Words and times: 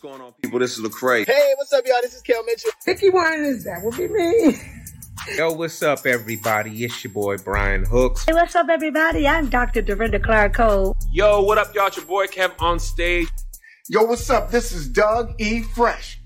What's 0.00 0.14
going 0.14 0.24
on, 0.24 0.32
people? 0.40 0.60
This 0.60 0.78
is 0.78 0.84
Lecrae. 0.84 1.26
Hey, 1.26 1.54
what's 1.56 1.72
up, 1.72 1.84
y'all? 1.84 1.96
This 2.02 2.14
is 2.14 2.22
Kel 2.22 2.44
Mitchell. 2.44 2.70
Vickie 2.86 3.12
Winans, 3.12 3.64
that 3.64 3.82
will 3.82 3.90
be 3.90 4.06
me. 4.06 4.56
Yo, 5.36 5.50
what's 5.54 5.82
up, 5.82 6.06
everybody? 6.06 6.84
It's 6.84 7.02
your 7.02 7.12
boy 7.12 7.36
Brian 7.38 7.84
Hooks. 7.84 8.24
Hey, 8.24 8.32
what's 8.32 8.54
up, 8.54 8.68
everybody? 8.68 9.26
I'm 9.26 9.48
Dr. 9.48 9.82
Dorinda 9.82 10.20
Clark 10.20 10.54
Cole. 10.54 10.96
Yo, 11.10 11.42
what 11.42 11.58
up, 11.58 11.74
y'all? 11.74 11.88
It's 11.88 11.96
your 11.96 12.06
boy 12.06 12.28
Kev 12.28 12.52
on 12.62 12.78
stage. 12.78 13.26
Yo, 13.88 14.04
what's 14.04 14.30
up? 14.30 14.52
This 14.52 14.70
is 14.70 14.86
Doug 14.86 15.34
E. 15.40 15.62
Fresh. 15.62 16.20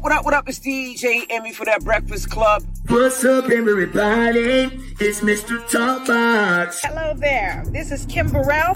What 0.00 0.10
up, 0.10 0.24
what 0.24 0.34
up? 0.34 0.48
It's 0.48 0.58
DJ 0.58 1.26
Envy 1.30 1.52
for 1.52 1.64
that 1.66 1.84
Breakfast 1.84 2.28
Club. 2.28 2.64
What's 2.88 3.24
up, 3.24 3.48
everybody? 3.50 4.68
It's 4.98 5.20
Mr. 5.20 5.60
Talkbox. 5.68 6.80
Hello 6.82 7.14
there. 7.14 7.62
This 7.68 7.92
is 7.92 8.04
Kim 8.06 8.28
Burrell. 8.32 8.74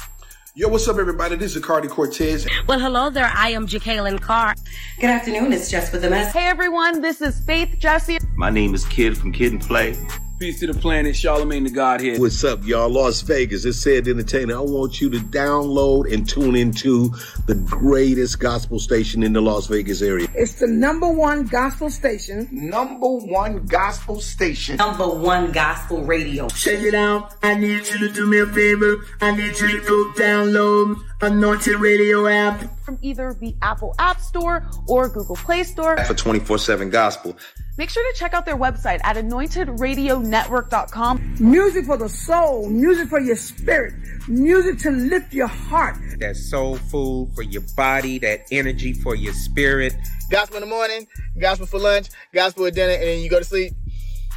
Yo, 0.59 0.69
what's 0.69 0.89
up, 0.89 0.97
everybody? 0.97 1.37
This 1.37 1.55
is 1.55 1.63
Cardi 1.63 1.87
Cortez. 1.87 2.49
Well, 2.67 2.81
hello 2.81 3.11
there. 3.11 3.31
I 3.35 3.51
am 3.51 3.67
Jacqueline 3.67 4.19
Carr. 4.19 4.55
Good 4.99 5.11
afternoon. 5.11 5.53
It's 5.53 5.71
Jess 5.71 5.93
with 5.93 6.01
the 6.01 6.09
mess. 6.09 6.33
Hey, 6.33 6.47
everyone. 6.47 7.03
This 7.03 7.21
is 7.21 7.39
Faith 7.41 7.77
Jesse. 7.79 8.17
My 8.37 8.49
name 8.49 8.75
is 8.75 8.87
Kid 8.87 9.19
from 9.19 9.33
Kid 9.33 9.53
and 9.53 9.61
Play. 9.61 9.95
Peace 10.39 10.61
to 10.61 10.67
the 10.67 10.79
planet, 10.79 11.15
Charlamagne 11.15 11.65
the 11.65 11.71
God 11.71 11.99
here. 11.99 12.21
What's 12.21 12.45
up, 12.45 12.63
y'all? 12.63 12.91
Las 12.91 13.23
Vegas. 13.23 13.65
It's 13.65 13.79
said 13.79 14.07
entertainer. 14.07 14.59
I 14.59 14.61
want 14.61 15.01
you 15.01 15.09
to 15.09 15.19
download 15.19 16.13
and 16.13 16.29
tune 16.29 16.55
into 16.55 17.09
the 17.47 17.55
greatest 17.55 18.39
gospel 18.39 18.79
station 18.79 19.23
in 19.23 19.33
the 19.33 19.41
Las 19.41 19.67
Vegas 19.67 20.03
area. 20.03 20.29
It's 20.35 20.57
the 20.57 20.67
number 20.67 21.09
one 21.09 21.45
gospel 21.45 21.89
station. 21.89 22.51
Number 22.53 23.09
one 23.09 23.65
gospel 23.65 24.21
station. 24.21 24.77
Number 24.77 25.09
one 25.09 25.53
gospel 25.53 26.05
radio. 26.05 26.49
Check 26.49 26.81
it 26.81 26.95
out. 26.95 27.35
I 27.43 27.55
need 27.55 27.87
you 27.89 27.99
to 28.01 28.11
do 28.11 28.27
me 28.27 28.41
a 28.41 28.47
favor. 28.47 29.07
I 29.23 29.31
need 29.31 29.59
you 29.59 29.81
to 29.81 29.81
go 29.89 30.13
download 30.23 30.99
Anointed 31.23 31.77
Radio 31.77 32.27
app. 32.27 32.79
From 32.85 32.99
either 33.01 33.33
the 33.41 33.57
Apple 33.63 33.95
App 33.99 34.21
Store 34.21 34.69
or 34.87 35.09
Google 35.09 35.37
Play 35.37 35.65
Store. 35.65 35.97
For 36.05 36.13
24 36.13 36.59
7 36.59 36.91
gospel. 36.91 37.39
Make 37.79 37.91
sure 37.91 38.03
to 38.11 38.19
check 38.19 38.33
out 38.33 38.47
their 38.47 38.57
website 38.57 39.01
at 39.05 39.17
anointedradionetwork.com. 39.17 41.37
Music 41.39 41.85
for 41.85 41.99
the 41.99 42.09
soul, 42.09 42.71
music 42.71 43.09
for 43.09 43.21
your 43.21 43.37
spirit, 43.37 43.93
music 44.29 44.79
to 44.79 44.91
lift 44.91 45.35
your 45.35 45.47
heart. 45.47 45.99
That 46.19 46.37
soul 46.37 46.77
food 46.77 47.33
for 47.35 47.43
your 47.43 47.61
body, 47.77 48.19
that 48.21 48.47
energy 48.51 48.95
for 48.95 49.15
your 49.15 49.35
spirit. 49.35 49.95
Gospel 50.31 50.57
in 50.57 50.63
the 50.63 50.67
morning, 50.67 51.07
gospel 51.39 51.67
for 51.67 51.79
lunch, 51.79 52.09
gospel 52.33 52.65
at 52.65 52.73
dinner, 52.75 52.95
and 52.95 53.03
then 53.03 53.21
you 53.21 53.29
go 53.29 53.41
to 53.41 53.45
sleep. 53.45 53.75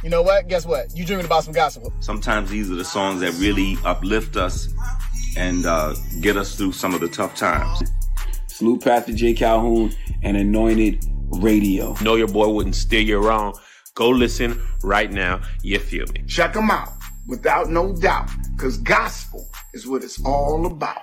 You 0.04 0.10
know 0.10 0.20
what? 0.20 0.46
Guess 0.48 0.66
what? 0.66 0.94
You're 0.94 1.06
dreaming 1.06 1.24
about 1.24 1.44
some 1.44 1.54
gospel. 1.54 1.90
Sometimes 2.00 2.50
these 2.50 2.70
are 2.70 2.74
the 2.74 2.84
songs 2.84 3.22
that 3.22 3.32
really 3.34 3.78
uplift 3.86 4.36
us 4.36 4.68
and 5.38 5.64
uh, 5.64 5.94
get 6.20 6.36
us 6.36 6.56
through 6.56 6.72
some 6.72 6.92
of 6.92 7.00
the 7.00 7.08
tough 7.08 7.36
times. 7.36 7.90
Salute 8.48 8.84
Pastor 8.84 9.14
J. 9.14 9.32
Calhoun 9.32 9.94
and 10.22 10.36
Anointed 10.36 11.06
Radio. 11.30 11.94
Know 12.02 12.16
your 12.16 12.28
boy 12.28 12.48
wouldn't 12.48 12.74
steer 12.74 13.00
you 13.00 13.18
wrong. 13.18 13.58
Go 13.94 14.08
listen 14.08 14.60
right 14.82 15.10
now. 15.10 15.40
You 15.62 15.78
feel 15.78 16.06
me? 16.14 16.24
Check 16.26 16.52
them 16.54 16.70
out 16.70 16.92
without 17.26 17.70
no 17.70 17.94
doubt, 17.94 18.28
because 18.56 18.78
gospel 18.78 19.48
is 19.72 19.86
what 19.86 20.02
it's 20.02 20.22
all 20.24 20.66
about. 20.66 21.00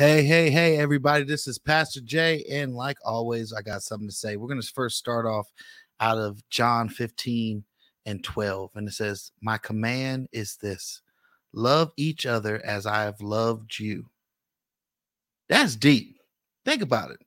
Hey, 0.00 0.22
hey, 0.24 0.48
hey, 0.50 0.78
everybody. 0.78 1.24
This 1.24 1.46
is 1.46 1.58
Pastor 1.58 2.00
Jay. 2.00 2.42
And 2.50 2.74
like 2.74 2.96
always, 3.04 3.52
I 3.52 3.60
got 3.60 3.82
something 3.82 4.08
to 4.08 4.14
say. 4.14 4.36
We're 4.36 4.48
going 4.48 4.58
to 4.58 4.66
first 4.66 4.96
start 4.96 5.26
off 5.26 5.46
out 6.00 6.16
of 6.16 6.42
John 6.48 6.88
15 6.88 7.62
and 8.06 8.24
12. 8.24 8.70
And 8.76 8.88
it 8.88 8.92
says, 8.92 9.30
My 9.42 9.58
command 9.58 10.28
is 10.32 10.56
this 10.56 11.02
love 11.52 11.92
each 11.98 12.24
other 12.24 12.64
as 12.64 12.86
I 12.86 13.02
have 13.02 13.20
loved 13.20 13.78
you. 13.78 14.06
That's 15.50 15.76
deep. 15.76 16.16
Think 16.64 16.80
about 16.80 17.10
it. 17.10 17.20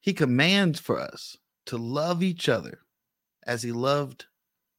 He 0.00 0.14
commands 0.14 0.80
for 0.80 0.98
us 0.98 1.36
to 1.66 1.76
love 1.76 2.22
each 2.22 2.48
other 2.48 2.78
as 3.46 3.62
he 3.62 3.70
loved 3.70 4.24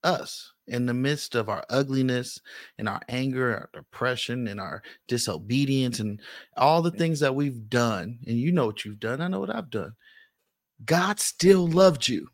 us 0.03 0.50
in 0.67 0.85
the 0.85 0.94
midst 0.94 1.35
of 1.35 1.49
our 1.49 1.63
ugliness 1.69 2.39
and 2.77 2.88
our 2.88 3.01
anger, 3.09 3.53
our 3.53 3.69
depression, 3.73 4.47
and 4.47 4.59
our 4.59 4.81
disobedience, 5.07 5.99
and 5.99 6.22
all 6.57 6.81
the 6.81 6.91
things 6.91 7.19
that 7.19 7.35
we've 7.35 7.69
done. 7.69 8.19
And 8.27 8.38
you 8.38 8.51
know 8.51 8.66
what 8.67 8.85
you've 8.85 8.99
done. 8.99 9.22
I 9.22 9.27
know 9.27 9.39
what 9.39 9.55
I've 9.55 9.69
done. 9.69 9.94
God 10.85 11.19
still 11.19 11.67
loved 11.67 12.07
you. 12.07 12.27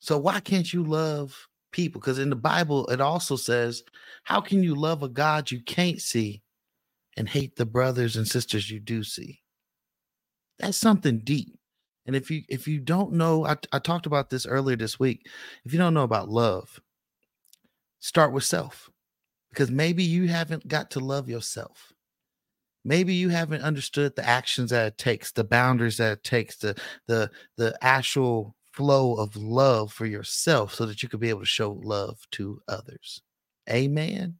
So 0.00 0.18
why 0.18 0.40
can't 0.40 0.72
you 0.72 0.82
love 0.82 1.36
people? 1.72 2.00
Because 2.00 2.18
in 2.18 2.30
the 2.30 2.36
Bible, 2.36 2.86
it 2.86 3.00
also 3.00 3.36
says, 3.36 3.82
How 4.24 4.40
can 4.40 4.62
you 4.62 4.74
love 4.74 5.02
a 5.02 5.08
God 5.08 5.50
you 5.50 5.62
can't 5.62 6.00
see 6.00 6.42
and 7.16 7.28
hate 7.28 7.56
the 7.56 7.66
brothers 7.66 8.16
and 8.16 8.26
sisters 8.26 8.70
you 8.70 8.80
do 8.80 9.02
see? 9.02 9.40
That's 10.58 10.78
something 10.78 11.20
deep. 11.20 11.57
And 12.08 12.16
if 12.16 12.30
you 12.30 12.42
if 12.48 12.66
you 12.66 12.80
don't 12.80 13.12
know, 13.12 13.46
I, 13.46 13.56
I 13.70 13.78
talked 13.78 14.06
about 14.06 14.30
this 14.30 14.46
earlier 14.46 14.76
this 14.76 14.98
week. 14.98 15.28
If 15.66 15.74
you 15.74 15.78
don't 15.78 15.94
know 15.94 16.04
about 16.04 16.30
love, 16.30 16.80
start 18.00 18.32
with 18.32 18.44
self. 18.44 18.90
Because 19.50 19.70
maybe 19.70 20.04
you 20.04 20.28
haven't 20.28 20.68
got 20.68 20.90
to 20.92 21.00
love 21.00 21.28
yourself. 21.28 21.92
Maybe 22.84 23.14
you 23.14 23.28
haven't 23.28 23.62
understood 23.62 24.16
the 24.16 24.26
actions 24.26 24.70
that 24.70 24.86
it 24.86 24.98
takes, 24.98 25.32
the 25.32 25.44
boundaries 25.44 25.98
that 25.98 26.12
it 26.12 26.24
takes, 26.24 26.56
the 26.56 26.80
the 27.08 27.30
the 27.58 27.76
actual 27.82 28.56
flow 28.72 29.14
of 29.14 29.36
love 29.36 29.92
for 29.92 30.06
yourself 30.06 30.74
so 30.74 30.86
that 30.86 31.02
you 31.02 31.10
could 31.10 31.20
be 31.20 31.28
able 31.28 31.40
to 31.40 31.46
show 31.46 31.72
love 31.84 32.20
to 32.32 32.62
others. 32.68 33.22
Amen. 33.70 34.36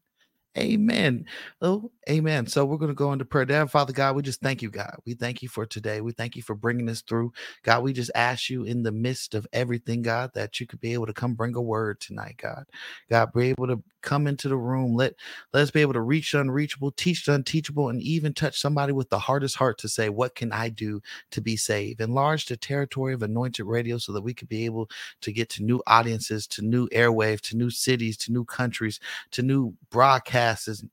Amen. 0.57 1.25
Oh, 1.63 1.91
amen. 2.11 2.47
So 2.47 2.67
we're 2.67 2.77
going 2.77 2.91
to 2.91 2.95
go 2.95 3.13
into 3.13 3.25
prayer. 3.25 3.47
Dear 3.47 3.67
Father 3.67 3.95
God, 3.95 4.15
we 4.17 4.23
just 4.23 4.43
thank 4.43 4.61
you, 4.61 4.71
God. 4.71 4.95
We 5.07 5.15
thank 5.15 5.41
you 5.43 5.49
for 5.49 5.65
today. 5.65 6.03
We 6.03 6.13
thank 6.13 6.37
you 6.37 6.43
for 6.43 6.55
bringing 6.55 6.91
us 6.91 7.01
through. 7.01 7.33
God, 7.63 7.83
we 7.83 7.95
just 7.95 8.11
ask 8.15 8.51
you 8.51 8.65
in 8.65 8.83
the 8.83 8.93
midst 8.93 9.35
of 9.35 9.47
everything, 9.55 10.03
God, 10.03 10.31
that 10.35 10.61
you 10.61 10.67
could 10.67 10.81
be 10.81 10.93
able 10.93 11.07
to 11.07 11.15
come 11.15 11.33
bring 11.33 11.55
a 11.55 11.63
word 11.63 12.01
tonight, 12.01 12.39
God. 12.43 12.65
God, 13.09 13.33
be 13.33 13.49
able 13.49 13.67
to 13.69 13.83
come 14.03 14.27
into 14.27 14.49
the 14.49 14.57
room. 14.57 14.95
Let, 14.95 15.15
let 15.53 15.63
us 15.63 15.71
be 15.71 15.81
able 15.81 15.93
to 15.95 16.01
reach 16.01 16.33
the 16.33 16.41
unreachable, 16.41 16.93
teach 16.93 17.25
the 17.25 17.35
unteachable, 17.35 17.89
and 17.89 18.01
even 18.03 18.35
touch 18.35 18.61
somebody 18.61 18.93
with 18.93 19.09
the 19.11 19.19
hardest 19.19 19.57
heart 19.57 19.79
to 19.79 19.89
say, 19.89 20.09
What 20.09 20.35
can 20.35 20.53
I 20.53 20.69
do 20.69 21.01
to 21.31 21.41
be 21.41 21.57
saved? 21.57 22.01
Enlarge 22.01 22.47
the 22.47 22.57
territory 22.57 23.15
of 23.15 23.23
anointed 23.23 23.67
radio 23.67 23.99
so 23.99 24.13
that 24.13 24.23
we 24.23 24.35
could 24.35 24.49
be 24.49 24.65
able 24.65 24.91
to 25.23 25.33
get 25.33 25.49
to 25.51 25.65
new 25.65 25.83
audiences, 25.87 26.47
to 26.49 26.63
new 26.63 26.89
airwaves, 26.89 27.41
to 27.43 27.57
new 27.57 27.71
cities, 27.71 28.17
to 28.19 28.33
new 28.33 28.45
countries, 28.45 29.01
to 29.33 29.43
new 29.43 29.75
broadcasts, 29.91 30.85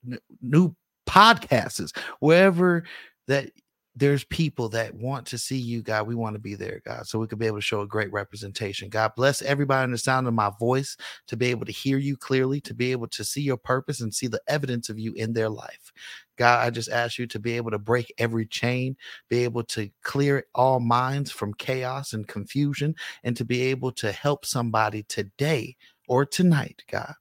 new 0.41 0.75
podcasts, 1.07 1.95
wherever 2.19 2.83
that 3.27 3.49
there's 3.97 4.25
people 4.25 4.67
that 4.69 4.93
want 4.93 5.25
to 5.27 5.37
see 5.37 5.57
you, 5.57 5.81
God. 5.81 6.05
We 6.05 6.15
want 6.15 6.35
to 6.35 6.39
be 6.39 6.55
there, 6.55 6.81
God, 6.85 7.07
so 7.07 7.17
we 7.17 7.27
could 7.27 7.39
be 7.39 7.45
able 7.45 7.57
to 7.57 7.61
show 7.61 7.81
a 7.81 7.87
great 7.87 8.11
representation. 8.11 8.89
God 8.89 9.13
bless 9.15 9.41
everybody 9.41 9.85
in 9.85 9.91
the 9.91 9.97
sound 9.97 10.27
of 10.27 10.33
my 10.33 10.51
voice 10.59 10.97
to 11.27 11.37
be 11.37 11.47
able 11.47 11.65
to 11.65 11.71
hear 11.71 11.97
you 11.97 12.17
clearly, 12.17 12.59
to 12.61 12.73
be 12.73 12.91
able 12.91 13.07
to 13.07 13.23
see 13.23 13.41
your 13.41 13.57
purpose 13.57 14.01
and 14.01 14.13
see 14.13 14.27
the 14.27 14.41
evidence 14.47 14.89
of 14.89 14.99
you 14.99 15.13
in 15.13 15.31
their 15.31 15.49
life. 15.49 15.93
God, 16.37 16.65
I 16.65 16.69
just 16.71 16.89
ask 16.89 17.17
you 17.17 17.25
to 17.27 17.39
be 17.39 17.53
able 17.53 17.71
to 17.71 17.79
break 17.79 18.13
every 18.17 18.45
chain, 18.45 18.97
be 19.29 19.45
able 19.45 19.63
to 19.63 19.89
clear 20.03 20.45
all 20.53 20.81
minds 20.81 21.31
from 21.31 21.53
chaos 21.53 22.11
and 22.11 22.27
confusion, 22.27 22.95
and 23.23 23.37
to 23.37 23.45
be 23.45 23.61
able 23.61 23.93
to 23.93 24.11
help 24.11 24.45
somebody 24.45 25.03
today 25.03 25.77
or 26.09 26.25
tonight, 26.25 26.83
God, 26.91 27.13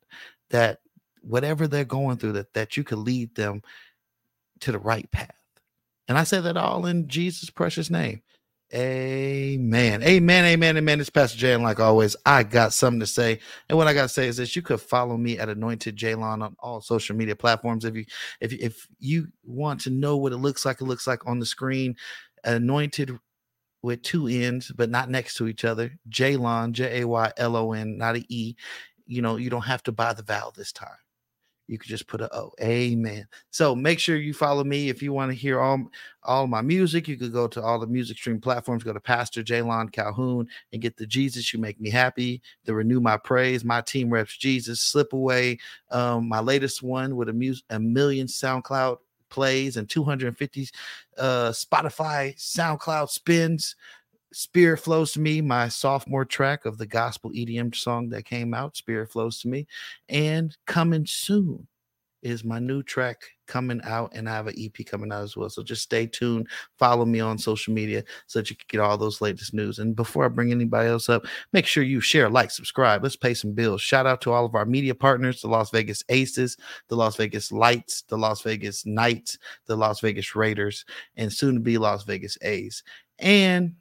that 0.50 0.81
whatever 1.21 1.69
they're 1.69 1.85
going 1.85 2.17
through, 2.17 2.32
that, 2.32 2.53
that 2.55 2.76
you 2.76 2.82
could 2.82 2.99
lead 2.99 3.32
them 3.37 3.62
to 4.61 4.73
the 4.73 4.79
right 4.79 5.09
path. 5.12 5.44
And 6.09 6.19
I 6.19 6.25
say 6.25 6.41
that 6.41 6.56
all 6.56 6.87
in 6.87 7.09
Jesus' 7.09 7.51
precious 7.51 7.91
name. 7.91 8.23
Amen. 8.75 10.03
Amen. 10.03 10.45
Amen. 10.45 10.77
Amen. 10.77 11.01
It's 11.01 11.11
Pastor 11.11 11.39
Jay. 11.39 11.53
And 11.53 11.62
like 11.62 11.81
always, 11.81 12.17
I 12.27 12.43
got 12.43 12.73
something 12.73 13.01
to 13.01 13.06
say. 13.06 13.39
And 13.69 13.79
what 13.79 13.87
I 13.87 13.95
got 13.95 14.03
to 14.03 14.09
say 14.09 14.27
is 14.27 14.39
this 14.39 14.56
you 14.56 14.62
could 14.62 14.81
follow 14.81 15.17
me 15.17 15.39
at 15.39 15.49
Anointed 15.49 15.97
Jaylon 15.97 16.43
on 16.43 16.56
all 16.59 16.81
social 16.81 17.15
media 17.15 17.37
platforms. 17.37 17.85
If 17.85 17.95
you 17.95 18.05
if 18.41 18.53
if 18.53 18.89
you 18.99 19.29
want 19.45 19.81
to 19.83 19.91
know 19.91 20.17
what 20.17 20.33
it 20.33 20.39
looks 20.39 20.67
like, 20.67 20.81
it 20.81 20.85
looks 20.87 21.06
like 21.06 21.27
on 21.27 21.39
the 21.39 21.47
screen. 21.47 21.97
Anointed 22.43 23.17
with 23.83 24.03
two 24.03 24.27
N's, 24.27 24.73
but 24.75 24.91
not 24.91 25.11
next 25.11 25.37
to 25.37 25.47
each 25.47 25.65
other. 25.65 25.93
Jaylon, 26.11 26.73
J 26.73 27.03
A 27.03 27.07
Y 27.09 27.33
L 27.37 27.57
O 27.57 27.73
N, 27.73 27.97
not 27.99 28.17
an 28.17 28.25
E. 28.29 28.57
You 29.07 29.23
know, 29.23 29.37
you 29.37 29.50
don't 29.50 29.62
have 29.62 29.83
to 29.85 29.93
buy 29.93 30.15
the 30.15 30.23
vowel 30.23 30.53
this 30.57 30.73
time. 30.73 30.89
You 31.66 31.78
could 31.78 31.88
just 31.88 32.06
put 32.06 32.20
a 32.20 32.34
O. 32.34 32.52
Amen. 32.61 33.26
So 33.50 33.75
make 33.75 33.99
sure 33.99 34.16
you 34.16 34.34
follow 34.34 34.64
me 34.64 34.90
if 34.90 35.02
you 35.02 35.12
want 35.12 35.31
to 35.31 35.37
hear 35.37 35.61
all 35.61 35.90
all 36.22 36.46
my 36.46 36.61
music. 36.61 37.08
You 37.08 37.16
could 37.16 37.32
go 37.32 37.46
to 37.49 37.62
all 37.62 37.78
the 37.78 37.87
music 37.87 38.19
stream 38.19 38.40
platforms. 38.40 38.84
Go 38.84 38.93
to 38.93 39.00
Pastor 39.00 39.43
Jaylon 39.43 39.90
Calhoun 39.90 40.46
and 40.72 40.82
get 40.82 40.96
the 40.96 41.06
Jesus 41.06 41.52
You 41.52 41.58
Make 41.61 41.81
Me 41.81 41.90
Happy, 41.90 42.43
the 42.64 42.75
Renew 42.75 43.00
My 43.00 43.16
Praise, 43.16 43.64
my 43.64 43.81
team 43.81 44.11
reps 44.11 44.37
Jesus, 44.37 44.81
Slip 44.81 45.12
Away, 45.12 45.58
um, 45.90 46.28
my 46.28 46.40
latest 46.40 46.82
one 46.82 47.16
with 47.16 47.28
a, 47.28 47.32
mus- 47.32 47.62
a 47.70 47.78
million 47.78 48.26
SoundCloud 48.26 48.99
plays 49.31 49.76
and 49.76 49.88
250 49.88 50.69
uh, 51.19 51.50
Spotify 51.50 52.37
SoundCloud 52.37 53.08
spins. 53.08 53.75
Spirit 54.35 54.79
Flows 54.79 55.13
to 55.13 55.21
Me, 55.21 55.41
my 55.41 55.69
sophomore 55.69 56.25
track 56.25 56.65
of 56.67 56.77
the 56.77 56.87
gospel 56.87 57.31
EDM 57.31 57.75
song 57.75 58.09
that 58.09 58.25
came 58.25 58.53
out, 58.53 58.77
Spirit 58.77 59.11
Flows 59.13 59.41
to 59.41 59.49
Me. 59.49 59.67
And 60.09 60.57
coming 60.67 61.07
soon 61.07 61.69
is 62.25 62.43
my 62.43 62.59
new 62.59 62.83
track 62.83 63.23
coming 63.47 63.81
out, 63.85 64.11
and 64.15 64.29
I 64.29 64.33
have 64.33 64.47
an 64.47 64.55
EP 64.59 64.85
coming 64.87 65.13
out 65.13 65.23
as 65.23 65.37
well. 65.37 65.51
So 65.51 65.63
just 65.63 65.83
stay 65.83 66.07
tuned, 66.07 66.49
follow 66.79 67.05
me 67.05 67.21
on 67.21 67.39
social 67.39 67.73
media 67.75 68.03
so 68.27 68.39
that 68.39 68.51
you 68.51 68.57
can 68.57 68.65
get 68.69 68.81
all 68.81 68.97
those 68.97 69.21
latest 69.21 69.55
news. 69.55 69.79
And 69.79 69.95
before 69.95 70.25
I 70.25 70.29
bring 70.29 70.51
anybody 70.51 70.89
else 70.89 71.09
up, 71.09 71.27
make 71.53 71.67
sure 71.67 71.85
you 71.85 72.01
share, 72.01 72.29
like, 72.29 72.51
subscribe. 72.51 73.03
Let's 73.03 73.15
pay 73.15 73.35
some 73.35 73.53
bills. 73.53 73.83
Shout 73.83 74.07
out 74.07 74.21
to 74.23 74.33
all 74.33 74.47
of 74.47 74.55
our 74.55 74.65
media 74.65 74.95
partners, 74.95 75.43
the 75.43 75.49
Las 75.49 75.71
Vegas 75.71 76.03
Aces, 76.09 76.57
the 76.89 76.97
Las 76.97 77.17
Vegas 77.17 77.53
Lights, 77.53 78.03
the 78.09 78.19
Las 78.19 78.41
Vegas 78.43 78.85
Knights, 78.85 79.39
the 79.67 79.77
Las 79.77 80.01
Vegas 80.01 80.35
Raiders, 80.35 80.85
and 81.17 81.33
soon 81.33 81.55
to 81.55 81.61
be 81.61 81.79
Las 81.79 82.05
Vegas 82.05 82.39
A's. 82.43 82.83
And 83.19 83.75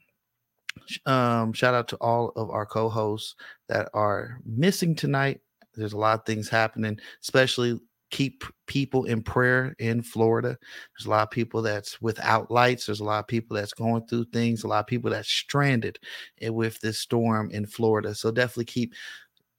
um, 1.06 1.54
shout 1.54 1.74
out 1.74 1.88
to 1.90 1.98
all 1.98 2.30
of 2.36 2.50
our 2.50 2.66
co-hosts 2.66 3.36
that 3.70 3.90
are 3.94 4.40
missing 4.46 4.96
tonight. 4.96 5.42
There's 5.76 5.94
a 5.94 5.98
lot 5.98 6.20
of 6.20 6.26
things 6.26 6.50
happening, 6.50 7.00
especially 7.22 7.80
keep 8.12 8.44
people 8.68 9.06
in 9.06 9.24
prayer 9.24 9.76
in 9.80 10.04
Florida. 10.04 10.56
There's 10.96 11.08
a 11.08 11.10
lot 11.10 11.24
of 11.24 11.32
people 11.32 11.64
that's 11.64 12.00
without 12.00 12.52
lights. 12.52 12.86
There's 12.86 13.00
a 13.00 13.04
lot 13.04 13.20
of 13.20 13.28
people 13.28 13.56
that's 13.56 13.74
going 13.74 14.06
through 14.06 14.26
things. 14.26 14.64
A 14.64 14.68
lot 14.68 14.82
of 14.82 14.88
people 14.88 15.10
that's 15.10 15.28
stranded 15.28 15.98
with 16.42 16.80
this 16.80 17.00
storm 17.00 17.50
in 17.50 17.66
Florida. 17.66 18.14
So 18.14 18.30
definitely 18.30 18.66
keep 18.66 18.94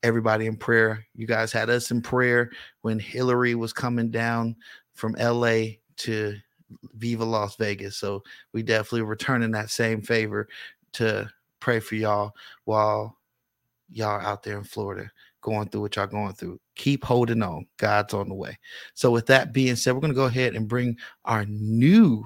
everybody 0.05 0.47
in 0.47 0.57
prayer. 0.57 1.05
You 1.17 1.27
guys 1.27 1.51
had 1.51 1.69
us 1.69 1.91
in 1.91 2.01
prayer 2.01 2.51
when 2.83 3.01
Hilary 3.01 3.57
was 3.57 3.73
coming 3.73 4.11
down 4.11 4.55
from 4.95 5.17
LA 5.19 5.65
to 5.97 6.37
Viva 6.95 7.25
Las 7.25 7.57
Vegas. 7.57 7.97
So 7.97 8.23
we 8.53 8.63
definitely 8.63 9.03
returning 9.03 9.51
that 9.53 9.71
same 9.71 10.01
favor 10.01 10.49
to 10.95 11.29
pray 11.61 11.81
for 11.81 11.95
y'all 11.95 12.33
while 12.65 13.17
y'all 13.91 14.21
out 14.21 14.43
there 14.43 14.59
in 14.59 14.65
Florida 14.65 15.11
going 15.41 15.69
through 15.69 15.83
what 15.83 15.97
y'all 15.97 16.07
going 16.07 16.33
through. 16.33 16.59
Keep 16.75 17.05
holding 17.05 17.43
on. 17.43 17.67
God's 17.77 18.15
on 18.15 18.29
the 18.29 18.35
way. 18.35 18.59
So 18.95 19.11
with 19.11 19.27
that 19.27 19.53
being 19.53 19.77
said, 19.77 19.95
we're 19.95 20.01
going 20.01 20.13
to 20.13 20.17
go 20.17 20.25
ahead 20.25 20.57
and 20.57 20.67
bring 20.67 20.97
our 21.25 21.45
new 21.47 22.25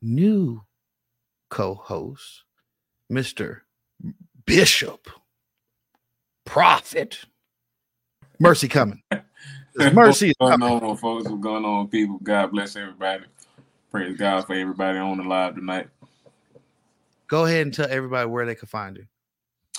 new 0.00 0.62
co-host, 1.50 2.44
Mr. 3.10 3.60
Bishop 4.46 5.08
Prophet 6.44 7.24
Mercy 8.38 8.68
coming. 8.68 9.02
Mercy 9.92 10.28
is 10.28 10.34
What's 10.38 10.52
coming. 10.52 10.68
going 10.68 10.90
on, 10.90 10.96
folks? 10.96 11.28
What's 11.28 11.42
going 11.42 11.64
on, 11.64 11.88
people? 11.88 12.18
God 12.22 12.52
bless 12.52 12.76
everybody. 12.76 13.24
Praise 13.90 14.16
God 14.16 14.46
for 14.46 14.54
everybody 14.54 14.98
on 14.98 15.18
the 15.18 15.24
live 15.24 15.54
tonight. 15.54 15.88
Go 17.28 17.46
ahead 17.46 17.62
and 17.62 17.74
tell 17.74 17.88
everybody 17.88 18.28
where 18.28 18.46
they 18.46 18.54
can 18.54 18.68
find 18.68 18.96
you. 18.96 19.06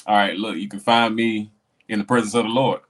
All 0.06 0.16
right, 0.16 0.36
look, 0.36 0.58
you 0.58 0.68
can 0.68 0.80
find 0.80 1.16
me 1.16 1.52
in 1.88 2.00
the 2.00 2.06
presence 2.06 2.34
of 2.36 2.44
the 2.44 2.50
Lord. 2.50 2.82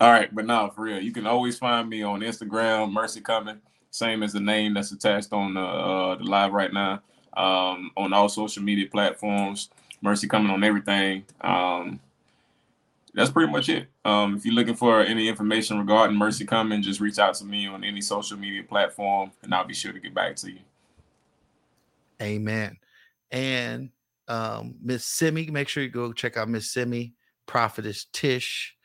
All 0.00 0.10
right, 0.10 0.34
but 0.34 0.46
now 0.46 0.68
for 0.68 0.82
real, 0.82 1.00
you 1.00 1.12
can 1.12 1.26
always 1.26 1.58
find 1.58 1.88
me 1.88 2.02
on 2.02 2.20
Instagram, 2.20 2.92
Mercy 2.92 3.20
Coming, 3.20 3.60
same 3.90 4.22
as 4.22 4.32
the 4.32 4.40
name 4.40 4.74
that's 4.74 4.92
attached 4.92 5.32
on 5.32 5.54
the, 5.54 5.60
uh, 5.60 6.16
the 6.16 6.24
live 6.24 6.52
right 6.52 6.72
now. 6.72 7.02
Um, 7.34 7.92
on 7.96 8.12
all 8.12 8.28
social 8.28 8.62
media 8.62 8.86
platforms, 8.90 9.70
Mercy 10.02 10.26
Coming 10.26 10.50
on 10.50 10.64
everything. 10.64 11.24
Um, 11.40 12.00
that's 13.14 13.30
pretty 13.30 13.52
much 13.52 13.68
it. 13.68 13.86
Um, 14.04 14.36
if 14.36 14.44
you're 14.44 14.54
looking 14.54 14.74
for 14.74 15.02
any 15.02 15.28
information 15.28 15.78
regarding 15.78 16.16
Mercy 16.16 16.44
Coming, 16.44 16.82
just 16.82 17.00
reach 17.00 17.18
out 17.18 17.34
to 17.36 17.44
me 17.44 17.66
on 17.66 17.84
any 17.84 18.00
social 18.00 18.36
media 18.36 18.62
platform, 18.62 19.30
and 19.42 19.54
I'll 19.54 19.64
be 19.64 19.74
sure 19.74 19.92
to 19.92 20.00
get 20.00 20.14
back 20.14 20.36
to 20.36 20.50
you. 20.50 20.60
Amen. 22.20 22.76
And 23.32 23.90
um, 24.28 24.76
Miss 24.82 25.04
Simi, 25.04 25.46
make 25.50 25.68
sure 25.68 25.82
you 25.82 25.88
go 25.88 26.12
check 26.12 26.36
out 26.36 26.48
Miss 26.48 26.70
Simi, 26.70 27.14
Prophetess 27.46 28.06
Tish, 28.12 28.76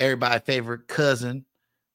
everybody 0.00 0.40
favorite 0.44 0.88
cousin, 0.88 1.44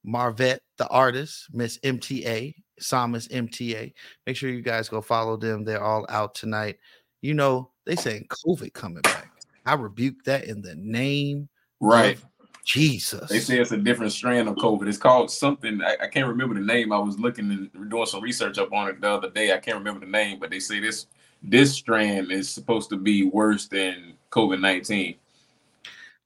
Marvette, 0.06 0.62
the 0.78 0.88
artist, 0.88 1.48
Miss 1.52 1.80
MTA, 1.80 2.54
Psalmist 2.80 3.32
MTA. 3.32 3.92
Make 4.28 4.36
sure 4.38 4.50
you 4.50 4.62
guys 4.62 4.88
go 4.88 5.02
follow 5.02 5.36
them. 5.36 5.66
They're 5.66 5.84
all 5.84 6.06
out 6.10 6.36
tonight. 6.36 6.78
You 7.22 7.34
know, 7.34 7.72
they 7.86 7.96
saying 7.96 8.28
COVID 8.30 8.74
coming 8.74 9.02
back. 9.02 9.32
I 9.66 9.74
rebuke 9.74 10.24
that 10.26 10.46
in 10.46 10.62
the 10.62 10.76
name 10.76 11.50
Right. 11.80 12.18
of 12.18 12.26
Jesus. 12.66 13.30
They 13.30 13.40
say 13.40 13.60
it's 13.60 13.72
a 13.72 13.78
different 13.78 14.12
strand 14.12 14.48
of 14.48 14.56
COVID. 14.56 14.88
It's 14.88 14.98
called 14.98 15.32
something. 15.32 15.82
I, 15.82 15.98
I 16.04 16.08
can't 16.08 16.28
remember 16.28 16.56
the 16.56 16.62
name. 16.62 16.92
I 16.94 16.98
was 16.98 17.20
looking 17.20 17.70
and 17.74 17.90
doing 17.90 18.06
some 18.06 18.22
research 18.22 18.58
up 18.58 18.72
on 18.72 18.90
it 18.90 19.02
the 19.02 19.10
other 19.10 19.30
day. 19.30 19.54
I 19.54 19.58
can't 19.58 19.78
remember 19.78 20.02
the 20.06 20.12
name, 20.12 20.40
but 20.40 20.50
they 20.50 20.60
say 20.60 20.80
this 20.80 21.08
this 21.44 21.74
strand 21.74 22.32
is 22.32 22.50
supposed 22.50 22.90
to 22.90 22.98
be 22.98 23.26
worse 23.26 23.68
than 23.68 24.14
COVID 24.32 24.60
nineteen. 24.60 25.16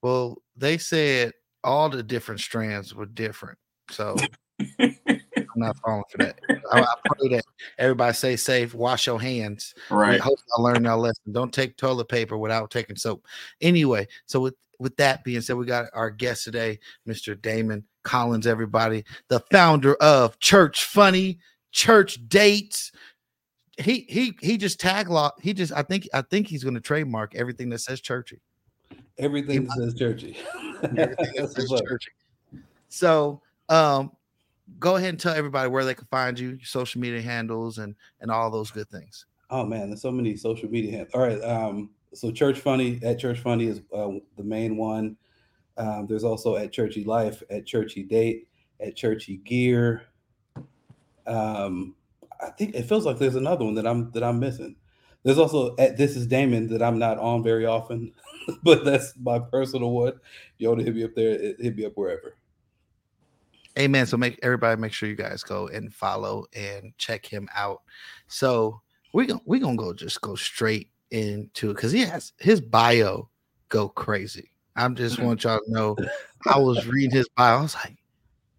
Well, 0.01 0.41
they 0.55 0.77
said 0.77 1.33
all 1.63 1.89
the 1.89 2.03
different 2.03 2.39
strands 2.39 2.93
were 2.93 3.05
different. 3.05 3.57
So 3.91 4.15
I'm 4.79 4.95
not 5.55 5.77
falling 5.77 6.03
for 6.09 6.17
that. 6.19 6.39
I, 6.71 6.81
I 6.81 6.95
pray 7.05 7.29
that 7.29 7.45
everybody 7.77 8.13
stay 8.13 8.35
safe, 8.35 8.73
wash 8.73 9.07
your 9.07 9.19
hands. 9.19 9.73
Right. 9.89 10.19
hope 10.19 10.39
I 10.57 10.61
learned 10.61 10.87
our 10.87 10.97
lesson. 10.97 11.31
Don't 11.31 11.53
take 11.53 11.77
toilet 11.77 12.09
paper 12.09 12.37
without 12.37 12.71
taking 12.71 12.95
soap. 12.95 13.25
Anyway, 13.61 14.07
so 14.25 14.39
with 14.39 14.55
with 14.79 14.95
that 14.97 15.23
being 15.23 15.41
said, 15.41 15.55
we 15.55 15.65
got 15.65 15.87
our 15.93 16.11
guest 16.11 16.43
today, 16.43 16.79
Mr. 17.07 17.39
Damon 17.39 17.83
Collins, 18.03 18.45
everybody, 18.45 19.03
the 19.27 19.39
founder 19.51 19.95
of 19.95 20.39
Church 20.39 20.85
Funny, 20.85 21.39
Church 21.71 22.19
Dates. 22.27 22.91
He 23.77 24.05
he 24.09 24.37
he 24.41 24.57
just 24.57 24.79
tag 24.79 25.09
lock. 25.09 25.39
He 25.41 25.53
just 25.53 25.71
I 25.73 25.83
think 25.83 26.07
I 26.13 26.21
think 26.21 26.47
he's 26.47 26.63
going 26.63 26.75
to 26.75 26.81
trademark 26.81 27.35
everything 27.35 27.69
that 27.69 27.79
says 27.79 28.01
churchy. 28.01 28.41
Everything 29.17 29.65
that 29.65 29.73
says 29.77 29.93
churchy. 29.93 30.37
Everything 30.83 31.15
that 31.15 31.51
says 31.55 31.81
churchy. 31.87 32.11
So 32.89 33.41
um 33.69 34.11
go 34.79 34.95
ahead 34.95 35.09
and 35.09 35.19
tell 35.19 35.33
everybody 35.33 35.69
where 35.69 35.85
they 35.85 35.93
can 35.93 36.07
find 36.07 36.37
you, 36.37 36.49
your 36.49 36.59
social 36.63 36.99
media 37.01 37.21
handles 37.21 37.77
and 37.77 37.95
and 38.21 38.31
all 38.31 38.49
those 38.49 38.71
good 38.71 38.89
things. 38.89 39.25
Oh 39.49 39.65
man, 39.65 39.89
there's 39.89 40.01
so 40.01 40.11
many 40.11 40.35
social 40.35 40.69
media. 40.69 40.91
Hands. 40.91 41.09
All 41.13 41.21
right, 41.21 41.41
um, 41.43 41.89
so 42.13 42.31
Church 42.31 42.59
Funny 42.59 42.99
at 43.03 43.19
Church 43.19 43.39
Funny 43.39 43.67
is 43.67 43.81
uh, 43.93 44.11
the 44.35 44.43
main 44.43 44.75
one. 44.77 45.17
Um, 45.77 46.07
there's 46.07 46.23
also 46.23 46.55
at 46.55 46.71
Churchy 46.71 47.03
Life, 47.03 47.43
at 47.49 47.65
Churchy 47.65 48.03
Date, 48.03 48.47
at 48.79 48.95
Churchy 48.95 49.37
Gear. 49.37 50.01
Um, 51.25 51.95
I 52.41 52.49
think 52.51 52.75
it 52.75 52.83
feels 52.83 53.05
like 53.05 53.17
there's 53.17 53.35
another 53.35 53.65
one 53.65 53.75
that 53.75 53.87
I'm 53.87 54.11
that 54.11 54.23
I'm 54.23 54.39
missing. 54.39 54.75
There's 55.23 55.37
also 55.37 55.75
at 55.77 55.97
This 55.97 56.15
Is 56.15 56.27
Damon 56.27 56.67
that 56.67 56.81
I'm 56.81 56.99
not 56.99 57.17
on 57.17 57.43
very 57.43 57.65
often, 57.65 58.13
but 58.63 58.85
that's 58.85 59.13
my 59.19 59.39
personal 59.39 59.91
one. 59.91 60.13
You 60.57 60.69
want 60.69 60.79
to 60.79 60.85
hit 60.85 60.95
me 60.95 61.03
up 61.03 61.15
there? 61.15 61.31
it- 61.31 61.61
Hit 61.61 61.75
me 61.75 61.85
up 61.85 61.93
wherever. 61.95 62.37
Amen. 63.77 64.07
So 64.07 64.17
make 64.17 64.39
everybody 64.41 64.79
make 64.79 64.93
sure 64.93 65.07
you 65.07 65.15
guys 65.15 65.43
go 65.43 65.67
and 65.67 65.93
follow 65.93 66.45
and 66.55 66.97
check 66.97 67.25
him 67.25 67.47
out. 67.55 67.83
So 68.27 68.81
we 69.13 69.25
gonna 69.25 69.41
we 69.45 69.59
gonna 69.59 69.75
go 69.75 69.93
just 69.93 70.21
go 70.21 70.35
straight 70.35 70.89
into 71.11 71.71
it 71.71 71.75
because 71.75 71.91
he 71.91 72.01
has 72.01 72.33
his 72.39 72.59
bio 72.59 73.29
go 73.69 73.89
crazy. 73.89 74.49
I'm 74.75 74.95
just 74.95 75.17
mm-hmm. 75.17 75.25
want 75.25 75.43
y'all 75.43 75.59
to 75.59 75.71
know. 75.71 75.95
I 76.47 76.57
was 76.59 76.87
reading 76.87 77.11
his 77.11 77.27
bio. 77.29 77.57
I 77.57 77.61
was 77.61 77.75
like, 77.75 77.97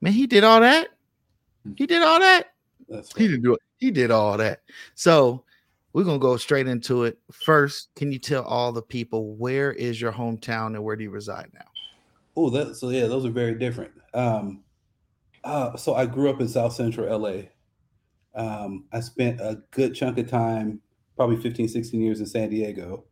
man, 0.01 0.13
he 0.13 0.27
did 0.27 0.45
all 0.45 0.61
that. 0.61 0.89
He 1.77 1.87
did 1.87 2.03
all 2.03 2.19
that. 2.21 2.49
he 3.17 3.29
didn't 3.29 3.43
do 3.43 3.55
it. 3.55 3.61
He 3.79 3.91
did 3.91 4.11
all 4.11 4.37
that. 4.37 4.63
So 4.95 5.45
we're 5.93 6.05
gonna 6.05 6.19
go 6.19 6.37
straight 6.37 6.69
into 6.69 7.05
it. 7.05 7.19
First, 7.33 7.91
can 7.97 8.13
you 8.13 8.19
tell 8.19 8.45
all 8.45 8.73
the 8.73 8.83
people 8.83 9.35
where 9.37 9.73
is 9.73 10.01
your 10.01 10.13
hometown 10.13 10.69
and 10.69 10.85
where 10.85 10.97
do 10.97 11.05
you 11.05 11.11
reside 11.11 11.51
now? 11.55 11.65
Oh, 12.37 12.51
that 12.51 12.77
so 12.77 12.91
yeah, 12.91 13.07
those 13.07 13.25
are 13.25 13.31
very 13.31 13.55
different. 13.55 13.93
Um, 14.15 14.63
uh, 15.45 15.77
so 15.77 15.95
I 15.95 16.07
grew 16.07 16.29
up 16.31 16.41
in 16.41 16.49
South 16.49 16.73
Central 16.73 17.19
LA. 17.19 17.43
Um, 18.35 18.85
I 18.93 19.01
spent 19.01 19.41
a 19.41 19.63
good 19.71 19.95
chunk 19.95 20.19
of 20.19 20.29
time, 20.29 20.81
probably 21.17 21.37
15, 21.37 21.69
16 21.69 22.01
years 22.01 22.21
in 22.21 22.27
San 22.27 22.51
Diego. 22.51 23.05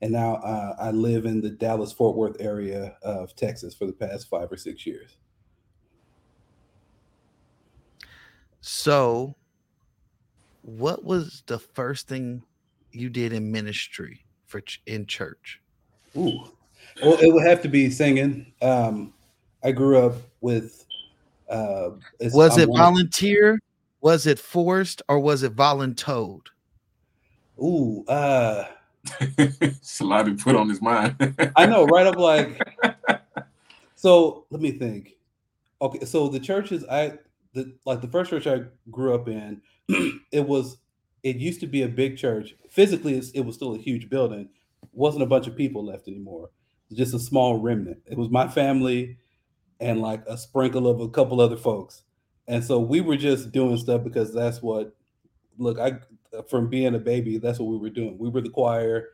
And 0.00 0.12
now 0.12 0.34
uh, 0.36 0.76
I 0.78 0.90
live 0.90 1.24
in 1.24 1.40
the 1.40 1.50
Dallas 1.50 1.92
Fort 1.92 2.16
Worth 2.16 2.36
area 2.40 2.96
of 3.02 3.34
Texas 3.34 3.74
for 3.74 3.86
the 3.86 3.92
past 3.92 4.28
five 4.28 4.50
or 4.50 4.56
six 4.56 4.86
years. 4.86 5.16
So, 8.60 9.34
what 10.68 11.02
was 11.02 11.42
the 11.46 11.58
first 11.58 12.08
thing 12.08 12.42
you 12.92 13.08
did 13.08 13.32
in 13.32 13.50
ministry 13.50 14.20
for 14.46 14.60
ch- 14.60 14.82
in 14.86 15.06
church? 15.06 15.60
Ooh, 16.16 16.40
well, 17.02 17.18
it 17.18 17.32
would 17.32 17.46
have 17.46 17.62
to 17.62 17.68
be 17.68 17.90
singing. 17.90 18.52
Um, 18.60 19.14
I 19.64 19.72
grew 19.72 19.98
up 19.98 20.14
with 20.40 20.84
Uh, 21.50 21.90
was 22.20 22.58
I'm 22.58 22.68
it 22.68 22.76
volunteer? 22.76 23.58
Was 24.02 24.26
it 24.26 24.38
forced 24.38 25.00
or 25.08 25.18
was 25.18 25.42
it 25.42 25.56
voluntold? 25.56 26.42
Ooh, 27.58 28.04
uh, 28.06 28.66
it's 29.38 30.00
a 30.00 30.04
lot 30.04 30.26
to 30.26 30.34
put 30.34 30.54
on 30.54 30.68
his 30.68 30.82
mind. 30.82 31.16
I 31.56 31.64
know, 31.64 31.86
right? 31.86 32.06
I'm 32.06 32.14
like, 32.14 32.60
so 33.96 34.44
let 34.50 34.60
me 34.60 34.72
think. 34.72 35.14
Okay, 35.80 36.04
so 36.04 36.28
the 36.28 36.40
churches 36.40 36.84
I 36.90 37.14
the 37.54 37.74
like 37.86 38.02
the 38.02 38.08
first 38.08 38.30
church 38.30 38.46
I 38.46 38.64
grew 38.90 39.14
up 39.14 39.28
in, 39.28 39.62
it 40.32 40.46
was 40.46 40.78
it 41.22 41.36
used 41.36 41.60
to 41.60 41.66
be 41.66 41.82
a 41.82 41.88
big 41.88 42.16
church. 42.16 42.54
Physically, 42.70 43.20
it 43.34 43.44
was 43.44 43.56
still 43.56 43.74
a 43.74 43.78
huge 43.78 44.08
building. 44.08 44.48
wasn't 44.92 45.22
a 45.22 45.26
bunch 45.26 45.46
of 45.46 45.56
people 45.56 45.84
left 45.84 46.08
anymore. 46.08 46.50
just 46.92 47.14
a 47.14 47.18
small 47.18 47.58
remnant. 47.60 47.98
It 48.06 48.16
was 48.16 48.30
my 48.30 48.48
family 48.48 49.18
and 49.80 50.00
like 50.00 50.24
a 50.26 50.36
sprinkle 50.38 50.86
of 50.88 51.00
a 51.00 51.08
couple 51.08 51.40
other 51.40 51.56
folks. 51.56 52.02
And 52.46 52.64
so 52.64 52.78
we 52.78 53.00
were 53.00 53.16
just 53.16 53.52
doing 53.52 53.76
stuff 53.76 54.04
because 54.04 54.32
that's 54.32 54.62
what 54.62 54.94
look, 55.58 55.78
I 55.78 55.98
from 56.48 56.68
being 56.68 56.94
a 56.94 56.98
baby, 56.98 57.38
that's 57.38 57.58
what 57.58 57.68
we 57.68 57.78
were 57.78 57.90
doing. 57.90 58.18
We 58.18 58.28
were 58.28 58.40
the 58.40 58.50
choir, 58.50 59.08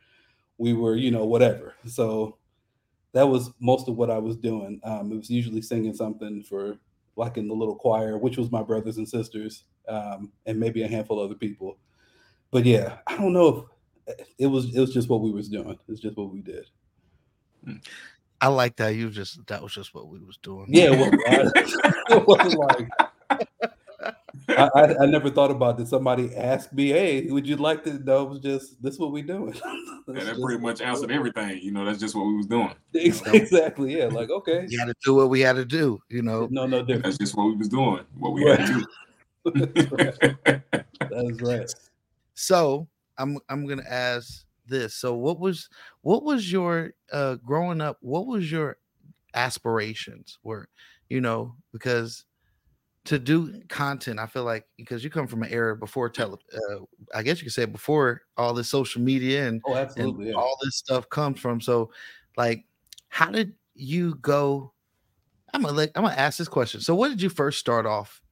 we 0.59 0.73
were, 0.73 0.97
you 0.97 1.11
know, 1.11 1.25
whatever. 1.25 1.75
So 1.87 2.39
that 3.13 3.29
was 3.29 3.51
most 3.61 3.89
of 3.89 3.97
what 3.97 4.11
I 4.11 4.19
was 4.19 4.37
doing. 4.37 4.81
Um, 4.85 5.13
it 5.13 5.17
was 5.17 5.31
usually 5.31 5.63
singing 5.63 5.95
something 5.95 6.43
for 6.43 6.77
like 7.17 7.37
in 7.37 7.49
the 7.49 7.55
little 7.55 7.77
choir, 7.77 8.19
which 8.19 8.37
was 8.37 8.51
my 8.51 8.63
brothers 8.63 8.97
and 8.97 9.09
sisters, 9.09 9.65
um, 9.89 10.33
and 10.47 10.59
maybe 10.59 10.83
a 10.83 10.89
handful 10.89 11.21
of 11.21 11.31
other 11.31 11.39
people. 11.39 11.79
But 12.51 12.65
yeah, 12.65 12.99
I 13.07 13.17
don't 13.17 13.33
know 13.33 13.69
if 14.07 14.27
it 14.39 14.47
was 14.47 14.75
it 14.75 14.81
was 14.81 14.93
just 14.93 15.09
what 15.09 15.21
we 15.21 15.31
was 15.31 15.49
doing. 15.49 15.79
It's 15.89 16.01
just 16.01 16.17
what 16.17 16.33
we 16.33 16.41
did. 16.41 16.67
I 18.41 18.49
like 18.49 18.77
that. 18.77 18.95
You 18.95 19.11
just 19.11 19.47
that 19.47 19.63
was 19.63 19.73
just 19.73 19.95
what 19.95 20.09
we 20.09 20.19
was 20.19 20.37
doing. 20.39 20.67
Yeah, 20.69 20.91
well, 20.91 21.11
it 21.13 22.27
wasn't 22.27 22.59
like 23.31 23.71
I, 24.49 24.71
I, 24.75 25.03
I, 25.03 25.07
never 25.07 25.31
thought 25.31 25.51
about 25.51 25.79
that. 25.79 25.89
Somebody 25.89 26.35
asked 26.35 26.73
me, 26.73 26.89
"Hey, 26.89 27.27
would 27.31 27.47
you 27.47 27.57
like 27.57 27.85
to?" 27.85 27.99
No, 28.05 28.23
it 28.23 28.29
was 28.31 28.39
just 28.41 28.83
this. 28.83 28.95
Is 28.95 29.01
What 29.01 29.13
we 29.13 29.23
doing? 29.23 29.55
yeah, 30.09 30.25
that 30.25 30.41
pretty 30.41 30.61
much 30.61 30.81
answered 30.81 31.11
everything. 31.11 31.61
You 31.63 31.73
know, 31.73 31.85
that's 31.85 31.99
just 31.99 32.15
what 32.15 32.27
we 32.27 32.37
was 32.37 32.47
doing. 32.47 32.75
Exactly. 32.95 33.99
Yeah. 33.99 34.07
Like 34.07 34.31
okay, 34.31 34.67
you 34.69 34.79
had 34.79 34.87
to 34.87 34.95
do 35.05 35.15
what 35.15 35.31
we 35.31 35.41
had 35.41 35.57
to 35.57 35.65
do. 35.65 36.01
You 36.09 36.23
know, 36.23 36.49
no, 36.51 36.67
no 36.67 36.83
different. 36.83 37.05
That's 37.05 37.19
just 37.19 37.37
what 37.37 37.45
we 37.45 37.57
was 37.57 37.69
doing. 37.69 38.01
What 38.19 38.33
we 38.33 38.49
right. 38.49 38.59
had 38.61 38.69
to 38.69 38.75
do. 38.75 38.87
that 39.53 41.25
is 41.31 41.41
right. 41.41 41.75
So 42.35 42.89
I'm 43.19 43.39
I'm 43.49 43.67
gonna 43.67 43.85
ask 43.89 44.45
this. 44.67 44.95
So 44.95 45.15
what 45.15 45.39
was 45.41 45.69
what 46.03 46.23
was 46.23 46.51
your 46.51 46.93
uh 47.13 47.37
growing 47.37 47.81
up? 47.81 47.99
What 48.01 48.27
was 48.27 48.51
your 48.51 48.79
aspirations? 49.35 50.39
Were 50.43 50.69
you 51.09 51.21
know 51.21 51.57
because 51.73 52.25
to 53.05 53.19
do 53.19 53.61
content, 53.69 54.19
I 54.19 54.27
feel 54.27 54.45
like 54.45 54.67
because 54.77 55.05
you 55.05 55.11
come 55.11 55.27
from 55.27 55.43
an 55.43 55.53
era 55.53 55.77
before 55.77 56.09
tele, 56.09 56.39
uh, 56.55 56.77
I 57.15 57.23
guess 57.23 57.39
you 57.39 57.45
could 57.45 57.53
say 57.53 57.67
before 57.67 58.23
all 58.37 58.55
this 58.55 58.69
social 58.69 59.03
media 59.03 59.47
and, 59.47 59.61
oh, 59.67 59.75
absolutely, 59.75 60.27
and 60.27 60.35
yeah. 60.35 60.41
all 60.41 60.57
this 60.63 60.77
stuff 60.77 61.09
comes 61.11 61.39
from. 61.39 61.61
So, 61.61 61.91
like, 62.37 62.65
how 63.09 63.31
did 63.31 63.53
you 63.75 64.15
go? 64.17 64.73
I'm 65.53 65.63
gonna 65.63 65.77
like, 65.77 65.93
I'm 65.95 66.03
gonna 66.03 66.15
ask 66.17 66.39
this 66.39 66.49
question. 66.49 66.81
So, 66.81 66.95
what 66.95 67.09
did 67.09 67.21
you 67.21 67.29
first 67.29 67.59
start 67.59 67.85
off 67.85 68.23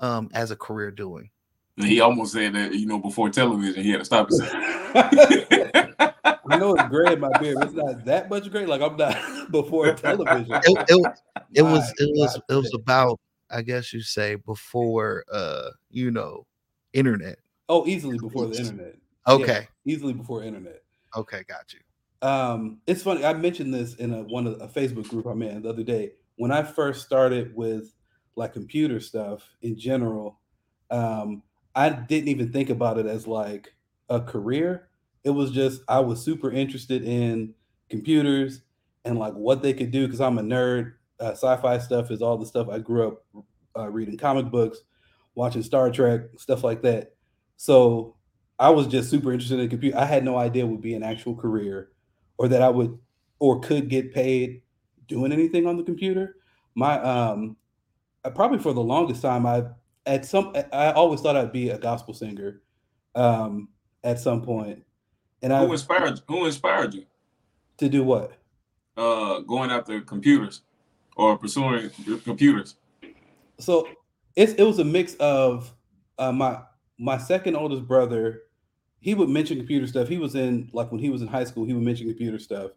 um, 0.00 0.30
as 0.32 0.50
a 0.50 0.56
career 0.56 0.90
doing? 0.90 1.30
He 1.76 2.00
almost 2.00 2.32
said 2.32 2.54
that 2.54 2.74
you 2.74 2.86
know 2.86 2.98
before 2.98 3.28
television, 3.28 3.82
he 3.82 3.90
had 3.90 3.98
to 3.98 4.04
stop 4.06 4.30
himself. 4.30 4.50
I 6.48 6.56
know 6.58 6.74
it's 6.74 6.88
gray 6.88 7.12
in 7.12 7.20
my 7.20 7.36
beard. 7.38 7.58
It's 7.60 7.74
not 7.74 8.04
that 8.04 8.30
much 8.30 8.50
gray. 8.50 8.66
Like 8.66 8.80
I'm 8.80 8.96
not 8.96 9.16
before 9.50 9.92
television. 9.94 10.52
It, 10.64 10.86
it, 10.88 11.18
it 11.54 11.62
was 11.62 11.92
it 11.98 12.10
was 12.16 12.40
it 12.48 12.54
was 12.54 12.72
about 12.74 13.20
I 13.50 13.62
guess 13.62 13.92
you 13.92 14.00
say 14.02 14.36
before 14.36 15.24
uh 15.32 15.70
you 15.90 16.10
know 16.10 16.46
internet. 16.92 17.38
Oh, 17.68 17.86
easily 17.86 18.18
before 18.18 18.46
the 18.46 18.58
internet. 18.58 18.94
Okay. 19.28 19.66
Yeah, 19.86 19.92
easily 19.92 20.12
before 20.12 20.42
internet. 20.42 20.82
Okay, 21.16 21.42
got 21.48 21.72
you. 21.72 21.80
Um, 22.26 22.80
it's 22.86 23.02
funny. 23.02 23.24
I 23.24 23.32
mentioned 23.34 23.74
this 23.74 23.94
in 23.94 24.12
a 24.12 24.22
one 24.22 24.46
of 24.46 24.60
a 24.60 24.68
Facebook 24.68 25.08
group 25.08 25.26
I'm 25.26 25.42
in 25.42 25.62
the 25.62 25.68
other 25.68 25.82
day. 25.82 26.12
When 26.36 26.50
I 26.50 26.62
first 26.62 27.04
started 27.04 27.54
with 27.54 27.92
like 28.36 28.52
computer 28.52 29.00
stuff 29.00 29.48
in 29.62 29.78
general, 29.78 30.40
um, 30.90 31.42
I 31.74 31.90
didn't 31.90 32.28
even 32.28 32.52
think 32.52 32.70
about 32.70 32.98
it 32.98 33.06
as 33.06 33.26
like 33.26 33.68
a 34.08 34.20
career. 34.20 34.88
It 35.24 35.30
was 35.30 35.50
just 35.50 35.82
I 35.88 36.00
was 36.00 36.22
super 36.22 36.50
interested 36.50 37.02
in 37.02 37.54
computers 37.88 38.62
and 39.04 39.18
like 39.18 39.34
what 39.34 39.62
they 39.62 39.72
could 39.72 39.90
do 39.90 40.06
because 40.06 40.20
I'm 40.20 40.38
a 40.38 40.42
nerd 40.42 40.94
uh, 41.20 41.32
sci-fi 41.32 41.78
stuff 41.78 42.10
is 42.10 42.22
all 42.22 42.36
the 42.36 42.46
stuff 42.46 42.68
I 42.68 42.78
grew 42.78 43.08
up 43.08 43.24
uh, 43.76 43.88
reading 43.88 44.16
comic 44.16 44.50
books, 44.50 44.78
watching 45.34 45.62
Star 45.62 45.90
Trek, 45.90 46.22
stuff 46.38 46.64
like 46.64 46.82
that. 46.82 47.14
So 47.56 48.16
I 48.58 48.70
was 48.70 48.86
just 48.86 49.10
super 49.10 49.32
interested 49.32 49.58
in 49.58 49.68
computer. 49.68 49.98
I 49.98 50.04
had 50.04 50.24
no 50.24 50.36
idea 50.36 50.64
it 50.64 50.68
would 50.68 50.80
be 50.80 50.94
an 50.94 51.02
actual 51.02 51.34
career, 51.34 51.90
or 52.38 52.48
that 52.48 52.62
I 52.62 52.68
would 52.68 52.98
or 53.38 53.60
could 53.60 53.88
get 53.88 54.14
paid 54.14 54.62
doing 55.08 55.32
anything 55.32 55.66
on 55.66 55.76
the 55.76 55.82
computer. 55.82 56.36
My 56.74 57.00
um, 57.00 57.56
probably 58.34 58.58
for 58.58 58.72
the 58.72 58.82
longest 58.82 59.22
time, 59.22 59.46
I 59.46 59.64
at 60.06 60.24
some 60.24 60.54
I 60.72 60.92
always 60.92 61.20
thought 61.20 61.36
I'd 61.36 61.52
be 61.52 61.70
a 61.70 61.78
gospel 61.78 62.14
singer, 62.14 62.62
um, 63.14 63.68
at 64.04 64.20
some 64.20 64.42
point. 64.42 64.82
And 65.42 65.52
I 65.52 65.60
who 65.60 65.68
I 65.68 65.72
inspired 65.72 66.20
who 66.28 66.46
inspired 66.46 66.94
you 66.94 67.04
to 67.78 67.88
do 67.88 68.02
what? 68.02 68.32
Uh, 68.96 69.40
going 69.40 69.70
after 69.70 70.00
computers 70.00 70.62
or 71.16 71.36
pursuing 71.36 71.90
computers? 72.24 72.76
So 73.58 73.88
it, 74.36 74.58
it 74.60 74.62
was 74.62 74.78
a 74.78 74.84
mix 74.84 75.14
of 75.14 75.74
uh, 76.18 76.32
my 76.32 76.60
my 76.98 77.18
second 77.18 77.56
oldest 77.56 77.86
brother. 77.86 78.42
He 79.00 79.14
would 79.14 79.28
mention 79.28 79.56
computer 79.56 79.86
stuff. 79.86 80.08
He 80.08 80.18
was 80.18 80.34
in 80.34 80.70
like 80.72 80.92
when 80.92 81.00
he 81.00 81.10
was 81.10 81.22
in 81.22 81.28
high 81.28 81.44
school. 81.44 81.64
He 81.64 81.72
would 81.72 81.82
mention 81.82 82.06
computer 82.06 82.38
stuff. 82.38 82.70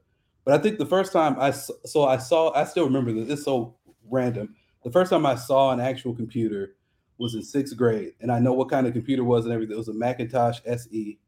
But 0.46 0.60
I 0.60 0.64
think 0.64 0.78
the 0.78 0.86
first 0.86 1.14
time 1.14 1.36
I 1.40 1.52
so 1.52 2.06
I 2.06 2.18
saw 2.18 2.54
I 2.54 2.64
still 2.64 2.86
remember 2.86 3.14
this. 3.14 3.30
It's 3.30 3.44
so 3.44 3.76
random. 4.10 4.56
The 4.84 4.92
first 4.92 5.12
time 5.12 5.26
I 5.26 5.36
saw 5.36 5.72
an 5.72 5.80
actual 5.80 6.16
computer 6.16 6.76
was 7.18 7.36
in 7.36 7.44
sixth 7.44 7.76
grade, 7.76 8.14
and 8.22 8.32
I 8.32 8.40
know 8.40 8.54
what 8.54 8.70
kind 8.70 8.88
of 8.88 8.94
computer 8.94 9.24
was 9.24 9.46
and 9.46 9.54
everything. 9.54 9.76
It 9.76 9.78
was 9.78 9.90
a 9.90 9.94
Macintosh 9.94 10.60
SE. 10.66 11.20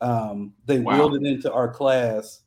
Um, 0.00 0.54
they 0.66 0.80
wow. 0.80 0.94
wheeled 0.94 1.14
it 1.16 1.26
into 1.26 1.52
our 1.52 1.68
class, 1.72 2.42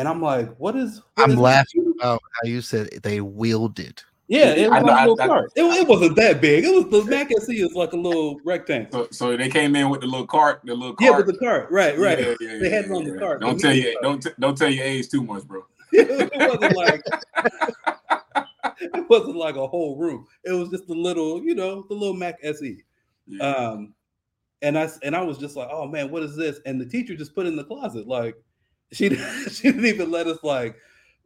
and 0.00 0.08
I'm 0.08 0.22
like, 0.22 0.56
"What 0.56 0.76
is?" 0.76 1.02
What 1.14 1.24
I'm 1.24 1.32
is 1.32 1.36
laughing 1.36 1.92
about 1.98 2.22
how 2.32 2.48
you 2.48 2.62
said 2.62 2.88
they 3.02 3.20
wielded. 3.20 4.02
Yeah, 4.28 4.54
it 4.54 4.70
was 4.70 4.82
I, 4.82 5.04
a 5.04 5.08
little 5.08 5.20
I, 5.20 5.26
cart. 5.26 5.52
I, 5.58 5.60
it, 5.60 5.64
it, 5.64 5.88
wasn't 5.88 6.16
that 6.16 6.40
big. 6.40 6.64
It 6.64 6.74
was 6.74 7.04
the 7.04 7.10
Mac 7.10 7.30
SE 7.30 7.52
is 7.52 7.74
like 7.74 7.92
a 7.92 7.96
little 7.96 8.40
rectangle. 8.42 9.04
So, 9.04 9.08
so, 9.10 9.36
they 9.36 9.50
came 9.50 9.76
in 9.76 9.90
with 9.90 10.00
the 10.00 10.06
little 10.06 10.26
cart, 10.26 10.62
the 10.64 10.74
little 10.74 10.94
cart. 10.94 11.10
Yeah, 11.10 11.16
with 11.18 11.26
the 11.26 11.36
cart. 11.36 11.70
Right, 11.70 11.98
right. 11.98 12.18
Yeah, 12.18 12.34
yeah, 12.40 12.58
they 12.58 12.70
had 12.70 12.86
it 12.86 12.90
on 12.92 13.04
the 13.04 13.18
cart. 13.18 13.42
Don't 13.42 13.60
tell 13.60 13.74
you, 13.74 13.94
don't 14.00 14.22
t- 14.22 14.30
don't 14.38 14.56
tell 14.56 14.70
your 14.70 14.84
age 14.84 15.10
too 15.10 15.22
much, 15.22 15.44
bro. 15.44 15.66
it 15.92 16.32
wasn't 16.34 16.76
like 16.76 17.02
it 18.80 19.10
wasn't 19.10 19.36
like 19.36 19.56
a 19.56 19.66
whole 19.66 19.96
room. 19.96 20.26
It 20.44 20.52
was 20.52 20.70
just 20.70 20.88
a 20.88 20.94
little, 20.94 21.42
you 21.42 21.54
know, 21.54 21.84
the 21.90 21.94
little 21.94 22.16
Mac 22.16 22.38
SE. 22.42 22.82
Yeah. 23.26 23.44
Um, 23.44 23.92
and 24.62 24.78
I 24.78 24.88
and 25.02 25.14
I 25.14 25.20
was 25.20 25.36
just 25.36 25.56
like, 25.56 25.68
oh 25.70 25.86
man, 25.86 26.10
what 26.10 26.22
is 26.22 26.36
this? 26.36 26.58
And 26.64 26.80
the 26.80 26.86
teacher 26.86 27.14
just 27.16 27.34
put 27.34 27.46
in 27.46 27.54
the 27.54 27.64
closet. 27.64 28.06
Like 28.06 28.36
she 28.92 29.14
she 29.50 29.70
didn't 29.70 29.86
even 29.86 30.10
let 30.10 30.26
us 30.26 30.38
like 30.42 30.76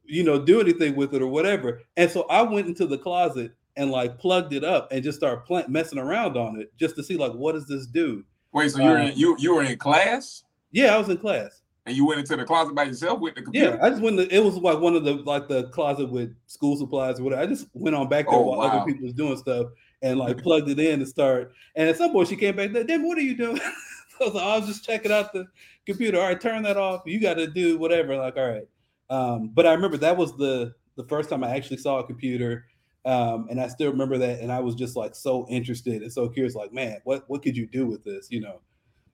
you 0.06 0.22
know, 0.22 0.38
do 0.38 0.60
anything 0.60 0.96
with 0.96 1.14
it 1.14 1.22
or 1.22 1.26
whatever. 1.26 1.80
And 1.96 2.10
so 2.10 2.24
I 2.24 2.42
went 2.42 2.66
into 2.66 2.86
the 2.86 2.98
closet 2.98 3.52
and 3.76 3.90
like 3.90 4.18
plugged 4.18 4.52
it 4.52 4.64
up 4.64 4.88
and 4.92 5.02
just 5.02 5.18
started 5.18 5.44
pl- 5.44 5.64
messing 5.68 5.98
around 5.98 6.36
on 6.36 6.60
it 6.60 6.72
just 6.78 6.94
to 6.96 7.02
see 7.02 7.16
like 7.16 7.32
what 7.32 7.52
does 7.52 7.66
this 7.66 7.86
do. 7.86 8.24
Wait, 8.52 8.70
so 8.70 8.82
you're 8.82 9.00
um, 9.00 9.08
in, 9.08 9.18
you 9.18 9.36
you 9.38 9.54
were 9.54 9.62
in 9.62 9.76
class? 9.76 10.44
Yeah, 10.70 10.94
I 10.94 10.98
was 10.98 11.08
in 11.08 11.18
class. 11.18 11.62
And 11.86 11.94
you 11.94 12.06
went 12.06 12.20
into 12.20 12.34
the 12.36 12.44
closet 12.44 12.74
by 12.74 12.84
yourself 12.84 13.20
with 13.20 13.34
the 13.34 13.42
computer? 13.42 13.76
Yeah, 13.76 13.84
I 13.84 13.90
just 13.90 14.00
went. 14.00 14.16
To, 14.16 14.34
it 14.34 14.42
was 14.42 14.56
like 14.56 14.78
one 14.78 14.94
of 14.94 15.04
the 15.04 15.14
like 15.14 15.48
the 15.48 15.64
closet 15.64 16.10
with 16.10 16.34
school 16.46 16.76
supplies 16.76 17.20
or 17.20 17.24
whatever. 17.24 17.42
I 17.42 17.46
just 17.46 17.66
went 17.74 17.94
on 17.94 18.08
back 18.08 18.26
there 18.26 18.38
oh, 18.38 18.42
while 18.42 18.58
wow. 18.60 18.68
other 18.68 18.86
people 18.86 19.04
was 19.04 19.12
doing 19.12 19.36
stuff 19.36 19.66
and 20.00 20.18
like 20.18 20.38
plugged 20.42 20.68
it 20.70 20.78
in 20.78 21.00
to 21.00 21.06
start. 21.06 21.52
And 21.74 21.88
at 21.88 21.96
some 21.96 22.12
point 22.12 22.28
she 22.28 22.36
came 22.36 22.56
back. 22.56 22.72
Then 22.72 23.06
what 23.06 23.18
are 23.18 23.22
you 23.22 23.36
doing? 23.36 23.60
I 24.20 24.24
was 24.24 24.34
like, 24.34 24.44
I 24.44 24.58
was 24.58 24.68
just 24.68 24.84
checking 24.84 25.12
out 25.12 25.32
the 25.32 25.46
computer. 25.86 26.18
All 26.18 26.26
right, 26.26 26.40
turn 26.40 26.62
that 26.62 26.76
off. 26.76 27.02
You 27.06 27.20
got 27.20 27.34
to 27.34 27.46
do 27.46 27.78
whatever. 27.78 28.16
Like, 28.16 28.36
all 28.36 28.48
right. 28.48 28.68
Um, 29.10 29.50
but 29.52 29.66
I 29.66 29.72
remember 29.72 29.96
that 29.98 30.16
was 30.16 30.36
the 30.36 30.74
the 30.96 31.04
first 31.04 31.28
time 31.30 31.44
I 31.44 31.54
actually 31.54 31.78
saw 31.78 31.98
a 31.98 32.06
computer. 32.06 32.66
Um, 33.06 33.48
and 33.50 33.60
I 33.60 33.68
still 33.68 33.90
remember 33.90 34.16
that, 34.18 34.40
and 34.40 34.50
I 34.50 34.60
was 34.60 34.74
just 34.74 34.96
like 34.96 35.14
so 35.14 35.46
interested 35.50 36.00
and 36.02 36.10
so 36.10 36.26
curious, 36.28 36.54
like, 36.54 36.72
man, 36.72 36.98
what 37.04 37.24
what 37.28 37.42
could 37.42 37.56
you 37.56 37.66
do 37.66 37.86
with 37.86 38.02
this, 38.02 38.28
you 38.30 38.40
know? 38.40 38.60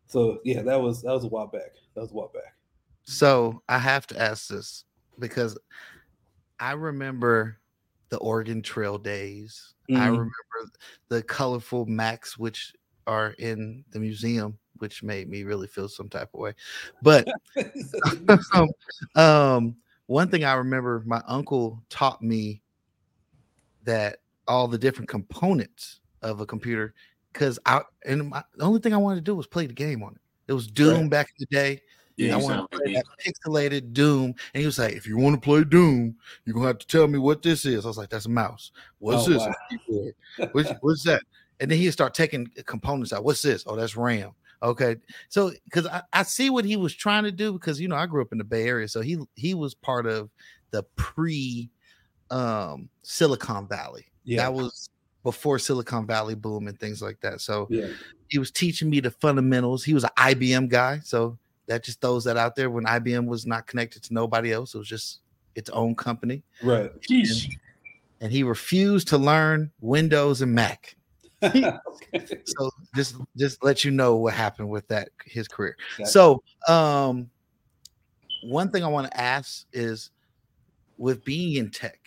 So 0.07 0.39
yeah, 0.45 0.62
that 0.62 0.81
was 0.81 1.03
that 1.03 1.12
was 1.12 1.25
a 1.25 1.29
while 1.29 1.49
back. 1.49 1.73
That 1.95 2.03
was 2.03 2.12
a 2.12 2.15
while 2.15 2.31
back. 2.33 2.55
So 3.03 3.62
I 3.69 3.79
have 3.79 4.07
to 4.09 4.21
ask 4.21 4.47
this 4.49 4.85
because 5.19 5.59
I 6.61 6.73
remember 6.73 7.59
the 8.11 8.19
Oregon 8.19 8.62
Trail 8.62 8.99
days. 8.99 9.75
Mm-hmm. 9.91 10.00
I 10.00 10.07
remember 10.07 10.33
the 11.09 11.23
colorful 11.23 11.87
Macs, 11.87 12.39
which 12.39 12.73
are 13.09 13.31
in 13.39 13.85
the 13.91 13.99
museum 13.99 14.57
which 14.80 15.02
made 15.02 15.28
me 15.28 15.44
really 15.44 15.66
feel 15.66 15.88
some 15.88 16.08
type 16.08 16.30
of 16.34 16.40
way. 16.40 16.54
But 17.02 17.28
um, 18.54 18.68
um, 19.14 19.76
one 20.06 20.28
thing 20.28 20.44
I 20.44 20.54
remember, 20.54 21.02
my 21.06 21.22
uncle 21.26 21.82
taught 21.88 22.22
me 22.22 22.62
that 23.84 24.18
all 24.49 24.68
the 24.68 24.78
different 24.78 25.08
components 25.08 26.00
of 26.22 26.40
a 26.40 26.46
computer 26.46 26.94
because 27.32 27.58
I 27.64 27.82
and 28.04 28.28
my, 28.28 28.42
the 28.56 28.64
only 28.64 28.80
thing 28.80 28.92
I 28.92 28.99
wanted 28.99 29.16
to 29.16 29.22
do 29.22 29.34
was 29.34 29.46
play 29.46 29.66
the 29.66 29.72
game 29.72 30.02
on 30.02 30.12
it. 30.12 30.20
It 30.49 30.52
was 30.52 30.66
Doom 30.66 31.02
Right. 31.02 31.10
back 31.10 31.26
in 31.28 31.46
the 31.49 31.56
day. 31.56 31.80
Yeah, 32.16 32.34
I 32.34 32.38
want 32.38 32.70
to 32.70 32.76
play 32.76 32.92
that 32.92 33.04
pixelated 33.25 33.94
Doom, 33.94 34.34
and 34.52 34.60
he 34.60 34.66
was 34.66 34.78
like, 34.78 34.92
"If 34.92 35.06
you 35.06 35.16
want 35.16 35.37
to 35.37 35.40
play 35.40 35.64
Doom, 35.64 36.16
you're 36.44 36.54
gonna 36.54 36.66
have 36.66 36.78
to 36.78 36.87
tell 36.87 37.06
me 37.06 37.18
what 37.18 37.40
this 37.40 37.64
is." 37.64 37.84
I 37.84 37.88
was 37.88 37.96
like, 37.96 38.10
"That's 38.10 38.26
a 38.26 38.30
mouse. 38.30 38.72
What's 38.99 39.26
Oh, 39.26 39.30
this? 39.30 39.46
wow. 39.88 40.10
What's, 40.52 40.70
what's 40.82 41.04
that?" 41.04 41.22
And 41.60 41.70
then 41.70 41.78
he'd 41.78 41.92
start 41.92 42.12
taking 42.12 42.46
components 42.66 43.14
out. 43.14 43.25
What's 43.25 43.40
this? 43.40 43.64
Oh, 43.66 43.75
that's 43.76 43.96
RAM. 43.96 44.32
Okay, 44.62 44.97
so 45.29 45.52
because 45.64 45.87
I, 45.87 46.02
I 46.12 46.23
see 46.23 46.50
what 46.50 46.64
he 46.67 46.76
was 46.76 46.95
trying 46.95 47.25
to 47.25 47.33
do 47.33 47.52
because 47.55 47.81
you 47.81 47.88
know 47.88 47.97
I 47.97 48.07
grew 48.07 48.21
up 48.21 48.33
in 48.33 48.38
the 48.38 48.45
Bay 48.45 48.67
Area, 48.67 48.88
so 48.88 49.00
he 49.00 49.19
he 49.35 49.55
was 49.55 49.75
part 49.75 50.07
of 50.07 50.31
the 50.71 50.83
pre 50.97 51.71
um 52.31 52.88
Silicon 53.02 53.67
Valley. 53.67 54.07
Yeah. 54.25 54.43
That 54.43 54.55
was 54.55 54.90
before 55.23 55.59
Silicon 55.59 56.07
Valley 56.07 56.35
boom 56.35 56.69
and 56.69 56.79
things 56.79 57.02
like 57.02 57.21
that. 57.21 57.40
So 57.40 57.67
Yeah. 57.71 57.88
he 58.29 58.38
was 58.38 58.50
teaching 58.50 58.88
me 58.88 59.00
the 59.00 59.11
fundamentals. 59.11 59.85
He 59.85 59.95
was 59.95 60.05
an 60.05 60.11
IBM 60.17 60.69
guy, 60.69 61.00
so 61.02 61.38
that 61.67 61.83
just 61.83 62.00
throws 62.00 62.25
that 62.25 62.37
out 62.37 62.55
there. 62.57 62.71
When 62.71 62.85
IBM 62.85 63.26
was 63.26 63.47
not 63.47 63.67
connected 63.67 64.02
to 64.05 64.14
nobody 64.14 64.52
else, 64.52 64.75
it 64.75 64.79
was 64.79 64.88
just 64.88 65.21
its 65.55 65.71
own 65.71 65.95
company. 65.95 66.43
Right. 66.62 66.90
And, 67.11 67.26
and 68.21 68.33
he 68.33 68.43
refused 68.43 69.09
to 69.09 69.19
learn 69.19 69.71
Windows 69.81 70.43
and 70.43 70.55
Mac. 70.55 70.97
So 72.44 72.70
just 72.94 73.16
just 73.37 73.62
let 73.64 73.85
you 73.85 73.90
know 73.90 74.16
what 74.16 74.35
happened 74.35 74.68
with 74.68 74.87
that 74.88 75.11
his 75.25 75.49
career. 75.49 75.76
So 76.04 76.42
um 76.68 77.30
one 78.42 78.70
thing 78.70 78.82
I 78.85 78.88
want 78.88 79.11
to 79.11 79.20
ask 79.20 79.66
is 79.73 80.11
with 80.99 81.25
being 81.25 81.56
in 81.56 81.70
tech, 81.70 81.99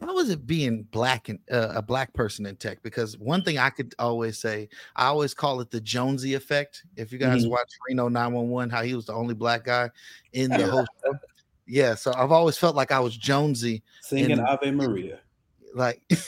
how 0.00 0.14
was 0.14 0.30
it 0.30 0.46
being 0.46 0.82
black 0.90 1.28
and 1.28 1.38
uh, 1.50 1.72
a 1.74 1.82
black 1.82 2.12
person 2.14 2.46
in 2.46 2.56
tech? 2.56 2.82
Because 2.82 3.16
one 3.18 3.42
thing 3.42 3.58
I 3.58 3.70
could 3.70 3.94
always 3.98 4.38
say, 4.38 4.68
I 4.96 5.06
always 5.06 5.34
call 5.34 5.60
it 5.60 5.70
the 5.70 5.80
Jonesy 5.80 6.34
effect. 6.34 6.84
If 6.96 7.12
you 7.12 7.18
guys 7.18 7.44
Mhm. 7.44 7.50
watch 7.50 7.70
Reno 7.88 8.08
911, 8.08 8.70
how 8.70 8.82
he 8.82 8.94
was 8.94 9.06
the 9.06 9.14
only 9.14 9.34
black 9.34 9.64
guy 9.64 9.90
in 10.32 10.50
the 10.50 10.66
whole 10.66 10.86
show. 11.04 11.14
Yeah, 11.66 11.94
so 11.94 12.12
I've 12.14 12.32
always 12.32 12.56
felt 12.56 12.76
like 12.76 12.92
I 12.92 13.00
was 13.00 13.16
Jonesy 13.16 13.82
Singing 14.00 14.30
in- 14.30 14.40
Ave 14.40 14.70
Maria. 14.70 15.20
like 15.74 16.02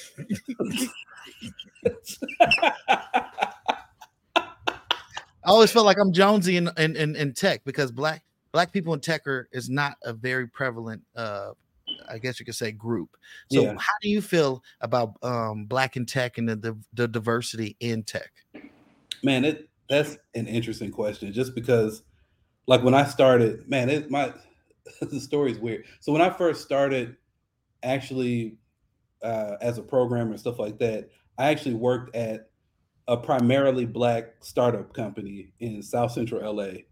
I 5.42 5.48
always 5.52 5.72
felt 5.72 5.86
like 5.86 5.96
I'm 6.00 6.12
Jonesy 6.12 6.56
in, 6.56 6.70
in, 6.76 6.96
in, 6.96 7.16
in 7.16 7.32
tech 7.34 7.62
because 7.64 7.90
black 7.90 8.22
black 8.52 8.72
people 8.72 8.94
in 8.94 9.00
tech 9.00 9.26
are 9.26 9.48
is 9.52 9.68
not 9.70 9.94
a 10.04 10.12
very 10.12 10.48
prevalent 10.48 11.02
uh 11.16 11.50
I 12.08 12.18
guess 12.18 12.40
you 12.40 12.46
could 12.46 12.54
say 12.54 12.72
group. 12.72 13.10
So 13.48 13.62
Yeah. 13.62 13.72
how 13.72 13.92
do 14.02 14.08
you 14.08 14.20
feel 14.20 14.62
about 14.80 15.14
um 15.22 15.66
black 15.66 15.96
in 15.96 16.06
tech 16.06 16.38
and 16.38 16.48
the, 16.48 16.56
the, 16.56 16.78
the 16.94 17.08
diversity 17.08 17.76
in 17.80 18.02
tech? 18.04 18.30
Man, 19.22 19.44
it 19.44 19.68
that's 19.88 20.16
an 20.34 20.46
interesting 20.46 20.90
question. 20.90 21.32
Just 21.32 21.54
because, 21.54 22.02
like 22.66 22.82
when 22.82 22.94
I 22.94 23.04
started, 23.04 23.68
man, 23.68 23.90
it 23.90 24.10
my 24.10 24.32
the 25.00 25.20
story's 25.20 25.58
weird. 25.58 25.84
So 26.00 26.12
when 26.12 26.22
I 26.22 26.30
first 26.30 26.62
started, 26.62 27.16
actually, 27.82 28.56
uh, 29.22 29.56
as 29.60 29.78
a 29.78 29.82
programmer 29.82 30.30
and 30.30 30.40
stuff 30.40 30.58
like 30.58 30.78
that, 30.78 31.10
I 31.40 31.50
actually 31.50 31.74
worked 31.74 32.14
at 32.14 32.50
a 33.08 33.16
primarily 33.16 33.86
black 33.86 34.34
startup 34.40 34.92
company 34.92 35.52
in 35.58 35.82
South 35.82 36.12
Central 36.12 36.54
LA, 36.54 36.82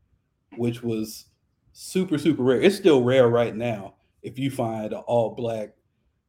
which 0.56 0.82
was 0.82 1.26
super 1.74 2.16
super 2.16 2.42
rare. 2.42 2.60
It's 2.60 2.76
still 2.76 3.04
rare 3.04 3.28
right 3.28 3.54
now 3.54 3.94
if 4.22 4.38
you 4.38 4.50
find 4.50 4.92
an 4.94 5.00
all 5.06 5.34
black 5.34 5.74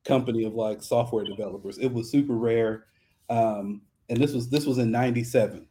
company 0.03 0.43
of 0.43 0.53
like 0.53 0.83
software 0.83 1.23
developers. 1.23 1.77
It 1.77 1.93
was 1.93 2.11
super 2.11 2.35
rare, 2.35 2.87
um, 3.29 3.81
and 4.09 4.19
this 4.19 4.33
was 4.33 4.49
this 4.49 4.65
was 4.65 4.79
in 4.79 4.91
'97. 4.91 5.65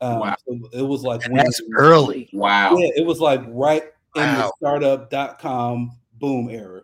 Um, 0.00 0.18
Wow. 0.20 0.36
so 0.48 0.58
it 0.72 0.82
was 0.82 1.02
like 1.02 1.24
And 1.26 1.36
that's 1.38 1.60
early. 1.76 2.30
Wow. 2.32 2.76
yeah, 2.76 2.90
it 2.96 3.04
was 3.04 3.20
like 3.20 3.42
right 3.48 3.84
in 4.16 4.22
the 4.22 4.50
startup.com 4.56 5.98
boom 6.14 6.48
era. 6.48 6.80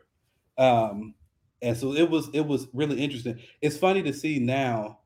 Um, 0.59 1.15
and 1.63 1.77
so 1.77 1.95
it 1.95 2.09
was 2.09 2.29
it 2.33 2.47
was 2.47 2.69
really 2.73 3.01
interesting. 3.03 3.39
It's 3.61 3.77
funny 3.77 4.03
to 4.03 4.13
see 4.13 4.39
now 4.39 5.01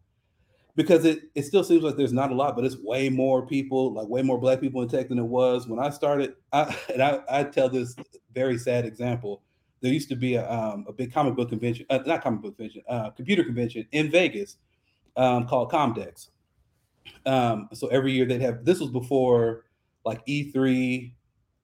because 0.77 1.05
it, 1.05 1.31
it 1.35 1.45
still 1.45 1.65
seems 1.65 1.83
like 1.83 1.97
there's 1.97 2.13
not 2.13 2.31
a 2.31 2.35
lot, 2.35 2.57
but 2.57 2.65
it's 2.65 2.77
way 2.77 3.09
more 3.09 3.47
people, 3.47 3.93
like 3.93 4.09
way 4.09 4.23
more 4.23 4.39
black 4.39 4.61
people 4.61 4.83
in 4.83 4.89
tech 4.89 5.09
than 5.09 5.19
it 5.19 5.25
was 5.25 5.69
when 5.69 5.79
I 5.79 5.91
started. 5.91 6.35
I, 6.53 6.77
and 6.93 7.03
I, 7.03 7.21
I 7.29 7.45
tell 7.45 7.69
this 7.69 7.95
very 8.33 8.59
sad 8.59 8.85
example. 8.85 9.43
There 9.81 9.93
used 9.93 10.09
to 10.09 10.17
be 10.17 10.35
a, 10.35 10.51
um, 10.51 10.85
a 10.89 10.93
big 10.93 11.13
comic 11.13 11.37
book 11.37 11.51
convention, 11.51 11.87
uh, 11.91 12.01
not 12.07 12.23
comic 12.23 12.41
book 12.41 12.57
convention, 12.57 12.83
uh, 12.89 13.11
computer 13.11 13.45
convention 13.45 13.87
in 13.93 14.11
Vegas 14.11 14.57
um, 15.17 15.47
called 15.47 15.71
Comdex. 15.71 16.29
Um, 17.27 17.69
so 17.73 17.89
every 17.89 18.13
year 18.13 18.25
they'd 18.25 18.41
have 18.41 18.65
this 18.65 18.81
was 18.81 18.91
before 18.91 19.67
like 20.05 20.25
E3 20.27 21.13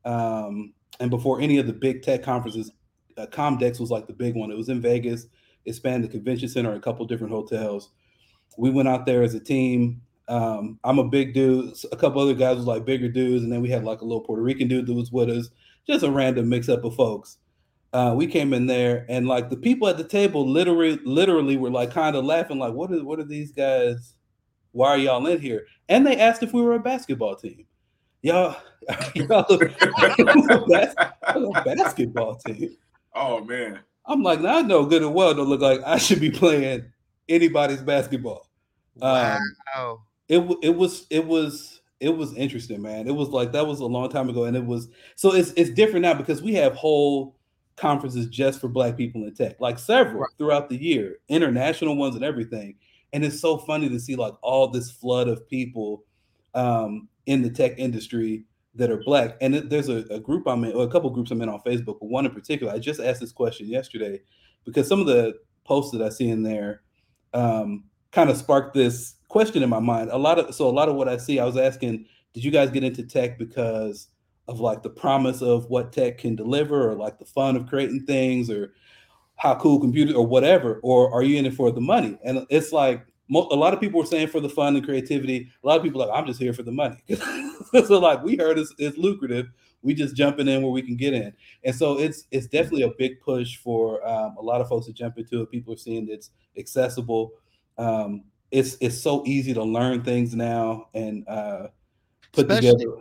um, 0.04 0.74
and 1.00 1.10
before 1.10 1.40
any 1.40 1.58
of 1.58 1.66
the 1.66 1.72
big 1.72 2.02
tech 2.02 2.22
conferences. 2.22 2.70
Uh, 3.16 3.26
Comdex 3.26 3.80
was 3.80 3.90
like 3.90 4.06
the 4.06 4.12
big 4.12 4.34
one. 4.34 4.50
It 4.50 4.56
was 4.56 4.68
in 4.68 4.80
Vegas. 4.80 5.26
It 5.64 5.74
spanned 5.74 6.04
the 6.04 6.08
convention 6.08 6.48
center, 6.48 6.72
a 6.72 6.80
couple 6.80 7.04
different 7.06 7.32
hotels. 7.32 7.90
We 8.56 8.70
went 8.70 8.88
out 8.88 9.06
there 9.06 9.22
as 9.22 9.34
a 9.34 9.40
team. 9.40 10.02
Um, 10.28 10.78
I'm 10.84 10.98
a 10.98 11.04
big 11.04 11.34
dude. 11.34 11.74
A 11.92 11.96
couple 11.96 12.22
other 12.22 12.34
guys 12.34 12.56
was 12.56 12.66
like 12.66 12.84
bigger 12.84 13.08
dudes, 13.08 13.42
and 13.42 13.52
then 13.52 13.60
we 13.60 13.68
had 13.68 13.84
like 13.84 14.00
a 14.00 14.04
little 14.04 14.22
Puerto 14.22 14.42
Rican 14.42 14.68
dude 14.68 14.86
that 14.86 14.94
was 14.94 15.12
with 15.12 15.28
us. 15.28 15.50
Just 15.86 16.04
a 16.04 16.10
random 16.10 16.48
mix 16.48 16.68
up 16.68 16.84
of 16.84 16.94
folks. 16.94 17.38
Uh, 17.92 18.14
we 18.16 18.26
came 18.26 18.54
in 18.54 18.66
there, 18.66 19.04
and 19.08 19.26
like 19.26 19.50
the 19.50 19.56
people 19.56 19.88
at 19.88 19.96
the 19.96 20.04
table, 20.04 20.48
literally, 20.48 21.00
literally 21.04 21.56
were 21.56 21.70
like 21.70 21.90
kind 21.90 22.14
of 22.14 22.24
laughing, 22.24 22.58
like, 22.58 22.72
"What 22.72 22.92
are 22.92 23.04
what 23.04 23.18
are 23.18 23.24
these 23.24 23.50
guys? 23.50 24.14
Why 24.70 24.90
are 24.90 24.98
y'all 24.98 25.26
in 25.26 25.40
here?" 25.40 25.66
And 25.88 26.06
they 26.06 26.16
asked 26.16 26.44
if 26.44 26.52
we 26.52 26.62
were 26.62 26.74
a 26.74 26.80
basketball 26.80 27.34
team. 27.34 27.66
Y'all, 28.22 28.56
y'all 29.14 29.46
a 29.50 29.58
basketball 31.64 32.36
team. 32.36 32.76
Oh 33.14 33.44
man. 33.44 33.80
I'm 34.06 34.22
like, 34.22 34.40
now 34.40 34.58
I 34.58 34.62
know 34.62 34.86
good 34.86 35.02
and 35.02 35.14
well 35.14 35.34
don't 35.34 35.48
look 35.48 35.60
like 35.60 35.80
I 35.84 35.98
should 35.98 36.20
be 36.20 36.30
playing 36.30 36.90
anybody's 37.28 37.82
basketball. 37.82 38.48
Um, 39.02 39.38
Wow. 39.76 40.02
it 40.28 40.40
it 40.62 40.76
was 40.76 41.06
it 41.10 41.26
was 41.26 41.80
it 42.00 42.10
was 42.10 42.34
interesting, 42.34 42.82
man. 42.82 43.06
It 43.06 43.14
was 43.14 43.28
like 43.28 43.52
that 43.52 43.66
was 43.66 43.80
a 43.80 43.86
long 43.86 44.08
time 44.10 44.28
ago, 44.28 44.44
and 44.44 44.56
it 44.56 44.64
was 44.64 44.88
so 45.16 45.34
it's 45.34 45.52
it's 45.56 45.70
different 45.70 46.02
now 46.02 46.14
because 46.14 46.42
we 46.42 46.54
have 46.54 46.74
whole 46.74 47.36
conferences 47.76 48.26
just 48.26 48.60
for 48.60 48.68
Black 48.68 48.96
people 48.96 49.24
in 49.24 49.34
tech, 49.34 49.60
like 49.60 49.78
several 49.78 50.26
throughout 50.38 50.68
the 50.68 50.76
year, 50.76 51.18
international 51.28 51.96
ones 51.96 52.14
and 52.14 52.24
everything. 52.24 52.76
And 53.12 53.24
it's 53.24 53.40
so 53.40 53.58
funny 53.58 53.88
to 53.88 53.98
see 54.00 54.16
like 54.16 54.34
all 54.42 54.68
this 54.68 54.90
flood 54.90 55.28
of 55.28 55.48
people 55.48 56.04
um, 56.54 57.08
in 57.26 57.42
the 57.42 57.50
tech 57.50 57.78
industry 57.78 58.44
that 58.74 58.90
are 58.90 59.02
Black. 59.04 59.36
And 59.40 59.54
there's 59.54 59.88
a, 59.88 60.04
a 60.10 60.20
group 60.20 60.46
I'm 60.46 60.64
in, 60.64 60.72
or 60.72 60.84
a 60.84 60.88
couple 60.88 61.10
groups 61.10 61.30
I'm 61.30 61.42
in 61.42 61.48
on 61.48 61.60
Facebook, 61.60 61.98
but 62.00 62.06
one 62.06 62.26
in 62.26 62.32
particular. 62.32 62.72
I 62.72 62.78
just 62.78 63.00
asked 63.00 63.20
this 63.20 63.32
question 63.32 63.68
yesterday 63.68 64.20
because 64.64 64.88
some 64.88 65.00
of 65.00 65.06
the 65.06 65.34
posts 65.64 65.92
that 65.92 66.02
I 66.02 66.08
see 66.08 66.28
in 66.28 66.42
there 66.42 66.82
um, 67.34 67.84
kind 68.12 68.30
of 68.30 68.36
sparked 68.36 68.74
this 68.74 69.14
question 69.28 69.62
in 69.62 69.70
my 69.70 69.80
mind. 69.80 70.10
A 70.10 70.18
lot 70.18 70.38
of 70.38 70.54
so 70.54 70.68
a 70.68 70.70
lot 70.70 70.88
of 70.88 70.96
what 70.96 71.08
I 71.08 71.16
see, 71.16 71.38
I 71.38 71.44
was 71.44 71.56
asking, 71.56 72.06
did 72.32 72.44
you 72.44 72.50
guys 72.50 72.70
get 72.70 72.84
into 72.84 73.04
tech 73.04 73.38
because 73.38 74.08
of 74.48 74.60
like 74.60 74.82
the 74.82 74.90
promise 74.90 75.42
of 75.42 75.66
what 75.70 75.92
tech 75.92 76.18
can 76.18 76.34
deliver, 76.34 76.90
or 76.90 76.94
like 76.94 77.18
the 77.18 77.24
fun 77.24 77.56
of 77.56 77.66
creating 77.66 78.06
things, 78.06 78.50
or 78.50 78.72
how 79.36 79.54
cool 79.54 79.80
computers, 79.80 80.14
or 80.14 80.26
whatever, 80.26 80.80
or 80.82 81.12
are 81.12 81.22
you 81.22 81.38
in 81.38 81.46
it 81.46 81.54
for 81.54 81.70
the 81.70 81.80
money? 81.80 82.18
And 82.24 82.46
it's 82.50 82.72
like 82.72 83.06
mo- 83.30 83.48
a 83.50 83.56
lot 83.56 83.72
of 83.72 83.80
people 83.80 83.98
were 83.98 84.06
saying 84.06 84.28
for 84.28 84.40
the 84.40 84.48
fun 84.48 84.76
and 84.76 84.84
creativity. 84.84 85.48
A 85.64 85.66
lot 85.66 85.78
of 85.78 85.82
people 85.82 86.02
are 86.02 86.08
like 86.08 86.18
I'm 86.18 86.26
just 86.26 86.40
here 86.40 86.52
for 86.52 86.62
the 86.62 86.72
money. 86.72 87.02
so 87.86 87.98
like 87.98 88.22
we 88.22 88.36
heard 88.36 88.58
it's, 88.58 88.74
it's 88.76 88.98
lucrative. 88.98 89.46
We 89.82 89.94
just 89.94 90.14
jumping 90.14 90.46
in 90.48 90.60
where 90.60 90.70
we 90.72 90.82
can 90.82 90.96
get 90.96 91.14
in, 91.14 91.32
and 91.64 91.74
so 91.74 91.98
it's 91.98 92.26
it's 92.30 92.46
definitely 92.46 92.82
a 92.82 92.90
big 92.98 93.18
push 93.22 93.56
for 93.56 94.06
um, 94.06 94.36
a 94.36 94.42
lot 94.42 94.60
of 94.60 94.68
folks 94.68 94.84
to 94.86 94.92
jump 94.92 95.16
into 95.16 95.40
it. 95.40 95.50
People 95.50 95.72
are 95.72 95.78
seeing 95.78 96.04
that 96.06 96.12
it's 96.12 96.30
accessible. 96.58 97.32
Um, 97.78 98.24
it's 98.50 98.76
it's 98.82 99.00
so 99.00 99.22
easy 99.24 99.54
to 99.54 99.62
learn 99.62 100.02
things 100.02 100.34
now 100.34 100.88
and 100.92 101.26
uh, 101.26 101.68
put 102.32 102.50
especially, 102.50 102.84
together. 102.84 102.96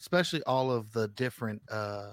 especially 0.00 0.42
all 0.44 0.70
of 0.72 0.90
the 0.92 1.08
different 1.08 1.60
uh 1.70 2.12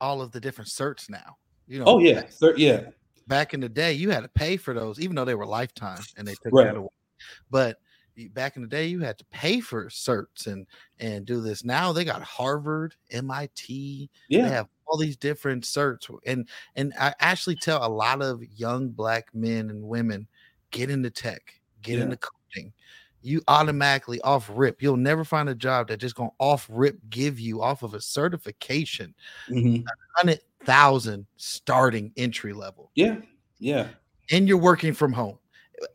all 0.00 0.20
of 0.20 0.32
the 0.32 0.40
different 0.40 0.68
certs 0.68 1.08
now. 1.08 1.36
You 1.68 1.78
know, 1.78 1.84
Oh 1.86 1.98
yeah, 2.00 2.28
Cer- 2.28 2.56
yeah, 2.56 2.86
back 3.28 3.54
in 3.54 3.60
the 3.60 3.68
day, 3.68 3.92
you 3.92 4.10
had 4.10 4.22
to 4.24 4.28
pay 4.30 4.56
for 4.56 4.74
those, 4.74 5.00
even 5.00 5.16
though 5.16 5.24
they 5.24 5.34
were 5.34 5.46
lifetime 5.46 6.06
and 6.16 6.26
they 6.28 6.36
took 6.36 6.54
Right. 6.54 6.66
that 6.66 6.76
away. 6.76 6.88
But 7.50 7.80
back 8.32 8.56
in 8.56 8.62
the 8.62 8.68
day, 8.68 8.86
you 8.86 9.00
had 9.00 9.18
to 9.18 9.24
pay 9.26 9.60
for 9.60 9.86
certs 9.88 10.46
and 10.48 10.66
and 11.00 11.26
do 11.26 11.40
this. 11.42 11.64
Now 11.64 11.92
they 11.92 12.04
got 12.04 12.22
Harvard, 12.22 12.96
MIT. 13.10 14.10
Yeah. 14.28 14.40
they 14.40 14.48
have 14.50 14.68
all 14.86 14.98
these 14.98 15.16
different 15.18 15.64
certs, 15.64 16.10
and 16.26 16.48
and 16.76 16.92
I 17.00 17.14
actually 17.20 17.56
tell 17.56 17.86
a 17.86 17.88
lot 17.90 18.22
of 18.22 18.42
young 18.44 18.90
black 18.90 19.34
men 19.34 19.70
and 19.70 19.84
women 19.88 20.28
get 20.72 20.90
into 20.90 21.10
tech, 21.10 21.60
get 21.82 21.98
Yeah. 21.98 22.00
into 22.00 22.18
coding. 22.18 22.72
You 23.22 23.42
automatically 23.48 24.20
off 24.22 24.50
rip. 24.52 24.82
You'll 24.82 24.96
never 24.98 25.24
find 25.24 25.48
a 25.48 25.54
job 25.56 25.88
that 25.88 25.98
just 25.98 26.16
gonna 26.16 26.30
off 26.40 26.68
rip 26.70 26.98
give 27.10 27.40
you 27.40 27.62
off 27.62 27.82
of 27.84 27.94
a 27.94 28.00
certification 28.02 29.14
Mhm. 29.48 29.92
hundred 30.16 30.40
thousand 30.64 31.26
starting 31.36 32.12
entry 32.16 32.52
level 32.52 32.90
yeah, 32.94 33.16
yeah. 33.58 33.88
and 34.30 34.46
you're 34.48 34.56
working 34.58 34.92
from 34.92 35.12
home. 35.12 35.38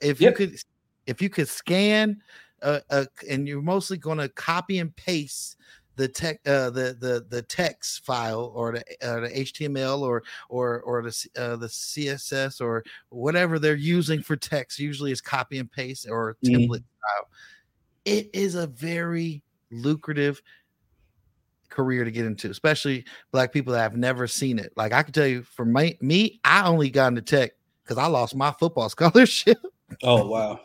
if 0.01 0.19
Yep. 0.21 0.31
you 0.39 0.47
could, 0.47 0.59
if 1.05 1.21
you 1.21 1.29
could 1.29 1.47
scan, 1.47 2.21
uh, 2.61 2.79
uh, 2.89 3.05
and 3.29 3.47
you're 3.47 3.61
mostly 3.61 3.97
going 3.97 4.17
to 4.17 4.29
copy 4.29 4.79
and 4.79 4.95
paste 4.95 5.57
the 5.95 6.07
tech, 6.07 6.39
uh, 6.45 6.69
the 6.69 6.95
the 6.99 7.25
the 7.29 7.41
text 7.41 8.05
file 8.05 8.51
or 8.53 8.71
the 8.73 8.83
uh, 9.01 9.21
the 9.21 9.29
HTML 9.29 10.01
or 10.01 10.23
or 10.49 10.81
or 10.81 11.01
the 11.01 11.27
uh, 11.37 11.55
the 11.55 11.67
CSS 11.67 12.61
or 12.61 12.83
whatever 13.09 13.57
they're 13.57 13.75
using 13.75 14.21
for 14.21 14.35
text. 14.35 14.77
Usually, 14.79 15.11
is 15.11 15.21
copy 15.21 15.57
and 15.57 15.71
paste 15.71 16.07
or 16.09 16.37
Mhm. 16.45 16.67
template 16.67 16.83
style. 16.99 17.29
It 18.05 18.29
is 18.33 18.55
a 18.55 18.67
very 18.67 19.41
lucrative 19.71 20.41
career 21.69 22.03
to 22.03 22.11
get 22.11 22.25
into, 22.25 22.49
especially 22.49 23.05
black 23.31 23.51
people 23.51 23.73
that 23.73 23.81
have 23.81 23.97
never 23.97 24.27
seen 24.27 24.59
it. 24.59 24.73
Like 24.75 24.93
I 24.93 25.03
can 25.03 25.13
tell 25.13 25.27
you, 25.27 25.43
for 25.43 25.65
my, 25.65 25.97
me, 26.01 26.39
I 26.43 26.67
only 26.67 26.89
got 26.89 27.07
into 27.07 27.21
tech 27.21 27.51
because 27.83 27.97
I 27.97 28.07
lost 28.07 28.35
my 28.35 28.51
football 28.51 28.89
scholarship. 28.89 29.57
Oh 30.03 30.27
wow. 30.27 30.59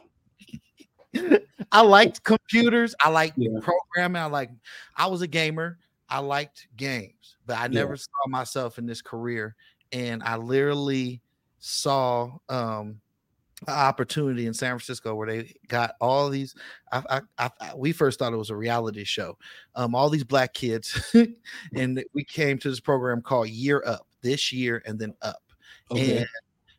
I 1.72 1.82
liked 1.82 2.24
computers. 2.24 2.94
I 3.04 3.10
liked 3.10 3.36
Yeah. 3.36 3.58
programming. 3.60 4.22
I 4.22 4.26
like. 4.26 4.50
I 4.96 5.06
was 5.06 5.22
a 5.22 5.26
gamer. 5.26 5.78
I 6.08 6.18
liked 6.18 6.66
games, 6.76 7.36
but 7.46 7.58
I 7.58 7.64
Yeah. 7.64 7.68
never 7.80 7.96
saw 7.96 8.28
myself 8.28 8.78
in 8.78 8.86
this 8.86 9.02
career. 9.02 9.54
And 9.92 10.22
I 10.22 10.36
literally 10.36 11.20
saw 11.58 12.38
um 12.48 13.01
opportunity 13.68 14.46
in 14.46 14.54
San 14.54 14.70
Francisco 14.70 15.14
where 15.14 15.26
they 15.26 15.54
got 15.68 15.94
all 16.00 16.28
these. 16.28 16.54
I, 16.92 17.20
I, 17.38 17.50
I, 17.60 17.74
we 17.76 17.92
first 17.92 18.18
thought 18.18 18.32
it 18.32 18.36
was 18.36 18.50
a 18.50 18.56
reality 18.56 19.04
show. 19.04 19.38
Um, 19.74 19.94
all 19.94 20.10
these 20.10 20.24
black 20.24 20.54
kids, 20.54 21.14
and 21.74 22.02
we 22.14 22.24
came 22.24 22.58
to 22.58 22.70
this 22.70 22.80
program 22.80 23.22
called 23.22 23.48
Year 23.48 23.82
Up. 23.86 24.06
This 24.22 24.52
year 24.52 24.80
and 24.86 25.00
then 25.00 25.14
up, 25.22 25.42
Okay. 25.90 26.18
and 26.18 26.26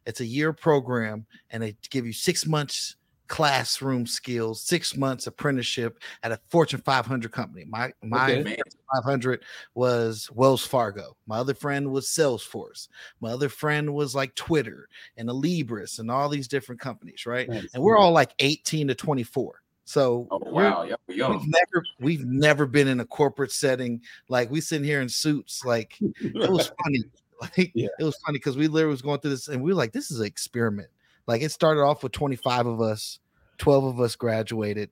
it's 0.06 0.22
a 0.22 0.26
year 0.26 0.54
program, 0.54 1.26
and 1.52 1.62
they 1.62 1.76
give 1.90 2.06
you 2.06 2.14
six 2.14 2.46
months 2.48 2.96
classroom 3.28 4.06
skills, 4.06 4.62
six 4.62 4.96
months 4.96 5.28
apprenticeship 5.28 6.00
at 6.24 6.32
a 6.32 6.40
Fortune 6.50 6.82
500 6.82 7.32
company. 7.32 7.66
My 7.68 7.92
my 8.04 8.24
Okay. 8.32 8.44
Fortune 8.56 8.80
500 8.96 9.44
was 9.76 10.30
Wells 10.34 10.66
Fargo. 10.66 11.16
My 11.26 11.38
other 11.38 11.54
friend 11.54 11.92
was 11.92 12.08
Salesforce. 12.08 12.90
My 13.22 13.32
other 13.32 13.50
friend 13.50 13.94
was 13.94 14.14
like 14.14 14.36
Twitter 14.36 14.88
and 15.18 15.30
Alibris 15.30 16.00
and 16.00 16.12
all 16.12 16.30
these 16.30 16.48
different 16.48 16.80
companies, 16.82 17.26
right? 17.26 17.50
Nice. 17.50 17.74
And 17.74 17.82
we're 17.82 17.98
all 17.98 18.12
like 18.12 18.34
18 18.40 18.88
to 18.90 18.96
24. 18.96 19.62
So 19.86 20.28
Oh 20.32 20.40
wow, 20.46 20.84
young. 21.10 21.32
we've 21.40 21.48
never 21.48 21.86
we've 22.00 22.26
never 22.26 22.66
been 22.66 22.88
in 22.88 23.00
a 23.02 23.06
corporate 23.06 23.52
setting 23.52 24.02
like 24.30 24.50
we 24.50 24.62
sitting 24.62 24.86
here 24.86 25.02
in 25.02 25.10
suits. 25.10 25.66
Like 25.66 25.98
it 26.00 26.50
was 26.50 26.72
funny. 26.84 27.00
Like 27.42 27.72
Yeah. 27.74 27.90
it 28.00 28.04
was 28.04 28.16
funny 28.26 28.38
because 28.38 28.56
we 28.56 28.68
literally 28.70 28.92
was 28.94 29.02
going 29.02 29.20
through 29.20 29.32
this 29.32 29.50
and 29.50 29.62
we 29.62 29.72
were 29.72 29.76
like, 29.78 29.92
this 29.92 30.10
is 30.12 30.20
an 30.22 30.26
experiment. 30.26 30.88
Like 31.28 31.42
it 31.42 31.52
started 31.52 31.82
off 31.82 32.04
with 32.04 32.12
25 32.12 32.66
of 32.68 32.82
us, 32.82 33.20
12 33.58 33.84
of 33.86 34.00
us 34.00 34.16
graduated, 34.16 34.90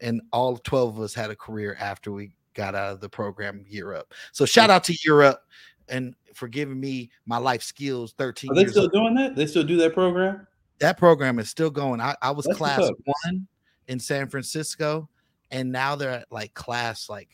and 0.00 0.20
all 0.32 0.56
12 0.58 0.96
of 0.98 1.02
us 1.02 1.14
had 1.14 1.30
a 1.30 1.36
career 1.36 1.76
after 1.80 2.12
we 2.12 2.32
got 2.54 2.74
out 2.74 2.92
of 2.92 3.00
the 3.00 3.08
program 3.08 3.64
year 3.68 3.94
up. 3.94 4.12
So 4.32 4.44
shout 4.46 4.70
out 4.70 4.84
to 4.84 4.96
Year 5.04 5.22
Up 5.22 5.42
and 5.88 6.14
for 6.34 6.48
giving 6.48 6.78
me 6.80 7.10
my 7.26 7.38
life 7.38 7.62
skills 7.62 8.14
13 8.18 8.50
Are 8.50 8.54
they 8.54 8.66
still 8.66 8.82
old. 8.84 8.92
doing 8.92 9.14
that? 9.14 9.36
They 9.36 9.46
still 9.46 9.64
do 9.64 9.76
that 9.78 9.94
program? 9.94 10.46
That 10.78 10.98
program 10.98 11.38
is 11.38 11.48
still 11.48 11.70
going. 11.70 12.00
I, 12.00 12.14
I 12.20 12.30
was 12.32 12.44
That's 12.46 12.58
class 12.58 12.90
one 13.24 13.46
in 13.88 13.98
San 13.98 14.28
Francisco, 14.28 15.08
and 15.50 15.70
now 15.72 15.96
they're 15.96 16.10
at 16.10 16.30
like 16.30 16.52
class 16.54 17.08
like 17.08 17.30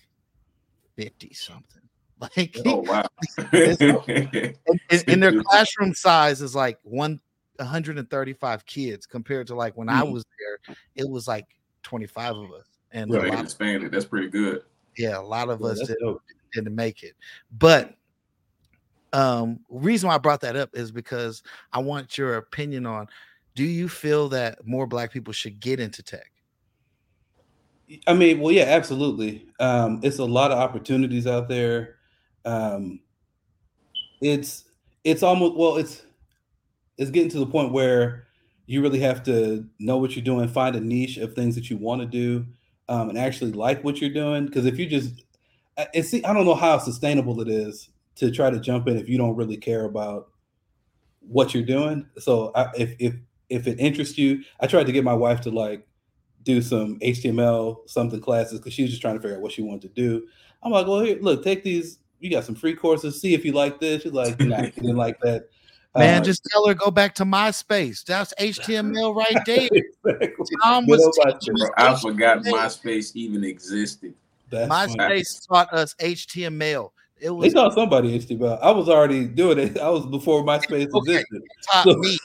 50 0.96 1.32
something. 1.34 1.64
Like 2.36 2.56
Oh 2.64 2.76
wow. 2.86 3.04
and- 3.52 4.54
and 5.08 5.22
their 5.22 5.42
classroom 5.42 5.92
size 5.92 6.40
is 6.40 6.54
like 6.54 6.78
one 6.84 7.18
135 7.62 8.66
kids 8.66 9.06
compared 9.06 9.46
to 9.48 9.54
like 9.54 9.76
when 9.76 9.88
I 9.88 10.02
Mhm. 10.02 10.12
was 10.12 10.24
there, 10.38 10.58
it 10.94 11.08
was 11.10 11.28
like 11.28 11.46
25 11.82 12.36
of 12.36 12.52
us. 12.52 12.66
And 12.92 13.10
Well, 13.10 13.20
a 13.20 13.24
they 13.24 13.28
lot, 13.28 13.44
expanded. 13.44 13.92
That's 13.92 14.04
pretty 14.04 14.28
good. 14.28 14.62
yeah, 14.96 15.18
a 15.18 15.22
lot 15.22 15.48
of 15.50 15.60
Yeah, 15.60 15.68
us 15.72 15.80
did, 15.86 15.96
dope. 16.00 16.22
didn't 16.54 16.74
make 16.74 17.02
it. 17.02 17.14
But 17.50 17.96
um 19.12 19.60
reason 19.68 20.08
why 20.08 20.14
I 20.14 20.18
brought 20.18 20.40
that 20.40 20.56
up 20.56 20.70
is 20.72 20.90
because 20.90 21.42
I 21.72 21.80
want 21.80 22.16
your 22.16 22.36
opinion 22.36 22.86
on 22.86 23.06
do 23.54 23.64
you 23.64 23.88
feel 23.88 24.30
that 24.30 24.66
more 24.66 24.86
black 24.86 25.12
people 25.12 25.34
should 25.34 25.60
get 25.60 25.78
into 25.78 26.02
tech? 26.02 26.30
I 28.06 28.14
mean, 28.14 28.40
well, 28.40 28.52
yeah, 28.52 28.64
absolutely. 28.64 29.46
Um, 29.60 30.00
it's 30.02 30.18
a 30.18 30.24
lot 30.24 30.50
of 30.50 30.58
opportunities 30.58 31.26
out 31.26 31.48
there. 31.48 31.96
Um, 32.44 33.00
it's 34.20 34.64
it's 35.04 35.22
almost 35.22 35.56
well, 35.56 35.76
it's 35.76 36.02
it's 37.02 37.10
getting 37.10 37.30
to 37.30 37.38
the 37.38 37.46
point 37.46 37.72
where 37.72 38.26
you 38.66 38.80
really 38.82 39.00
have 39.00 39.22
to 39.24 39.66
know 39.78 39.98
what 39.98 40.16
you're 40.16 40.24
doing, 40.24 40.48
find 40.48 40.76
a 40.76 40.80
niche 40.80 41.18
of 41.18 41.34
things 41.34 41.54
that 41.56 41.68
you 41.70 41.76
want 41.76 42.00
to 42.00 42.06
do, 42.06 42.46
um, 42.88 43.08
and 43.10 43.18
actually 43.18 43.52
like 43.52 43.82
what 43.84 44.00
you're 44.00 44.10
doing. 44.12 44.46
Because 44.46 44.66
if 44.66 44.78
you 44.78 44.86
just, 44.86 45.24
I- 45.78 45.88
it's 45.94 46.14
I 46.14 46.20
don't 46.32 46.46
know 46.46 46.54
how 46.54 46.78
sustainable 46.78 47.40
it 47.40 47.48
is 47.48 47.90
to 48.16 48.30
try 48.30 48.50
to 48.50 48.60
jump 48.60 48.88
in 48.88 48.96
if 48.98 49.08
you 49.08 49.18
don't 49.18 49.36
really 49.36 49.56
care 49.56 49.84
about 49.84 50.28
what 51.20 51.54
you're 51.54 51.62
doing. 51.64 52.06
So 52.18 52.52
I, 52.54 52.70
if 52.76 52.94
if 52.98 53.14
if 53.48 53.66
it 53.66 53.78
interests 53.80 54.18
you, 54.18 54.42
I 54.60 54.66
tried 54.66 54.86
to 54.86 54.92
get 54.92 55.04
my 55.04 55.14
wife 55.14 55.40
to 55.42 55.50
like 55.50 55.86
do 56.42 56.62
some 56.62 56.98
HTML 57.02 57.82
something 57.86 58.20
classes 58.20 58.58
because 58.60 58.74
she 58.74 58.82
was 58.82 58.90
just 58.90 59.02
trying 59.02 59.16
to 59.16 59.20
figure 59.22 59.36
out 59.36 59.42
what 59.42 59.52
she 59.52 59.62
wanted 59.62 59.82
to 59.82 59.88
do. 59.90 60.26
I'm 60.62 60.72
like, 60.72 60.86
well, 60.86 61.00
here, 61.00 61.18
look, 61.20 61.44
take 61.44 61.62
these. 61.64 61.98
You 62.20 62.30
got 62.30 62.44
some 62.44 62.54
free 62.54 62.74
courses. 62.74 63.20
See 63.20 63.34
if 63.34 63.44
you 63.44 63.52
like 63.52 63.80
this. 63.80 64.02
She's 64.02 64.12
like, 64.12 64.40
nah, 64.40 64.62
didn't 64.80 64.96
like 64.96 65.18
that. 65.22 65.48
Man, 65.94 66.22
Uh, 66.22 66.24
just 66.24 66.42
tell 66.50 66.66
her 66.66 66.74
go 66.74 66.90
back 66.90 67.14
to 67.16 67.24
MySpace. 67.24 68.04
That's 68.04 68.32
HTML 68.40 69.14
right 69.14 69.36
there. 69.46 69.68
exactly. 69.70 70.46
Tom 70.62 70.86
was 70.86 71.02
old 71.04 71.38
teaching 71.40 71.54
us 71.60 71.70
I 71.76 72.00
forgot 72.00 72.38
HTML. 72.38 72.52
MySpace 72.52 73.14
even 73.14 73.44
existed. 73.44 74.14
That's 74.50 74.68
funny. 74.68 74.96
MySpace 74.96 75.46
taught 75.46 75.72
us 75.72 75.94
HTML. 76.00 76.90
It 77.18 77.24
They 77.24 77.30
was 77.30 77.52
taught 77.52 77.74
somebody 77.74 78.18
HTML. 78.18 78.58
I 78.62 78.70
was 78.70 78.88
already 78.88 79.26
doing 79.26 79.58
it. 79.58 79.78
I 79.78 79.88
was 79.90 80.06
before 80.06 80.42
MySpace 80.42 80.88
Okay. 80.94 81.16
existed. 81.16 81.42
taught 81.70 81.84
So- 81.84 81.96
me 81.96 82.18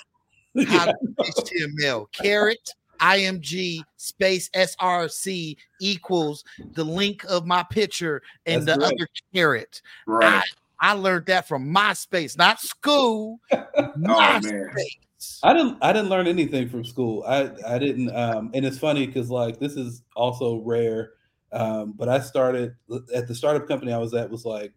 how 0.66 0.86
to 0.86 0.96
HTML. 1.20 2.08
Caret 2.14 2.70
img 3.02 3.80
space 3.98 4.50
src 4.56 5.56
equals 5.80 6.44
the 6.74 6.84
link 6.84 7.24
of 7.30 7.46
my 7.46 7.62
picture 7.70 8.24
and 8.48 8.66
That's 8.66 8.78
the 8.80 8.86
correct. 8.86 9.02
other 9.02 9.08
caret. 9.36 9.82
Right. 10.08 10.36
I, 10.36 10.42
I 10.80 10.94
learned 10.94 11.26
that 11.28 11.48
from 11.48 11.74
MySpace, 11.74 12.38
not 12.38 12.60
school. 12.60 13.40
Oh. 13.80 13.94
MySpace. 13.98 15.40
I 15.44 15.54
didn't 15.54 15.78
I 15.82 15.92
didn't 15.92 16.10
learn 16.10 16.28
anything 16.28 16.70
from 16.70 16.84
school. 16.84 17.24
I 17.28 17.50
I 17.68 17.80
didn't 17.80 18.16
um 18.16 18.52
and 18.54 18.66
it's 18.66 18.78
funny 18.78 19.08
because 19.08 19.30
like 19.30 19.60
this 19.60 19.74
is 19.74 20.04
also 20.16 20.62
rare. 20.62 21.14
Um, 21.52 21.94
but 21.98 22.10
I 22.10 22.20
started 22.20 22.76
at 23.14 23.28
the 23.28 23.34
startup 23.34 23.68
company 23.68 23.94
I 23.94 23.98
was 23.98 24.14
at 24.14 24.30
was 24.30 24.46
like 24.46 24.74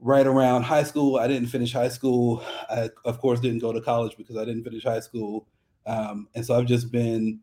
right 0.00 0.26
around 0.26 0.62
high 0.62 0.82
school. 0.82 1.16
I 1.16 1.28
didn't 1.28 1.48
finish 1.48 1.72
high 1.72 1.88
school. 1.88 2.42
I 2.70 2.90
of 3.04 3.20
course 3.20 3.40
didn't 3.40 3.60
go 3.60 3.72
to 3.72 3.80
college 3.80 4.16
because 4.16 4.36
I 4.36 4.44
didn't 4.44 4.64
finish 4.64 4.84
high 4.84 5.00
school. 5.00 5.46
Um, 5.86 6.28
and 6.34 6.44
so 6.44 6.58
I've 6.58 6.66
just 6.66 6.90
been 6.90 7.40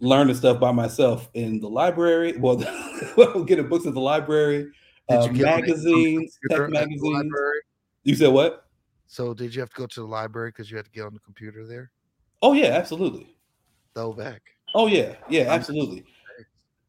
learning 0.00 0.34
stuff 0.34 0.60
by 0.60 0.72
myself 0.72 1.28
in 1.34 1.60
the 1.60 1.68
library. 1.68 2.36
Well, 2.36 2.56
getting 3.46 3.68
books 3.68 3.86
at 3.86 3.94
the 3.94 4.00
library, 4.00 4.70
uh, 5.10 5.28
you 5.30 5.38
get 5.38 5.46
on 5.46 5.60
the- 5.60 5.72
on 5.72 5.82
the 5.82 5.84
magazines, 5.84 6.38
tech 6.50 6.70
magazines. 6.70 7.32
You 8.04 8.14
said 8.14 8.28
what? 8.32 8.66
So 9.08 9.34
did 9.34 9.54
you 9.54 9.60
have 9.60 9.70
to 9.70 9.76
go 9.76 9.86
to 9.86 10.00
the 10.00 10.06
library 10.06 10.50
because 10.50 10.70
you 10.70 10.76
had 10.76 10.86
to 10.86 10.90
get 10.90 11.04
on 11.04 11.14
the 11.14 11.20
computer 11.20 11.66
there? 11.66 11.90
Oh 12.42 12.52
yeah, 12.52 12.68
absolutely. 12.68 13.36
Back. 14.16 14.42
Oh 14.74 14.88
yeah, 14.88 15.14
yeah, 15.30 15.44
absolutely. 15.52 16.04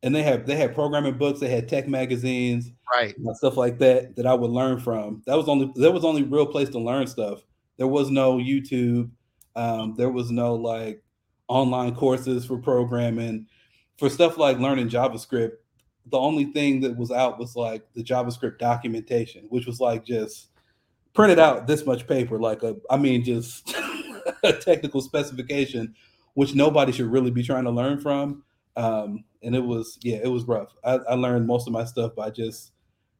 And 0.03 0.13
they 0.13 0.23
have 0.23 0.45
they 0.45 0.55
had 0.57 0.75
programming 0.75 1.17
books, 1.17 1.39
they 1.39 1.47
had 1.49 1.69
tech 1.69 1.87
magazines, 1.87 2.71
Right. 2.93 3.17
and 3.17 3.37
stuff 3.37 3.55
like 3.55 3.77
that 3.79 4.15
that 4.17 4.25
I 4.27 4.33
would 4.33 4.51
learn 4.51 4.79
from. 4.79 5.21
That 5.25 5.37
was 5.37 5.47
only 5.47 5.71
that 5.75 5.91
was 5.93 6.03
only 6.03 6.23
real 6.23 6.45
place 6.45 6.69
to 6.69 6.79
learn 6.79 7.07
stuff. 7.07 7.43
There 7.77 7.87
was 7.87 8.09
no 8.11 8.37
YouTube. 8.37 9.09
Um, 9.55 9.95
there 9.95 10.09
was 10.09 10.31
no 10.31 10.53
like 10.55 11.01
online 11.47 11.95
courses 11.95 12.45
for 12.45 12.57
programming. 12.57 13.47
For 13.97 14.09
stuff 14.09 14.37
like 14.37 14.59
learning 14.59 14.89
JavaScript, 14.89 15.53
the 16.09 16.17
only 16.17 16.45
thing 16.45 16.81
that 16.81 16.95
was 16.95 17.11
out 17.11 17.39
was 17.39 17.55
like 17.55 17.85
the 17.93 18.03
JavaScript 18.03 18.59
documentation, 18.59 19.45
which 19.49 19.65
was 19.65 19.79
like 19.79 20.05
just 20.05 20.49
printed 21.13 21.39
out 21.39 21.67
this 21.67 21.85
much 21.85 22.07
paper, 22.07 22.39
like 22.39 22.63
a 22.63 22.75
I 22.89 22.97
mean 22.97 23.23
just 23.23 23.75
a 24.43 24.53
technical 24.53 25.01
specification, 25.01 25.95
which 26.33 26.55
nobody 26.55 26.91
should 26.91 27.11
really 27.11 27.31
be 27.31 27.43
trying 27.43 27.65
to 27.65 27.71
learn 27.71 27.99
from. 27.99 28.43
Um, 28.75 29.23
and 29.43 29.55
it 29.55 29.63
was 29.63 29.97
yeah, 30.01 30.17
it 30.23 30.27
was 30.27 30.43
rough. 30.45 30.75
I, 30.83 30.95
I 30.95 31.13
learned 31.15 31.47
most 31.47 31.67
of 31.67 31.73
my 31.73 31.85
stuff 31.85 32.15
by 32.15 32.29
just 32.29 32.71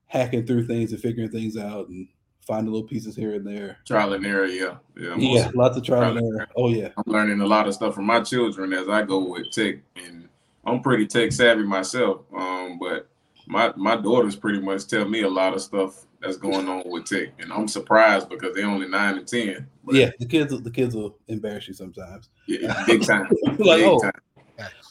hacking 0.06 0.46
through 0.46 0.68
things 0.68 0.92
and 0.94 1.02
figuring 1.02 1.30
things 1.30 1.58
out 1.58 1.90
and 1.90 2.08
finding 2.48 2.72
little 2.72 2.88
pieces 2.88 3.16
here 3.16 3.34
and 3.34 3.46
there. 3.46 3.78
Trial 3.86 4.14
and 4.14 4.26
error, 4.26 4.46
yeah. 4.46 4.76
Yeah, 4.96 5.16
Yeah, 5.18 5.52
lots 5.54 5.76
of 5.78 5.84
trial 5.84 6.18
and 6.18 6.26
error. 6.36 6.48
Oh 6.56 6.70
yeah. 6.70 6.90
I'm 6.98 7.12
learning 7.12 7.42
a 7.42 7.46
lot 7.46 7.68
of 7.68 7.74
stuff 7.74 7.96
from 7.96 8.06
my 8.06 8.22
children 8.22 8.74
as 8.74 8.88
I 8.88 9.04
go 9.04 9.20
with 9.20 9.52
tech, 9.52 9.76
and 9.98 10.27
I'm 10.68 10.82
pretty 10.82 11.08
tech 11.08 11.32
savvy 11.32 11.64
myself. 11.64 12.22
Um, 12.36 12.78
but 12.78 13.10
my 13.48 13.74
my 13.76 13.96
daughters 13.96 14.36
pretty 14.36 14.60
much 14.60 14.88
tell 14.88 15.08
me 15.08 15.22
a 15.22 15.30
lot 15.30 15.54
of 15.54 15.62
stuff 15.62 16.06
that's 16.22 16.38
going 16.38 16.68
on 16.68 16.84
with 16.86 17.06
tech, 17.06 17.30
and 17.40 17.52
I'm 17.54 17.68
surprised 17.68 18.30
because 18.30 18.54
they're 18.54 18.68
only 18.68 18.88
nine 18.88 19.18
and 19.18 19.28
ten. 19.28 19.68
But 19.84 19.96
yeah, 19.96 20.12
the 20.20 20.26
kids 20.26 20.62
the 20.62 20.72
kids 20.72 20.94
will 20.94 21.18
embarrass 21.28 21.68
you 21.68 21.74
sometimes. 21.74 22.30
Yeah, 22.48 22.84
big 22.86 23.06
time. 23.06 23.28
like, 23.44 23.58
big 23.58 23.88
oh, 23.88 24.02
time. 24.02 24.12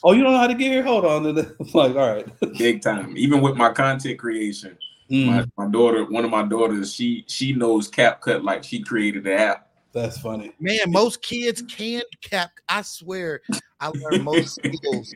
oh, 0.03 0.13
you 0.13 0.23
don't 0.23 0.33
know 0.33 0.39
how 0.39 0.47
to 0.47 0.55
get 0.55 0.71
here? 0.71 0.83
Hold 0.83 1.05
on. 1.05 1.25
And 1.27 1.39
I'm 1.59 1.67
like, 1.73 1.95
all 1.95 2.15
right, 2.15 2.57
big 2.57 2.81
time. 2.81 3.15
Even 3.15 3.41
with 3.41 3.55
my 3.55 3.71
content 3.71 4.17
creation, 4.17 4.77
mm. 5.11 5.27
my, 5.27 5.45
my 5.65 5.71
daughter, 5.71 6.05
one 6.05 6.25
of 6.25 6.31
my 6.31 6.43
daughters, 6.43 6.91
she 6.91 7.23
she 7.27 7.53
knows 7.53 7.91
CapCut 7.91 8.43
like 8.43 8.63
she 8.63 8.81
created 8.81 9.25
the 9.25 9.35
app. 9.35 9.69
That's 9.93 10.17
funny. 10.19 10.53
Man, 10.59 10.77
most 10.87 11.21
kids 11.21 11.61
can 11.61 12.01
cap. 12.21 12.51
I 12.67 12.81
swear, 12.81 13.41
I 13.79 13.89
learned 13.89 14.23
most 14.23 14.55
skills 14.63 15.13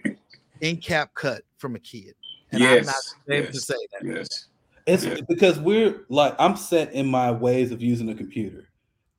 in 0.61 0.77
CapCut 0.77 1.41
from 1.57 1.75
a 1.75 1.79
kid. 1.79 2.13
And 2.51 2.61
yes, 2.61 2.79
I'm 2.79 2.85
not 2.85 2.95
ashamed 3.27 3.45
yes, 3.45 3.53
to 3.53 3.61
say 3.61 3.87
that. 3.91 4.15
Yes. 4.15 4.47
It's 4.87 5.05
Yeah. 5.05 5.17
because 5.27 5.59
we're 5.59 6.05
like 6.09 6.35
I'm 6.39 6.55
set 6.55 6.93
in 6.93 7.07
my 7.07 7.31
ways 7.31 7.71
of 7.71 7.81
using 7.81 8.09
a 8.09 8.15
computer. 8.15 8.67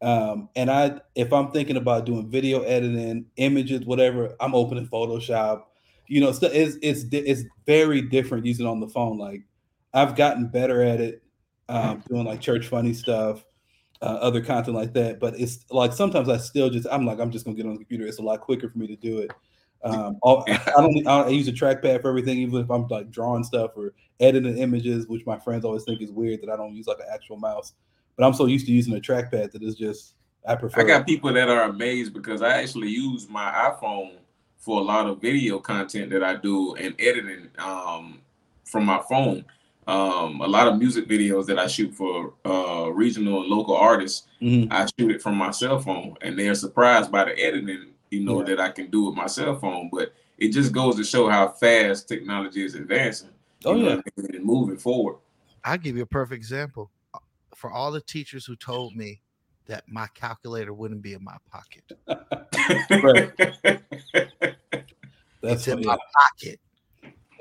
Um, 0.00 0.48
and 0.56 0.70
I 0.70 1.00
if 1.14 1.32
I'm 1.32 1.50
thinking 1.52 1.76
about 1.76 2.06
doing 2.06 2.28
video 2.28 2.62
editing, 2.62 3.26
images, 3.36 3.84
whatever, 3.84 4.34
I'm 4.40 4.54
opening 4.54 4.88
Photoshop. 4.88 5.64
You 6.08 6.20
know, 6.20 6.32
so 6.32 6.48
it's 6.52 6.76
it's 6.82 7.04
it's 7.12 7.44
very 7.64 8.02
different 8.02 8.44
using 8.44 8.66
on 8.66 8.80
the 8.80 8.88
phone. 8.88 9.18
Like 9.18 9.42
I've 9.94 10.16
gotten 10.16 10.48
better 10.48 10.82
at 10.82 11.00
it, 11.00 11.22
um, 11.68 12.02
doing 12.08 12.24
like 12.24 12.40
church 12.40 12.66
funny 12.66 12.92
stuff, 12.92 13.44
uh, 14.02 14.18
other 14.20 14.42
content 14.42 14.76
like 14.76 14.92
that. 14.94 15.20
But 15.20 15.38
it's 15.38 15.64
like 15.70 15.92
sometimes 15.92 16.28
I 16.28 16.36
still 16.38 16.68
just 16.68 16.86
I'm 16.90 17.06
like 17.06 17.20
I'm 17.20 17.30
just 17.30 17.44
gonna 17.44 17.56
get 17.56 17.66
on 17.66 17.72
the 17.72 17.78
computer. 17.78 18.04
It's 18.06 18.18
a 18.18 18.22
lot 18.22 18.40
quicker 18.40 18.68
for 18.68 18.78
me 18.78 18.88
to 18.88 18.96
do 18.96 19.20
it. 19.20 19.30
Um, 19.84 20.16
all- 20.22 20.44
I 20.48 20.72
don't 20.76 21.06
I, 21.06 21.22
I 21.22 21.28
use 21.28 21.48
a 21.48 21.52
trackpad 21.52 22.02
for 22.02 22.08
everything, 22.08 22.38
even 22.38 22.60
if 22.60 22.70
I'm 22.70 22.86
like 22.88 23.10
drawing 23.10 23.44
stuff 23.44 23.72
or 23.76 23.92
editing 24.20 24.58
images, 24.58 25.08
which 25.08 25.26
my 25.26 25.38
friends 25.38 25.64
always 25.64 25.84
think 25.84 26.00
is 26.00 26.10
weird 26.12 26.40
that 26.42 26.50
I 26.50 26.56
don't 26.56 26.74
use 26.74 26.86
like 26.86 26.98
an 27.00 27.06
actual 27.12 27.36
mouse. 27.36 27.72
But 28.16 28.24
I'm 28.26 28.34
so 28.34 28.46
used 28.46 28.66
to 28.66 28.72
using 28.72 28.94
a 28.94 29.00
trackpad 29.00 29.52
that 29.52 29.62
it's 29.62 29.74
just 29.76 30.14
I 30.46 30.54
prefer. 30.54 30.80
I 30.80 30.84
got 30.84 31.06
people 31.06 31.32
that 31.32 31.48
are 31.48 31.62
amazed 31.62 32.12
because 32.12 32.42
I 32.42 32.60
actually 32.60 32.88
use 32.88 33.28
my 33.28 33.50
iPhone 33.52 34.16
for 34.58 34.78
a 34.80 34.82
lot 34.84 35.06
of 35.06 35.20
video 35.20 35.58
content 35.58 36.10
that 36.10 36.22
I 36.22 36.36
do 36.36 36.74
and 36.76 36.94
editing 37.00 37.48
um, 37.58 38.20
from 38.64 38.84
my 38.84 39.00
phone. 39.08 39.44
Um, 39.88 40.40
a 40.40 40.46
lot 40.46 40.68
of 40.68 40.78
music 40.78 41.08
videos 41.08 41.46
that 41.46 41.58
I 41.58 41.66
shoot 41.66 41.92
for 41.92 42.34
uh, 42.44 42.88
regional 42.92 43.40
and 43.40 43.48
local 43.50 43.76
artists, 43.76 44.28
Mhm. 44.40 44.68
I 44.70 44.86
shoot 44.96 45.10
it 45.10 45.20
from 45.20 45.34
my 45.36 45.50
cell 45.50 45.80
phone, 45.80 46.16
and 46.20 46.38
they're 46.38 46.54
surprised 46.54 47.10
by 47.10 47.24
the 47.24 47.36
editing, 47.36 47.86
you 48.12 48.20
know, 48.20 48.40
Yeah. 48.40 48.44
that 48.56 48.60
I 48.60 48.70
can 48.70 48.90
do 48.90 49.04
with 49.06 49.16
my 49.16 49.26
cell 49.26 49.58
phone. 49.58 49.88
But 49.92 50.12
it 50.38 50.48
just 50.48 50.72
goes 50.72 50.96
to 50.96 51.04
show 51.04 51.28
how 51.28 51.48
fast 51.48 52.06
technology 52.08 52.64
is 52.64 52.74
advancing. 52.74 53.30
Oh, 53.64 53.74
you 53.74 53.82
know, 53.84 54.02
yeah. 54.16 54.24
and 54.34 54.44
moving 54.44 54.76
forward. 54.76 55.16
I'll 55.64 55.78
give 55.78 55.96
you 55.96 56.02
a 56.02 56.06
perfect 56.06 56.36
example. 56.36 56.90
For 57.54 57.70
all 57.70 57.90
the 57.92 58.00
teachers 58.00 58.44
who 58.44 58.56
told 58.56 58.94
me 58.96 59.20
that 59.66 59.84
my 59.88 60.08
calculator 60.14 60.74
wouldn't 60.74 61.00
be 61.02 61.14
in 61.14 61.22
my 61.24 61.36
pocket, 61.50 61.84
That's 65.40 65.66
it's 65.66 65.68
in 65.68 65.84
my 65.84 65.96
pocket, 66.14 66.60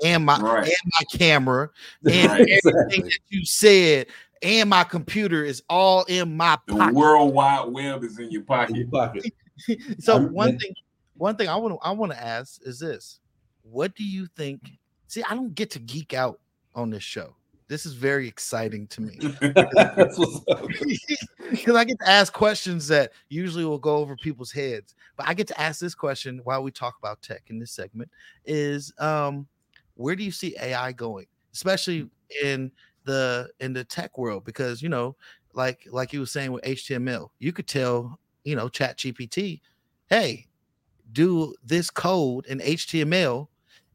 and 0.04 0.24
my 0.24 0.38
Right. 0.40 0.66
and 0.66 0.92
my 0.94 1.18
camera, 1.18 1.70
and 2.08 2.30
Right. 2.30 2.40
everything 2.40 2.60
Exactly. 2.60 3.02
that 3.02 3.18
you 3.30 3.44
said, 3.44 4.06
and 4.42 4.70
my 4.70 4.84
computer 4.84 5.44
is 5.44 5.62
all 5.68 6.04
in 6.04 6.36
my 6.36 6.56
The 6.68 6.76
pocket. 6.76 6.94
World 6.94 7.34
Wide 7.34 7.66
Web 7.68 8.04
is 8.04 8.18
in 8.20 8.30
your 8.30 8.42
in 8.68 8.74
your 8.76 8.86
pocket. 8.86 9.32
so 9.98 10.18
one 10.18 10.58
thing 10.58 10.74
one 11.16 11.36
thing 11.36 11.48
i 11.48 11.56
want 11.56 11.74
to 11.74 11.86
i 11.86 11.90
want 11.90 12.10
to 12.12 12.22
ask 12.22 12.60
is 12.64 12.78
this 12.78 13.20
what 13.62 13.94
do 13.94 14.04
you 14.04 14.26
think 14.36 14.60
see 15.06 15.22
i 15.28 15.34
don't 15.34 15.54
get 15.54 15.70
to 15.70 15.78
geek 15.78 16.14
out 16.14 16.40
on 16.74 16.90
this 16.90 17.02
show. 17.02 17.34
This 17.68 17.86
is 17.86 17.94
very 17.94 18.28
exciting 18.28 18.86
to 18.88 19.02
me. 19.02 19.18
That's 19.40 20.18
what's 20.18 20.40
up. 20.50 20.66
because 21.50 21.76
i 21.76 21.84
get 21.84 21.98
to 22.00 22.08
ask 22.08 22.32
questions 22.32 22.88
that 22.88 23.12
usually 23.28 23.64
will 23.64 23.78
go 23.78 23.96
over 23.96 24.16
people's 24.16 24.50
heads 24.50 24.94
but 25.16 25.28
i 25.28 25.34
get 25.34 25.46
to 25.46 25.60
ask 25.60 25.80
this 25.80 25.94
question 25.94 26.40
while 26.44 26.62
we 26.62 26.70
talk 26.70 26.94
about 26.98 27.20
tech 27.20 27.42
in 27.48 27.58
this 27.58 27.72
segment 27.72 28.10
is 28.46 28.92
um 28.98 29.46
where 29.94 30.16
do 30.16 30.24
you 30.24 30.30
see 30.30 30.56
ai 30.60 30.92
going 30.92 31.26
especially 31.52 32.08
in 32.42 32.72
the 33.04 33.50
in 33.60 33.72
the 33.72 33.84
tech 33.84 34.16
world? 34.18 34.44
Because 34.44 34.82
you 34.82 34.88
know 34.88 35.16
like 35.54 35.86
like 35.90 36.12
you 36.12 36.20
were 36.20 36.26
saying 36.26 36.50
with 36.50 36.64
html 36.64 37.28
you 37.38 37.52
could 37.52 37.66
tell 37.66 38.18
you 38.44 38.56
know 38.56 38.68
chat 38.68 38.98
gpt 38.98 39.60
hey 40.08 40.46
do 41.12 41.54
this 41.64 41.90
code 41.90 42.46
in 42.46 42.58
html 42.58 43.48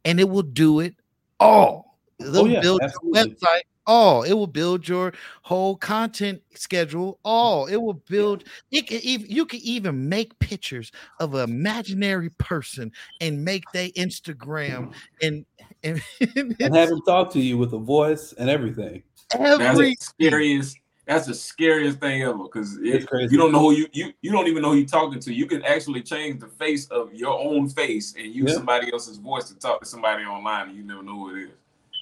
and 0.05 0.19
it 0.19 0.29
will 0.29 0.41
do 0.41 0.79
it 0.79 0.95
all. 1.39 1.99
They'll 2.19 2.41
Oh, 2.41 2.45
yeah, 2.45 2.61
build 2.61 2.81
your 2.81 3.13
website 3.13 3.61
all. 3.85 4.23
It 4.23 4.33
will 4.33 4.47
build 4.47 4.87
your 4.87 5.13
whole 5.43 5.75
content 5.75 6.41
schedule 6.55 7.19
all. 7.23 7.67
It 7.67 7.77
will 7.77 7.93
build 7.93 8.43
it 8.71 8.87
can 8.87 8.99
even 9.03 9.29
you 9.29 9.45
can 9.45 9.59
even 9.61 10.09
make 10.09 10.37
pictures 10.39 10.91
of 11.19 11.35
an 11.35 11.49
imaginary 11.49 12.29
person 12.31 12.91
and 13.21 13.43
make 13.45 13.63
their 13.71 13.89
instagram 13.89 14.93
and 15.21 15.45
and, 15.83 16.01
and 16.35 16.75
have 16.75 16.89
him 16.89 17.01
talk 17.05 17.31
to 17.33 17.39
you 17.39 17.57
with 17.57 17.73
a 17.73 17.79
voice 17.79 18.33
and 18.33 18.49
everything. 18.49 19.03
Every 19.33 19.89
the 19.89 19.95
scariest. 19.99 20.77
That's 21.07 21.25
the 21.27 21.33
scariest 21.33 21.99
thing 21.99 22.23
ever 22.23 22.37
because 22.43 22.77
It's 22.81 23.05
you 23.31 23.37
don't 23.37 23.53
know 23.53 23.59
who 23.61 23.71
you, 23.71 23.87
you 23.93 24.13
you 24.21 24.31
don't 24.31 24.47
even 24.47 24.61
know 24.61 24.71
who 24.71 24.77
you're 24.77 24.87
talking 24.87 25.19
to. 25.21 25.33
You 25.33 25.47
can 25.47 25.63
actually 25.63 26.03
change 26.03 26.41
the 26.41 26.47
face 26.47 26.87
of 26.89 27.13
your 27.13 27.39
own 27.39 27.69
face 27.69 28.15
and 28.17 28.33
use 28.33 28.51
Yeah. 28.51 28.55
somebody 28.55 28.91
else's 28.91 29.17
voice 29.17 29.45
to 29.45 29.55
talk 29.57 29.79
to 29.81 29.85
somebody 29.87 30.25
online, 30.25 30.69
and 30.69 30.77
you 30.77 30.83
never 30.83 31.03
know 31.03 31.13
who 31.15 31.35
it 31.35 31.43
is. 31.43 31.49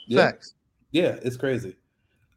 Yeah. 0.07 0.31
facts 0.31 0.55
Yeah, 0.91 1.17
it's 1.23 1.37
crazy. 1.37 1.75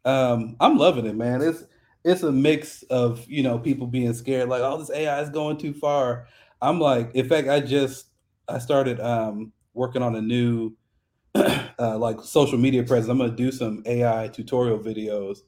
Um, 0.05 0.55
I'm 0.59 0.77
loving 0.77 1.05
it, 1.05 1.15
man. 1.15 1.41
It's 1.41 1.65
it's 2.05 2.23
a 2.23 2.31
mix 2.31 2.83
of 2.83 3.25
you 3.27 3.43
know 3.43 3.59
people 3.59 3.87
being 3.87 4.13
scared, 4.13 4.49
like, 4.49 4.61
oh, 4.61 4.77
this 4.77 4.91
AI 4.91 5.21
is 5.21 5.29
going 5.29 5.57
too 5.57 5.73
far. 5.73 6.27
I'm 6.61 6.79
like, 6.79 7.15
in 7.15 7.27
fact, 7.27 7.47
I 7.49 7.59
just 7.61 8.07
I 8.47 8.59
started 8.59 8.99
um 8.99 9.53
working 9.73 10.01
on 10.03 10.15
a 10.15 10.21
new 10.21 10.73
uh, 11.35 11.97
like 11.97 12.21
social 12.21 12.57
media 12.57 12.83
presence. 12.83 13.09
I'm 13.09 13.17
gonna 13.19 13.31
do 13.35 13.51
some 13.51 13.83
AI 13.85 14.27
tutorial 14.29 14.79
videos 14.79 15.39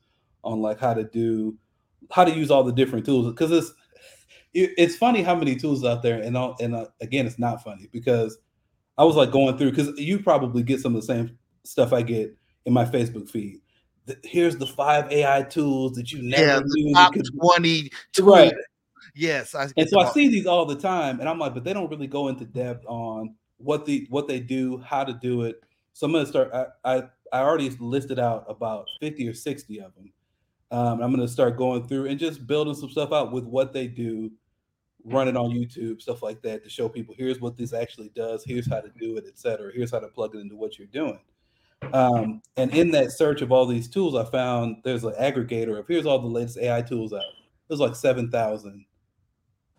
on 0.44 0.62
like 0.62 0.80
how 0.80 0.94
to 0.94 1.04
do 1.04 1.58
how 2.12 2.24
to 2.24 2.32
use 2.32 2.52
all 2.52 2.64
the 2.64 2.72
different 2.74 3.06
tools 3.06 3.28
because 3.28 3.52
it's 3.52 3.74
it, 4.54 4.72
it's 4.78 4.96
funny 4.96 5.22
how 5.22 5.36
many 5.36 5.56
tools 5.56 5.86
out 5.86 6.02
there 6.04 6.22
and 6.22 6.36
all, 6.36 6.56
and 6.60 6.76
uh, 6.76 6.88
again 7.00 7.26
it's 7.26 7.40
not 7.40 7.64
funny 7.64 7.88
because 7.92 8.38
I 8.98 9.04
was 9.04 9.16
like 9.16 9.32
going 9.32 9.58
through 9.58 9.72
because 9.72 9.98
you 10.00 10.20
probably 10.20 10.64
get 10.64 10.82
some 10.82 10.96
of 10.96 11.02
the 11.02 11.08
same 11.08 11.38
stuff 11.64 11.94
I 11.94 12.02
get 12.02 12.36
in 12.66 12.74
my 12.74 12.86
Facebook 12.86 13.30
feed. 13.30 13.62
The- 14.06 14.18
here's 14.24 14.58
the 14.58 14.68
five 14.68 15.12
AI 15.12 15.44
tools 15.44 15.94
that 15.94 16.12
you 16.12 16.22
never 16.22 16.42
yeah 16.44 16.60
the 16.60 16.94
top 16.94 17.14
could 17.14 17.26
20 17.40 17.92
Right. 18.20 18.54
yes 19.16 19.56
I 19.56 19.68
and 19.78 19.88
so 19.90 20.00
I 20.00 20.12
see 20.12 20.28
these 20.28 20.46
all 20.46 20.66
the 20.66 20.76
time, 20.76 21.20
and 21.20 21.30
I'm 21.30 21.40
like, 21.40 21.54
but 21.54 21.64
they 21.64 21.74
don't 21.74 21.90
really 21.90 22.08
go 22.08 22.28
into 22.28 22.46
depth 22.46 22.86
on 22.88 23.36
what 23.58 23.86
the 23.86 24.08
what 24.10 24.28
they 24.28 24.40
do, 24.40 24.78
how 24.80 25.04
to 25.04 25.14
do 25.14 25.44
it. 25.44 25.62
So 25.94 26.06
I'm 26.08 26.14
gonna 26.14 26.26
start. 26.26 26.52
I 26.54 26.66
I, 26.84 27.04
I 27.32 27.40
already 27.42 27.70
listed 27.80 28.20
out 28.20 28.46
about 28.50 28.88
50 29.00 29.28
or 29.28 29.34
60 29.34 29.80
of 29.80 29.96
them. 29.96 30.12
Um, 30.72 31.02
I'm 31.02 31.12
gonna 31.12 31.28
start 31.28 31.58
going 31.58 31.88
through 31.88 32.08
and 32.08 32.20
just 32.20 32.48
building 32.48 32.76
some 32.76 32.90
stuff 32.90 33.12
out 33.12 33.32
with 33.32 33.44
what 33.44 33.74
they 33.74 33.88
do, 33.88 34.32
run 35.04 35.28
it 35.28 35.36
on 35.36 35.52
YouTube, 35.52 36.02
stuff 36.02 36.24
like 36.24 36.42
that, 36.44 36.64
to 36.64 36.70
show 36.70 36.88
people 36.88 37.14
here's 37.18 37.42
what 37.42 37.58
this 37.58 37.74
actually 37.74 38.10
does, 38.16 38.44
here's 38.46 38.70
how 38.70 38.80
to 38.80 38.90
do 39.00 39.18
it, 39.18 39.26
etc. 39.28 39.72
Here's 39.74 39.92
how 39.92 40.00
to 40.00 40.08
plug 40.08 40.36
it 40.36 40.40
into 40.40 40.56
what 40.56 40.78
you're 40.80 40.88
doing. 40.88 41.20
Um, 41.94 42.42
and 42.58 42.74
in 42.74 42.92
that 42.92 43.12
search 43.12 43.42
of 43.42 43.52
all 43.52 43.66
these 43.66 43.90
tools, 43.90 44.16
I 44.16 44.24
found 44.24 44.78
there's 44.84 45.04
an 45.04 45.14
aggregator 45.20 45.78
of 45.78 45.88
here's 45.88 46.06
all 46.06 46.20
the 46.20 46.28
latest 46.28 46.58
AI 46.58 46.82
tools 46.82 47.12
out. 47.12 47.24
There's 47.68 47.80
like 47.80 47.96
seven 47.96 48.30
thousand 48.32 48.86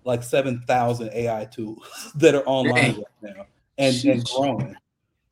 like 0.05 0.22
7,000 0.22 1.11
AI 1.12 1.44
tools 1.46 2.12
that 2.16 2.35
are 2.35 2.44
online 2.46 2.96
right 2.96 3.05
now 3.37 3.46
and, 3.78 4.05
and 4.05 4.24
growing. 4.24 4.76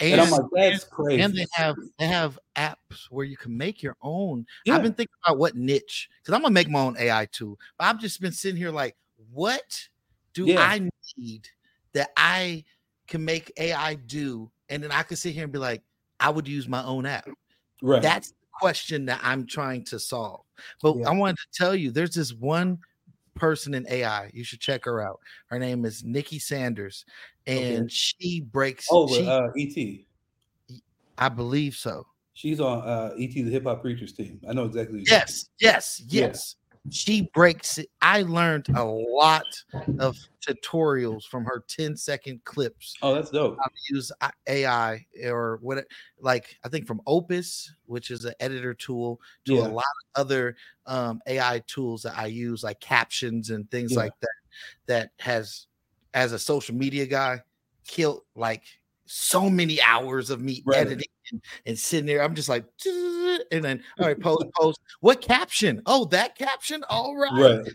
And, 0.01 0.21
I'm 0.21 0.31
like, 0.31 0.43
that's 0.55 0.85
crazy. 0.85 1.23
and 1.23 1.35
they 1.35 1.47
have 1.53 1.77
they 1.99 2.07
have 2.07 2.39
apps 2.57 3.07
where 3.11 3.27
you 3.27 3.37
can 3.37 3.57
make 3.57 3.83
your 3.83 3.97
own. 4.03 4.47
Yeah. 4.65 4.75
I've 4.75 4.83
been 4.83 4.95
thinking 4.95 5.15
about 5.25 5.39
what 5.39 5.57
niche 5.57 6.09
because 6.23 6.35
I'm 6.35 6.43
gonna 6.43 6.55
make 6.55 6.71
my 6.71 6.81
own 6.81 6.97
AI 6.99 7.27
tool, 7.27 7.59
but 7.79 7.85
I've 7.85 8.01
just 8.01 8.21
been 8.21 8.33
sitting 8.33 8.57
here 8.57 8.71
like, 8.71 8.97
what 9.31 9.89
do 10.33 10.47
Yeah. 10.47 10.61
I 10.61 10.89
need 11.17 11.49
that 11.93 12.11
I 12.17 12.65
can 13.07 13.25
make 13.25 13.53
AI 13.59 13.95
do? 13.95 14.51
And 14.71 14.83
then 14.83 14.93
I 14.93 15.03
can 15.03 15.17
sit 15.17 15.35
here 15.35 15.45
and 15.45 15.53
be 15.53 15.59
like, 15.59 15.83
I 16.19 16.31
would 16.31 16.49
use 16.49 16.69
my 16.69 16.83
own 16.85 17.05
app. 17.07 17.29
right. 17.83 18.01
That's 18.01 18.31
the 18.31 18.37
question 18.53 19.05
that 19.07 19.21
I'm 19.23 19.47
trying 19.47 19.85
to 19.87 19.99
solve. 19.99 20.45
But 20.83 20.97
Yeah. 20.97 21.09
I 21.11 21.15
wanted 21.15 21.37
to 21.37 21.47
tell 21.53 21.75
you 21.75 21.91
there's 21.91 22.15
this 22.15 22.33
one 22.33 22.79
person 23.41 23.75
in 23.75 23.87
AI. 23.89 24.31
You 24.33 24.45
should 24.45 24.61
check 24.61 24.85
her 24.85 25.01
out. 25.01 25.19
Her 25.47 25.59
name 25.59 25.85
is 25.85 26.05
Nikki 26.05 26.39
Sanders, 26.39 27.05
Okay. 27.49 27.75
and 27.75 27.91
she 27.91 28.43
breaks. 28.43 28.87
oh, 28.91 29.09
she, 29.09 29.27
uh, 29.27 29.49
ET. 29.57 30.79
I 31.19 31.29
believe 31.29 31.75
so. 31.75 32.07
She's 32.35 32.61
on 32.61 32.83
uh, 32.83 33.13
ET, 33.19 33.33
the 33.33 33.51
hip 33.51 33.65
hop 33.65 33.83
preachers 33.83 34.13
team. 34.13 34.41
I 34.49 34.53
know 34.53 34.65
exactly. 34.65 35.03
Yes, 35.07 35.47
yes, 35.59 36.03
yes. 36.07 36.57
She 36.89 37.31
breaks 37.35 37.79
it. 37.79 37.89
I 38.01 38.23
learned 38.23 38.69
a 38.75 38.85
lot 38.85 39.45
of 39.99 40.17
tutorials 40.47 41.25
from 41.25 41.45
her 41.45 41.63
10 41.69 41.97
second 41.97 42.43
clips. 42.45 42.97
Oh, 43.03 43.15
that's 43.15 43.31
dope. 43.31 43.59
How 43.61 43.67
to 43.69 43.95
use 43.95 44.11
AI 44.49 45.05
or 45.25 45.59
what, 45.61 45.85
like 46.19 46.57
I 46.65 46.69
think 46.69 46.87
from 46.87 47.03
Opus, 47.07 47.71
which 47.87 48.11
is 48.11 48.25
an 48.25 48.35
editor 48.41 48.73
tool, 48.73 49.21
to 49.45 49.57
Yeah. 49.57 49.67
a 49.67 49.69
lot 49.69 49.85
of 50.15 50.21
other 50.23 50.57
um, 50.87 51.21
AI 51.27 51.63
tools 51.67 52.03
that 52.03 52.17
I 52.17 52.27
use, 52.27 52.65
like 52.65 52.81
captions 52.81 53.51
and 53.51 53.71
things 53.71 53.93
Yeah. 53.93 53.99
like 53.99 54.19
that. 54.21 54.29
That 54.87 55.11
has, 55.21 55.67
as 56.15 56.33
a 56.33 56.39
social 56.39 56.75
media 56.75 57.07
guy, 57.07 57.43
killed 57.87 58.23
like 58.35 58.65
so 59.05 59.51
many 59.51 59.81
hours 59.83 60.31
of 60.31 60.41
me 60.41 60.63
Right. 60.65 60.79
editing 60.79 61.07
and, 61.33 61.43
and 61.67 61.79
sitting 61.79 62.07
there. 62.07 62.23
I'm 62.23 62.35
just 62.35 62.49
like, 62.49 62.65
and 63.51 63.65
then 63.65 63.83
all 63.99 64.07
right, 64.07 64.19
post, 64.21 64.47
post. 64.59 64.81
What 65.01 65.21
caption? 65.21 65.83
Oh, 65.87 66.05
that 66.07 66.37
caption. 66.37 66.83
All 66.89 67.17
right, 67.17 67.33
Right. 67.33 67.73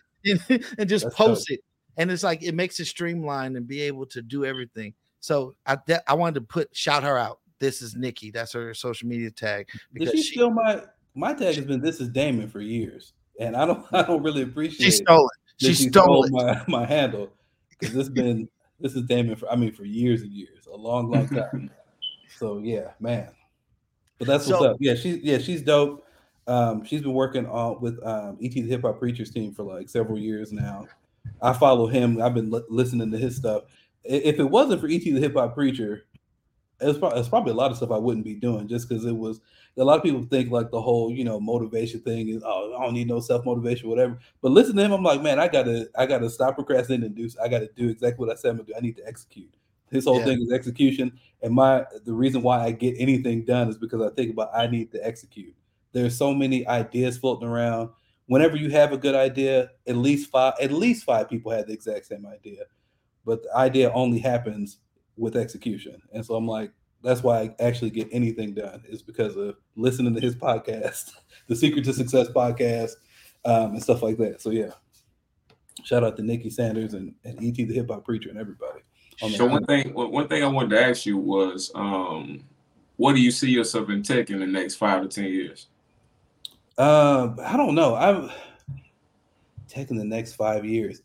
and, 0.50 0.66
and 0.78 0.90
just 0.90 1.06
That's 1.06 1.16
post 1.16 1.52
it. 1.52 1.62
And 1.98 2.12
it's 2.12 2.24
like 2.24 2.44
it 2.44 2.54
makes 2.54 2.80
it 2.80 2.86
streamlined 2.86 3.56
and 3.56 3.68
be 3.68 3.82
able 3.82 4.06
to 4.08 4.22
do 4.22 4.44
everything. 4.46 4.94
So 5.22 5.54
I 5.66 5.78
I 6.08 6.14
wanted 6.14 6.36
to 6.36 6.42
put 6.42 6.76
shout 6.76 7.04
her 7.04 7.18
out. 7.18 7.40
This 7.60 7.82
is 7.82 7.96
Nikki. 7.96 8.32
That's 8.32 8.52
her 8.54 8.74
social 8.74 9.08
media 9.08 9.32
tag 9.32 9.70
Did 9.94 10.12
she 10.12 10.22
she, 10.22 10.34
steal 10.34 10.52
my 10.52 10.84
my 11.16 11.34
tag 11.34 11.56
has 11.56 11.66
been 11.66 11.82
this 11.82 12.02
is 12.02 12.10
Damon 12.10 12.50
for 12.50 12.60
years, 12.60 13.14
and 13.40 13.56
I 13.56 13.66
don't 13.66 13.86
I 13.94 14.04
don't 14.04 14.22
really 14.22 14.42
appreciate. 14.42 14.86
She 14.86 14.92
stole 14.92 15.30
it. 15.30 15.66
She 15.66 15.74
stole 15.74 16.28
my 16.30 16.62
my 16.68 16.86
handle 16.86 17.32
because 17.70 17.96
it's 17.96 18.10
been 18.10 18.50
this 18.80 18.94
is 18.96 19.04
Damon 19.04 19.38
for 19.38 19.50
I 19.50 19.56
mean 19.56 19.72
for 19.72 19.86
years 19.86 20.22
and 20.22 20.32
years, 20.32 20.68
a 20.72 20.76
long 20.76 21.10
long 21.10 21.30
time. 21.30 21.72
so 22.38 22.58
yeah, 22.60 22.92
man. 23.00 23.30
But 24.18 24.28
that's 24.28 24.48
what's 24.48 24.60
So- 24.60 24.72
up. 24.72 24.78
Yeah, 24.80 24.96
she's 24.96 25.18
yeah 25.18 25.38
she's 25.38 25.62
dope. 25.62 26.04
Um, 26.48 26.84
she's 26.86 27.02
been 27.02 27.14
working 27.14 27.48
on 27.48 27.82
with 27.82 28.00
um, 28.06 28.38
ET 28.42 28.52
the 28.54 28.62
Hip 28.62 28.84
Hop 28.84 29.00
Preachers 29.00 29.32
team 29.32 29.52
for 29.54 29.64
like 29.64 29.90
several 29.90 30.20
years 30.20 30.52
now. 30.52 30.86
I 31.42 31.54
follow 31.54 31.88
him. 31.88 32.22
I've 32.22 32.36
been 32.36 32.52
li- 32.52 32.62
listening 32.70 33.12
to 33.12 33.18
his 33.18 33.36
stuff. 33.36 33.64
If 34.04 34.40
it 34.40 34.44
wasn't 34.44 34.80
for 34.80 34.88
ET 34.88 35.04
the 35.04 35.20
Hip 35.20 35.34
Hop 35.34 35.56
Preacher, 35.56 36.06
it's 36.80 37.00
probably, 37.00 37.20
it's 37.20 37.30
probably 37.30 37.52
a 37.52 37.56
lot 37.56 37.72
of 37.72 37.78
stuff 37.78 37.90
I 37.90 37.98
wouldn't 37.98 38.26
be 38.26 38.36
doing 38.36 38.68
just 38.68 38.88
because 38.88 39.06
it 39.06 39.16
was 39.16 39.42
a 39.78 39.84
lot 39.84 39.98
of 39.98 40.04
people 40.04 40.24
think 40.24 40.52
like 40.52 40.70
the 40.72 40.80
whole 40.82 41.12
you 41.12 41.24
know 41.24 41.40
motivation 41.40 42.00
thing 42.02 42.30
is 42.30 42.44
oh 42.46 42.76
I 42.78 42.84
don't 42.86 42.94
need 42.94 43.08
no 43.08 43.20
self 43.20 43.44
motivation 43.46 43.90
whatever. 43.90 44.20
But 44.42 44.52
listen 44.52 44.76
to 44.76 44.84
him, 44.84 44.92
I'm 44.92 45.02
like 45.04 45.22
man 45.24 45.40
I 45.40 45.48
gotta 45.48 45.90
I 45.98 46.06
gotta 46.06 46.30
stop 46.30 46.56
procrastinating 46.56 47.06
and 47.08 47.16
do 47.16 47.28
I 47.44 47.48
gotta 47.48 47.70
do 47.76 47.90
exactly 47.90 48.26
what 48.26 48.36
I 48.36 48.40
said 48.40 48.52
I'm 48.52 48.58
gonna 48.58 48.68
do. 48.68 48.74
I 48.78 48.82
need 48.82 48.98
to 48.98 49.08
execute. 49.08 49.52
His 49.92 50.06
whole 50.06 50.20
Yeah. 50.20 50.26
thing 50.26 50.42
is 50.42 50.52
execution, 50.52 51.12
and 51.42 51.54
my 51.54 51.86
the 52.06 52.14
reason 52.14 52.42
why 52.42 52.64
I 52.64 52.72
get 52.72 52.96
anything 52.98 53.46
done 53.46 53.70
is 53.70 53.78
because 53.78 54.02
I 54.02 54.10
think 54.16 54.32
about 54.32 54.50
I 54.54 54.68
need 54.68 54.92
to 54.92 55.06
execute. 55.06 55.56
There's 55.92 56.18
so 56.18 56.34
many 56.34 56.68
ideas 56.68 57.18
floating 57.18 57.48
around. 57.48 57.90
Whenever 58.28 58.58
you 58.58 58.70
have 58.72 58.92
a 58.92 58.98
good 58.98 59.16
idea, 59.16 59.70
at 59.88 59.96
least 59.96 60.30
five 60.32 60.54
at 60.62 60.72
least 60.72 61.04
five 61.06 61.30
people 61.30 61.52
had 61.52 61.68
the 61.68 61.74
exact 61.74 62.08
same 62.08 62.26
idea, 62.26 62.64
but 63.26 63.44
the 63.44 63.56
idea 63.56 63.92
only 63.92 64.20
happens 64.20 64.80
with 65.18 65.36
execution. 65.38 66.02
And 66.14 66.26
so 66.26 66.36
I'm 66.36 66.48
like, 66.48 66.72
that's 67.04 67.22
why 67.24 67.42
I 67.42 67.56
actually 67.64 67.92
get 67.92 68.10
anything 68.12 68.54
done 68.56 68.84
is 68.90 69.04
because 69.04 69.38
of 69.38 69.56
listening 69.76 70.16
to 70.16 70.20
his 70.20 70.36
podcast, 70.36 71.12
the 71.48 71.56
Secret 71.56 71.86
to 71.86 71.94
Success 71.94 72.28
podcast, 72.30 72.94
um, 73.46 73.74
and 73.74 73.84
stuff 73.84 74.02
like 74.02 74.18
that. 74.18 74.42
So 74.42 74.50
yeah, 74.50 74.72
shout 75.84 76.04
out 76.04 76.18
to 76.18 76.24
Nikki 76.24 76.50
Sanders 76.50 76.96
and, 76.96 77.14
and 77.24 77.38
ET 77.44 77.54
the 77.56 77.74
Hip 77.74 77.90
Hop 77.92 78.04
Preacher 78.04 78.30
and 78.30 78.40
everybody. 78.40 78.82
So 79.18 79.46
one 79.46 79.66
thing, 79.66 79.94
one 79.94 80.28
thing 80.28 80.44
I 80.44 80.48
wanted 80.48 80.72
to 80.72 80.82
ask 80.82 81.06
you 81.06 81.18
was, 81.18 81.72
um, 81.76 82.44
what 82.98 83.14
do 83.14 83.22
you 83.22 83.32
see 83.32 83.50
yourself 83.50 83.90
in 83.90 84.04
tech 84.04 84.30
in 84.30 84.40
the 84.40 84.48
next 84.48 84.76
five 84.76 85.02
to 85.02 85.08
ten 85.08 85.26
years? 85.32 85.68
Um, 86.78 87.40
I 87.42 87.56
don't 87.56 87.76
know. 87.76 87.96
I'm 87.96 88.30
taking 89.68 89.98
the 89.98 90.06
next 90.06 90.34
five 90.34 90.66
years. 90.66 91.02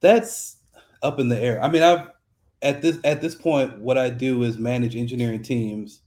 That's 0.00 0.56
up 1.02 1.20
in 1.20 1.28
the 1.28 1.38
air. 1.38 1.62
I 1.62 1.68
mean, 1.68 1.82
I've 1.82 2.08
at 2.62 2.82
this 2.82 2.98
at 3.04 3.20
this 3.20 3.34
point, 3.34 3.78
what 3.78 3.98
I 3.98 4.10
do 4.10 4.42
is 4.42 4.58
manage 4.58 4.96
engineering 4.96 5.42
teams, 5.42 6.00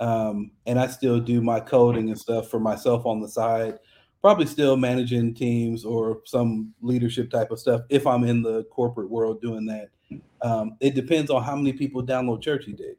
um, 0.00 0.50
and 0.66 0.78
I 0.78 0.86
still 0.88 1.20
do 1.20 1.40
my 1.40 1.60
coding 1.60 2.08
and 2.08 2.18
stuff 2.18 2.48
for 2.48 2.60
myself 2.60 3.06
on 3.06 3.20
the 3.20 3.28
side. 3.28 3.78
Probably 4.20 4.46
still 4.46 4.76
managing 4.76 5.34
teams 5.34 5.84
or 5.84 6.22
some 6.24 6.74
leadership 6.80 7.30
type 7.30 7.52
of 7.52 7.60
stuff 7.60 7.82
if 7.88 8.04
I'm 8.06 8.24
in 8.24 8.42
the 8.42 8.64
corporate 8.64 9.10
world 9.10 9.40
doing 9.40 9.64
that. 9.66 9.90
Um, 10.42 10.76
it 10.80 10.94
depends 10.94 11.30
on 11.30 11.42
how 11.42 11.56
many 11.56 11.72
people 11.72 12.02
download 12.02 12.42
Churchy 12.42 12.72
Date 12.72 12.98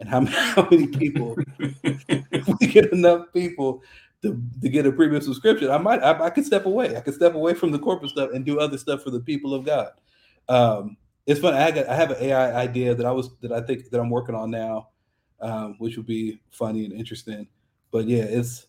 and 0.00 0.08
how, 0.08 0.24
how 0.26 0.68
many 0.70 0.86
people 0.86 1.36
we 1.58 2.66
get 2.66 2.92
enough 2.92 3.26
people 3.32 3.82
to, 4.22 4.40
to 4.62 4.68
get 4.68 4.86
a 4.86 4.92
premium 4.92 5.22
subscription. 5.22 5.70
I 5.70 5.78
might 5.78 6.02
I, 6.02 6.24
I 6.24 6.30
could 6.30 6.46
step 6.46 6.66
away. 6.66 6.96
I 6.96 7.00
could 7.00 7.14
step 7.14 7.34
away 7.34 7.54
from 7.54 7.70
the 7.70 7.78
corporate 7.78 8.10
stuff 8.10 8.30
and 8.32 8.44
do 8.44 8.58
other 8.58 8.78
stuff 8.78 9.02
for 9.02 9.10
the 9.10 9.20
people 9.20 9.54
of 9.54 9.64
God. 9.64 9.90
Um, 10.48 10.96
it's 11.26 11.40
fun. 11.40 11.54
I 11.54 11.70
got 11.70 11.88
I 11.88 11.94
have 11.96 12.10
an 12.10 12.22
AI 12.22 12.54
idea 12.54 12.94
that 12.94 13.04
I 13.04 13.12
was 13.12 13.30
that 13.40 13.52
I 13.52 13.60
think 13.60 13.90
that 13.90 14.00
I'm 14.00 14.10
working 14.10 14.34
on 14.34 14.50
now, 14.50 14.88
um, 15.40 15.74
which 15.78 15.96
would 15.96 16.06
be 16.06 16.40
funny 16.50 16.84
and 16.84 16.92
interesting. 16.94 17.48
But 17.90 18.06
yeah, 18.06 18.22
it's 18.22 18.66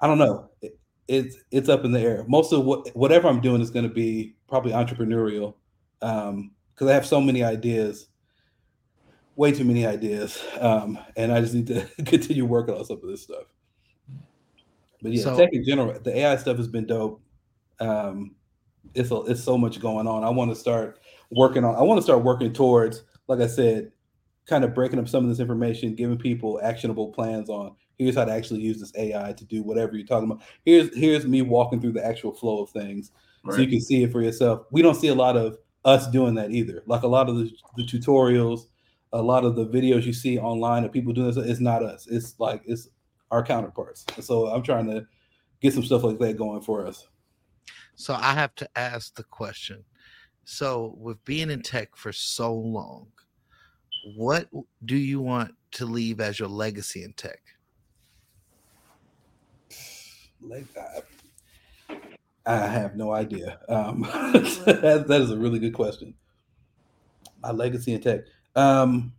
I 0.00 0.06
don't 0.06 0.18
know. 0.18 0.50
It, 0.62 0.78
it's 1.08 1.36
it's 1.50 1.68
up 1.68 1.84
in 1.84 1.92
the 1.92 2.00
air. 2.00 2.24
Most 2.26 2.52
of 2.52 2.64
what 2.64 2.88
whatever 2.96 3.28
I'm 3.28 3.40
doing 3.40 3.60
is 3.60 3.70
going 3.70 3.88
to 3.88 3.94
be 3.94 4.34
probably 4.48 4.72
entrepreneurial 4.72 5.54
because 6.80 6.90
I 6.90 6.94
have 6.94 7.04
so 7.04 7.20
many 7.20 7.44
ideas, 7.44 8.08
way 9.36 9.52
too 9.52 9.64
many 9.64 9.86
ideas, 9.86 10.42
um, 10.58 10.98
and 11.14 11.30
I 11.30 11.42
just 11.42 11.52
need 11.52 11.66
to 11.66 11.86
continue 12.06 12.46
working 12.46 12.74
on 12.74 12.86
some 12.86 12.96
of 12.96 13.06
this 13.06 13.22
stuff. 13.22 13.44
But 15.02 15.12
yeah, 15.12 15.24
So- 15.24 15.36
tech 15.36 15.50
in 15.52 15.62
general, 15.62 16.00
the 16.00 16.16
AI 16.16 16.36
stuff 16.36 16.56
has 16.56 16.68
been 16.68 16.86
dope. 16.86 17.20
Um, 17.80 18.34
it's 18.94 19.10
a, 19.10 19.16
it's 19.24 19.44
so 19.44 19.58
much 19.58 19.78
going 19.78 20.06
on. 20.06 20.24
I 20.24 20.30
want 20.30 20.50
to 20.52 20.54
start 20.56 21.00
working 21.30 21.64
on. 21.64 21.76
I 21.76 21.82
want 21.82 21.98
to 21.98 22.02
start 22.02 22.24
working 22.24 22.50
towards, 22.50 23.02
like 23.28 23.40
I 23.40 23.46
said, 23.46 23.92
kind 24.46 24.64
of 24.64 24.74
breaking 24.74 24.98
up 24.98 25.06
some 25.06 25.22
of 25.22 25.28
this 25.28 25.38
information, 25.38 25.94
giving 25.94 26.16
people 26.16 26.60
actionable 26.62 27.08
plans 27.12 27.50
on 27.50 27.76
here's 27.98 28.16
how 28.16 28.24
to 28.24 28.32
actually 28.32 28.60
use 28.60 28.80
this 28.80 28.92
AI 28.96 29.34
to 29.34 29.44
do 29.44 29.62
whatever 29.62 29.94
you're 29.98 30.06
talking 30.06 30.30
about. 30.30 30.42
Here's 30.64 30.96
here's 30.96 31.26
me 31.26 31.42
walking 31.42 31.78
through 31.78 31.92
the 31.92 32.04
actual 32.04 32.32
flow 32.32 32.62
of 32.62 32.70
things, 32.70 33.12
so 33.50 33.58
you 33.58 33.68
can 33.68 33.82
see 33.82 34.02
it 34.02 34.12
for 34.12 34.22
yourself. 34.22 34.62
We 34.70 34.80
don't 34.80 34.94
see 34.94 35.08
a 35.08 35.14
lot 35.14 35.36
of 35.36 35.58
us 35.84 36.06
doing 36.08 36.34
that 36.34 36.50
either. 36.50 36.82
Like 36.86 37.02
a 37.02 37.08
lot 37.08 37.28
of 37.28 37.36
the, 37.36 37.50
the 37.76 37.84
tutorials, 37.84 38.66
a 39.12 39.22
lot 39.22 39.44
of 39.44 39.56
the 39.56 39.66
videos 39.66 40.04
you 40.04 40.12
see 40.12 40.38
online 40.38 40.84
of 40.84 40.92
people 40.92 41.12
doing 41.12 41.32
this, 41.32 41.36
it's 41.36 41.60
not 41.60 41.82
us. 41.82 42.06
It's 42.06 42.38
like 42.38 42.62
it's 42.66 42.88
our 43.30 43.44
counterparts. 43.44 44.04
And 44.16 44.24
so 44.24 44.48
I'm 44.48 44.62
trying 44.62 44.86
to 44.86 45.06
get 45.60 45.74
some 45.74 45.84
stuff 45.84 46.02
like 46.02 46.18
that 46.18 46.36
going 46.36 46.60
for 46.62 46.86
us. 46.86 47.06
So 47.94 48.14
I 48.14 48.32
have 48.32 48.54
to 48.56 48.68
ask 48.76 49.14
the 49.14 49.24
question. 49.24 49.84
So 50.44 50.94
with 50.98 51.22
being 51.24 51.50
in 51.50 51.62
tech 51.62 51.96
for 51.96 52.12
so 52.12 52.54
long, 52.54 53.08
what 54.16 54.48
do 54.84 54.96
you 54.96 55.20
want 55.20 55.54
to 55.72 55.84
leave 55.84 56.20
as 56.20 56.38
your 56.38 56.48
legacy 56.48 57.04
in 57.04 57.12
tech? 57.12 57.40
Like 60.40 60.64
I 62.54 62.66
have 62.66 62.96
no 62.96 63.12
idea. 63.12 63.58
Um, 63.68 64.02
that, 64.10 65.04
that 65.08 65.20
is 65.20 65.30
a 65.30 65.36
really 65.36 65.58
good 65.58 65.74
question. 65.74 66.14
My 67.42 67.50
legacy 67.52 67.92
in 67.94 68.00
tech. 68.00 68.20
Um, 68.56 69.12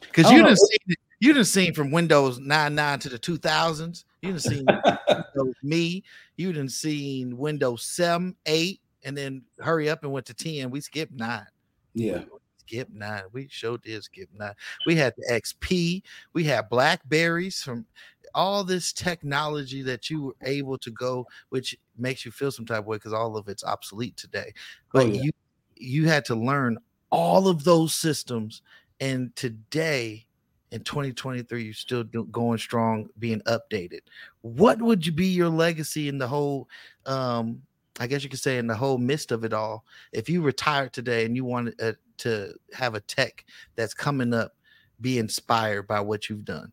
Because 0.00 0.30
you 0.30 0.38
don't 0.38 0.48
didn't 0.48 0.58
see 0.58 0.78
you 1.20 1.32
didn't 1.32 1.46
seen 1.46 1.72
from 1.72 1.90
Windows 1.92 2.38
99 2.40 2.98
to 3.00 3.08
the 3.08 3.18
2000s. 3.18 4.04
You 4.22 4.32
didn't 4.32 4.42
seen 4.42 4.66
Windows 5.36 5.54
Me. 5.62 6.02
You 6.36 6.52
didn't 6.52 6.72
seen 6.72 7.38
Windows 7.38 7.84
7, 7.84 8.34
8, 8.44 8.80
and 9.04 9.16
then 9.16 9.42
hurry 9.60 9.88
up 9.88 10.02
and 10.02 10.12
went 10.12 10.26
to 10.26 10.34
10. 10.34 10.70
We 10.70 10.80
skipped 10.80 11.12
nine. 11.12 11.46
yeah. 11.94 12.22
Skip 12.66 12.88
nine. 12.90 13.24
We 13.32 13.48
sure 13.48 13.78
did 13.78 14.02
skip 14.04 14.28
nine. 14.34 14.54
We 14.86 14.94
had 14.96 15.14
the 15.16 15.30
XP. 15.32 16.02
We 16.32 16.44
had 16.44 16.68
Blackberries 16.68 17.62
from 17.62 17.86
all 18.34 18.64
this 18.64 18.92
technology 18.92 19.82
that 19.82 20.08
you 20.08 20.22
were 20.22 20.36
able 20.42 20.78
to 20.78 20.90
go, 20.90 21.26
which 21.50 21.76
makes 21.98 22.24
you 22.24 22.30
feel 22.30 22.50
some 22.50 22.64
type 22.64 22.78
of 22.80 22.86
way 22.86 22.96
because 22.96 23.12
all 23.12 23.36
of 23.36 23.48
it's 23.48 23.64
obsolete 23.64 24.16
today. 24.16 24.52
But 24.92 25.02
Oh, 25.02 25.06
yeah. 25.06 25.22
you 25.22 25.32
you 25.76 26.08
had 26.08 26.24
to 26.26 26.34
learn 26.34 26.78
all 27.10 27.48
of 27.48 27.64
those 27.64 27.94
systems, 27.94 28.62
and 29.00 29.34
today 29.36 30.26
in 30.70 30.82
2023, 30.84 31.64
you're 31.64 31.74
still 31.74 32.04
do, 32.04 32.24
going 32.26 32.56
strong, 32.58 33.10
being 33.18 33.40
updated. 33.42 34.00
What 34.40 34.80
would 34.80 35.04
you 35.04 35.12
be 35.12 35.26
your 35.26 35.50
legacy 35.50 36.08
in 36.08 36.18
the 36.18 36.28
whole? 36.28 36.68
um 37.06 37.62
I 38.00 38.06
guess 38.06 38.24
you 38.24 38.30
could 38.30 38.40
say 38.40 38.56
in 38.56 38.66
the 38.68 38.74
whole 38.74 38.96
midst 38.96 39.32
of 39.32 39.44
it 39.44 39.52
all, 39.52 39.84
if 40.12 40.26
you 40.30 40.40
retired 40.40 40.94
today 40.94 41.26
and 41.26 41.36
you 41.36 41.44
wanted 41.44 41.78
uh, 41.80 41.92
to 42.18 42.54
have 42.72 42.94
a 42.94 43.00
tech 43.00 43.44
that's 43.76 43.94
coming 43.94 44.32
up, 44.34 44.52
be 45.00 45.18
inspired 45.18 45.86
by 45.86 46.00
what 46.00 46.28
you've 46.28 46.44
done. 46.44 46.72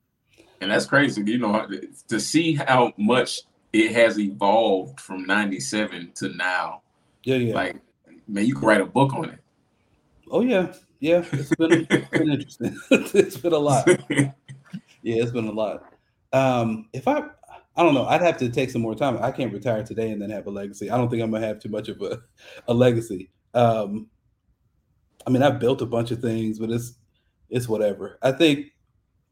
And 0.61 0.71
that's 0.71 0.85
crazy, 0.85 1.23
you 1.25 1.37
know, 1.37 1.67
to 2.07 2.19
see 2.19 2.55
how 2.55 2.93
much 2.97 3.41
it 3.71 3.91
has 3.93 4.19
evolved 4.19 4.99
from 4.99 5.25
'97 5.25 6.11
to 6.15 6.29
now. 6.29 6.81
Yeah, 7.23 7.37
yeah. 7.37 7.53
Like, 7.53 7.75
man, 8.27 8.45
you 8.45 8.55
could 8.55 8.65
write 8.65 8.81
a 8.81 8.85
book 8.85 9.13
on 9.13 9.29
it. 9.29 9.39
Oh 10.29 10.41
yeah, 10.41 10.73
yeah. 10.99 11.23
It's 11.31 11.55
been, 11.55 11.87
it's 11.89 12.09
been 12.09 12.29
interesting. 12.29 12.79
it's 12.91 13.37
been 13.37 13.53
a 13.53 13.57
lot. 13.57 13.87
Yeah, 15.01 15.23
it's 15.23 15.31
been 15.31 15.47
a 15.47 15.51
lot. 15.51 15.93
Um, 16.33 16.89
if 16.91 17.07
I, 17.07 17.23
I 17.79 17.83
don't 17.83 17.93
know. 17.93 18.05
I'd 18.05 18.21
have 18.21 18.37
to 18.39 18.49
take 18.49 18.69
some 18.69 18.81
more 18.81 18.93
time. 18.93 19.17
I 19.21 19.31
can't 19.31 19.53
retire 19.53 19.83
today 19.85 20.11
and 20.11 20.21
then 20.21 20.29
have 20.31 20.47
a 20.47 20.51
legacy. 20.51 20.91
I 20.91 20.97
don't 20.97 21.09
think 21.09 21.23
I'm 21.23 21.31
gonna 21.31 21.47
have 21.47 21.59
too 21.59 21.69
much 21.69 21.87
of 21.87 22.01
a, 22.01 22.21
a 22.67 22.73
legacy. 22.73 23.29
Um, 23.53 24.07
I 25.26 25.30
mean, 25.30 25.43
I've 25.43 25.59
built 25.59 25.82
a 25.82 25.86
bunch 25.86 26.11
of 26.11 26.22
things, 26.22 26.59
but 26.59 26.72
it's 26.72 26.93
it's 27.49 27.67
whatever. 27.67 28.17
I 28.22 28.32
think 28.32 28.67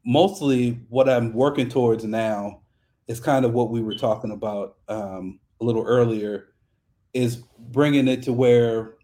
mostly 0.04 0.80
what 0.88 1.08
I'm 1.08 1.32
working 1.32 1.68
towards 1.68 2.04
now 2.04 2.62
is 3.06 3.20
kind 3.20 3.44
of 3.44 3.52
what 3.52 3.70
we 3.70 3.80
were 3.80 3.94
talking 3.94 4.32
about 4.32 4.76
um, 4.88 5.40
a 5.60 5.64
little 5.64 5.84
earlier, 5.84 6.48
is 7.14 7.36
bringing 7.58 8.08
it 8.08 8.22
to 8.24 8.32
where 8.32 8.94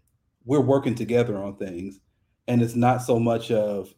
we're 0.45 0.61
working 0.61 0.95
together 0.95 1.37
on 1.37 1.55
things, 1.55 1.99
and 2.47 2.61
it's 2.61 2.75
not 2.75 3.01
so 3.01 3.19
much 3.19 3.51
of 3.51 3.93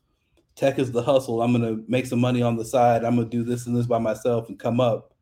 tech 0.55 0.79
is 0.79 0.91
the 0.91 1.03
hustle. 1.03 1.41
I'm 1.41 1.51
gonna 1.51 1.77
make 1.87 2.05
some 2.05 2.19
money 2.19 2.41
on 2.41 2.57
the 2.57 2.65
side. 2.65 3.03
I'm 3.03 3.15
gonna 3.15 3.29
do 3.29 3.43
this 3.43 3.67
and 3.67 3.75
this 3.75 3.85
by 3.85 3.99
myself 3.99 4.49
and 4.49 4.59
come 4.59 4.79
up. 4.79 5.13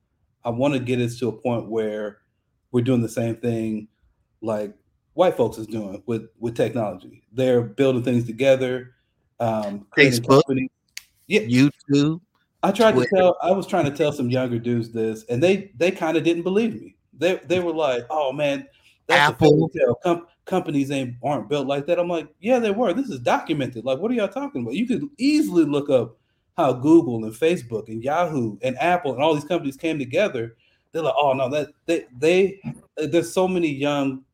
I 0.43 0.49
want 0.49 0.75
to 0.75 0.79
get 0.79 0.99
us 0.99 1.17
to 1.19 1.27
a 1.27 1.31
point 1.31 1.69
where 1.69 2.19
we're 2.71 2.83
doing 2.83 3.01
the 3.01 3.09
same 3.09 3.35
thing 3.35 3.87
like 4.41 4.73
white 5.15 5.35
folks 5.35 5.57
is 5.57 5.65
doing 5.65 6.01
with 6.05 6.29
with 6.39 6.55
technology. 6.55 7.23
They're 7.31 7.61
building 7.61 8.03
things 8.03 8.25
together, 8.25 8.93
um, 9.39 9.87
Facebook, 9.97 10.43
companies. 10.43 10.69
yeah, 11.27 11.41
YouTube. 11.41 12.21
I 12.61 12.71
tried 12.71 12.93
Twitter. 12.93 13.09
to 13.09 13.15
tell. 13.15 13.37
I 13.41 13.51
was 13.51 13.65
trying 13.65 13.85
to 13.85 13.91
tell 13.91 14.11
some 14.11 14.29
younger 14.29 14.59
dudes 14.59 14.91
this, 14.91 15.23
and 15.25 15.41
they 15.41 15.71
they 15.75 15.91
kind 15.91 16.17
of 16.17 16.23
didn't 16.23 16.43
believe 16.43 16.79
me. 16.79 16.95
They 17.17 17.39
they 17.47 17.59
were 17.59 17.73
like, 17.73 18.05
"Oh 18.09 18.31
man, 18.31 18.67
that's 19.07 19.31
Apple. 19.31 19.71
Com- 20.03 20.27
companies 20.45 20.91
ain't 20.91 21.15
aren't 21.23 21.49
built 21.49 21.67
like 21.67 21.87
that." 21.87 21.97
I'm 21.99 22.09
like, 22.09 22.27
"Yeah, 22.39 22.59
they 22.59 22.71
were. 22.71 22.93
This 22.93 23.09
is 23.09 23.19
documented. 23.19 23.85
Like, 23.85 23.99
what 23.99 24.11
are 24.11 24.13
y'all 24.13 24.27
talking 24.27 24.61
about? 24.61 24.75
You 24.75 24.87
could 24.87 25.07
easily 25.17 25.65
look 25.65 25.89
up 25.89 26.17
how 26.57 26.73
Google 26.73 27.23
and 27.23 27.33
Facebook 27.33 27.87
and 27.87 28.03
Yahoo 28.03 28.57
and 28.61 28.77
Apple 28.79 29.13
and 29.13 29.23
all 29.23 29.33
these 29.33 29.43
companies 29.43 29.77
came 29.77 29.99
together. 29.99 30.55
They're 30.91 31.03
like, 31.03 31.15
oh 31.17 31.33
no, 31.33 31.49
that 31.49 31.69
they 31.85 32.05
they 32.17 32.59
there's 32.97 33.31
so 33.31 33.47
many 33.47 33.69
young 33.69 34.24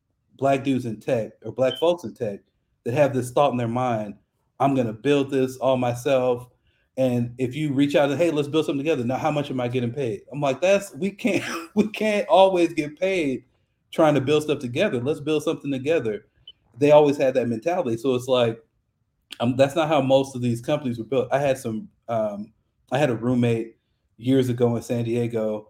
black 0.42 0.64
dudes 0.64 0.88
in 0.88 1.00
tech 1.00 1.34
or 1.46 1.52
black 1.52 1.78
folks 1.78 2.04
in 2.04 2.16
tech 2.16 2.40
that 2.84 2.96
have 2.96 3.14
this 3.14 3.32
thought 3.32 3.52
in 3.52 3.58
their 3.58 3.68
mind. 3.68 4.16
I'm 4.60 4.76
gonna 4.76 4.92
build 4.92 5.30
this 5.30 5.56
all 5.58 5.78
myself. 5.78 6.48
And 6.98 7.34
if 7.38 7.56
you 7.56 7.74
reach 7.74 7.96
out 7.96 8.10
and 8.10 8.20
hey, 8.20 8.32
let's 8.32 8.48
build 8.48 8.66
something 8.66 8.84
together. 8.84 9.06
Now, 9.06 9.18
how 9.18 9.32
much 9.32 9.52
am 9.52 9.62
I 9.62 9.68
getting 9.68 9.94
paid? 9.94 10.24
I'm 10.34 10.42
like, 10.42 10.60
that's 10.60 10.94
we 10.96 11.12
can't 11.12 11.44
we 11.76 11.88
can't 11.90 12.28
always 12.28 12.74
get 12.74 13.00
paid 13.00 13.46
trying 13.92 14.16
to 14.16 14.22
build 14.22 14.44
stuff 14.44 14.58
together. 14.60 15.00
Let's 15.00 15.20
build 15.20 15.44
something 15.44 15.72
together. 15.72 16.26
They 16.78 16.92
always 16.92 17.18
had 17.18 17.36
that 17.36 17.48
mentality. 17.48 17.98
So 17.98 18.16
it's 18.16 18.28
like, 18.28 18.58
um, 19.40 19.56
that's 19.58 19.76
not 19.76 19.90
how 19.90 20.02
most 20.02 20.36
of 20.36 20.42
these 20.42 20.60
companies 20.60 20.98
were 20.98 21.06
built. 21.06 21.28
I 21.32 21.40
had 21.40 21.58
some, 21.58 21.88
um, 22.08 22.52
I 22.92 22.98
had 22.98 23.10
a 23.10 23.16
roommate 23.16 23.76
years 24.18 24.50
ago 24.50 24.76
in 24.76 24.82
San 24.82 25.04
Diego. 25.04 25.68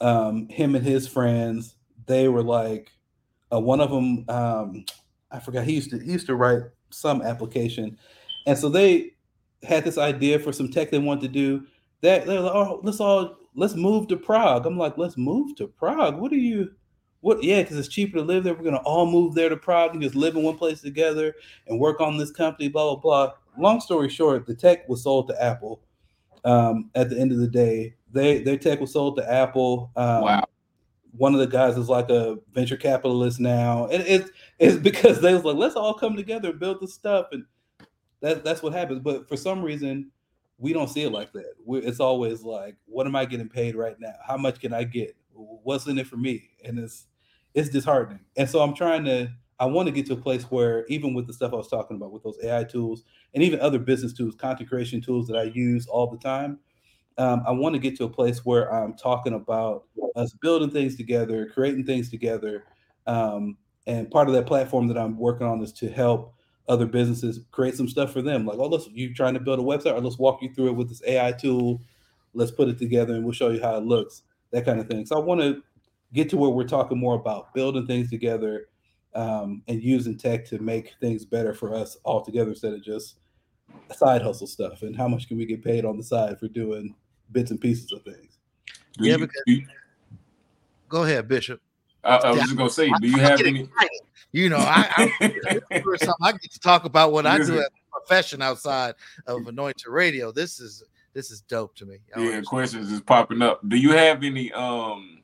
Um, 0.00 0.48
him 0.48 0.74
and 0.74 0.84
his 0.84 1.08
friends, 1.08 1.76
they 2.06 2.28
were 2.28 2.42
like, 2.42 2.92
uh, 3.52 3.60
one 3.60 3.80
of 3.80 3.90
them, 3.90 4.24
um, 4.28 4.84
I 5.30 5.38
forgot. 5.40 5.64
He 5.64 5.74
used 5.74 5.90
to 5.90 5.98
he 5.98 6.12
used 6.12 6.26
to 6.26 6.34
write 6.34 6.62
some 6.90 7.22
application, 7.22 7.98
and 8.46 8.58
so 8.58 8.68
they 8.68 9.12
had 9.62 9.84
this 9.84 9.98
idea 9.98 10.38
for 10.38 10.52
some 10.52 10.70
tech 10.70 10.90
they 10.90 10.98
wanted 10.98 11.22
to 11.22 11.28
do. 11.28 11.66
That 12.02 12.26
they're 12.26 12.40
like, 12.40 12.54
oh, 12.54 12.80
let's 12.82 13.00
all 13.00 13.36
let's 13.54 13.74
move 13.74 14.08
to 14.08 14.16
Prague. 14.16 14.66
I'm 14.66 14.78
like, 14.78 14.98
let's 14.98 15.16
move 15.16 15.56
to 15.56 15.66
Prague. 15.66 16.18
What 16.18 16.32
are 16.32 16.36
you? 16.36 16.72
What? 17.20 17.42
Yeah, 17.42 17.62
because 17.62 17.78
it's 17.78 17.88
cheaper 17.88 18.18
to 18.18 18.22
live 18.24 18.44
there. 18.44 18.54
We're 18.54 18.64
gonna 18.64 18.76
all 18.78 19.10
move 19.10 19.34
there 19.34 19.48
to 19.48 19.56
Prague 19.56 19.92
and 19.92 20.02
just 20.02 20.14
live 20.14 20.36
in 20.36 20.42
one 20.42 20.56
place 20.56 20.80
together 20.80 21.34
and 21.66 21.80
work 21.80 22.00
on 22.00 22.16
this 22.16 22.30
company. 22.30 22.68
Blah 22.68 22.96
blah 22.96 23.00
blah. 23.00 23.32
Long 23.58 23.80
story 23.80 24.08
short, 24.08 24.46
the 24.46 24.54
tech 24.54 24.88
was 24.88 25.02
sold 25.02 25.28
to 25.28 25.42
Apple. 25.42 25.80
Um, 26.44 26.90
at 26.94 27.10
the 27.10 27.18
end 27.18 27.32
of 27.32 27.38
the 27.38 27.48
day, 27.48 27.94
they 28.12 28.42
their 28.42 28.56
tech 28.58 28.80
was 28.80 28.92
sold 28.92 29.16
to 29.16 29.30
Apple. 29.30 29.90
Um, 29.96 30.22
Wow. 30.22 30.44
One 31.16 31.34
of 31.34 31.40
the 31.40 31.46
guys 31.46 31.76
is 31.76 31.88
like 31.88 32.10
a 32.10 32.38
venture 32.52 32.76
capitalist 32.76 33.40
now, 33.40 33.86
and 33.86 34.02
it's 34.06 34.30
it's 34.58 34.76
because 34.76 35.20
they 35.20 35.34
was 35.34 35.44
like, 35.44 35.56
let's 35.56 35.76
all 35.76 35.94
come 35.94 36.16
together 36.16 36.50
and 36.50 36.60
build 36.60 36.80
the 36.80 36.88
stuff, 36.88 37.28
and 37.32 37.44
that 38.20 38.44
that's 38.44 38.62
what 38.62 38.72
happens. 38.72 39.00
But 39.00 39.28
for 39.28 39.36
some 39.36 39.62
reason, 39.62 40.10
we 40.58 40.72
don't 40.72 40.88
see 40.88 41.02
it 41.02 41.12
like 41.12 41.32
that. 41.32 41.54
we 41.64 41.80
it's 41.80 42.00
always 42.00 42.42
like, 42.42 42.76
what 42.86 43.06
am 43.06 43.16
I 43.16 43.24
getting 43.24 43.48
paid 43.48 43.76
right 43.76 43.98
now? 43.98 44.14
How 44.26 44.36
much 44.36 44.60
can 44.60 44.72
I 44.72 44.84
get? 44.84 45.16
What's 45.32 45.86
in 45.86 45.98
it 45.98 46.06
for 46.06 46.16
me? 46.16 46.50
And 46.64 46.78
it's 46.78 47.06
it's 47.54 47.70
disheartening. 47.70 48.20
And 48.36 48.48
so 48.48 48.60
I'm 48.60 48.74
trying 48.74 49.04
to. 49.04 49.30
I 49.58 49.64
want 49.64 49.86
to 49.86 49.92
get 49.92 50.04
to 50.06 50.12
a 50.12 50.16
place 50.16 50.42
where 50.44 50.84
even 50.88 51.14
with 51.14 51.26
the 51.26 51.32
stuff 51.32 51.54
I 51.54 51.56
was 51.56 51.68
talking 51.68 51.96
about 51.96 52.12
with 52.12 52.22
those 52.22 52.38
AI 52.44 52.64
tools 52.64 53.04
and 53.32 53.42
even 53.42 53.58
other 53.60 53.78
business 53.78 54.12
tools, 54.12 54.34
content 54.34 54.68
creation 54.68 55.00
tools 55.00 55.26
that 55.28 55.38
I 55.38 55.44
use 55.44 55.86
all 55.86 56.10
the 56.10 56.18
time, 56.18 56.58
um, 57.18 57.42
I 57.46 57.52
want 57.52 57.74
to 57.74 57.78
get 57.78 57.96
to 57.98 58.04
a 58.04 58.08
place 58.08 58.44
where 58.44 58.72
I'm 58.72 58.94
talking 58.94 59.34
about 59.34 59.84
us 60.16 60.34
building 60.34 60.70
things 60.70 60.96
together, 60.96 61.50
creating 61.52 61.84
things 61.84 62.10
together. 62.10 62.64
Um, 63.06 63.56
and 63.86 64.10
part 64.10 64.28
of 64.28 64.34
that 64.34 64.46
platform 64.46 64.88
that 64.88 64.98
I'm 64.98 65.18
working 65.18 65.46
on 65.46 65.62
is 65.62 65.72
to 65.74 65.88
help 65.88 66.34
other 66.68 66.86
businesses 66.86 67.40
create 67.52 67.76
some 67.76 67.88
stuff 67.88 68.12
for 68.12 68.22
them. 68.22 68.44
Like, 68.44 68.58
oh, 68.58 68.66
let's 68.66 68.88
you 68.88 69.14
trying 69.14 69.34
to 69.34 69.40
build 69.40 69.60
a 69.60 69.62
website, 69.62 69.94
or 69.94 70.00
let's 70.00 70.18
walk 70.18 70.42
you 70.42 70.52
through 70.52 70.68
it 70.68 70.76
with 70.76 70.88
this 70.88 71.02
AI 71.06 71.32
tool. 71.32 71.80
Let's 72.34 72.50
put 72.50 72.68
it 72.68 72.78
together 72.78 73.14
and 73.14 73.24
we'll 73.24 73.32
show 73.32 73.50
you 73.50 73.62
how 73.62 73.76
it 73.76 73.84
looks, 73.84 74.22
that 74.50 74.64
kind 74.64 74.80
of 74.80 74.88
thing. 74.88 75.06
So 75.06 75.16
I 75.16 75.24
want 75.24 75.40
to 75.40 75.62
get 76.12 76.28
to 76.30 76.36
where 76.36 76.50
we're 76.50 76.64
talking 76.64 76.98
more 76.98 77.14
about 77.14 77.54
building 77.54 77.86
things 77.86 78.10
together 78.10 78.68
um, 79.14 79.62
and 79.68 79.82
using 79.82 80.18
tech 80.18 80.44
to 80.46 80.58
make 80.58 80.94
things 81.00 81.24
better 81.24 81.54
for 81.54 81.74
us 81.74 81.96
all 82.04 82.22
together 82.22 82.50
instead 82.50 82.74
of 82.74 82.82
just 82.82 83.16
side 83.94 84.22
hustle 84.22 84.46
stuff. 84.46 84.82
And 84.82 84.94
how 84.94 85.08
much 85.08 85.28
can 85.28 85.38
we 85.38 85.46
get 85.46 85.64
paid 85.64 85.84
on 85.84 85.96
the 85.96 86.02
side 86.02 86.38
for 86.38 86.48
doing 86.48 86.94
bits 87.32 87.50
and 87.50 87.60
pieces 87.60 87.92
of 87.92 88.02
things? 88.02 88.38
Do 88.98 89.04
Yeah, 89.06 89.12
you- 89.12 89.18
because- 89.18 89.42
do 89.46 89.52
you- 89.52 89.66
Go 90.88 91.02
ahead, 91.02 91.26
Bishop. 91.26 91.60
I, 92.04 92.16
I 92.18 92.30
was 92.30 92.40
just 92.42 92.56
gonna 92.56 92.70
say, 92.70 92.88
do 93.00 93.08
you 93.08 93.16
I 93.16 93.20
have 93.20 93.38
get 93.38 93.48
any? 93.48 93.60
excited. 93.62 93.90
You 94.30 94.48
know, 94.50 94.58
I, 94.58 94.88
I, 94.96 95.60
I 96.22 96.32
get 96.32 96.52
to 96.52 96.60
talk 96.60 96.84
about 96.84 97.10
what 97.10 97.26
I 97.26 97.36
do 97.38 97.42
as 97.42 97.48
a 97.50 97.68
profession 97.90 98.40
outside 98.42 98.94
of 99.26 99.46
Anointed 99.48 99.88
Radio. 99.88 100.30
This 100.30 100.60
is 100.60 100.84
this 101.12 101.30
is 101.32 101.40
dope 101.40 101.74
to 101.76 101.86
me. 101.86 101.96
I 102.14 102.20
Yeah, 102.20 102.26
understand. 102.26 102.46
questions 102.46 102.92
is 102.92 103.00
popping 103.00 103.42
up. 103.42 103.66
Do 103.68 103.76
you 103.76 103.92
have 103.92 104.22
any 104.22 104.52
um 104.52 105.22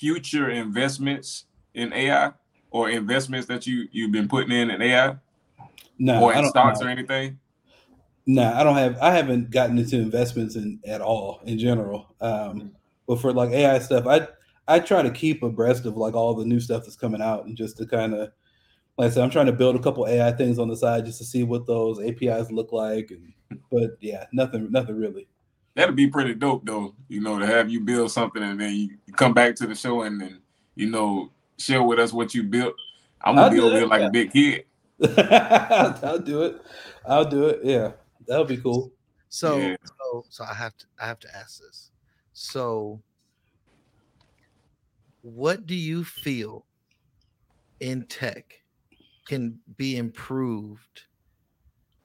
future 0.00 0.50
investments 0.50 1.44
in 1.74 1.92
AI 1.92 2.32
or 2.70 2.90
investments 2.90 3.46
that 3.46 3.66
you 3.66 3.86
you've 3.92 4.12
been 4.12 4.28
putting 4.28 4.50
in 4.50 4.70
in 4.70 4.82
AI 4.82 5.16
No, 5.98 6.22
or 6.24 6.32
I 6.34 6.38
in 6.38 6.42
don't. 6.42 6.50
stocks 6.50 6.80
no. 6.80 6.86
or 6.86 6.90
anything? 6.90 7.38
No, 8.26 8.52
I 8.52 8.62
don't 8.62 8.76
have. 8.76 8.98
I 8.98 9.10
haven't 9.10 9.50
gotten 9.50 9.78
into 9.78 9.96
investments 9.96 10.56
in 10.56 10.80
at 10.86 11.00
all 11.00 11.40
in 11.44 11.58
general. 11.58 12.14
Um, 12.20 12.72
but 13.06 13.20
for 13.20 13.32
like 13.32 13.50
AI 13.50 13.78
stuff, 13.80 14.06
I 14.06 14.28
I 14.68 14.78
try 14.78 15.02
to 15.02 15.10
keep 15.10 15.42
abreast 15.42 15.86
of 15.86 15.96
like 15.96 16.14
all 16.14 16.34
the 16.34 16.44
new 16.44 16.60
stuff 16.60 16.84
that's 16.84 16.96
coming 16.96 17.20
out 17.20 17.46
and 17.46 17.56
just 17.56 17.76
to 17.78 17.86
kind 17.86 18.14
of 18.14 18.30
like 18.98 19.10
I 19.10 19.14
said, 19.14 19.24
I'm 19.24 19.30
trying 19.30 19.46
to 19.46 19.52
build 19.52 19.74
a 19.74 19.80
couple 19.80 20.06
AI 20.06 20.32
things 20.32 20.58
on 20.58 20.68
the 20.68 20.76
side 20.76 21.06
just 21.06 21.18
to 21.18 21.24
see 21.24 21.42
what 21.42 21.66
those 21.66 22.00
APIs 22.00 22.50
look 22.50 22.72
like. 22.72 23.10
And 23.10 23.32
but 23.70 23.96
yeah, 24.00 24.26
nothing, 24.32 24.70
nothing 24.70 24.96
really. 24.96 25.26
That'd 25.74 25.96
be 25.96 26.06
pretty 26.06 26.34
dope 26.34 26.66
though, 26.66 26.94
you 27.08 27.20
know, 27.20 27.38
to 27.38 27.46
have 27.46 27.70
you 27.70 27.80
build 27.80 28.10
something 28.10 28.42
and 28.42 28.60
then 28.60 28.74
you 28.74 28.90
you 29.06 29.14
come 29.14 29.32
back 29.32 29.56
to 29.56 29.66
the 29.66 29.74
show 29.74 30.02
and 30.02 30.20
then 30.20 30.40
you 30.74 30.90
know 30.90 31.30
share 31.58 31.82
with 31.82 31.98
us 31.98 32.12
what 32.12 32.34
you 32.34 32.42
built. 32.42 32.74
I'm 33.22 33.34
gonna 33.34 33.46
I'll 33.46 33.52
be 33.52 33.60
over 33.60 33.76
here 33.76 33.86
like 33.86 34.00
yeah. 34.02 34.08
a 34.08 34.10
big 34.10 34.32
kid. 34.32 34.64
I'll 36.02 36.18
do 36.18 36.42
it. 36.42 36.62
I'll 37.06 37.24
do 37.24 37.46
it. 37.46 37.60
Yeah, 37.64 37.92
that'll 38.26 38.44
be 38.44 38.56
cool. 38.56 38.92
So 39.28 39.58
Yeah. 39.58 39.76
so 39.84 40.24
so 40.28 40.44
I 40.44 40.54
have 40.54 40.76
to 40.76 40.86
I 41.00 41.06
have 41.06 41.18
to 41.20 41.36
ask 41.36 41.60
this. 41.60 41.90
So 42.32 43.02
what 45.22 45.66
do 45.66 45.74
you 45.74 46.04
feel 46.04 46.66
in 47.80 48.06
tech 48.06 48.54
can 49.26 49.58
be 49.76 49.96
improved 49.96 51.02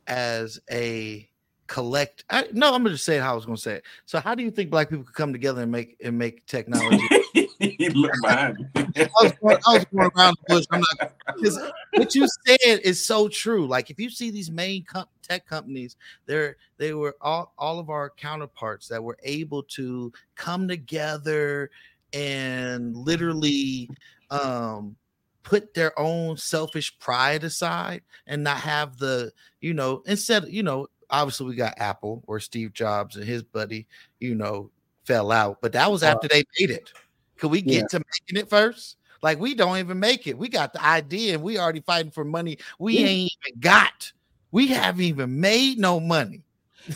as 0.05 0.59
a 0.71 1.29
collect 1.65 2.23
I, 2.29 2.47
no 2.53 2.73
i'm 2.73 2.83
gonna 2.83 2.91
just 2.91 3.03
say 3.03 3.17
how 3.17 3.33
i 3.33 3.35
was 3.35 3.45
gonna 3.45 3.57
say 3.57 3.73
it 3.73 3.83
so 4.05 4.21
how 4.21 4.35
do 4.35 4.43
you 4.43 4.51
think 4.51 4.69
black 4.69 4.89
people 4.89 5.03
could 5.03 5.15
come 5.15 5.33
together 5.33 5.63
and 5.63 5.71
make 5.71 5.97
and 6.01 6.17
make 6.17 6.45
technology 6.45 7.09
He 7.59 7.89
look 7.89 8.11
behind 8.21 8.57
you. 8.59 8.87
I 8.95 9.23
was, 9.23 9.33
going, 9.41 9.57
I 9.65 9.73
was 9.73 9.85
going 9.85 10.11
around 10.15 10.37
the 10.47 10.55
bush. 10.55 10.65
I'm 10.71 10.79
not 10.79 11.73
what 11.95 12.15
you 12.15 12.27
said 12.45 12.79
is 12.83 13.03
so 13.03 13.27
true. 13.27 13.67
Like 13.67 13.89
if 13.89 13.99
you 13.99 14.09
see 14.09 14.31
these 14.31 14.51
main 14.51 14.83
com- 14.85 15.07
tech 15.27 15.45
companies, 15.45 15.95
they're 16.25 16.57
they 16.77 16.93
were 16.93 17.15
all 17.21 17.53
all 17.57 17.79
of 17.79 17.89
our 17.89 18.09
counterparts 18.11 18.87
that 18.87 19.03
were 19.03 19.17
able 19.23 19.63
to 19.63 20.11
come 20.35 20.67
together 20.67 21.69
and 22.13 22.95
literally 22.95 23.89
um 24.31 24.95
put 25.43 25.73
their 25.73 25.97
own 25.99 26.35
selfish 26.37 26.97
pride 26.99 27.43
aside 27.43 28.01
and 28.27 28.43
not 28.43 28.57
have 28.57 28.97
the 28.97 29.31
you 29.61 29.73
know 29.73 30.01
instead 30.05 30.45
you 30.49 30.63
know 30.63 30.87
obviously 31.09 31.45
we 31.47 31.55
got 31.55 31.73
apple 31.77 32.21
where 32.25 32.39
steve 32.39 32.73
jobs 32.73 33.15
and 33.15 33.25
his 33.25 33.43
buddy 33.43 33.87
you 34.19 34.35
know 34.35 34.69
fell 35.05 35.31
out 35.31 35.57
but 35.61 35.71
that 35.71 35.89
was 35.89 36.03
after 36.03 36.27
they 36.27 36.43
made 36.59 36.69
it. 36.69 36.91
Could 37.37 37.51
we 37.51 37.61
get 37.61 37.73
yeah. 37.75 37.87
to 37.91 37.99
making 37.99 38.41
it 38.43 38.49
first? 38.49 38.97
Like 39.21 39.39
we 39.39 39.53
don't 39.55 39.77
even 39.77 39.99
make 39.99 40.27
it. 40.27 40.37
We 40.37 40.49
got 40.49 40.73
the 40.73 40.83
idea 40.83 41.33
and 41.33 41.43
we 41.43 41.57
already 41.57 41.81
fighting 41.81 42.11
for 42.11 42.25
money 42.25 42.57
we 42.79 42.99
Yeah. 42.99 43.07
ain't 43.07 43.31
even 43.45 43.59
got 43.59 44.11
we 44.51 44.67
haven't 44.67 45.01
even 45.01 45.39
made 45.39 45.77
no 45.77 45.99
money 45.99 46.43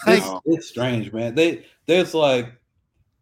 like 0.06 0.20
It's, 0.20 0.30
it's 0.46 0.68
strange, 0.68 1.12
man. 1.14 1.36
They 1.36 1.66
there's 1.86 2.14
like 2.14 2.54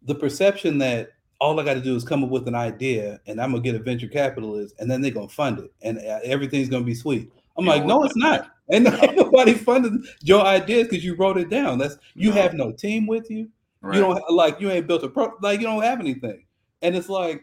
the 0.03 0.15
perception 0.15 0.77
that 0.79 1.11
all 1.39 1.59
I 1.59 1.63
got 1.63 1.75
to 1.75 1.81
do 1.81 1.95
is 1.95 2.03
come 2.03 2.23
up 2.23 2.29
with 2.29 2.47
an 2.47 2.55
idea 2.55 3.19
and 3.25 3.41
I'm 3.41 3.51
gonna 3.51 3.63
get 3.63 3.75
a 3.75 3.79
venture 3.79 4.07
capitalist 4.07 4.75
and 4.79 4.89
then 4.89 5.01
they're 5.01 5.11
gonna 5.11 5.29
fund 5.29 5.59
it 5.59 5.71
and 5.81 5.97
uh, 5.99 6.19
everything's 6.23 6.69
gonna 6.69 6.83
be 6.85 6.95
sweet. 6.95 7.31
I'm 7.57 7.65
like, 7.65 7.85
no, 7.85 8.03
it's 8.03 8.15
not. 8.15 8.51
And 8.71 8.83
nobody 9.15 9.55
funded 9.55 10.05
your 10.21 10.45
ideas 10.45 10.87
because 10.87 11.03
you 11.03 11.15
wrote 11.15 11.39
it 11.39 11.49
down. 11.49 11.79
That's 11.79 11.97
you 12.13 12.31
have 12.33 12.53
no 12.53 12.71
team 12.71 13.07
with 13.07 13.27
you. 13.31 13.49
Right. 13.81 13.95
You 13.95 14.01
don't 14.01 14.31
like 14.31 14.61
you 14.61 14.69
ain't 14.69 14.85
built 14.85 15.01
a 15.01 15.09
pro 15.09 15.31
like 15.41 15.59
you 15.59 15.65
don't 15.65 15.81
have 15.81 15.99
anything. 15.99 16.45
And 16.83 16.95
it's 16.95 17.09
like 17.09 17.41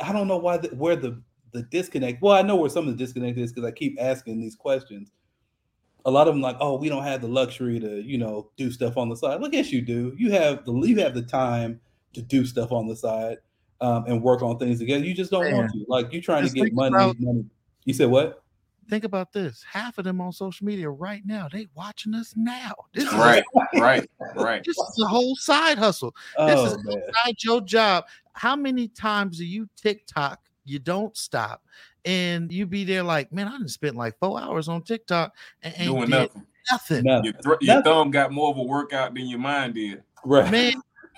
I 0.00 0.12
don't 0.12 0.28
know 0.28 0.36
why 0.36 0.58
the, 0.58 0.68
where 0.68 0.94
the 0.94 1.20
the 1.50 1.64
disconnect. 1.64 2.22
Well, 2.22 2.34
I 2.34 2.42
know 2.42 2.54
where 2.54 2.70
some 2.70 2.86
of 2.86 2.96
the 2.96 3.04
disconnect 3.04 3.38
is 3.38 3.52
because 3.52 3.66
I 3.66 3.72
keep 3.72 3.98
asking 4.00 4.40
these 4.40 4.54
questions. 4.54 5.10
A 6.04 6.10
lot 6.10 6.26
of 6.28 6.34
them 6.34 6.40
like, 6.42 6.56
oh, 6.60 6.76
we 6.78 6.88
don't 6.88 7.04
have 7.04 7.20
the 7.20 7.28
luxury 7.28 7.78
to, 7.80 8.02
you 8.02 8.18
know, 8.18 8.50
do 8.56 8.70
stuff 8.70 8.96
on 8.96 9.08
the 9.08 9.16
side. 9.16 9.40
Look, 9.40 9.52
yes, 9.52 9.70
you 9.70 9.80
do. 9.82 10.14
You 10.18 10.32
have 10.32 10.64
the 10.64 10.72
you 10.72 10.98
have 11.00 11.14
the 11.14 11.22
time 11.22 11.80
to 12.14 12.22
do 12.22 12.44
stuff 12.44 12.72
on 12.72 12.86
the 12.88 12.96
side 12.96 13.38
um, 13.80 14.04
and 14.06 14.22
work 14.22 14.42
on 14.42 14.58
things 14.58 14.78
together. 14.80 15.04
You 15.04 15.14
just 15.14 15.30
don't 15.30 15.44
Man. 15.44 15.56
want 15.56 15.72
to. 15.72 15.84
Like 15.88 16.12
you're 16.12 16.22
trying 16.22 16.42
Just 16.42 16.56
to 16.56 16.62
get 16.64 16.74
money, 16.74 16.94
about- 16.94 17.16
money. 17.20 17.44
You 17.84 17.94
said 17.94 18.10
what? 18.10 18.38
Think 18.90 19.04
about 19.04 19.32
this. 19.32 19.64
Half 19.70 19.98
of 19.98 20.04
them 20.04 20.20
on 20.20 20.32
social 20.32 20.66
media 20.66 20.90
right 20.90 21.22
now, 21.24 21.48
they 21.50 21.68
watching 21.74 22.14
us 22.14 22.34
now. 22.36 22.72
This 22.92 23.04
is 23.04 23.12
Right, 23.12 23.44
right, 23.76 24.10
right. 24.34 24.62
This 24.64 24.76
is 24.76 25.00
a 25.04 25.06
whole 25.06 25.36
side 25.36 25.78
hustle. 25.78 26.12
this 26.36 26.58
Oh, 26.58 26.64
is 26.66 26.84
man. 26.84 26.98
outside 26.98 27.34
your 27.44 27.60
job. 27.60 28.04
How 28.32 28.56
many 28.56 28.88
times 28.88 29.38
do 29.38 29.44
you 29.46 29.68
TikTok? 29.80 30.40
You 30.64 30.78
don't 30.80 31.16
stop, 31.16 31.62
and 32.04 32.52
you 32.52 32.66
be 32.66 32.84
there 32.84 33.02
like, 33.02 33.32
man, 33.32 33.48
I 33.48 33.52
done 33.52 33.68
spent 33.68 33.96
like 33.96 34.18
four 34.18 34.40
hours 34.40 34.68
on 34.68 34.82
TikTok 34.82 35.34
and 35.62 35.74
ain't 35.76 35.86
Doing 35.90 36.10
did 36.10 36.10
nothing. 36.10 36.46
nothing. 36.70 37.04
No. 37.04 37.22
Your, 37.22 37.32
thr- 37.34 37.64
your 37.64 37.82
thumb 37.82 38.10
got 38.10 38.32
more 38.32 38.50
of 38.50 38.58
a 38.58 38.62
workout 38.62 39.14
than 39.14 39.26
your 39.26 39.38
mind 39.38 39.74
did. 39.74 40.02
Right. 40.24 40.50
Man, 40.50 40.72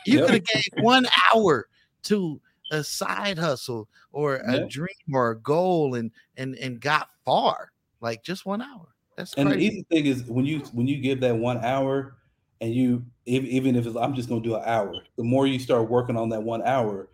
you 0.06 0.18
Yep. 0.18 0.26
could 0.26 0.34
have 0.34 0.44
gave 0.46 0.84
one 0.84 1.06
hour 1.34 1.68
to 2.04 2.40
a 2.70 2.82
side 2.82 3.38
hustle 3.38 3.88
or 4.12 4.36
a 4.36 4.60
Yep. 4.60 4.70
dream 4.70 5.14
or 5.14 5.30
a 5.30 5.38
goal 5.38 5.94
and 5.94 6.10
and 6.36 6.56
and 6.56 6.80
got 6.80 7.08
far. 7.24 7.70
Like 8.00 8.22
just 8.22 8.44
one 8.46 8.60
hour. 8.62 8.88
That's 9.16 9.34
And 9.34 9.50
the 9.50 9.56
easy 9.56 9.86
thing 9.90 10.06
is 10.06 10.24
when 10.24 10.44
you 10.44 10.60
when 10.72 10.86
you 10.86 10.98
give 10.98 11.20
that 11.20 11.36
one 11.36 11.64
hour, 11.64 12.16
and 12.60 12.74
you 12.74 13.04
ev- 13.26 13.44
even 13.44 13.76
if 13.76 13.86
it's 13.86 13.96
I'm 13.96 14.14
just 14.14 14.28
gonna 14.28 14.40
do 14.40 14.56
an 14.56 14.62
hour, 14.64 14.92
the 15.16 15.24
more 15.24 15.46
you 15.46 15.58
start 15.58 15.88
working 15.88 16.16
on 16.16 16.28
that 16.30 16.42
one 16.42 16.62
hour, 16.62 17.08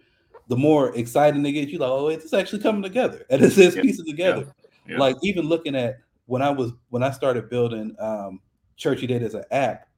the 0.50 0.56
more 0.56 0.94
exciting 0.96 1.42
they 1.42 1.52
get. 1.52 1.70
You 1.70 1.78
like, 1.78 1.90
oh, 1.90 2.08
it's 2.08 2.34
actually 2.34 2.60
coming 2.62 2.82
together, 2.82 3.24
and 3.30 3.42
it's 3.42 3.56
this 3.56 3.76
Yeah, 3.76 3.82
piecing 3.82 4.04
together. 4.06 4.52
yeah. 4.86 4.98
Like 4.98 5.16
even 5.22 5.46
looking 5.46 5.76
at 5.76 5.98
when 6.26 6.42
I 6.42 6.50
was 6.50 6.72
when 6.90 7.02
I 7.04 7.12
started 7.12 7.48
building 7.48 7.96
um, 8.00 8.40
Churchy 8.76 9.06
Date 9.06 9.22
as 9.22 9.34
an 9.34 9.44
app, 9.52 9.88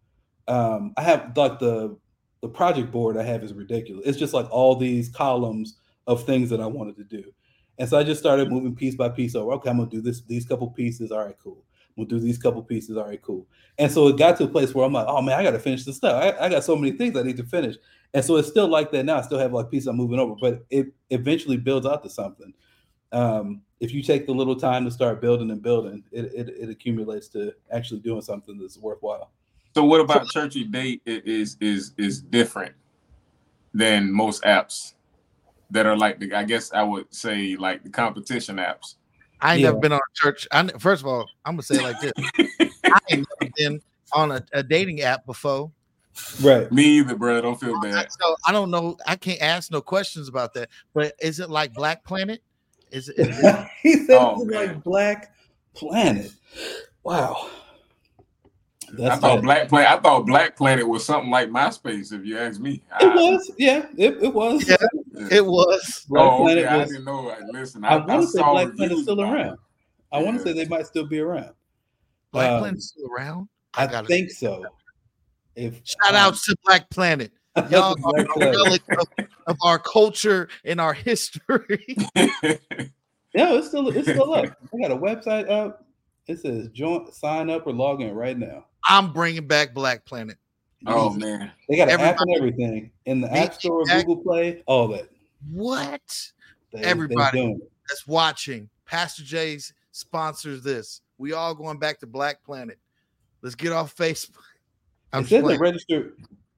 um, 0.49 0.93
I 0.97 1.03
have 1.03 1.37
like 1.37 1.59
the 1.59 1.97
the 2.43 2.49
project 2.49 2.91
board 2.93 3.17
I 3.17 3.23
have 3.23 3.43
is 3.43 3.55
ridiculous. 3.55 4.05
It's 4.07 4.19
just 4.19 4.35
like 4.35 4.51
all 4.51 4.77
these 4.77 5.09
columns 5.09 5.77
of 6.07 6.25
things 6.25 6.51
that 6.51 6.61
I 6.61 6.67
wanted 6.67 6.97
to 6.97 7.05
do. 7.05 7.33
And 7.79 7.89
so 7.89 7.99
I 7.99 8.05
just 8.05 8.21
started 8.21 8.51
moving 8.51 8.75
piece 8.75 8.95
by 8.97 9.09
piece 9.09 9.35
over. 9.35 9.53
Okay, 9.55 9.71
I'm 9.71 9.79
gonna 9.79 9.89
do 9.91 10.01
this, 10.03 10.21
these 10.23 10.45
couple 10.47 10.69
pieces. 10.71 11.11
All 11.13 11.25
right, 11.25 11.37
cool. 11.43 11.65
We'll 11.97 12.07
do 12.07 12.19
these 12.21 12.39
couple 12.39 12.63
pieces. 12.63 12.97
All 12.97 13.07
right, 13.07 13.23
cool. 13.23 13.47
And 13.79 13.91
so 13.91 14.09
it 14.09 14.19
got 14.19 14.37
to 14.39 14.45
a 14.45 14.49
place 14.49 14.75
where 14.75 14.85
I'm 14.85 14.93
like, 14.93 15.07
oh 15.09 15.23
man, 15.23 15.39
I 15.39 15.43
gotta 15.43 15.59
finish 15.59 15.85
this 15.85 15.97
stuff. 15.97 16.23
I, 16.23 16.47
I 16.47 16.49
got 16.49 16.65
so 16.65 16.77
many 16.77 16.97
things 16.97 17.17
I 17.17 17.23
need 17.23 17.37
to 17.39 17.45
finish. 17.45 17.77
And 18.15 18.25
so 18.25 18.37
it's 18.37 18.49
still 18.49 18.69
like 18.69 18.91
that 18.93 19.05
now. 19.05 19.19
I 19.19 19.23
still 19.23 19.39
have 19.39 19.53
like 19.53 19.71
pieces 19.71 19.87
I'm 19.87 19.97
moving 19.97 20.19
over, 20.19 20.35
but 20.41 20.65
it 20.71 20.89
eventually 21.11 21.57
builds 21.57 21.87
out 21.87 22.03
to 22.03 22.11
something. 22.11 22.53
Um, 23.11 23.63
if 23.81 23.93
you 23.93 24.03
take 24.03 24.27
the 24.27 24.33
little 24.33 24.57
time 24.57 24.85
to 24.85 24.91
start 24.91 25.21
building 25.21 25.51
and 25.51 25.63
building, 25.63 26.05
it, 26.13 26.27
it, 26.35 26.49
it 26.49 26.69
accumulates 26.71 27.29
to 27.29 27.55
actually 27.71 28.01
doing 28.01 28.23
something 28.23 28.59
that's 28.59 28.79
worthwhile. 28.79 29.33
So 29.75 29.85
what 29.85 30.01
about 30.01 30.29
Churchy 30.29 30.65
Date 30.65 31.01
is 31.07 31.57
is 31.61 31.95
is 31.97 32.21
different 32.21 32.75
than 33.73 34.13
most 34.13 34.43
apps 34.43 34.93
that 35.71 35.87
are 35.87 35.97
like 35.97 36.21
the 36.21 36.35
I 36.35 36.45
guess 36.45 36.73
I 36.73 36.83
would 36.83 37.13
say 37.15 37.57
like 37.57 37.83
the 37.83 37.89
competition 37.89 38.57
apps. 38.57 38.97
I 39.41 39.55
ain't 39.55 39.63
Yeah. 39.63 39.69
never 39.69 39.79
been 39.79 39.93
on 39.93 39.99
a 39.99 40.15
church. 40.15 40.47
I 40.53 40.69
first 40.79 41.03
of 41.03 41.09
all, 41.09 41.27
I'm 41.47 41.55
gonna 41.55 41.63
say 41.63 41.77
it 41.77 41.83
like 41.83 42.01
this. 42.01 42.13
I 42.85 42.99
ain't 43.11 43.27
never 43.41 43.51
been 43.57 43.81
on 44.13 44.33
a, 44.33 44.45
a 44.53 44.63
dating 44.63 45.01
app 45.01 45.25
before. 45.25 45.73
Right. 46.43 46.71
Me 46.71 46.85
either, 46.99 47.15
bro. 47.17 47.41
Don't 47.41 47.59
feel 47.61 47.81
bad. 47.81 48.11
So 48.13 48.37
I 48.47 48.53
don't 48.53 48.71
know. 48.71 48.97
I 49.07 49.17
can't 49.17 49.41
ask 49.41 49.71
no 49.71 49.81
questions 49.81 50.29
about 50.29 50.53
that. 50.55 50.69
But 50.95 51.15
is 51.21 51.41
it 51.41 51.51
like 51.51 51.73
Black 51.75 52.05
Planet? 52.05 52.43
Is 52.91 53.09
it? 53.09 53.19
Is 53.19 53.39
it 53.43 53.67
he 53.83 53.95
said 54.07 54.19
Oh, 54.21 54.43
it's 54.43 54.51
like 54.55 54.83
Black 54.85 55.35
Planet. 55.75 56.31
Wow. 57.03 57.49
I 59.03 59.17
thought 59.17 59.37
bad. 59.37 59.43
Black 59.43 59.69
Planet. 59.71 59.91
I 59.91 60.01
thought 60.01 60.27
Black 60.27 60.55
Planet 60.57 60.87
was 60.87 61.03
something 61.05 61.31
like 61.31 61.49
MySpace. 61.49 62.13
If 62.13 62.27
you 62.27 62.37
ask 62.37 62.61
me, 62.61 62.83
It 63.01 63.07
I- 63.07 63.15
was, 63.15 63.51
yeah, 63.59 63.87
it, 63.97 64.23
it 64.23 64.35
was. 64.35 64.69
Yeah, 64.69 64.77
it 65.31 65.45
was. 65.47 66.05
Black 66.11 66.23
oh, 66.25 66.35
okay. 66.35 66.43
Planet 66.63 66.67
I 66.67 66.77
was- 66.77 66.89
didn't 66.91 67.05
know. 67.07 67.31
I- 67.31 67.39
Listen, 67.53 67.85
I, 67.87 67.95
I, 67.95 68.05
want 68.05 68.23
to 68.23 68.29
say 68.29 68.43
Black 68.43 68.75
Planet's 68.77 69.03
still 69.03 69.15
about 69.19 69.33
it. 69.33 69.41
around. 69.41 69.59
I 70.13 70.23
want 70.23 70.37
to 70.37 70.43
say 70.43 70.53
they 70.53 70.67
might 70.67 70.87
still 70.87 71.07
be 71.07 71.21
around. 71.21 71.55
Black 72.33 72.51
Um, 72.51 72.61
Planet's 72.61 72.89
still 72.89 73.09
around? 73.11 73.49
I, 73.73 73.87
gotta- 73.87 74.07
think 74.07 74.31
so. 74.31 74.63
If 75.57 75.81
Shout 75.85 76.15
uh, 76.15 76.19
outs 76.19 76.45
to 76.47 76.57
Black 76.65 76.89
Planet. 76.91 77.33
Y'all 77.71 77.93
are 77.93 77.97
Black 77.97 78.27
a 78.27 78.33
Planet. 78.33 78.57
relic 78.57 78.83
of, 78.99 79.09
of 79.47 79.57
our 79.63 79.79
culture 79.79 80.49
and 80.65 80.81
our 80.81 80.93
history. 80.95 81.97
Yeah, 83.35 83.55
it's 83.55 83.69
still 83.69 83.89
it's 83.89 84.07
still 84.07 84.35
up. 84.35 84.45
I 84.45 84.79
got 84.79 84.91
a 84.91 84.97
website 84.97 85.51
up. 85.51 85.87
It 86.27 86.39
says 86.41 86.69
join, 86.69 87.11
sign 87.13 87.49
up 87.49 87.67
or 87.67 87.73
log 87.73 88.03
in 88.03 88.15
right 88.15 88.37
now. 88.39 88.67
I'm 88.87 89.11
bringing 89.13 89.47
back 89.47 89.73
Black 89.73 90.05
Planet. 90.05 90.37
oh 90.87 91.15
man, 91.15 91.51
They 91.69 91.77
got 91.77 91.89
an 91.89 91.99
app 92.01 92.17
and 92.21 92.37
everything 92.37 92.91
in 93.07 93.23
the 93.23 93.33
App 93.35 93.55
Store, 93.55 93.81
exact- 93.83 94.07
Google 94.07 94.23
Play, 94.23 94.63
all 94.67 94.87
that. 94.89 95.09
What? 95.51 96.03
They, 96.73 96.81
they 96.83 96.85
Everybody. 96.85 97.39
doing 97.41 97.61
that's 97.89 98.07
watching. 98.07 98.69
Pastor 98.85 99.23
J's 99.23 99.73
sponsors 99.93 100.63
this. 100.63 101.01
We 101.17 101.33
all 101.33 101.55
going 101.55 101.79
back 101.79 102.01
to 102.01 102.07
Black 102.07 102.45
Planet. 102.45 102.79
Let's 103.41 103.55
get 103.55 103.73
off 103.73 103.97
Facebook. 103.97 104.37
I'm 105.13 105.25
It 105.25 105.29
says 105.29 105.43
just 105.43 105.55
it 105.55 105.61
registered 105.61 106.15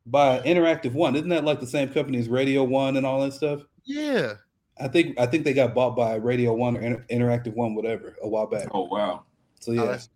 by 0.06 0.40
Interactive 0.40 0.92
One. 0.92 1.16
Isn't 1.16 1.28
that 1.30 1.44
like 1.44 1.60
the 1.60 1.66
same 1.66 1.88
company 1.88 2.18
as 2.18 2.28
Radio 2.28 2.62
One 2.64 2.96
and 2.96 3.04
all 3.06 3.20
that 3.22 3.32
stuff? 3.34 3.62
yeah. 3.84 4.34
I 4.80 4.88
think 4.88 5.18
I 5.20 5.26
think 5.26 5.44
they 5.44 5.52
got 5.54 5.72
bought 5.72 5.94
by 5.94 6.16
Radio 6.16 6.52
One 6.52 6.76
or 6.76 6.80
Inter- 6.80 7.04
Interactive 7.08 7.54
One, 7.54 7.76
whatever, 7.76 8.16
a 8.22 8.28
while 8.28 8.46
back. 8.48 8.66
oh 8.72 8.86
wow. 8.88 9.22
So 9.60 9.70
Oh, 9.70 9.74
yeah. 9.76 9.80
that's- 9.82 10.08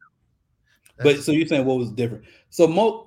but 1.00 1.20
so 1.20 1.30
you're 1.30 1.46
saying 1.46 1.64
what 1.64 1.78
was 1.78 1.92
different? 1.92 2.24
So 2.50 2.66
most 2.66 3.06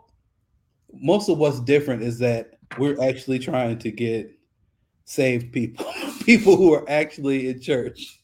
most 0.93 1.27
of 1.29 1.37
what's 1.37 1.59
different 1.59 2.03
is 2.03 2.17
that 2.19 2.57
we're 2.77 3.01
actually 3.01 3.37
trying 3.39 3.77
to 3.79 3.91
get 3.91 4.31
saved 5.05 5.51
people, 5.51 5.85
people 6.25 6.55
who 6.55 6.73
are 6.73 6.89
actually 6.89 7.49
in 7.49 7.59
church, 7.61 8.21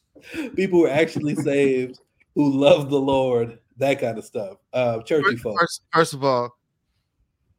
people 0.56 0.78
who 0.80 0.86
are 0.86 0.90
actually 0.90 1.34
saved, 1.34 2.00
who 2.34 2.50
love 2.58 2.88
the 2.88 2.98
Lord, 3.00 3.58
that 3.76 4.00
kind 4.00 4.16
of 4.16 4.24
stuff. 4.24 4.56
Uh, 4.72 5.00
churchy 5.02 5.32
first, 5.36 5.42
folks. 5.42 5.60
first, 5.60 5.82
first 5.92 6.14
of 6.14 6.24
all, 6.24 6.56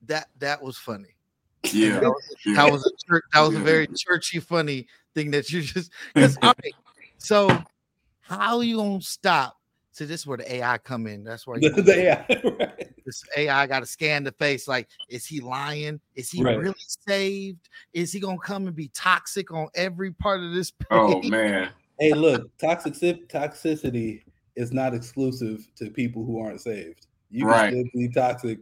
that 0.10 0.28
that 0.40 0.62
was 0.62 0.78
funny. 0.78 1.16
Yeah. 1.72 2.00
That 2.00 2.10
was, 2.10 2.24
yeah. 2.46 2.54
that 2.56 2.72
was 2.72 2.86
a 2.86 2.92
church, 3.08 3.24
that 3.34 3.40
was 3.42 3.56
a 3.56 3.60
very 3.60 3.88
churchy 3.96 4.40
funny 4.40 4.88
thing 5.16 5.32
that 5.32 5.50
you 5.52 5.62
just 5.62 5.92
because 6.14 6.38
all 6.42 6.54
right, 6.64 6.74
so 7.18 7.50
how 8.22 8.60
you 8.62 8.78
gonna 8.78 9.02
stop? 9.02 9.58
See, 9.92 10.06
this 10.06 10.22
is 10.22 10.28
where 10.28 10.38
the 10.38 10.56
AI 10.56 10.78
come 10.80 11.08
in. 11.08 11.24
That's 11.24 11.48
where 11.48 11.60
you, 11.62 11.70
The 11.70 11.94
AI, 11.94 12.26
right. 12.60 12.94
this 13.06 13.24
AI 13.36 13.68
got 13.68 13.80
to 13.82 13.86
scan 13.86 14.24
the 14.24 14.32
face. 14.34 14.68
Like, 14.68 14.88
is 15.08 15.26
he 15.26 15.40
lying? 15.40 16.00
Is 16.16 16.32
he 16.32 16.44
Right. 16.44 16.58
really 16.58 16.76
saved? 17.08 17.70
Is 17.94 18.12
he 18.12 18.20
gonna 18.20 18.38
come 18.40 18.68
and 18.68 18.76
be 18.76 18.90
toxic 18.90 19.52
on 19.52 19.68
every 19.76 20.12
part 20.12 20.42
of 20.42 20.54
this? 20.54 20.72
Oh 20.92 21.22
man. 21.24 21.70
Hey, 22.00 22.14
look, 22.14 22.50
toxic 22.58 23.28
toxicity 23.30 24.24
is 24.56 24.72
not 24.72 24.94
exclusive 24.94 25.68
to 25.76 25.90
people 25.90 26.24
who 26.24 26.40
aren't 26.40 26.62
saved. 26.62 27.08
You 27.30 27.42
can 27.42 27.50
Right. 27.50 27.68
still 27.74 27.84
be 27.94 28.10
toxic 28.10 28.60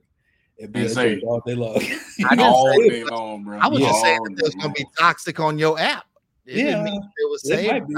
and 0.59 0.71
be 0.71 0.79
And 0.81 0.89
a 0.89 0.93
saved. 0.93 1.23
all 1.23 1.41
day 1.45 1.55
long. 1.55 1.75
I 2.25 2.35
didn't 2.35 2.39
All 2.39 2.73
say 2.73 2.89
day 2.89 3.03
long, 3.03 3.43
bro. 3.43 3.57
I 3.59 3.67
was 3.67 3.79
just 3.79 4.01
saying 4.01 4.19
that 4.23 4.29
day 4.29 4.35
there's 4.41 4.55
gonna 4.55 4.73
be 4.73 4.85
toxic 4.97 5.39
on 5.39 5.57
your 5.57 5.79
app. 5.79 6.05
It 6.45 6.57
Yeah, 6.65 6.83
mean 6.83 6.95
it 6.95 7.29
was 7.29 7.43
it 7.43 7.47
saved. 7.57 7.71
might 7.71 7.87
be. 7.87 7.95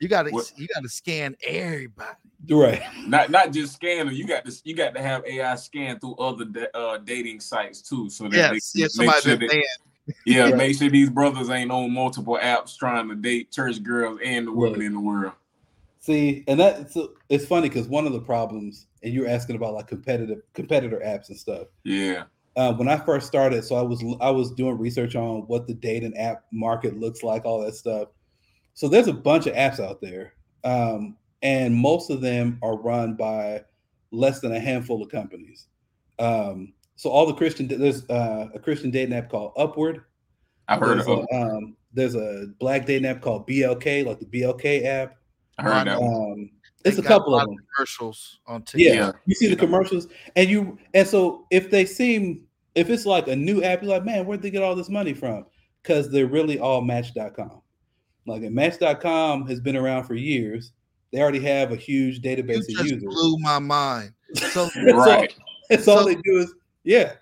You 0.00 0.08
gotta 0.08 0.30
What- 0.30 0.52
you 0.56 0.66
gotta 0.74 0.88
scan 0.88 1.36
everybody. 1.46 2.10
right. 2.50 2.82
Not 3.06 3.30
not 3.30 3.52
just 3.52 3.74
scanner. 3.74 4.12
You 4.12 4.26
got 4.26 4.44
to 4.44 4.52
you 4.64 4.74
got 4.74 4.94
to 4.94 5.00
have 5.02 5.24
AI 5.26 5.54
scan 5.56 5.98
through 5.98 6.16
other 6.16 6.44
da- 6.44 6.70
uh, 6.74 6.98
dating 6.98 7.40
sites 7.40 7.80
too, 7.80 8.10
so 8.10 8.24
that 8.28 8.34
Yes, 8.36 8.72
they, 8.72 8.80
yeah, 8.80 8.84
make 8.84 8.90
somebody 8.92 9.20
sure 9.22 9.36
that, 9.36 9.50
saying 9.50 9.64
yeah, 10.26 10.42
Right. 10.44 10.56
make 10.56 10.78
sure 10.78 10.90
these 10.90 11.10
brothers 11.10 11.48
ain't 11.50 11.70
on 11.70 11.92
multiple 11.92 12.38
apps 12.40 12.76
trying 12.76 13.08
to 13.08 13.14
date 13.16 13.50
church 13.50 13.82
girls 13.82 14.18
and 14.22 14.46
the 14.46 14.52
women 14.52 14.80
Right. 14.80 14.86
in 14.86 14.92
the 14.92 15.00
world. 15.00 15.32
See, 16.00 16.44
and 16.46 16.60
that 16.60 16.92
so 16.92 17.14
it's 17.30 17.46
funny 17.46 17.68
because 17.68 17.88
one 17.88 18.06
of 18.06 18.12
the 18.12 18.20
problems, 18.20 18.86
and 19.06 19.14
you're 19.14 19.28
asking 19.28 19.54
about 19.54 19.72
like 19.72 19.86
competitive 19.86 20.42
competitor 20.52 21.00
apps 21.04 21.28
and 21.28 21.38
stuff. 21.38 21.68
Yeah, 21.84 22.24
Uh, 22.56 22.74
when 22.74 22.88
I 22.88 22.96
first 22.96 23.28
started, 23.28 23.64
so 23.64 23.76
I 23.76 23.82
was 23.82 24.04
I 24.20 24.30
was 24.30 24.50
doing 24.50 24.76
research 24.78 25.14
on 25.14 25.42
what 25.42 25.68
the 25.68 25.74
dating 25.74 26.16
app 26.16 26.44
market 26.52 26.98
looks 26.98 27.22
like, 27.22 27.44
all 27.44 27.64
that 27.64 27.76
stuff. 27.76 28.08
So 28.74 28.88
there's 28.88 29.06
a 29.06 29.12
bunch 29.12 29.46
of 29.46 29.54
apps 29.54 29.78
out 29.78 30.00
there, 30.00 30.34
um, 30.64 31.16
and 31.40 31.72
most 31.72 32.10
of 32.10 32.20
them 32.20 32.58
are 32.62 32.76
run 32.76 33.14
by 33.14 33.64
less 34.10 34.40
than 34.40 34.52
a 34.52 34.58
handful 34.60 35.00
of 35.02 35.08
companies. 35.08 35.68
Um, 36.18 36.72
so 36.96 37.08
all 37.08 37.26
the 37.26 37.34
Christian 37.34 37.68
there's 37.68 38.08
uh, 38.10 38.48
a 38.52 38.58
Christian 38.58 38.90
dating 38.90 39.14
app 39.14 39.30
called 39.30 39.52
Upward. 39.56 40.02
I've 40.66 40.80
heard 40.80 40.98
there's 40.98 41.06
of 41.06 41.24
a, 41.30 41.34
um, 41.34 41.76
there's 41.92 42.16
a 42.16 42.48
black 42.58 42.86
dating 42.86 43.06
app 43.06 43.22
called 43.22 43.46
BLK, 43.46 44.04
like 44.04 44.18
the 44.18 44.26
BLK 44.26 44.84
app. 44.84 45.16
I 45.58 45.62
heard 45.62 45.86
that. 45.86 45.98
Um, 45.98 46.50
it's 46.86 46.98
a 46.98 47.02
couple 47.02 47.34
of 47.34 47.46
them. 47.46 47.56
commercials 47.74 48.38
on 48.46 48.62
TV. 48.62 48.84
Yeah, 48.94 49.12
you 49.26 49.34
see 49.34 49.48
the 49.48 49.56
commercials, 49.56 50.06
and 50.36 50.48
you 50.48 50.78
and 50.94 51.06
so 51.06 51.46
if 51.50 51.70
they 51.70 51.84
seem 51.84 52.42
if 52.74 52.90
it's 52.90 53.06
like 53.06 53.28
a 53.28 53.36
new 53.36 53.62
app, 53.62 53.82
you're 53.82 53.90
like, 53.90 54.04
man, 54.04 54.26
where'd 54.26 54.42
they 54.42 54.50
get 54.50 54.62
all 54.62 54.74
this 54.76 54.88
money 54.90 55.14
from? 55.14 55.46
Because 55.82 56.10
they're 56.10 56.26
really 56.26 56.58
all 56.58 56.80
Match.com. 56.82 57.62
Like, 58.26 58.42
and 58.42 58.54
Match.com 58.54 59.46
has 59.46 59.60
been 59.60 59.76
around 59.76 60.04
for 60.04 60.14
years. 60.14 60.72
They 61.12 61.20
already 61.22 61.40
have 61.40 61.72
a 61.72 61.76
huge 61.76 62.20
database 62.20 62.64
You 62.68 62.78
of 62.80 62.84
just 62.84 62.84
users. 62.84 63.02
blew 63.04 63.38
my 63.38 63.58
mind. 63.58 64.12
So 64.34 64.64
That's 64.74 64.92
all- 64.92 64.96
Right. 65.06 65.34
That's 65.70 65.88
all 65.88 66.04
they 66.04 66.16
do 66.16 66.38
is 66.38 66.52
yeah. 66.84 67.12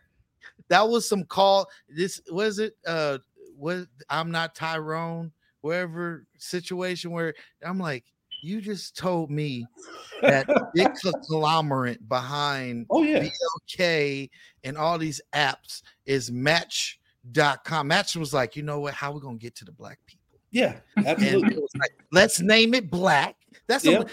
that 0.68 0.88
was 0.88 1.08
some 1.08 1.24
call. 1.24 1.68
This 1.88 2.20
was 2.30 2.58
it. 2.58 2.74
Uh, 2.86 3.18
what 3.56 3.86
I'm 4.10 4.30
not 4.30 4.54
Tyrone. 4.54 5.30
Wherever 5.60 6.26
situation 6.38 7.10
where 7.10 7.34
I'm 7.64 7.78
like, 7.78 8.04
you 8.44 8.60
just 8.60 8.96
told 8.96 9.30
me 9.30 9.66
that 10.22 10.46
big 10.74 10.88
conglomerate 11.02 12.06
behind 12.08 12.86
Oh 12.90 13.02
yeah. 13.02 13.26
BLK 13.70 14.28
and 14.62 14.76
all 14.76 14.98
these 14.98 15.20
apps 15.34 15.82
is 16.06 16.30
Match.com. 16.30 17.88
Match 17.88 18.16
was 18.16 18.34
like, 18.34 18.56
you 18.56 18.62
know 18.62 18.80
what? 18.80 18.94
How 18.94 19.12
we 19.12 19.20
gonna 19.20 19.36
get 19.36 19.54
to 19.56 19.64
the 19.64 19.72
black 19.72 19.98
people? 20.06 20.38
Yeah, 20.50 20.76
absolutely. 20.96 21.56
like, 21.78 21.96
let's 22.12 22.40
name 22.40 22.74
it 22.74 22.90
black. 22.90 23.36
That's 23.66 23.84
some- 23.84 24.06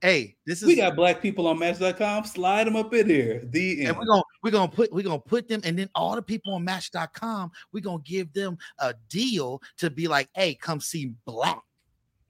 hey, 0.00 0.36
this 0.46 0.62
is 0.62 0.66
we 0.68 0.76
got 0.76 0.94
black 0.94 1.22
people 1.22 1.46
on 1.46 1.58
Match.com. 1.58 2.24
Slide 2.24 2.66
them 2.66 2.76
up 2.76 2.92
in 2.94 3.08
here. 3.08 3.42
The 3.50 3.86
and 3.86 3.96
we're 3.96 4.04
gonna 4.06 4.22
we're 4.42 4.50
gonna 4.50 4.70
put 4.70 4.92
we're 4.92 5.02
gonna 5.04 5.18
put 5.18 5.48
them 5.48 5.60
and 5.64 5.78
then 5.78 5.88
all 5.94 6.14
the 6.14 6.22
people 6.22 6.54
on 6.54 6.64
match.com 6.64 7.50
we're 7.72 7.80
gonna 7.80 8.02
give 8.04 8.32
them 8.32 8.58
a 8.78 8.94
deal 9.08 9.60
to 9.78 9.90
be 9.90 10.08
like 10.08 10.28
hey 10.34 10.54
come 10.54 10.80
see 10.80 11.12
black 11.24 11.60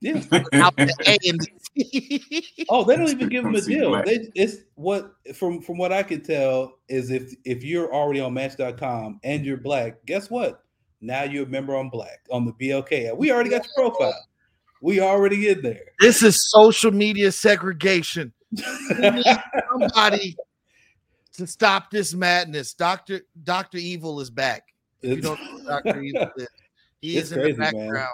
Yeah. 0.01 0.13
without 0.31 0.75
the 0.77 0.93
A 1.07 1.17
and 1.29 1.39
the 1.39 1.47
T. 1.83 2.65
Oh, 2.69 2.83
they 2.83 2.95
don't 2.95 3.09
even 3.09 3.29
give 3.29 3.43
them 3.43 3.55
a 3.55 3.61
deal. 3.61 4.01
They, 4.03 4.29
it's 4.35 4.57
what 4.75 5.13
from 5.35 5.61
from 5.61 5.77
what 5.77 5.91
I 5.91 6.03
can 6.03 6.21
tell 6.21 6.77
is 6.87 7.11
if 7.11 7.33
if 7.45 7.63
you're 7.63 7.93
already 7.93 8.19
on 8.21 8.33
Match.com 8.33 9.19
and 9.23 9.45
you're 9.45 9.57
black, 9.57 10.05
guess 10.05 10.29
what? 10.29 10.63
Now 11.01 11.23
you're 11.23 11.45
a 11.45 11.49
member 11.49 11.75
on 11.75 11.89
Black 11.89 12.19
on 12.31 12.45
the 12.45 12.53
BLK. 12.53 13.15
We 13.17 13.31
already 13.31 13.49
got 13.49 13.65
your 13.65 13.89
profile. 13.91 14.13
We 14.81 15.01
already 15.01 15.49
in 15.49 15.61
there. 15.61 15.83
this 15.99 16.23
is 16.23 16.49
social 16.49 16.91
media 16.91 17.31
segregation 17.33 18.31
somebody 19.69 20.35
to 21.33 21.45
stop 21.45 21.91
this 21.91 22.13
madness 22.13 22.73
dr 22.73 23.21
dr 23.43 23.77
evil 23.77 24.19
is 24.21 24.29
back 24.29 24.63
if 25.01 25.17
you 25.17 25.21
don't 25.21 25.39
know 25.63 25.81
dr 25.81 26.01
evil 26.01 26.31
is 26.37 26.47
he 27.01 27.17
It's 27.17 27.31
is 27.31 27.37
in 27.37 27.39
crazy, 27.41 27.55
the 27.57 27.77
man. 27.77 28.05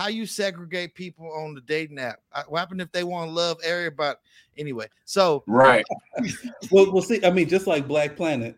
Background 0.00 0.12
how 0.12 0.16
you 0.18 0.26
segregate 0.26 0.94
people 0.94 1.30
on 1.32 1.54
the 1.54 1.60
dating 1.62 1.98
app 1.98 2.20
what 2.48 2.58
happened 2.58 2.80
if 2.80 2.90
they 2.92 3.04
want 3.04 3.28
to 3.28 3.32
love 3.34 3.58
everybody 3.64 4.16
anyway 4.58 4.86
so 5.04 5.42
Right. 5.46 5.84
well, 6.70 6.90
we'll 6.92 7.02
see. 7.02 7.24
I 7.24 7.30
mean, 7.30 7.48
just 7.48 7.66
like 7.66 7.86
Black 7.88 8.16
Planet, 8.16 8.56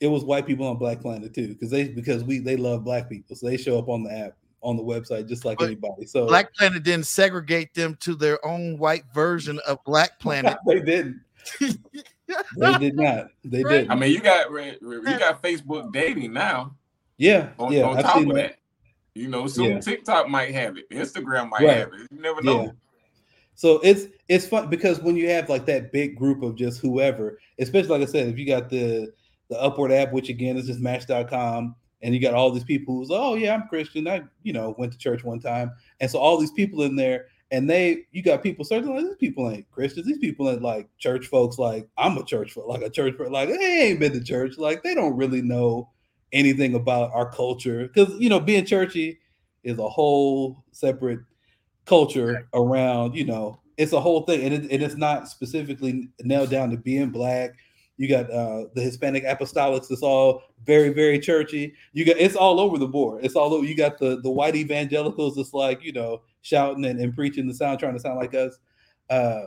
it 0.00 0.06
was 0.08 0.24
white 0.24 0.46
people 0.46 0.66
on 0.66 0.76
Black 0.76 1.00
Planet 1.00 1.32
too, 1.34 1.48
because 1.48 1.70
they 1.70 1.88
because 1.88 2.24
we 2.24 2.38
they 2.38 2.56
love 2.56 2.84
black 2.84 3.08
people, 3.08 3.36
so 3.36 3.46
they 3.46 3.56
show 3.56 3.78
up 3.78 3.88
on 3.88 4.02
the 4.02 4.12
app 4.12 4.36
on 4.62 4.76
the 4.76 4.82
website 4.82 5.28
just 5.28 5.44
like 5.44 5.58
But 5.58 5.66
anybody. 5.66 6.06
So 6.06 6.26
Black 6.26 6.54
Planet 6.54 6.82
didn't 6.82 7.06
segregate 7.06 7.74
them 7.74 7.96
to 8.00 8.14
their 8.14 8.44
own 8.46 8.78
white 8.78 9.04
version 9.14 9.58
of 9.66 9.78
Black 9.84 10.18
Planet. 10.20 10.56
they 10.66 10.80
didn't. 10.80 11.20
They 12.56 12.78
did 12.78 12.96
not. 12.96 13.28
They 13.44 13.62
Right. 13.62 13.70
didn't. 13.70 13.90
I 13.90 13.94
mean, 13.96 14.10
you 14.10 14.20
got 14.20 14.50
you 14.50 15.02
got 15.02 15.42
Facebook 15.42 15.92
dating 15.92 16.32
now. 16.32 16.74
yeah, 17.18 17.50
On, 17.58 17.70
yeah. 17.70 17.82
on 17.84 17.98
I've 17.98 18.04
top 18.04 18.16
seen 18.16 18.30
of 18.30 18.36
that. 18.36 18.42
that, 18.48 18.58
you 19.14 19.28
know, 19.28 19.46
soon 19.46 19.72
Yeah. 19.72 19.80
TikTok 19.80 20.28
might 20.28 20.52
have 20.54 20.76
it, 20.76 20.88
Instagram 20.90 21.50
might 21.50 21.62
Right. 21.62 21.76
have 21.78 21.92
it. 21.94 22.08
You 22.10 22.20
never 22.20 22.42
know. 22.42 22.64
Yeah. 22.64 22.70
So 23.54 23.78
it's 23.84 24.06
it's 24.28 24.46
fun 24.46 24.68
because 24.68 25.00
when 25.00 25.16
you 25.16 25.28
have 25.30 25.48
like 25.48 25.66
that 25.66 25.92
big 25.92 26.16
group 26.16 26.42
of 26.42 26.56
just 26.56 26.80
whoever, 26.80 27.38
especially 27.58 27.90
like 27.98 28.08
I 28.08 28.10
said, 28.10 28.28
if 28.28 28.38
you 28.38 28.46
got 28.46 28.68
the 28.68 29.12
the 29.48 29.60
Upward 29.60 29.92
app, 29.92 30.12
which 30.12 30.28
again 30.28 30.56
is 30.56 30.66
just 30.66 30.80
Match.com, 30.80 31.76
and 32.02 32.14
you 32.14 32.20
got 32.20 32.34
all 32.34 32.50
these 32.50 32.64
people 32.64 32.96
who's 32.96 33.10
oh 33.12 33.34
yeah, 33.36 33.54
I'm 33.54 33.68
Christian. 33.68 34.08
I 34.08 34.22
you 34.42 34.52
know 34.52 34.74
went 34.78 34.92
to 34.92 34.98
church 34.98 35.22
one 35.22 35.38
time, 35.40 35.70
and 36.00 36.10
so 36.10 36.18
all 36.18 36.36
these 36.38 36.50
people 36.50 36.82
in 36.82 36.96
there, 36.96 37.26
and 37.52 37.70
they 37.70 38.06
you 38.10 38.22
got 38.22 38.42
people 38.42 38.64
certain 38.64 38.92
like 38.92 39.04
these 39.04 39.16
people 39.16 39.48
ain't 39.48 39.70
Christians. 39.70 40.06
These 40.06 40.18
people 40.18 40.50
ain't 40.50 40.62
like 40.62 40.88
church 40.98 41.26
folks. 41.28 41.56
Like 41.56 41.88
I'm 41.96 42.18
a 42.18 42.24
church 42.24 42.52
folk, 42.52 42.66
like 42.66 42.82
a 42.82 42.90
church 42.90 43.14
folk. 43.16 43.30
Like 43.30 43.50
they 43.50 43.82
ain't 43.82 44.00
been 44.00 44.12
to 44.14 44.24
church. 44.24 44.58
Like 44.58 44.82
they 44.82 44.94
don't 44.96 45.16
really 45.16 45.42
know 45.42 45.90
anything 46.34 46.74
about 46.74 47.10
our 47.14 47.30
culture 47.30 47.88
because 47.88 48.12
you 48.18 48.28
know 48.28 48.40
being 48.40 48.64
churchy 48.64 49.18
is 49.62 49.78
a 49.78 49.88
whole 49.88 50.62
separate 50.72 51.20
culture 51.86 52.48
around 52.52 53.14
you 53.14 53.24
know 53.24 53.58
it's 53.76 53.92
a 53.92 54.00
whole 54.00 54.22
thing 54.22 54.42
and, 54.42 54.54
it, 54.54 54.70
and 54.70 54.82
it's 54.82 54.96
not 54.96 55.28
specifically 55.28 56.08
nailed 56.22 56.50
down 56.50 56.70
to 56.70 56.76
being 56.76 57.10
black. 57.10 57.54
You 57.96 58.08
got 58.08 58.30
uh 58.30 58.64
the 58.74 58.82
hispanic 58.82 59.24
apostolics 59.24 59.90
it's 59.90 60.02
all 60.02 60.42
very 60.64 60.90
very 60.90 61.18
churchy. 61.18 61.74
You 61.92 62.04
got 62.04 62.16
it's 62.16 62.36
all 62.36 62.58
over 62.58 62.78
the 62.78 62.88
board. 62.88 63.24
It's 63.24 63.36
all 63.36 63.54
over 63.54 63.64
you 63.64 63.76
got 63.76 63.98
the 63.98 64.20
the 64.20 64.30
white 64.30 64.56
evangelicals 64.56 65.38
it's 65.38 65.54
like 65.54 65.82
you 65.82 65.92
know 65.92 66.22
shouting 66.42 66.84
and, 66.84 67.00
and 67.00 67.14
preaching 67.14 67.46
the 67.46 67.54
sound 67.54 67.78
trying 67.78 67.94
to 67.94 68.00
sound 68.00 68.18
like 68.18 68.34
us. 68.34 68.58
Uh 69.10 69.44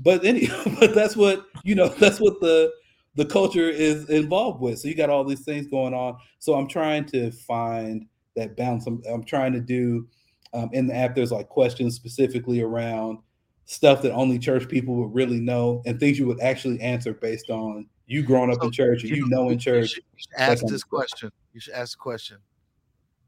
but 0.00 0.24
any 0.24 0.48
but 0.80 0.94
that's 0.94 1.16
what 1.16 1.46
you 1.64 1.74
know 1.74 1.88
that's 2.00 2.20
what 2.20 2.40
the 2.40 2.72
the 3.18 3.26
culture 3.26 3.68
is 3.68 4.08
involved 4.08 4.60
with 4.60 4.78
so 4.78 4.88
you 4.88 4.94
got 4.94 5.10
all 5.10 5.24
these 5.24 5.44
things 5.44 5.66
going 5.66 5.92
on 5.92 6.16
so 6.38 6.54
i'm 6.54 6.68
trying 6.68 7.04
to 7.04 7.30
find 7.32 8.06
that 8.36 8.56
balance 8.56 8.86
i'm, 8.86 9.02
I'm 9.10 9.24
trying 9.24 9.52
to 9.52 9.60
do 9.60 10.06
um, 10.54 10.70
in 10.72 10.86
the 10.86 10.94
app 10.94 11.14
there's 11.14 11.32
like 11.32 11.48
questions 11.48 11.94
specifically 11.96 12.62
around 12.62 13.18
stuff 13.66 14.00
that 14.02 14.12
only 14.12 14.38
church 14.38 14.68
people 14.68 14.94
would 14.94 15.12
really 15.12 15.40
know 15.40 15.82
and 15.84 16.00
things 16.00 16.18
you 16.18 16.26
would 16.26 16.40
actually 16.40 16.80
answer 16.80 17.12
based 17.12 17.50
on 17.50 17.86
you 18.06 18.22
growing 18.22 18.50
up 18.50 18.62
in 18.64 18.70
church 18.70 19.02
and 19.02 19.14
you 19.14 19.28
know 19.28 19.48
in 19.48 19.54
You 19.54 19.58
church 19.58 19.90
should, 19.90 20.04
you 20.14 20.18
should 20.18 20.40
ask 20.40 20.64
this 20.66 20.82
question. 20.82 21.30
You 21.52 21.60
should 21.60 21.74
ask 21.74 21.92
the 21.92 22.00
question. 22.00 22.38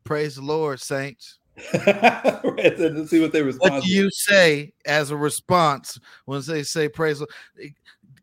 Praise 0.05 0.36
the 0.36 0.43
Lord, 0.43 0.80
saints. 0.80 1.38
right, 1.74 2.76
to 2.76 3.07
see 3.07 3.20
what 3.20 3.32
they 3.32 3.43
respond 3.43 3.74
What 3.74 3.82
do 3.84 3.93
you 3.93 4.09
say 4.11 4.72
as 4.86 5.11
a 5.11 5.16
response 5.16 5.99
when 6.24 6.41
they 6.47 6.62
say 6.62 6.88
praise 6.88 7.22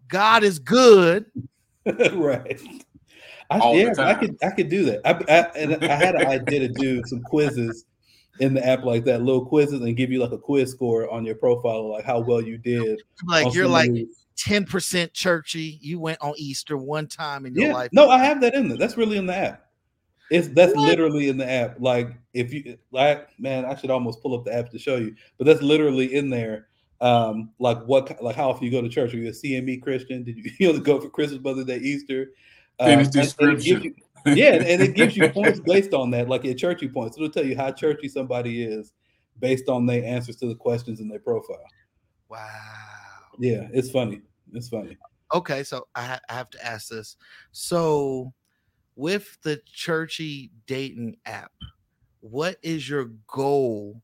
God 0.08 0.44
is 0.44 0.58
good? 0.58 1.26
right 2.14 2.60
I, 3.50 3.60
All 3.60 3.74
the 3.74 3.80
yeah, 3.80 3.94
I 3.98 4.14
could 4.14 4.38
I 4.44 4.50
could 4.50 4.70
do 4.70 4.84
that. 4.86 5.02
I, 5.06 5.12
I, 5.12 5.40
and 5.58 5.84
I 5.84 5.96
had 5.96 6.16
an 6.16 6.28
idea 6.28 6.68
to 6.68 6.68
do 6.68 7.02
some 7.06 7.22
quizzes 7.22 7.86
in 8.40 8.54
the 8.54 8.66
app 8.66 8.84
like 8.84 9.06
that, 9.06 9.22
little 9.22 9.46
quizzes, 9.46 9.82
and 9.82 9.96
give 9.96 10.12
you 10.12 10.20
like 10.20 10.32
a 10.32 10.38
quiz 10.38 10.72
score 10.72 11.10
on 11.10 11.26
your 11.26 11.36
profile, 11.36 11.90
like 11.90 12.04
how 12.04 12.20
well 12.20 12.42
you 12.42 12.58
did. 12.58 13.02
Like 13.26 13.54
you're 13.54 13.68
like 13.68 13.92
10% 14.38 15.14
churchy. 15.14 15.80
You 15.82 16.00
went 16.00 16.22
on 16.22 16.34
Easter 16.38 16.78
one 16.78 17.08
time 17.08 17.46
in 17.46 17.56
your 17.56 17.68
yeah. 17.68 17.74
life. 17.74 17.90
No, 17.94 18.10
I 18.10 18.20
have 18.20 18.42
that 18.42 18.54
in 18.54 18.68
there. 18.68 18.78
That's 18.78 18.98
really 18.98 19.18
in 19.18 19.26
the 19.26 19.36
app. 19.36 19.64
It's 20.30 20.50
that's 20.50 20.76
literally 20.76 21.30
in 21.30 21.38
the 21.38 21.50
app. 21.50 21.78
Like 21.80 22.18
if 22.34 22.54
you 22.54 22.78
like, 22.92 23.30
man, 23.40 23.64
I 23.64 23.76
should 23.76 23.92
almost 23.92 24.22
pull 24.22 24.36
up 24.36 24.44
the 24.44 24.54
app 24.54 24.70
to 24.72 24.80
show 24.80 24.98
you, 24.98 25.16
but 25.38 25.46
that's 25.46 25.62
literally 25.62 26.16
in 26.16 26.30
there. 26.30 26.68
Um, 27.00 27.52
like 27.60 27.84
what, 27.86 28.22
like 28.24 28.36
how 28.36 28.50
often 28.50 28.66
you 28.66 28.72
go 28.72 28.82
to 28.82 28.90
church? 28.90 29.14
Are 29.14 29.18
you 29.18 29.28
a 29.30 29.32
CME 29.32 29.82
Christian? 29.82 30.24
Did 30.24 30.38
you, 30.38 30.52
you 30.60 30.74
know, 30.74 30.80
go 30.80 31.00
for 31.00 31.10
Christmas, 31.10 31.42
Mother's 31.42 31.66
Day, 31.66 31.78
Easter? 31.78 32.32
Um, 32.80 32.88
Finish 32.90 33.08
the 33.10 33.20
and- 33.20 33.22
and 33.22 33.30
scripture. 33.30 33.84
you- 33.86 33.96
yeah, 34.36 34.56
and 34.56 34.82
it 34.82 34.94
gives 34.96 35.16
you 35.16 35.30
points 35.30 35.62
based 35.62 35.94
on 35.94 36.12
that, 36.12 36.28
like 36.28 36.44
your 36.44 36.54
churchy 36.56 36.90
points. 36.90 37.16
It'll 37.16 37.30
tell 37.30 37.46
you 37.46 37.56
how 37.56 37.72
churchy 37.72 38.10
somebody 38.10 38.62
is 38.64 38.92
based 39.40 39.70
on 39.70 39.86
their 39.86 40.04
answers 40.04 40.36
to 40.38 40.48
the 40.48 40.56
questions 40.56 41.00
in 41.00 41.08
their 41.08 41.20
profile. 41.20 41.64
Wow. 42.28 42.40
Yeah, 43.40 43.68
it's 43.72 43.90
funny. 43.90 44.22
It's 44.52 44.68
funny. 44.68 44.98
Okay, 45.34 45.64
so 45.64 45.88
I, 45.96 46.04
ha- 46.04 46.20
I 46.30 46.34
have 46.34 46.50
to 46.50 46.66
ask 46.66 46.90
this. 46.90 47.16
So, 47.52 48.34
with 48.96 49.38
the 49.44 49.62
churchy 49.66 50.52
dating 50.66 51.18
app, 51.26 51.52
what 52.20 52.58
is 52.64 52.90
your 52.90 53.12
goal 53.28 54.02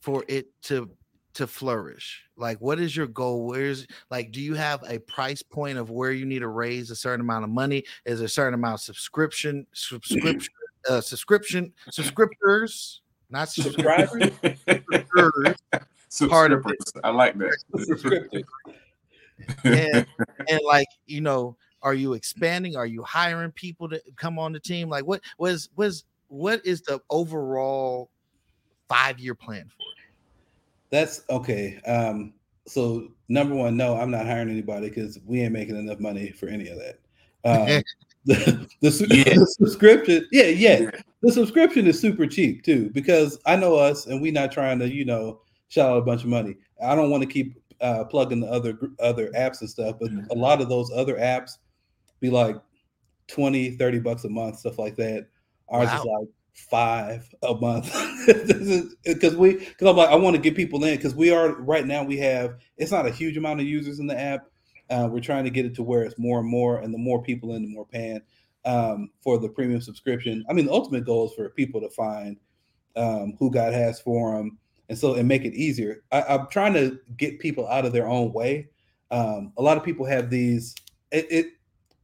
for 0.00 0.24
it 0.28 0.48
to 0.64 0.90
to 1.34 1.46
flourish? 1.46 2.22
Like, 2.36 2.60
what 2.60 2.80
is 2.80 2.96
your 2.96 3.06
goal? 3.06 3.46
Where's 3.46 3.86
like, 4.10 4.32
do 4.32 4.40
you 4.40 4.54
have 4.54 4.82
a 4.88 4.98
price 5.00 5.42
point 5.42 5.78
of 5.78 5.90
where 5.90 6.12
you 6.12 6.24
need 6.24 6.40
to 6.40 6.48
raise 6.48 6.90
a 6.90 6.96
certain 6.96 7.20
amount 7.20 7.44
of 7.44 7.50
money? 7.50 7.84
Is 8.04 8.18
there 8.18 8.26
a 8.26 8.28
certain 8.28 8.54
amount 8.54 8.74
of 8.74 8.80
subscription, 8.80 9.66
subscription, 9.72 10.52
uh, 10.88 11.00
subscription, 11.00 11.72
subscriptors, 11.90 12.98
not 13.30 13.48
subscribers, 13.48 14.30
subscribers, 14.66 15.56
part 16.28 16.52
of 16.52 16.64
it. 16.66 16.78
I 17.02 17.10
like 17.10 17.36
that. 17.38 18.44
and 19.64 20.06
and 20.48 20.60
like 20.64 20.86
you 21.06 21.20
know 21.20 21.56
are 21.82 21.94
you 21.94 22.12
expanding 22.14 22.76
are 22.76 22.86
you 22.86 23.02
hiring 23.02 23.50
people 23.52 23.88
to 23.88 24.00
come 24.16 24.38
on 24.38 24.52
the 24.52 24.60
team 24.60 24.88
like 24.88 25.04
what 25.04 25.20
was 25.38 25.68
was 25.76 26.04
what 26.28 26.64
is 26.64 26.82
the 26.82 27.00
overall 27.10 28.10
five 28.88 29.18
year 29.18 29.34
plan 29.34 29.64
for 29.64 29.82
it 29.82 30.03
That's 30.94 31.22
okay. 31.28 31.80
Um, 31.88 32.34
so 32.68 33.08
number 33.28 33.56
one, 33.56 33.76
no, 33.76 33.96
I'm 33.96 34.12
not 34.12 34.26
hiring 34.26 34.48
anybody 34.48 34.90
because 34.90 35.18
we 35.26 35.40
ain't 35.40 35.52
making 35.52 35.74
enough 35.74 35.98
money 35.98 36.30
for 36.30 36.46
any 36.46 36.68
of 36.68 36.78
that. 36.78 37.00
Um, 37.44 37.82
the, 38.24 38.68
the, 38.80 39.06
Yeah. 39.10 39.34
the 39.34 39.44
subscription, 39.58 40.28
yeah, 40.30 40.44
yeah, 40.44 40.92
the 41.20 41.32
subscription 41.32 41.88
is 41.88 41.98
super 41.98 42.28
cheap 42.28 42.62
too 42.62 42.90
because 42.90 43.40
I 43.44 43.56
know 43.56 43.74
us 43.74 44.06
and 44.06 44.22
we're 44.22 44.32
not 44.32 44.52
trying 44.52 44.78
to, 44.78 44.88
you 44.88 45.04
know, 45.04 45.40
shell 45.66 45.88
out 45.88 45.98
a 45.98 46.02
bunch 46.02 46.22
of 46.22 46.28
money. 46.28 46.54
I 46.80 46.94
don't 46.94 47.10
want 47.10 47.24
to 47.24 47.28
keep 47.28 47.60
uh, 47.80 48.04
plugging 48.04 48.38
the 48.38 48.46
other 48.46 48.78
other 49.00 49.30
apps 49.30 49.62
and 49.62 49.68
stuff, 49.70 49.96
but 50.00 50.12
a 50.30 50.34
lot 50.34 50.62
of 50.62 50.68
those 50.68 50.92
other 50.92 51.16
apps 51.16 51.58
be 52.20 52.30
like 52.30 52.54
20, 53.26 53.72
30 53.78 53.98
bucks 53.98 54.22
a 54.22 54.28
month, 54.28 54.60
stuff 54.60 54.78
like 54.78 54.94
that. 54.94 55.26
Ours 55.70 55.92
is 55.92 56.04
like 56.04 56.28
five 56.54 57.28
a 57.42 57.54
month 57.54 57.92
because 59.04 59.34
we 59.34 59.54
because 59.54 59.88
I'm 59.88 59.96
like 59.96 60.08
I 60.08 60.14
want 60.14 60.36
to 60.36 60.42
get 60.42 60.54
people 60.54 60.84
in 60.84 60.96
because 60.96 61.14
we 61.14 61.30
are 61.30 61.52
right 61.62 61.84
now 61.84 62.04
we 62.04 62.16
have 62.18 62.58
it's 62.76 62.92
not 62.92 63.06
a 63.06 63.10
huge 63.10 63.36
amount 63.36 63.60
of 63.60 63.66
users 63.66 63.98
in 63.98 64.06
the 64.06 64.18
app. 64.18 64.46
Uh, 64.90 65.08
we're 65.10 65.20
trying 65.20 65.44
to 65.44 65.50
get 65.50 65.64
it 65.64 65.74
to 65.74 65.82
where 65.82 66.02
it's 66.04 66.18
more 66.18 66.40
and 66.40 66.48
more, 66.48 66.78
and 66.78 66.92
the 66.92 66.98
more 66.98 67.22
people 67.22 67.54
in, 67.54 67.62
the 67.62 67.68
more 67.68 67.86
paying 67.86 68.20
um, 68.64 69.10
for 69.22 69.38
the 69.38 69.48
premium 69.48 69.80
subscription. 69.80 70.44
I 70.48 70.52
mean, 70.52 70.66
the 70.66 70.72
ultimate 70.72 71.04
goal 71.04 71.26
is 71.28 71.34
for 71.34 71.48
people 71.50 71.80
to 71.80 71.88
find 71.88 72.36
um, 72.94 73.34
who 73.38 73.50
God 73.50 73.72
has 73.72 74.00
for 74.00 74.36
them, 74.36 74.58
and 74.88 74.98
so 74.98 75.14
and 75.14 75.26
make 75.26 75.44
it 75.44 75.54
easier. 75.54 76.04
I, 76.12 76.22
I'm 76.22 76.48
trying 76.48 76.74
to 76.74 76.98
get 77.16 77.40
people 77.40 77.66
out 77.66 77.86
of 77.86 77.92
their 77.92 78.06
own 78.06 78.32
way. 78.32 78.68
Um, 79.10 79.52
a 79.56 79.62
lot 79.62 79.76
of 79.76 79.84
people 79.84 80.06
have 80.06 80.30
these. 80.30 80.74
It, 81.10 81.26
it 81.30 81.46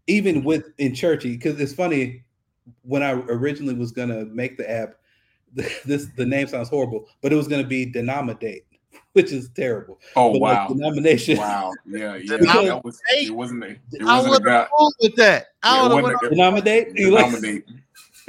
even 0.06 0.42
with 0.42 0.72
in 0.78 0.94
churchy 0.94 1.36
because 1.36 1.60
it's 1.60 1.74
funny 1.74 2.24
when 2.82 3.02
I 3.02 3.12
originally 3.12 3.74
was 3.74 3.92
gonna 3.92 4.24
make 4.26 4.56
the 4.56 4.70
app. 4.70 4.94
This 5.84 6.06
the 6.16 6.24
name 6.24 6.46
sounds 6.46 6.68
horrible, 6.68 7.06
but 7.22 7.32
it 7.32 7.36
was 7.36 7.48
gonna 7.48 7.64
be 7.66 7.84
Denominate, 7.84 8.64
which 9.14 9.32
is 9.32 9.48
terrible. 9.56 9.98
Oh 10.14 10.32
But, 10.32 10.40
like, 10.40 10.68
wow. 10.68 10.74
denomination. 10.74 11.38
Wow. 11.38 11.72
Yeah, 11.86 12.14
yeah. 12.16 12.36
That 12.38 12.84
was, 12.84 13.00
it 13.10 13.34
wasn't 13.34 13.64
a, 13.64 13.70
it 13.70 14.02
I 14.02 14.16
wasn't 14.16 14.26
a 14.26 14.30
would 14.30 14.44
guy. 14.44 14.52
have 14.52 14.68
rolled 14.78 14.94
with 15.00 15.16
that. 15.16 15.46
I 15.64 15.78
it 15.78 15.82
would 15.82 15.90
have 15.92 16.02
wasn't 16.04 16.22
went. 16.22 16.32
a- 16.32 16.36
Denominate. 16.36 16.94
Denominate. 16.94 17.64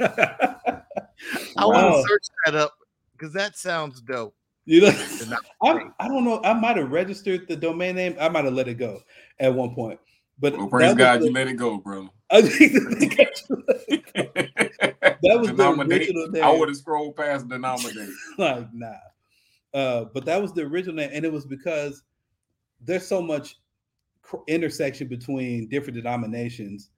I 1.56 1.64
want 1.64 1.94
to 1.94 2.08
search 2.08 2.24
that 2.46 2.54
up 2.54 2.72
because 3.12 3.32
that 3.34 3.56
sounds 3.56 4.00
dope. 4.00 4.34
You 4.64 4.80
know, 4.82 4.90
Denominate. 4.90 5.92
I, 6.00 6.04
I 6.04 6.08
don't 6.08 6.24
know. 6.24 6.40
I 6.42 6.52
might 6.54 6.76
have 6.76 6.90
registered 6.90 7.46
the 7.48 7.56
domain 7.56 7.94
name. 7.96 8.16
I 8.20 8.28
might 8.28 8.44
have 8.44 8.54
let 8.54 8.68
it 8.68 8.74
go 8.74 9.00
at 9.38 9.54
one 9.54 9.74
point. 9.74 10.00
But 10.42 10.58
Well, 10.58 10.66
praise 10.66 10.94
God, 10.94 11.20
the- 11.20 11.26
you 11.26 11.32
let 11.32 11.46
it 11.46 11.54
go, 11.54 11.78
bro. 11.78 12.10
That 15.24 15.38
was 15.38 15.54
the 15.54 15.68
original 15.68 16.28
name. 16.28 16.42
I 16.42 16.50
would 16.50 16.68
have 16.68 16.76
scrolled 16.76 17.14
past 17.14 17.48
denominate. 17.48 18.10
like 18.38 18.66
nah. 18.74 18.94
Uh, 19.72 20.06
but 20.12 20.24
that 20.24 20.42
was 20.42 20.52
the 20.52 20.62
original 20.62 20.96
name, 20.96 21.10
and 21.12 21.24
it 21.24 21.32
was 21.32 21.46
because 21.46 22.02
there's 22.80 23.06
so 23.06 23.22
much 23.22 23.56
intersection 24.48 25.06
between 25.06 25.68
different 25.68 25.94
denominations 25.94 26.90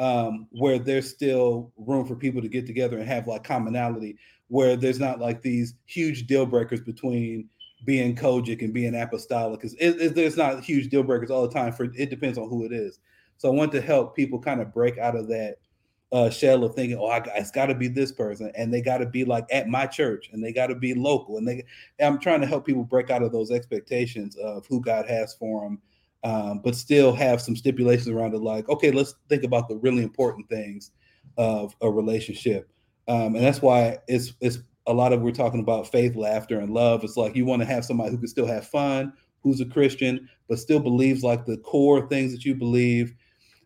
um, 0.00 0.48
where 0.50 0.78
there's 0.78 1.08
still 1.08 1.72
room 1.76 2.04
for 2.04 2.16
people 2.16 2.42
to 2.42 2.48
get 2.48 2.66
together 2.66 2.98
and 2.98 3.06
have 3.08 3.28
like 3.28 3.44
commonality. 3.44 4.18
Where 4.48 4.74
there's 4.74 4.98
not 4.98 5.20
like 5.20 5.40
these 5.40 5.74
huge 5.86 6.26
deal 6.26 6.46
breakers 6.46 6.80
between 6.80 7.48
being 7.84 8.14
COGIC 8.16 8.62
and 8.62 8.74
being 8.74 8.94
apostolic, 8.94 9.60
because 9.60 9.74
it, 9.74 10.00
it- 10.00 10.14
there's 10.14 10.36
not 10.36 10.62
huge 10.64 10.88
deal 10.88 11.02
breakers 11.02 11.30
all 11.30 11.46
the 11.46 11.54
time. 11.54 11.72
For 11.72 11.84
it 11.84 12.10
depends 12.10 12.38
on 12.38 12.48
who 12.48 12.64
it 12.64 12.72
is. 12.72 12.98
So 13.36 13.48
I 13.48 13.52
want 13.54 13.70
to 13.72 13.80
help 13.80 14.16
people 14.16 14.38
kind 14.40 14.60
of 14.60 14.74
break 14.74 14.98
out 14.98 15.14
of 15.16 15.28
that 15.28 15.58
uh, 16.10 16.30
shell 16.30 16.64
of 16.64 16.74
thinking, 16.74 16.98
oh, 16.98 17.06
I, 17.06 17.22
it's 17.36 17.50
got 17.50 17.66
to 17.66 17.74
be 17.74 17.86
this 17.88 18.12
person, 18.12 18.50
and 18.56 18.72
they 18.72 18.80
got 18.80 18.98
to 18.98 19.06
be 19.06 19.24
like 19.24 19.46
at 19.52 19.68
my 19.68 19.86
church, 19.86 20.30
and 20.32 20.42
they 20.42 20.52
got 20.52 20.68
to 20.68 20.74
be 20.74 20.94
local, 20.94 21.36
and 21.36 21.46
they. 21.46 21.64
I'm 22.00 22.18
trying 22.18 22.40
to 22.40 22.46
help 22.46 22.64
people 22.66 22.84
break 22.84 23.10
out 23.10 23.22
of 23.22 23.30
those 23.32 23.50
expectations 23.50 24.36
of 24.36 24.66
who 24.66 24.80
God 24.80 25.06
has 25.08 25.34
for 25.34 25.62
them, 25.64 25.78
um, 26.24 26.60
but 26.64 26.74
still 26.74 27.12
have 27.12 27.40
some 27.42 27.54
stipulations 27.56 28.08
around 28.08 28.34
it, 28.34 28.38
like, 28.38 28.68
okay, 28.70 28.90
let's 28.90 29.14
think 29.28 29.44
about 29.44 29.68
the 29.68 29.76
really 29.76 30.02
important 30.02 30.48
things 30.48 30.92
of 31.36 31.76
a 31.82 31.90
relationship, 31.90 32.70
um, 33.06 33.36
and 33.36 33.44
that's 33.44 33.60
why 33.62 33.98
it's 34.08 34.32
it's 34.40 34.58
a 34.88 34.92
lot 34.92 35.12
of 35.12 35.20
we're 35.20 35.30
talking 35.30 35.60
about 35.60 35.90
faith, 35.90 36.16
laughter, 36.16 36.58
and 36.58 36.74
love. 36.74 37.04
It's 37.04 37.16
like 37.16 37.36
you 37.36 37.44
want 37.44 37.62
to 37.62 37.66
have 37.68 37.84
somebody 37.84 38.10
who 38.10 38.18
can 38.18 38.26
still 38.26 38.46
have 38.46 38.66
fun, 38.66 39.12
who's 39.42 39.60
a 39.60 39.66
Christian, 39.66 40.28
but 40.48 40.58
still 40.58 40.80
believes 40.80 41.22
like 41.22 41.46
the 41.46 41.58
core 41.58 42.08
things 42.08 42.32
that 42.32 42.44
you 42.44 42.54
believe 42.54 43.14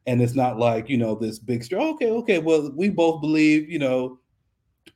and 0.07 0.21
it's 0.21 0.35
not 0.35 0.59
like 0.59 0.89
you 0.89 0.97
know 0.97 1.15
this 1.15 1.39
big 1.39 1.63
story. 1.63 1.83
Okay, 1.83 2.11
okay, 2.11 2.39
well 2.39 2.71
we 2.75 2.89
both 2.89 3.21
believe 3.21 3.69
you 3.69 3.79
know 3.79 4.19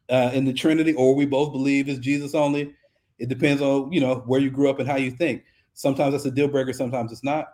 uh, 0.09 0.31
in 0.33 0.45
the 0.45 0.53
Trinity, 0.53 0.95
or 0.95 1.15
we 1.15 1.27
both 1.27 1.53
believe 1.53 1.89
is 1.89 1.99
Jesus 1.99 2.35
only. 2.35 2.75
It 3.19 3.29
depends 3.29 3.63
on 3.63 3.93
you 3.93 4.01
know 4.01 4.17
where 4.27 4.41
you 4.41 4.51
grew 4.51 4.69
up 4.69 4.79
and 4.79 4.89
how 4.89 4.97
you 4.97 5.11
think. 5.11 5.45
Sometimes 5.75 6.13
that's 6.13 6.25
a 6.25 6.31
deal 6.31 6.49
breaker, 6.49 6.73
sometimes 6.73 7.13
it's 7.13 7.25
not. 7.25 7.49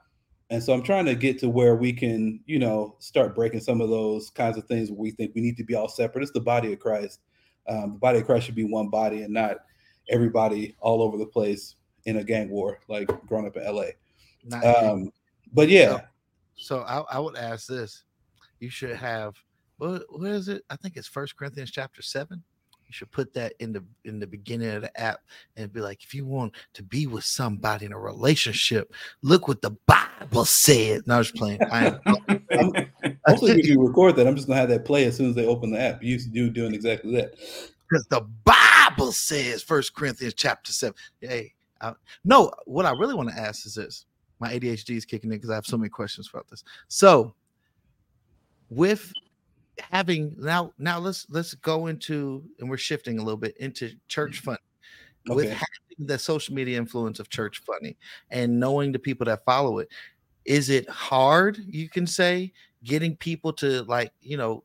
And 0.51 0.63
so 0.63 0.73
I'm 0.73 0.83
trying 0.83 1.07
to 1.07 1.15
get 1.15 1.39
to 1.41 1.49
where 1.49 1.77
we 1.77 1.93
can 1.93 2.41
you 2.47 2.59
know 2.59 2.97
start 2.99 3.35
breaking 3.35 3.61
some 3.61 3.81
of 3.81 3.91
those 3.91 4.31
kinds 4.31 4.57
of 4.57 4.65
things 4.65 4.91
where 4.91 4.99
we 4.99 5.11
think 5.11 5.33
we 5.35 5.43
need 5.43 5.57
to 5.59 5.65
be 5.65 5.75
all 5.75 5.89
separate. 5.89 6.23
It's 6.23 6.33
the 6.33 6.41
body 6.41 6.73
of 6.73 6.79
Christ. 6.79 7.21
Um, 7.69 7.93
the 7.93 7.99
body 7.99 8.19
of 8.19 8.27
Christ 8.27 8.47
should 8.47 8.55
be 8.55 8.65
one 8.65 8.89
body 8.89 9.23
and 9.23 9.33
not 9.33 9.59
everybody 10.09 10.77
all 10.81 11.03
over 11.03 11.17
the 11.17 11.27
place 11.27 11.77
in 12.05 12.17
a 12.17 12.25
gang 12.25 12.51
war 12.51 12.81
like 12.89 13.09
growing 13.27 13.47
up 13.47 13.57
in 13.57 13.65
LA. 13.65 13.91
Um, 14.65 15.13
but 15.53 15.69
yeah. 15.69 16.03
So 16.57 16.81
I, 16.81 17.01
I 17.17 17.19
would 17.19 17.37
ask 17.37 17.67
this: 17.67 18.05
You 18.61 18.71
should 18.71 18.97
have 18.97 19.37
what? 19.79 20.05
What 20.09 20.31
is 20.31 20.49
it? 20.49 20.65
I 20.71 20.77
think 20.77 20.97
it's 20.97 21.09
First 21.09 21.37
Corinthians 21.37 21.71
chapter 21.71 22.03
seven. 22.03 22.43
You 22.87 22.93
should 22.93 23.11
put 23.11 23.33
that 23.35 23.55
in 23.59 23.73
the 23.73 23.83
in 24.05 24.19
the 24.19 24.27
beginning 24.27 24.71
of 24.71 24.83
the 24.83 25.01
app 25.01 25.21
and 25.57 25.73
be 25.73 25.81
like, 25.81 26.05
if 26.05 26.13
you 26.13 26.27
want 26.27 26.55
to 26.75 26.83
be 26.83 27.07
with 27.07 27.25
somebody 27.25 27.87
in 27.87 27.93
a 27.93 27.99
relationship, 27.99 28.93
look 29.23 29.49
what 29.49 29.63
the 29.63 29.77
Bible 29.87 30.45
said. 30.45 31.03
No, 31.07 31.15
I 31.15 31.19
was 31.19 31.33
playing. 31.33 31.61
I 31.71 31.87
am, 31.87 32.01
Hopefully, 33.27 33.55
we 33.55 33.63
can 33.63 33.79
record 33.79 34.17
that. 34.17 34.27
I'm 34.27 34.35
just 34.35 34.49
gonna 34.49 34.59
have 34.59 34.69
that 34.71 34.85
play 34.85 35.05
as 35.05 35.17
soon 35.17 35.31
as 35.31 35.37
they 35.37 35.47
open 35.47 35.71
the 35.71 35.81
app. 35.81 36.03
You 36.03 36.11
used 36.11 36.27
to 36.27 36.33
do 36.33 36.51
doing 36.51 36.75
exactly 36.75 37.15
that. 37.17 37.33
because 37.89 38.07
the 38.07 38.23
Bible 38.45 39.13
says 39.13 39.63
First 39.63 39.95
Corinthians 39.95 40.35
chapter 40.35 40.73
seven. 40.73 40.97
Hey, 41.21 41.53
I, 41.81 41.93
no, 42.25 42.53
what 42.65 42.85
I 42.85 42.91
really 42.91 43.15
want 43.15 43.29
to 43.29 43.39
ask 43.39 43.65
is 43.65 43.75
this: 43.75 44.07
my 44.41 44.53
ADHD 44.53 44.97
is 44.97 45.05
kicking 45.05 45.31
in 45.31 45.37
because 45.37 45.51
I 45.51 45.55
have 45.55 45.67
so 45.67 45.79
many 45.79 45.89
questions 45.89 46.29
about 46.33 46.49
this. 46.49 46.65
So, 46.89 47.35
with 48.71 49.13
having 49.79 50.35
now, 50.37 50.73
now 50.79 50.99
let's 50.99 51.27
let's 51.31 51.55
go 51.55 51.87
into 51.87 52.43
and 52.59 52.69
we're 52.69 52.77
shifting 52.77 53.19
a 53.19 53.23
little 53.23 53.39
bit 53.39 53.57
into 53.59 53.93
church 54.09 54.39
mm-hmm. 54.39 54.51
fund. 54.51 54.59
With 55.29 55.51
having 55.51 56.07
the 56.07 56.19
social 56.19 56.53
media 56.53 56.77
influence 56.77 57.21
of 57.21 57.29
church 57.29 57.63
funny 57.65 57.97
and 58.31 58.59
knowing 58.59 58.91
the 58.91 58.99
people 58.99 59.25
that 59.27 59.45
follow 59.45 59.79
it, 59.79 59.89
is 60.45 60.69
it 60.69 60.89
hard? 60.89 61.59
You 61.65 61.89
can 61.89 62.09
say 62.09 62.53
getting 62.85 63.17
people 63.17 63.53
to 63.55 63.83
like 63.85 64.13
you 64.21 64.37
know 64.37 64.65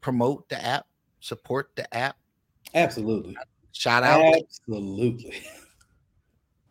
promote 0.00 0.48
the 0.48 0.62
app, 0.64 0.86
support 1.20 1.70
the 1.76 1.92
app. 1.94 2.16
Absolutely. 2.74 3.36
Shout 3.72 4.02
out. 4.02 4.34
Absolutely. 4.34 5.42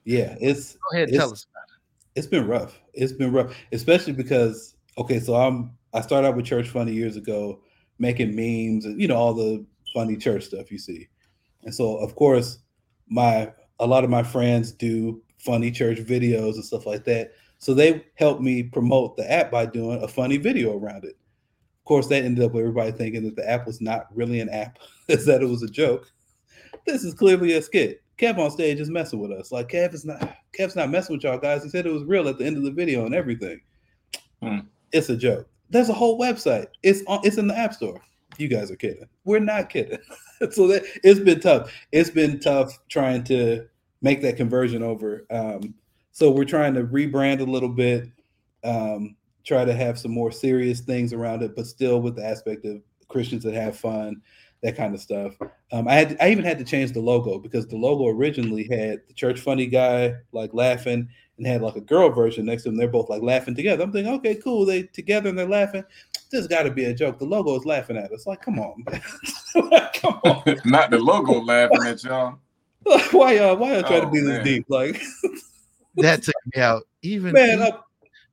Yeah, 0.08 0.38
it's 0.40 0.76
Go 0.76 0.96
ahead, 0.96 1.10
it's, 1.10 1.18
tell 1.18 1.34
us. 1.34 1.48
It's 2.16 2.28
been 2.28 2.48
rough. 2.48 2.80
It's 2.94 3.12
been 3.12 3.34
rough, 3.34 3.54
especially 3.74 4.14
because 4.14 4.78
okay, 4.98 5.20
so 5.20 5.36
I'm 5.36 5.72
I 5.94 6.00
started 6.00 6.30
out 6.30 6.38
with 6.38 6.46
church 6.46 6.70
funny 6.70 6.94
years 6.94 7.18
ago, 7.18 7.60
making 8.00 8.34
memes 8.34 8.86
and 8.86 9.02
you 9.02 9.10
know 9.10 9.18
all 9.18 9.34
the 9.34 9.66
funny 9.94 10.16
church 10.16 10.46
stuff 10.46 10.72
you 10.72 10.80
see, 10.80 11.10
and 11.64 11.76
so 11.76 11.98
of 11.98 12.16
course 12.16 12.60
my 13.10 13.52
a 13.82 13.86
lot 13.86 14.06
of 14.06 14.10
my 14.10 14.24
friends 14.24 14.72
do 14.72 15.22
funny 15.40 15.72
church 15.72 15.98
videos 15.98 16.54
and 16.54 16.64
stuff 16.64 16.86
like 16.86 17.04
that. 17.04 17.34
So 17.60 17.74
they 17.74 18.06
helped 18.16 18.42
me 18.42 18.64
promote 18.64 19.18
the 19.18 19.30
app 19.32 19.52
by 19.52 19.66
doing 19.66 20.04
a 20.04 20.08
funny 20.08 20.38
video 20.38 20.78
around 20.78 21.04
it. 21.04 21.18
Of 21.80 21.86
course, 21.86 22.08
that 22.08 22.24
ended 22.24 22.44
up 22.44 22.54
with 22.54 22.62
everybody 22.62 22.92
thinking 22.92 23.24
that 23.24 23.36
the 23.36 23.50
app 23.50 23.66
was 23.66 23.82
not 23.82 24.08
really 24.16 24.40
an 24.40 24.50
app, 24.50 24.80
is 25.08 25.26
that 25.26 25.42
it 25.42 25.48
was 25.48 25.64
a 25.64 25.70
joke. 25.70 26.12
This 26.86 27.04
is 27.04 27.14
clearly 27.14 27.54
a 27.54 27.62
skit. 27.62 28.02
Kev 28.18 28.40
on 28.40 28.50
stage 28.52 28.80
is 28.80 28.90
messing 28.90 29.20
with 29.20 29.32
us. 29.32 29.52
Like 29.52 29.70
Kev 29.70 29.94
is 29.94 30.06
not 30.06 30.36
Kev's 30.58 30.76
not 30.76 30.90
messing 30.90 31.16
with 31.16 31.24
y'all 31.24 31.38
guys. 31.38 31.64
He 31.64 31.70
said 31.70 31.86
it 31.86 31.94
was 31.94 32.04
real 32.04 32.28
at 32.28 32.38
the 32.38 32.46
end 32.46 32.58
of 32.58 32.64
the 32.64 32.72
video 32.72 33.06
and 33.06 33.14
everything. 33.14 33.62
Hmm. 34.42 34.60
It's 34.92 35.10
a 35.10 35.18
joke. 35.18 35.48
There's 35.70 35.90
a 35.90 35.94
whole 35.94 36.20
website. 36.20 36.68
It's 36.84 37.04
on 37.08 37.20
it's 37.24 37.38
in 37.38 37.48
the 37.48 37.58
app 37.58 37.74
store. 37.74 38.02
You 38.38 38.48
guys 38.48 38.72
are 38.72 38.76
kidding. 38.76 39.08
We're 39.24 39.40
not 39.40 39.70
kidding. 39.70 40.00
so 40.52 40.68
that 40.68 40.84
it's 41.04 41.20
been 41.20 41.40
tough. 41.40 41.72
It's 41.92 42.10
been 42.10 42.40
tough 42.40 42.78
trying 42.90 43.24
to 43.26 43.68
make 44.02 44.22
that 44.22 44.38
conversion 44.38 44.84
over. 44.84 45.26
Um, 45.30 45.76
so 46.18 46.32
we're 46.32 46.46
trying 46.46 46.74
to 46.74 46.84
rebrand 46.84 47.42
a 47.42 47.44
little 47.44 47.70
bit, 47.70 48.10
um, 48.64 49.16
try 49.46 49.64
to 49.64 49.72
have 49.72 50.00
some 50.00 50.10
more 50.10 50.32
serious 50.32 50.80
things 50.80 51.14
around 51.14 51.44
it, 51.44 51.56
but 51.56 51.68
still 51.68 52.02
with 52.02 52.16
the 52.16 52.26
aspect 52.26 52.66
of 52.66 52.82
Christians 53.08 53.44
that 53.44 53.54
have 53.54 53.78
fun, 53.78 54.24
that 54.64 54.76
kind 54.76 54.96
of 54.96 55.00
stuff. 55.00 55.36
Um, 55.72 55.88
I 55.88 55.94
had 55.94 56.18
I 56.20 56.32
even 56.32 56.44
had 56.44 56.58
to 56.58 56.66
change 56.66 56.92
the 56.92 57.02
logo 57.02 57.38
because 57.38 57.68
the 57.68 57.76
logo 57.76 58.08
originally 58.08 58.64
had 58.64 59.02
the 59.08 59.14
church 59.14 59.40
funny 59.42 59.68
guy 59.68 60.16
like 60.32 60.56
laughing 60.56 61.08
and 61.38 61.46
had 61.46 61.62
like 61.62 61.76
a 61.76 61.82
girl 61.82 62.10
version 62.10 62.48
next 62.48 62.64
to 62.64 62.70
them. 62.70 62.78
They're 62.78 62.88
both 62.88 63.12
like 63.12 63.22
laughing 63.22 63.54
together. 63.54 63.84
I'm 63.84 63.92
thinking, 63.92 64.12
okay, 64.16 64.34
cool. 64.34 64.66
They 64.66 64.84
together 64.94 65.30
and 65.30 65.38
they're 65.38 65.48
laughing. 65.48 65.84
This 66.32 66.48
got 66.48 66.64
to 66.64 66.72
be 66.72 66.86
a 66.86 66.96
joke. 66.96 67.20
The 67.20 67.26
logo 67.26 67.56
is 67.60 67.66
laughing 67.66 67.96
at 67.96 68.12
us. 68.12 68.26
Like, 68.26 68.42
come 68.42 68.58
on, 68.58 68.84
man. 68.90 69.02
Not 70.66 70.90
the 70.90 70.98
logo 71.00 71.34
laughing 71.42 71.86
at 71.86 72.04
y'all. 72.04 72.40
Why 73.12 73.34
y'all 73.34 73.56
why 73.56 73.74
y'all 73.74 73.84
trying 73.84 74.02
to 74.02 74.08
Oh, 74.08 74.12
be 74.12 74.22
this 74.22 74.44
deep? 74.44 74.66
Like, 74.68 75.00
that 75.98 76.24
took 76.24 76.36
me 76.56 76.62
out. 76.62 76.84
Even 77.02 77.34
man, 77.34 77.60
even- 77.60 77.74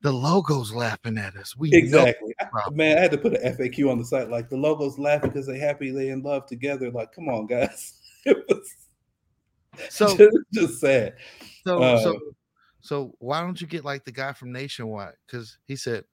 The 0.03 0.13
logo's 0.13 0.73
laughing 0.73 1.19
at 1.19 1.37
us. 1.37 1.57
We 1.57 1.73
exactly, 1.73 2.35
man. 2.73 2.99
I 2.99 3.01
had 3.01 3.11
to 3.13 3.19
put 3.19 3.35
an 3.35 3.57
FAQ 3.57 3.91
on 3.91 3.99
the 3.99 4.05
site. 4.05 4.29
Like 4.29 4.49
the 4.51 4.57
logo's 4.57 4.99
laughing 4.99 5.31
because 5.31 5.47
they 5.47 5.59
happy 5.59 5.91
they 5.91 6.11
in 6.11 6.23
love 6.23 6.47
together. 6.47 6.91
Like, 6.91 7.13
come 7.13 7.29
on, 7.29 7.47
guys. 7.47 8.01
it 8.25 8.45
was 8.49 8.71
so 9.89 10.17
just, 10.17 10.37
just 10.53 10.81
sad. 10.81 11.15
So 11.67 11.83
Uh, 11.83 11.99
so 11.99 12.21
so 12.81 13.15
why 13.19 13.41
don't 13.41 13.61
you 13.61 13.67
get 13.67 13.85
like 13.85 14.05
the 14.05 14.13
guy 14.13 14.33
from 14.33 14.53
Nationwide? 14.53 15.15
Because 15.27 15.59
he 15.67 15.77
said, 15.77 16.05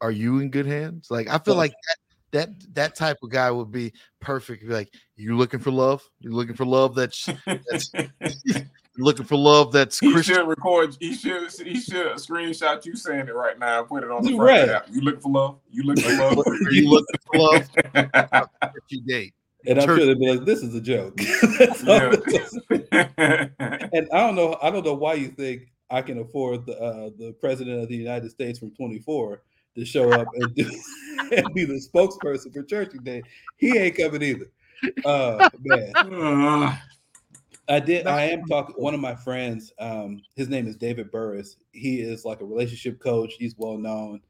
"Are 0.00 0.10
you 0.10 0.40
in 0.40 0.50
good 0.50 0.66
hands?" 0.66 1.08
Like 1.10 1.28
I 1.28 1.38
feel 1.38 1.56
like 1.56 1.72
that 1.72 1.96
that 2.32 2.74
that 2.74 2.94
type 2.94 3.16
of 3.22 3.30
guy 3.30 3.50
would 3.50 3.70
be 3.70 3.92
perfect. 4.20 4.64
Like 4.64 4.92
you 5.16 5.36
looking 5.36 5.60
for 5.60 5.70
love? 5.70 6.02
You 6.20 6.32
looking 6.32 6.56
for 6.56 6.66
love? 6.66 6.94
That's, 6.94 7.28
that's 7.46 7.90
looking 8.98 9.24
for 9.26 9.36
love. 9.36 9.72
That's 9.72 9.98
He 9.98 10.12
Christian. 10.12 10.36
should 10.36 10.48
record. 10.48 10.96
He 11.00 11.14
should. 11.14 11.50
He 11.52 11.80
should 11.80 12.06
screenshot 12.16 12.84
you 12.84 12.94
saying 12.96 13.28
it 13.28 13.34
right 13.34 13.58
now 13.58 13.80
and 13.80 13.88
put 13.88 14.04
it 14.04 14.10
on 14.10 14.22
the 14.22 14.30
You're 14.30 14.38
front. 14.46 14.70
right. 14.70 14.82
You 14.90 15.00
looking 15.00 15.20
for 15.20 15.30
love? 15.32 15.58
You 15.70 15.82
looking 15.82 16.04
for 16.04 16.34
love? 16.34 16.44
You 16.70 16.90
looking 16.90 17.20
for 17.26 17.38
love? 17.38 18.48
You 18.88 19.02
date. 19.02 19.34
and 19.66 19.80
I'm 19.80 19.86
Church- 19.86 19.98
sure 19.98 20.06
they'd 20.06 20.18
be 20.20 20.28
like, 20.36 20.44
"This 20.44 20.62
is 20.62 20.74
a 20.74 20.80
joke." 20.80 21.16
That's 21.58 21.80
all 21.88 21.94
Yeah. 21.96 22.12
it 22.12 22.28
is. 22.28 22.58
and 23.92 24.08
I 24.12 24.18
don't 24.26 24.34
know. 24.34 24.58
I 24.62 24.70
don't 24.70 24.84
know 24.84 24.94
why 24.94 25.14
you 25.14 25.28
think 25.28 25.68
I 25.90 26.02
can 26.02 26.18
afford 26.18 26.66
the 26.66 26.78
uh, 26.80 27.10
the 27.18 27.32
president 27.40 27.82
of 27.82 27.88
the 27.88 27.96
United 27.96 28.30
States 28.30 28.58
from 28.58 28.72
24 28.74 29.42
to 29.76 29.84
show 29.84 30.12
up 30.12 30.28
and, 30.34 30.54
do, 30.54 30.70
and 31.32 31.52
be 31.54 31.64
the 31.64 31.74
spokesperson 31.74 32.52
for 32.52 32.62
Churchy 32.62 32.98
Date. 32.98 33.24
He 33.56 33.76
ain't 33.76 33.96
coming 33.96 34.22
either. 34.22 34.50
Uh, 35.04 35.48
man. 35.62 36.78
I 37.68 37.80
did. 37.80 38.06
I 38.06 38.24
am 38.24 38.44
talking. 38.44 38.74
One 38.76 38.94
of 38.94 39.00
my 39.00 39.14
friends, 39.14 39.72
um, 39.78 40.20
his 40.36 40.48
name 40.48 40.66
is 40.66 40.76
David 40.76 41.10
Burris. 41.10 41.56
He 41.72 42.00
is 42.00 42.24
like 42.24 42.40
a 42.40 42.44
relationship 42.44 43.00
coach. 43.00 43.34
He's 43.38 43.54
well 43.56 43.78
known, 43.78 44.20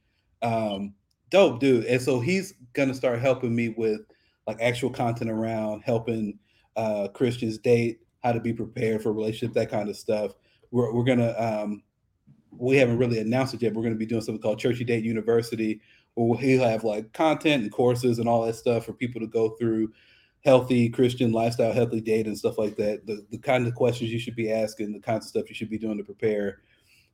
um, 0.42 0.94
dope 1.30 1.58
dude. 1.58 1.84
And 1.86 2.00
so 2.00 2.20
he's 2.20 2.54
gonna 2.74 2.94
start 2.94 3.20
helping 3.20 3.54
me 3.54 3.70
with 3.70 4.02
like 4.46 4.58
actual 4.60 4.90
content 4.90 5.30
around 5.30 5.82
helping 5.82 6.38
uh, 6.76 7.08
Christians 7.08 7.58
date, 7.58 8.00
how 8.22 8.32
to 8.32 8.40
be 8.40 8.52
prepared 8.52 9.02
for 9.02 9.08
a 9.10 9.12
relationship, 9.12 9.54
that 9.54 9.70
kind 9.70 9.88
of 9.88 9.96
stuff. 9.96 10.32
We're 10.70 10.92
we're 10.92 11.04
gonna. 11.04 11.34
Um, 11.38 11.82
we 12.56 12.76
haven't 12.76 12.98
really 12.98 13.18
announced 13.18 13.54
it 13.54 13.62
yet. 13.62 13.74
We're 13.74 13.82
going 13.82 13.94
to 13.94 13.98
be 13.98 14.06
doing 14.06 14.20
something 14.20 14.40
called 14.40 14.60
Churchy 14.60 14.84
Date 14.84 15.04
University, 15.04 15.80
where 16.14 16.38
he'll 16.38 16.62
have 16.62 16.84
like 16.84 17.12
content 17.12 17.64
and 17.64 17.72
courses 17.72 18.18
and 18.18 18.28
all 18.28 18.46
that 18.46 18.54
stuff 18.54 18.86
for 18.86 18.92
people 18.92 19.20
to 19.20 19.26
go 19.26 19.50
through 19.50 19.92
healthy 20.44 20.88
Christian 20.88 21.32
lifestyle, 21.32 21.72
healthy 21.72 22.00
date, 22.00 22.26
and 22.26 22.38
stuff 22.38 22.58
like 22.58 22.76
that. 22.76 23.06
The, 23.06 23.24
the 23.30 23.38
kind 23.38 23.66
of 23.66 23.74
questions 23.74 24.10
you 24.10 24.18
should 24.18 24.36
be 24.36 24.52
asking, 24.52 24.92
the 24.92 25.00
kinds 25.00 25.24
of 25.24 25.30
stuff 25.30 25.48
you 25.48 25.54
should 25.54 25.70
be 25.70 25.78
doing 25.78 25.98
to 25.98 26.04
prepare. 26.04 26.60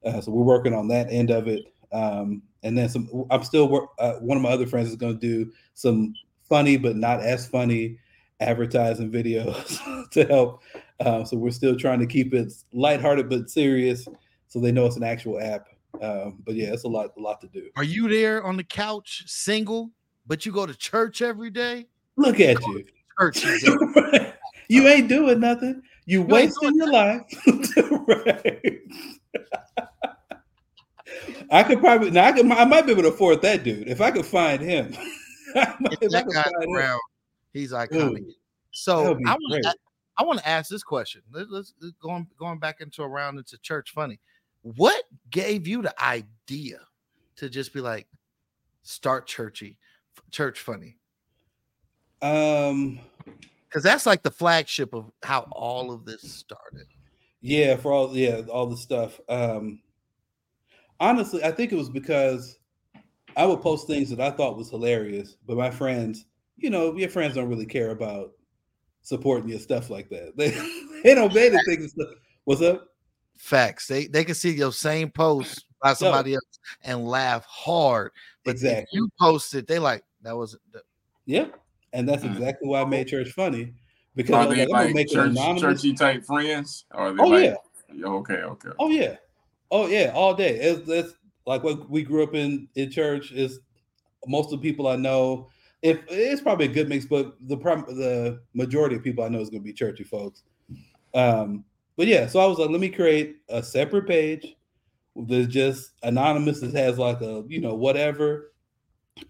Uh, 0.05 0.21
so 0.21 0.33
we're 0.33 0.45
working 0.45 0.75
on 0.75 0.89
that 0.89 1.07
end 1.11 1.31
of 1.31 1.47
it. 1.47 1.73
Um, 1.93 2.43
and 2.63 2.77
then 2.77 2.89
some. 2.89 3.27
I'm 3.31 3.43
still 3.43 3.69
work. 3.69 3.91
Uh, 3.99 4.15
one 4.15 4.37
of 4.37 4.43
my 4.43 4.51
other 4.51 4.67
friends 4.67 4.89
is 4.89 4.97
going 4.97 5.19
to 5.19 5.21
do 5.21 5.53
some 5.75 6.15
funny 6.49 6.77
but 6.77 6.97
not 6.97 7.21
as 7.21 7.47
funny 7.47 7.99
advertising 8.41 9.11
videos 9.11 9.79
to 10.11 10.25
help. 10.27 10.63
Uh, 10.99 11.25
so 11.25 11.37
we're 11.37 11.51
still 11.51 11.77
trying 11.77 12.01
to 12.01 12.07
keep 12.07 12.35
it 12.35 12.53
lighthearted 12.73 13.29
but 13.29 13.51
serious, 13.51 14.07
so 14.49 14.61
they 14.61 14.73
know 14.73 14.87
it's 14.87 14.97
an 14.97 15.05
actual 15.05 15.41
app. 15.41 15.69
Um, 16.01 16.43
but 16.45 16.55
yeah, 16.55 16.73
it's 16.73 16.85
a 16.85 16.89
lot, 16.89 17.11
a 17.17 17.21
lot 17.21 17.41
to 17.41 17.49
do. 17.49 17.69
Are 17.77 17.85
you 17.85 18.09
there 18.09 18.45
on 18.45 18.57
the 18.57 18.65
couch, 18.65 19.25
single, 19.27 19.91
but 20.27 20.47
you 20.47 20.53
go 20.53 20.67
to 20.67 20.75
church 20.75 21.23
every 21.23 21.51
day? 21.51 21.87
Look 22.17 22.41
at 22.41 22.61
you. 22.67 22.85
Church. 23.21 23.45
you 23.63 24.33
you 24.69 24.89
ain't 24.89 25.09
doing 25.09 25.41
nothing. 25.41 25.83
You 26.07 26.21
ain't 26.23 26.31
wasting 26.31 26.75
your 26.77 26.91
life. 26.91 27.23
right. 28.09 28.79
I 31.51 31.63
could 31.65 31.81
probably 31.81 32.11
now 32.11 32.25
I 32.27 32.33
could 32.33 32.51
I 32.51 32.65
might 32.65 32.87
be 32.87 32.93
able 32.93 33.03
to 33.03 33.09
afford 33.09 33.43
that 33.43 33.65
dude 33.65 33.89
if 33.89 34.01
I 34.01 34.11
could 34.11 34.25
find 34.27 34.63
him. 34.63 34.95
I 35.55 35.75
might- 35.81 35.93
If 35.93 36.03
if 36.03 36.13
that 36.13 36.25
could 36.25 36.35
guy's 36.35 36.45
find 36.45 36.65
him. 36.65 36.77
around, 36.77 37.01
he's 37.53 37.73
Ooh, 37.73 37.77
iconic. 37.77 38.25
So 38.71 39.19
I 39.27 39.33
want 39.35 39.63
to 39.65 39.75
I 40.19 40.23
want 40.23 40.39
to 40.39 40.49
ask 40.49 40.71
this 40.71 40.83
question. 40.83 41.23
Let, 41.33 41.49
us 41.49 41.73
going 42.01 42.29
going 42.39 42.59
back 42.59 42.81
into 42.81 43.03
around 43.03 43.39
into 43.39 43.59
church 43.59 43.91
funny. 43.91 44.21
What 44.63 45.03
gave 45.31 45.67
you 45.67 45.83
the 45.83 45.95
idea 46.03 46.81
to 47.37 47.49
just 47.49 47.73
be 47.73 47.81
like 47.81 48.07
start 48.83 49.27
churchy, 49.27 49.79
church 50.31 50.61
funny? 50.61 50.99
Um, 52.23 53.01
Because 53.71 53.85
that's 53.85 54.05
like 54.05 54.23
the 54.25 54.33
flagship 54.33 54.93
of 54.95 55.13
how 55.23 55.49
all 55.53 55.93
of 55.93 56.05
this 56.05 56.23
started. 56.23 56.87
Yeah, 57.41 57.77
for 57.77 57.93
all 57.93 58.17
yeah, 58.17 58.43
all 58.51 58.67
the 58.67 58.77
stuff. 58.77 59.21
Um 59.29 59.81
honestly, 60.99 61.45
I 61.45 61.53
think 61.53 61.73
it 61.73 61.77
was 61.77 61.89
because 61.89 62.59
I 63.37 63.47
would 63.47 63.63
post 63.63 63.87
things 63.87 64.11
that 64.11 64.21
I 64.21 64.31
thought 64.33 64.57
was 64.57 64.71
hilarious, 64.71 65.37
but 65.47 65.57
my 65.57 65.71
friends, 65.71 66.27
you 66.57 66.69
know, 66.69 66.95
your 66.97 67.09
friends 67.09 67.37
don't 67.37 67.49
really 67.49 67.67
care 67.67 67.91
about 67.91 68.33
supporting 69.03 69.49
your 69.49 69.61
stuff 69.61 69.89
like 69.89 70.09
that. 70.11 70.33
They 70.37 70.51
they 71.03 71.15
don't 71.15 71.33
pay 71.33 71.49
the 71.49 71.63
things. 71.65 71.95
What's 72.45 72.63
up? 72.63 72.89
Facts. 73.39 73.87
They 73.87 74.07
they 74.07 74.25
can 74.25 74.35
see 74.35 74.51
your 74.51 74.73
same 74.73 75.11
post 75.11 75.65
by 75.83 75.95
somebody 75.95 76.35
else 76.35 76.59
and 76.83 77.07
laugh 77.07 77.45
hard. 77.47 78.13
But 78.45 78.57
if 78.57 78.63
Exactly. 78.63 78.99
you 78.99 79.09
post 79.19 79.55
it, 79.55 79.67
they 79.67 79.79
like 79.79 80.03
that 80.23 80.37
was 80.37 80.59
Yeah, 81.25 81.47
and 81.93 82.09
that's 82.09 82.25
exactly 82.25 82.69
why 82.69 82.83
I 82.83 82.85
made 82.85 83.09
church 83.09 83.31
funny 83.31 83.75
because 84.15 84.37
Are 84.37 84.47
they 84.47 84.67
like, 84.67 84.69
like 84.69 84.95
make 84.95 85.09
church, 85.09 85.35
churchy 85.59 85.95
type 85.95 86.25
friends? 86.25 86.85
Or 86.93 87.09
are 87.09 87.13
they 87.13 87.23
Oh, 87.23 87.27
like, 87.29 87.45
yeah. 87.45 88.07
Okay, 88.07 88.35
okay. 88.35 88.71
Oh 88.79 88.89
yeah, 88.89 89.17
oh 89.71 89.87
yeah, 89.87 90.13
all 90.15 90.35
day. 90.35 90.59
It's, 90.59 90.89
it's 90.89 91.15
like 91.47 91.63
what 91.63 91.89
we 91.91 92.03
grew 92.03 92.23
up 92.23 92.35
in 92.35 92.69
in 92.75 92.91
church. 92.91 93.33
Is 93.33 93.61
most 94.27 94.53
of 94.53 94.61
the 94.61 94.69
people 94.69 94.89
I 94.89 94.97
know. 94.97 95.49
If 95.83 96.01
it's 96.09 96.43
probably 96.43 96.67
a 96.67 96.73
good 96.73 96.89
mix, 96.89 97.07
but 97.07 97.37
the 97.41 97.57
the 97.57 98.43
majority 98.53 98.97
of 98.97 99.03
people 99.03 99.25
I 99.25 99.29
know 99.29 99.41
is 99.41 99.49
going 99.49 99.63
to 99.63 99.67
be 99.67 99.73
churchy 99.73 100.05
folks. 100.05 100.43
Um, 101.15 101.65
but 101.97 102.07
yeah, 102.07 102.27
so 102.27 102.41
I 102.41 102.47
was 102.47 102.59
like, 102.59 102.71
let 102.71 102.81
me 102.81 102.91
create 102.91 103.37
a 103.49 103.63
separate 103.63 104.07
page 104.07 104.55
that's 105.17 105.53
just 105.53 105.93
anonymous. 106.03 106.61
That 106.61 106.75
has 106.75 106.99
like 106.99 107.21
a 107.23 107.45
you 107.49 107.61
know 107.61 107.75
whatever, 107.75 108.53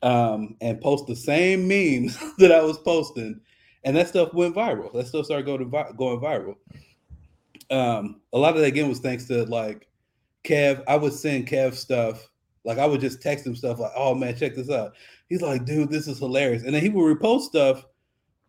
um, 0.03 0.57
and 0.61 0.81
post 0.81 1.07
the 1.07 1.17
same 1.17 1.69
memes 1.69 2.19
that 2.39 2.53
I 2.53 2.63
was 2.63 2.79
posting, 2.79 3.41
and 3.85 3.97
that 3.97 4.09
stuff 4.09 4.35
went 4.35 4.55
viral. 4.55 4.93
That 4.93 5.07
stuff 5.07 5.27
started 5.27 5.47
going 5.47 5.69
vi- 5.71 5.93
going 5.97 6.21
viral 6.21 6.57
um 7.71 8.21
a 8.33 8.39
lot 8.39 8.55
of 8.55 8.61
that 8.61 8.67
again 8.67 8.89
was 8.89 8.99
thanks 8.99 9.25
to 9.27 9.45
like 9.45 9.89
Kev. 10.45 10.83
I 10.89 10.97
would 10.97 11.13
send 11.13 11.47
Kev 11.47 11.75
stuff. 11.75 12.29
Like 12.65 12.79
I 12.79 12.87
would 12.87 13.01
just 13.01 13.23
text 13.23 13.47
him 13.47 13.57
stuff 13.57 13.79
like, 13.79 13.93
"Oh 13.97 14.15
man, 14.15 14.37
check 14.37 14.55
this 14.55 14.71
out." 14.71 14.93
He's 15.29 15.43
like, 15.43 15.65
"Dude, 15.65 15.91
this 15.91 16.09
is 16.09 16.19
hilarious," 16.19 16.63
and 16.63 16.75
then 16.75 16.83
he 16.83 16.89
would 16.89 17.19
repost 17.19 17.43
stuff 17.43 17.87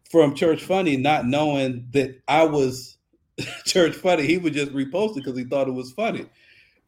from 0.09 0.35
Church 0.35 0.63
Funny, 0.63 0.97
not 0.97 1.25
knowing 1.25 1.87
that 1.91 2.19
I 2.27 2.43
was 2.43 2.97
Church 3.65 3.95
Funny. 3.95 4.25
He 4.25 4.37
would 4.37 4.53
just 4.53 4.73
repost 4.73 5.11
it 5.11 5.23
because 5.23 5.37
he 5.37 5.45
thought 5.45 5.67
it 5.67 5.73
was 5.73 5.93
funny. 5.93 6.25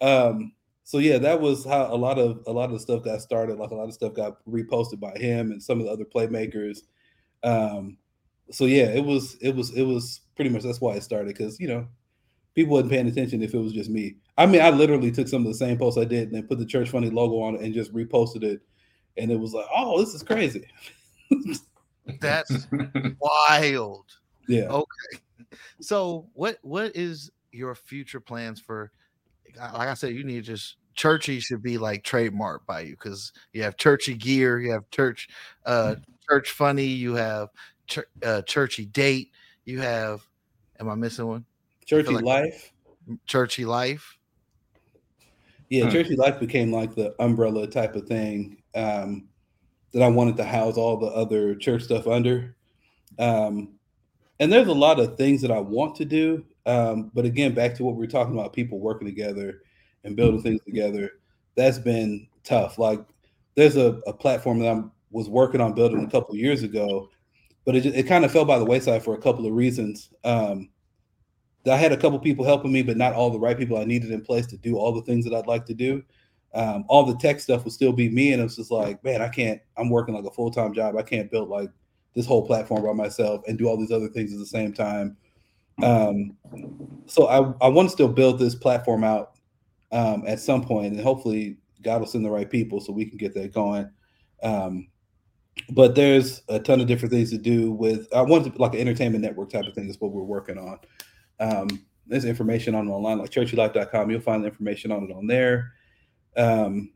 Um, 0.01 0.51
so 0.83 0.97
yeah, 0.97 1.17
that 1.17 1.39
was 1.39 1.65
how 1.65 1.93
a 1.93 1.95
lot 1.95 2.19
of 2.19 2.43
a 2.45 2.51
lot 2.51 2.65
of 2.65 2.73
the 2.73 2.79
stuff 2.79 3.03
got 3.03 3.21
started. 3.21 3.57
Like 3.57 3.71
a 3.71 3.75
lot 3.75 3.87
of 3.87 3.93
stuff 3.93 4.13
got 4.13 4.43
reposted 4.45 4.99
by 4.99 5.17
him 5.17 5.51
and 5.51 5.63
some 5.63 5.79
of 5.79 5.85
the 5.85 5.91
other 5.91 6.05
playmakers. 6.05 6.79
Um, 7.43 7.97
so 8.51 8.65
yeah, 8.65 8.85
it 8.85 9.03
was 9.03 9.35
it 9.41 9.55
was 9.55 9.71
it 9.71 9.83
was 9.83 10.21
pretty 10.35 10.49
much 10.49 10.63
that's 10.63 10.81
why 10.81 10.93
it 10.95 11.03
started 11.03 11.27
because 11.27 11.59
you 11.59 11.67
know 11.67 11.87
people 12.53 12.73
wasn't 12.73 12.91
paying 12.91 13.07
attention 13.07 13.41
if 13.41 13.53
it 13.53 13.59
was 13.59 13.73
just 13.73 13.89
me. 13.89 14.15
I 14.37 14.45
mean, 14.45 14.61
I 14.61 14.71
literally 14.71 15.11
took 15.11 15.27
some 15.27 15.41
of 15.41 15.47
the 15.47 15.57
same 15.57 15.77
posts 15.77 15.99
I 15.99 16.05
did 16.05 16.23
and 16.23 16.35
then 16.35 16.47
put 16.47 16.59
the 16.59 16.65
Church 16.65 16.89
Funny 16.89 17.09
logo 17.09 17.39
on 17.39 17.55
it 17.55 17.61
and 17.61 17.73
just 17.73 17.93
reposted 17.93 18.43
it, 18.43 18.61
and 19.17 19.31
it 19.31 19.39
was 19.39 19.53
like, 19.53 19.65
oh, 19.73 19.99
this 19.99 20.13
is 20.13 20.23
crazy. 20.23 20.67
That's 22.19 22.67
wild. 23.19 24.05
Yeah. 24.49 24.63
Okay. 24.65 25.57
So 25.79 26.27
what 26.33 26.57
what 26.61 26.95
is 26.95 27.31
your 27.51 27.73
future 27.75 28.19
plans 28.19 28.59
for 28.59 28.91
like 29.57 29.87
I 29.87 29.93
said, 29.93 30.13
you 30.13 30.23
need 30.23 30.45
to 30.45 30.51
just 30.53 30.77
churchy 30.95 31.39
should 31.39 31.63
be 31.63 31.77
like 31.77 32.03
trademarked 32.03 32.65
by 32.67 32.81
you 32.81 32.91
because 32.91 33.31
you 33.51 33.63
have 33.63 33.77
churchy 33.77 34.13
gear, 34.15 34.59
you 34.59 34.71
have 34.71 34.89
church 34.91 35.27
uh 35.65 35.95
church 36.29 36.51
funny, 36.51 36.85
you 36.85 37.15
have 37.15 37.49
chur- 37.87 38.07
uh, 38.23 38.41
churchy 38.43 38.85
date, 38.85 39.31
you 39.65 39.79
have 39.81 40.21
am 40.79 40.89
I 40.89 40.95
missing 40.95 41.27
one? 41.27 41.45
Churchy 41.85 42.13
like- 42.13 42.23
life. 42.23 42.71
Churchy 43.25 43.65
life. 43.65 44.17
Yeah, 45.69 45.85
Hmm. 45.85 45.91
Churchy 45.91 46.15
Life 46.15 46.39
became 46.39 46.71
like 46.71 46.95
the 46.95 47.15
umbrella 47.21 47.67
type 47.67 47.95
of 47.95 48.07
thing 48.07 48.61
um, 48.75 49.27
that 49.91 50.01
I 50.03 50.07
wanted 50.07 50.37
to 50.37 50.43
house 50.43 50.77
all 50.77 50.97
the 50.97 51.07
other 51.07 51.55
church 51.55 51.83
stuff 51.83 52.07
under. 52.07 52.55
Um, 53.19 53.73
and 54.39 54.51
there's 54.51 54.67
a 54.67 54.73
lot 54.73 54.99
of 54.99 55.17
things 55.17 55.41
that 55.41 55.51
I 55.51 55.59
want 55.59 55.95
to 55.95 56.05
do. 56.05 56.45
Um, 56.65 57.11
but 57.13 57.25
again, 57.25 57.53
back 57.53 57.75
to 57.75 57.83
what 57.83 57.95
we 57.95 58.05
are 58.05 58.09
talking 58.09 58.33
about 58.33 58.53
people 58.53 58.79
working 58.79 59.07
together 59.07 59.61
and 60.03 60.15
building 60.15 60.41
things 60.41 60.61
together, 60.65 61.11
that's 61.55 61.77
been 61.77 62.27
tough. 62.43 62.77
Like 62.79 63.01
there's 63.55 63.77
a, 63.77 63.99
a 64.07 64.13
platform 64.13 64.59
that 64.59 64.75
I 64.75 64.83
was 65.11 65.29
working 65.29 65.61
on 65.61 65.73
building 65.73 66.03
a 66.03 66.09
couple 66.09 66.35
years 66.35 66.63
ago, 66.63 67.09
but 67.65 67.75
it, 67.75 67.81
just, 67.81 67.95
it 67.95 68.03
kind 68.03 68.25
of 68.25 68.31
fell 68.31 68.45
by 68.45 68.59
the 68.59 68.65
wayside 68.65 69.03
for 69.03 69.13
a 69.13 69.21
couple 69.21 69.45
of 69.45 69.53
reasons. 69.53 70.09
Um, 70.23 70.69
I 71.69 71.77
had 71.77 71.93
a 71.93 71.97
couple 71.97 72.19
people 72.19 72.43
helping 72.45 72.73
me, 72.73 72.81
but 72.81 72.97
not 72.97 73.13
all 73.13 73.29
the 73.29 73.39
right 73.39 73.57
people 73.57 73.77
I 73.77 73.85
needed 73.85 74.11
in 74.11 74.21
place 74.21 74.47
to 74.47 74.57
do 74.57 74.77
all 74.77 74.91
the 74.93 75.01
things 75.03 75.23
that 75.25 75.33
I'd 75.33 75.47
like 75.47 75.65
to 75.67 75.73
do. 75.73 76.03
um, 76.53 76.85
all 76.87 77.05
the 77.05 77.15
tech 77.17 77.39
stuff 77.39 77.63
would 77.63 77.73
still 77.73 77.93
be 77.93 78.09
me, 78.09 78.33
and 78.33 78.41
it's 78.41 78.55
just 78.55 78.71
like, 78.71 79.03
man, 79.03 79.21
I 79.21 79.29
can't. 79.29 79.59
I'm 79.77 79.89
working 79.89 80.13
like 80.13 80.25
a 80.25 80.31
full 80.31 80.51
time 80.51 80.73
job. 80.73 80.95
I 80.95 81.01
can't 81.01 81.31
build 81.31 81.49
like 81.49 81.69
this 82.13 82.25
whole 82.27 82.45
platform 82.45 82.83
by 82.83 82.93
myself 82.93 83.41
and 83.47 83.57
do 83.57 83.67
all 83.67 83.77
these 83.77 83.91
other 83.91 84.07
things 84.09 84.31
at 84.33 84.39
the 84.39 84.45
same 84.45 84.71
time. 84.71 85.17
Um, 85.81 86.37
so 87.07 87.27
I 87.27 87.65
I 87.65 87.69
want 87.69 87.89
to 87.89 87.93
still 87.93 88.07
build 88.07 88.39
this 88.39 88.55
platform 88.55 89.03
out 89.03 89.31
um, 89.91 90.23
at 90.27 90.39
some 90.39 90.63
point, 90.63 90.93
and 90.93 91.01
hopefully 91.01 91.57
God 91.81 92.01
will 92.01 92.07
send 92.07 92.25
the 92.25 92.31
right 92.31 92.49
people 92.49 92.79
so 92.79 92.93
we 92.93 93.05
can 93.05 93.17
get 93.17 93.33
that 93.33 93.53
going. 93.53 93.89
Um, 94.41 94.87
but 95.69 95.95
there's 95.95 96.41
a 96.49 96.59
ton 96.59 96.81
of 96.81 96.87
different 96.87 97.13
things 97.13 97.29
to 97.29 97.37
do 97.37 97.71
with 97.71 98.11
I 98.13 98.21
want 98.21 98.45
to 98.45 98.61
like 98.61 98.73
an 98.73 98.79
entertainment 98.79 99.23
network 99.23 99.51
type 99.51 99.65
of 99.65 99.73
thing 99.73 99.89
is 99.89 99.99
what 99.99 100.11
we're 100.11 100.23
working 100.23 100.57
on. 100.57 100.79
Um, 101.39 101.67
there's 102.07 102.25
information 102.25 102.75
on 102.75 102.89
online 102.89 103.19
like 103.19 103.29
churchylife.com. 103.29 104.09
You'll 104.09 104.21
find 104.21 104.43
the 104.43 104.47
information 104.47 104.91
on 104.91 105.03
it 105.03 105.11
on 105.11 105.27
there. 105.27 105.73
Um, 106.35 106.91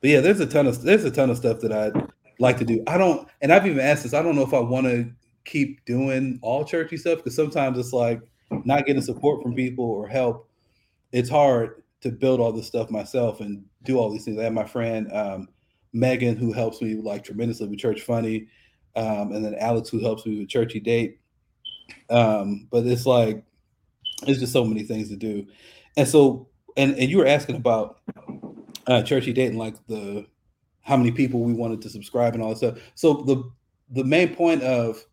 but 0.00 0.10
yeah, 0.10 0.20
there's 0.20 0.40
a 0.40 0.46
ton 0.46 0.66
of 0.66 0.82
there's 0.82 1.04
a 1.04 1.10
ton 1.10 1.30
of 1.30 1.36
stuff 1.36 1.60
that 1.60 1.72
I'd 1.72 2.08
like 2.38 2.58
to 2.58 2.64
do. 2.64 2.82
I 2.86 2.98
don't, 2.98 3.28
and 3.40 3.52
I've 3.52 3.66
even 3.66 3.80
asked 3.80 4.02
this. 4.02 4.14
I 4.14 4.22
don't 4.22 4.34
know 4.34 4.42
if 4.42 4.54
I 4.54 4.60
want 4.60 4.86
to 4.86 5.10
keep 5.44 5.84
doing 5.84 6.38
all 6.42 6.64
churchy 6.64 6.96
stuff 6.96 7.18
because 7.18 7.36
sometimes 7.36 7.78
it's 7.78 7.92
like 7.92 8.20
not 8.64 8.86
getting 8.86 9.02
support 9.02 9.42
from 9.42 9.54
people 9.54 9.84
or 9.84 10.06
help. 10.06 10.48
It's 11.12 11.30
hard 11.30 11.82
to 12.02 12.10
build 12.10 12.40
all 12.40 12.52
this 12.52 12.66
stuff 12.66 12.90
myself 12.90 13.40
and 13.40 13.64
do 13.84 13.98
all 13.98 14.10
these 14.10 14.24
things. 14.24 14.38
I 14.38 14.44
have 14.44 14.52
my 14.52 14.66
friend 14.66 15.12
um, 15.12 15.48
Megan 15.92 16.36
who 16.36 16.52
helps 16.52 16.80
me 16.80 16.94
like 16.94 17.24
tremendously 17.24 17.68
with 17.68 17.78
Church 17.78 18.02
Funny, 18.02 18.48
um, 18.96 19.32
and 19.32 19.44
then 19.44 19.54
Alex 19.56 19.88
who 19.88 20.00
helps 20.00 20.26
me 20.26 20.38
with 20.38 20.48
Churchy 20.48 20.80
Date. 20.80 21.18
Um, 22.10 22.68
but 22.70 22.86
it's 22.86 23.06
like 23.06 23.44
it's 24.26 24.40
just 24.40 24.52
so 24.52 24.64
many 24.64 24.82
things 24.82 25.08
to 25.08 25.16
do, 25.16 25.46
and 25.96 26.08
so 26.08 26.48
and 26.76 26.94
and 26.96 27.10
you 27.10 27.18
were 27.18 27.26
asking 27.26 27.56
about 27.56 28.00
uh, 28.86 29.02
Churchy 29.02 29.32
Date 29.32 29.48
and 29.48 29.58
like 29.58 29.74
the 29.86 30.26
how 30.82 30.96
many 30.96 31.12
people 31.12 31.40
we 31.40 31.52
wanted 31.52 31.80
to 31.82 31.90
subscribe 31.90 32.34
and 32.34 32.42
all 32.42 32.50
that 32.50 32.56
stuff. 32.56 32.78
So 32.94 33.14
the 33.14 33.50
the 33.90 34.04
main 34.04 34.34
point 34.34 34.62
of 34.62 35.04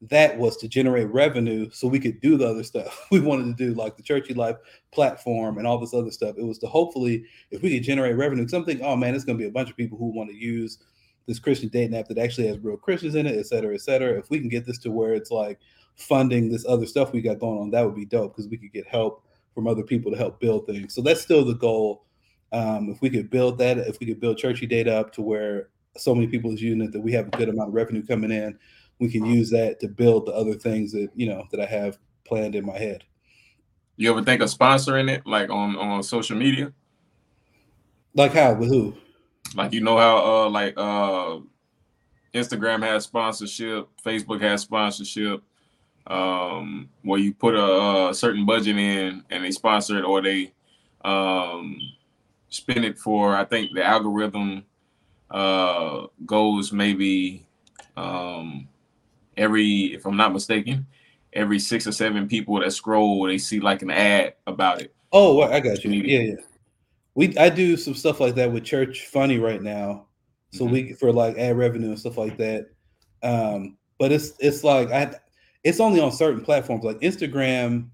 that 0.00 0.38
was 0.38 0.56
to 0.58 0.68
generate 0.68 1.08
revenue 1.08 1.68
so 1.72 1.88
we 1.88 1.98
could 1.98 2.20
do 2.20 2.36
the 2.36 2.46
other 2.46 2.62
stuff 2.62 3.06
we 3.10 3.20
wanted 3.20 3.56
to 3.56 3.66
do, 3.66 3.74
like 3.74 3.96
the 3.96 4.02
Churchy 4.02 4.34
Life 4.34 4.56
platform 4.92 5.58
and 5.58 5.66
all 5.66 5.78
this 5.78 5.94
other 5.94 6.10
stuff. 6.10 6.36
It 6.38 6.44
was 6.44 6.58
to 6.58 6.66
hopefully, 6.66 7.24
if 7.50 7.62
we 7.62 7.74
could 7.74 7.82
generate 7.82 8.16
revenue, 8.16 8.46
something, 8.46 8.80
oh 8.82 8.96
man, 8.96 9.14
it's 9.14 9.24
going 9.24 9.38
to 9.38 9.42
be 9.42 9.48
a 9.48 9.52
bunch 9.52 9.70
of 9.70 9.76
people 9.76 9.98
who 9.98 10.06
want 10.06 10.30
to 10.30 10.36
use 10.36 10.78
this 11.26 11.38
Christian 11.38 11.68
dating 11.68 11.96
app 11.96 12.08
that 12.08 12.18
actually 12.18 12.46
has 12.46 12.58
real 12.58 12.76
Christians 12.76 13.14
in 13.14 13.26
it, 13.26 13.38
et 13.38 13.46
cetera, 13.46 13.74
et 13.74 13.80
cetera. 13.80 14.18
If 14.18 14.30
we 14.30 14.38
can 14.40 14.48
get 14.48 14.64
this 14.64 14.78
to 14.78 14.90
where 14.90 15.14
it's 15.14 15.30
like 15.30 15.58
funding 15.96 16.48
this 16.48 16.64
other 16.66 16.86
stuff 16.86 17.12
we 17.12 17.20
got 17.20 17.40
going 17.40 17.58
on, 17.58 17.70
that 17.70 17.84
would 17.84 17.96
be 17.96 18.06
dope 18.06 18.34
because 18.34 18.48
we 18.48 18.56
could 18.56 18.72
get 18.72 18.86
help 18.86 19.24
from 19.54 19.66
other 19.66 19.82
people 19.82 20.12
to 20.12 20.16
help 20.16 20.40
build 20.40 20.66
things. 20.66 20.94
So 20.94 21.02
that's 21.02 21.20
still 21.20 21.44
the 21.44 21.54
goal. 21.54 22.04
Um, 22.52 22.88
if 22.88 23.02
we 23.02 23.10
could 23.10 23.28
build 23.28 23.58
that, 23.58 23.76
if 23.76 23.98
we 24.00 24.06
could 24.06 24.20
build 24.20 24.38
Churchy 24.38 24.66
Date 24.66 24.88
up 24.88 25.12
to 25.14 25.22
where 25.22 25.68
so 25.96 26.14
many 26.14 26.28
people 26.28 26.52
is 26.52 26.62
using 26.62 26.80
it 26.80 26.92
that 26.92 27.00
we 27.00 27.12
have 27.12 27.26
a 27.26 27.36
good 27.36 27.48
amount 27.48 27.68
of 27.68 27.74
revenue 27.74 28.06
coming 28.06 28.30
in, 28.30 28.58
we 28.98 29.10
can 29.10 29.24
use 29.24 29.50
that 29.50 29.80
to 29.80 29.88
build 29.88 30.26
the 30.26 30.32
other 30.32 30.54
things 30.54 30.92
that 30.92 31.10
you 31.14 31.28
know 31.28 31.44
that 31.50 31.60
I 31.60 31.66
have 31.66 31.98
planned 32.24 32.54
in 32.54 32.64
my 32.64 32.78
head. 32.78 33.04
You 33.96 34.10
ever 34.10 34.22
think 34.22 34.42
of 34.42 34.48
sponsoring 34.48 35.10
it, 35.10 35.26
like 35.26 35.50
on 35.50 35.76
on 35.76 36.02
social 36.02 36.36
media? 36.36 36.72
Like 38.14 38.32
how? 38.32 38.54
With 38.54 38.68
who? 38.68 38.94
Like 39.54 39.72
you 39.72 39.80
know 39.80 39.98
how 39.98 40.18
uh 40.18 40.50
like 40.50 40.74
uh 40.76 41.38
Instagram 42.34 42.82
has 42.82 43.04
sponsorship, 43.04 43.88
Facebook 44.04 44.40
has 44.42 44.62
sponsorship, 44.62 45.42
um, 46.06 46.88
where 47.02 47.18
you 47.18 47.32
put 47.32 47.54
a, 47.54 48.08
a 48.10 48.14
certain 48.14 48.44
budget 48.44 48.76
in 48.76 49.24
and 49.30 49.44
they 49.44 49.50
sponsor 49.50 49.98
it 49.98 50.04
or 50.04 50.20
they 50.20 50.52
um 51.04 51.80
spend 52.50 52.84
it 52.84 52.98
for 52.98 53.34
I 53.34 53.44
think 53.44 53.72
the 53.74 53.84
algorithm 53.84 54.64
uh 55.30 56.06
goes 56.24 56.72
maybe 56.72 57.46
um 57.96 58.68
every 59.38 59.94
if 59.94 60.04
I'm 60.06 60.16
not 60.16 60.32
mistaken, 60.32 60.86
every 61.32 61.58
six 61.58 61.86
or 61.86 61.92
seven 61.92 62.28
people 62.28 62.60
that 62.60 62.72
scroll, 62.72 63.26
they 63.26 63.38
see 63.38 63.60
like 63.60 63.82
an 63.82 63.90
ad 63.90 64.34
about 64.46 64.82
it. 64.82 64.94
Oh, 65.12 65.40
I 65.42 65.60
got 65.60 65.84
you. 65.84 65.90
Yeah, 65.92 66.20
yeah. 66.20 66.34
We 67.14 67.36
I 67.38 67.48
do 67.48 67.76
some 67.76 67.94
stuff 67.94 68.20
like 68.20 68.34
that 68.34 68.52
with 68.52 68.64
Church 68.64 69.06
Funny 69.06 69.38
right 69.38 69.62
now, 69.62 70.06
so 70.52 70.64
mm-hmm. 70.64 70.72
we 70.72 70.92
for 70.94 71.12
like 71.12 71.38
ad 71.38 71.56
revenue 71.56 71.88
and 71.88 71.98
stuff 71.98 72.18
like 72.18 72.36
that. 72.38 72.66
Um, 73.22 73.76
but 73.98 74.12
it's 74.12 74.32
it's 74.38 74.62
like 74.62 74.90
I 74.90 75.14
it's 75.64 75.80
only 75.80 76.00
on 76.00 76.12
certain 76.12 76.44
platforms 76.44 76.84
like 76.84 77.00
Instagram. 77.00 77.88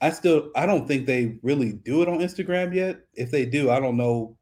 I 0.00 0.10
still 0.10 0.50
I 0.54 0.66
don't 0.66 0.86
think 0.86 1.06
they 1.06 1.38
really 1.42 1.72
do 1.72 2.02
it 2.02 2.08
on 2.08 2.18
Instagram 2.18 2.74
yet. 2.74 3.00
If 3.14 3.30
they 3.30 3.46
do, 3.46 3.70
I 3.70 3.80
don't 3.80 3.96
know 3.96 4.36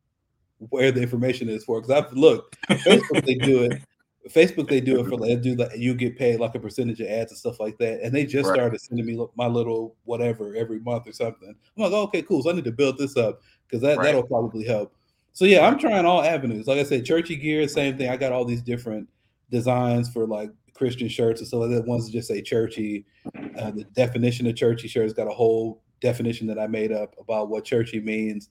where 0.59 0.91
the 0.91 1.03
information 1.03 1.49
is 1.49 1.65
for 1.65 1.81
because 1.81 2.05
I've 2.05 2.13
looked. 2.13 2.59
Facebook 2.69 3.25
they 3.25 3.35
do 3.35 3.65
it. 3.65 3.83
Facebook 4.29 4.69
they 4.69 4.81
do 4.81 5.01
it 5.01 5.09
for 5.09 5.17
like 5.17 5.41
do 5.41 5.55
that 5.57 5.79
you 5.79 5.95
get 5.95 6.19
paid 6.19 6.41
like 6.41 6.55
a 6.55 6.61
percentage 6.61 7.01
of 7.01 7.07
ads 7.07 7.33
and 7.33 7.39
stuff 7.39 7.61
like 7.61 7.79
that, 7.79 8.01
and 8.03 8.15
they 8.15 8.25
just 8.25 8.49
right. 8.49 8.57
started 8.57 8.81
sending 8.81 9.07
me 9.07 9.27
my 9.37 9.47
little 9.47 9.95
whatever 10.05 10.55
every 10.55 10.81
month 10.81 11.07
or 11.07 11.13
something. 11.13 11.55
I'm 11.77 11.83
like, 11.83 11.93
oh, 11.93 12.03
okay, 12.03 12.23
cool. 12.23 12.43
So 12.43 12.51
I 12.51 12.55
need 12.55 12.65
to 12.65 12.73
build 12.73 12.99
this 12.99 13.17
up 13.17 13.41
because 13.67 13.83
that 13.83 13.99
right. 13.99 14.05
that'll 14.05 14.25
probably 14.25 14.65
help. 14.65 14.95
So 15.33 15.45
yeah, 15.45 15.67
I'm 15.67 15.79
trying 15.79 16.07
all 16.07 16.23
avenues. 16.23 16.67
Like 16.67 16.79
I 16.79 16.83
said, 16.83 17.05
churchy 17.05 17.37
gear, 17.37 17.67
same 17.69 17.99
thing. 17.99 18.09
I 18.09 18.17
got 18.17 18.33
all 18.33 18.45
these 18.45 18.63
different 18.63 19.09
designs 19.51 20.09
for 20.09 20.27
like 20.27 20.51
Christian 20.73 21.09
shirts 21.09 21.41
and 21.41 21.49
stuff 21.49 21.61
like 21.61 21.71
that. 21.71 21.87
Ones 21.87 22.07
that 22.07 22.13
just 22.13 22.29
say 22.29 22.43
churchy. 22.43 23.05
Uh, 23.59 23.71
the 23.71 23.85
definition 23.95 24.47
of 24.47 24.57
churchy 24.57 24.89
shirts 24.89 25.13
got 25.13 25.29
a 25.29 25.35
whole 25.35 25.83
definition 26.01 26.47
that 26.47 26.59
I 26.59 26.67
made 26.67 26.93
up 26.93 27.15
about 27.19 27.49
what 27.49 27.65
churchy 27.65 28.01
means, 28.01 28.49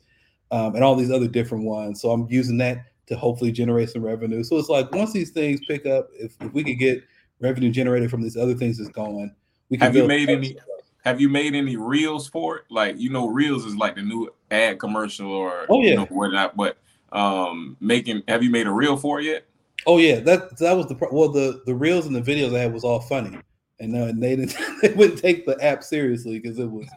um, 0.51 0.75
and 0.75 0.83
all 0.83 0.95
these 0.95 1.11
other 1.11 1.27
different 1.27 1.63
ones. 1.63 2.01
So 2.01 2.11
I'm 2.11 2.27
using 2.29 2.57
that 2.57 2.85
to 3.07 3.15
hopefully 3.15 3.51
generate 3.51 3.89
some 3.89 4.03
revenue. 4.03 4.43
So 4.43 4.57
it's 4.57 4.69
like 4.69 4.91
once 4.93 5.13
these 5.13 5.31
things 5.31 5.59
pick 5.67 5.85
up, 5.85 6.09
if, 6.13 6.35
if 6.41 6.53
we 6.53 6.63
could 6.63 6.79
get 6.79 7.03
revenue 7.39 7.71
generated 7.71 8.09
from 8.09 8.21
these 8.21 8.37
other 8.37 8.53
things 8.53 8.77
that's 8.77 8.89
going, 8.89 9.33
we 9.69 9.77
can. 9.77 9.85
Have 9.85 9.95
you 9.95 10.07
made 10.07 10.29
any? 10.29 10.57
Have 11.03 11.21
you 11.21 11.29
made 11.29 11.53
any 11.53 11.77
reels 11.77 12.27
for 12.27 12.57
it? 12.57 12.63
Like 12.69 12.97
you 12.97 13.09
know, 13.09 13.27
reels 13.27 13.65
is 13.65 13.75
like 13.75 13.95
the 13.95 14.01
new 14.01 14.33
ad 14.51 14.79
commercial 14.79 15.31
or 15.31 15.65
oh 15.69 15.81
yeah, 15.81 15.91
you 15.91 15.95
know, 15.97 16.05
whatnot. 16.05 16.55
But 16.55 16.77
um, 17.11 17.77
making 17.79 18.23
have 18.27 18.43
you 18.43 18.49
made 18.49 18.67
a 18.67 18.71
reel 18.71 18.97
for 18.97 19.19
it 19.19 19.25
yet? 19.25 19.45
Oh 19.85 19.97
yeah, 19.97 20.19
that 20.21 20.57
that 20.57 20.75
was 20.75 20.87
the 20.87 20.97
well 21.11 21.29
the 21.29 21.61
the 21.65 21.75
reels 21.75 22.07
and 22.07 22.15
the 22.15 22.21
videos 22.21 22.55
I 22.55 22.61
had 22.61 22.73
was 22.73 22.83
all 22.83 22.99
funny 22.99 23.37
and 23.79 23.95
uh, 23.95 24.11
they 24.15 24.35
didn't 24.35 24.55
they 24.81 24.89
wouldn't 24.93 25.19
take 25.19 25.45
the 25.45 25.61
app 25.63 25.83
seriously 25.83 26.39
because 26.39 26.59
it 26.59 26.69
was 26.69 26.87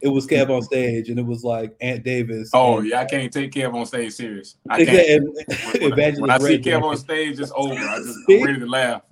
it 0.00 0.08
was 0.08 0.26
Kev 0.26 0.50
on 0.50 0.62
stage 0.62 1.08
and 1.08 1.18
it 1.18 1.24
was 1.24 1.44
like 1.44 1.74
Aunt 1.80 2.04
Davis. 2.04 2.50
Oh 2.52 2.78
and, 2.78 2.88
yeah, 2.88 3.00
I 3.00 3.04
can't 3.04 3.32
take 3.32 3.52
Kev 3.52 3.74
on 3.74 3.86
stage 3.86 4.12
serious. 4.12 4.56
I 4.68 4.84
can't. 4.84 5.24
when, 5.80 5.90
when, 5.92 6.14
when 6.20 6.30
I 6.30 6.38
see 6.38 6.58
Kev 6.58 6.82
on 6.82 6.96
stage, 6.96 7.40
it's 7.40 7.52
over. 7.54 7.74
I 7.74 7.98
just 7.98 8.18
I'm 8.28 8.44
ready 8.44 8.60
to 8.60 8.66
laugh. 8.66 9.02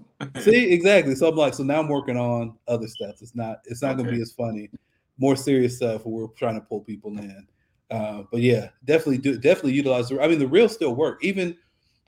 see 0.40 0.72
exactly. 0.72 1.14
So 1.14 1.28
I'm 1.28 1.36
like, 1.36 1.54
so 1.54 1.62
now 1.62 1.80
I'm 1.80 1.88
working 1.88 2.16
on 2.16 2.56
other 2.68 2.88
stuff. 2.88 3.16
It's 3.20 3.34
not 3.34 3.60
it's 3.64 3.82
not 3.82 3.94
okay. 3.94 4.04
gonna 4.04 4.16
be 4.16 4.22
as 4.22 4.32
funny, 4.32 4.70
more 5.18 5.36
serious 5.36 5.76
stuff 5.76 6.04
where 6.04 6.26
we're 6.26 6.34
trying 6.34 6.54
to 6.54 6.60
pull 6.60 6.80
people 6.80 7.16
in. 7.18 7.46
Uh, 7.90 8.22
but 8.30 8.40
yeah, 8.40 8.68
definitely 8.84 9.18
do 9.18 9.38
definitely 9.38 9.72
utilize. 9.72 10.08
The, 10.08 10.20
I 10.20 10.28
mean, 10.28 10.38
the 10.38 10.46
reels 10.46 10.74
still 10.74 10.94
work 10.94 11.24
even 11.24 11.56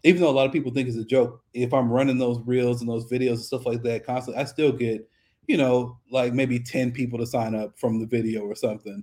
even 0.06 0.22
though 0.22 0.30
a 0.30 0.32
lot 0.32 0.46
of 0.46 0.52
people 0.52 0.72
think 0.72 0.88
it's 0.88 0.96
a 0.96 1.04
joke, 1.04 1.42
if 1.52 1.74
I'm 1.74 1.90
running 1.90 2.18
those 2.18 2.38
reels 2.46 2.80
and 2.80 2.88
those 2.88 3.10
videos 3.10 3.34
and 3.34 3.40
stuff 3.40 3.66
like 3.66 3.82
that 3.82 4.06
constantly, 4.06 4.40
I 4.40 4.44
still 4.44 4.70
get, 4.70 5.08
you 5.48 5.56
know, 5.56 5.98
like 6.12 6.32
maybe 6.32 6.60
10 6.60 6.92
people 6.92 7.18
to 7.18 7.26
sign 7.26 7.56
up 7.56 7.76
from 7.76 7.98
the 7.98 8.06
video 8.06 8.42
or 8.42 8.54
something 8.54 9.02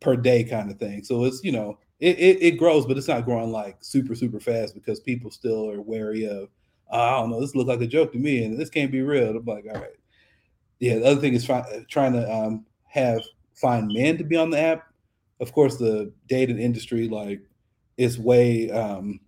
per 0.00 0.14
day 0.14 0.44
kind 0.44 0.70
of 0.70 0.78
thing. 0.78 1.04
So 1.04 1.24
it's, 1.24 1.42
you 1.42 1.52
know, 1.52 1.78
it, 2.00 2.18
it, 2.18 2.42
it 2.42 2.58
grows, 2.58 2.84
but 2.84 2.98
it's 2.98 3.08
not 3.08 3.24
growing 3.24 3.50
like 3.50 3.78
super, 3.80 4.14
super 4.14 4.40
fast 4.40 4.74
because 4.74 5.00
people 5.00 5.30
still 5.30 5.70
are 5.70 5.80
wary 5.80 6.26
of, 6.26 6.50
oh, 6.90 7.00
I 7.00 7.10
don't 7.20 7.30
know, 7.30 7.40
this 7.40 7.54
looks 7.54 7.68
like 7.68 7.80
a 7.80 7.86
joke 7.86 8.12
to 8.12 8.18
me 8.18 8.44
and 8.44 8.60
this 8.60 8.68
can't 8.68 8.92
be 8.92 9.00
real. 9.00 9.34
I'm 9.34 9.44
like, 9.46 9.64
all 9.66 9.80
right. 9.80 9.96
Yeah, 10.80 10.96
the 10.96 11.06
other 11.06 11.20
thing 11.20 11.32
is 11.32 11.46
fi- 11.46 11.84
trying 11.88 12.12
to 12.12 12.30
um, 12.30 12.66
have 12.88 13.22
find 13.54 13.90
men 13.90 14.18
to 14.18 14.24
be 14.24 14.36
on 14.36 14.50
the 14.50 14.60
app. 14.60 14.92
Of 15.40 15.52
course, 15.52 15.76
the 15.76 16.12
dating 16.26 16.58
industry, 16.58 17.08
like, 17.08 17.40
it's 17.96 18.18
way 18.18 18.70
um, 18.70 19.20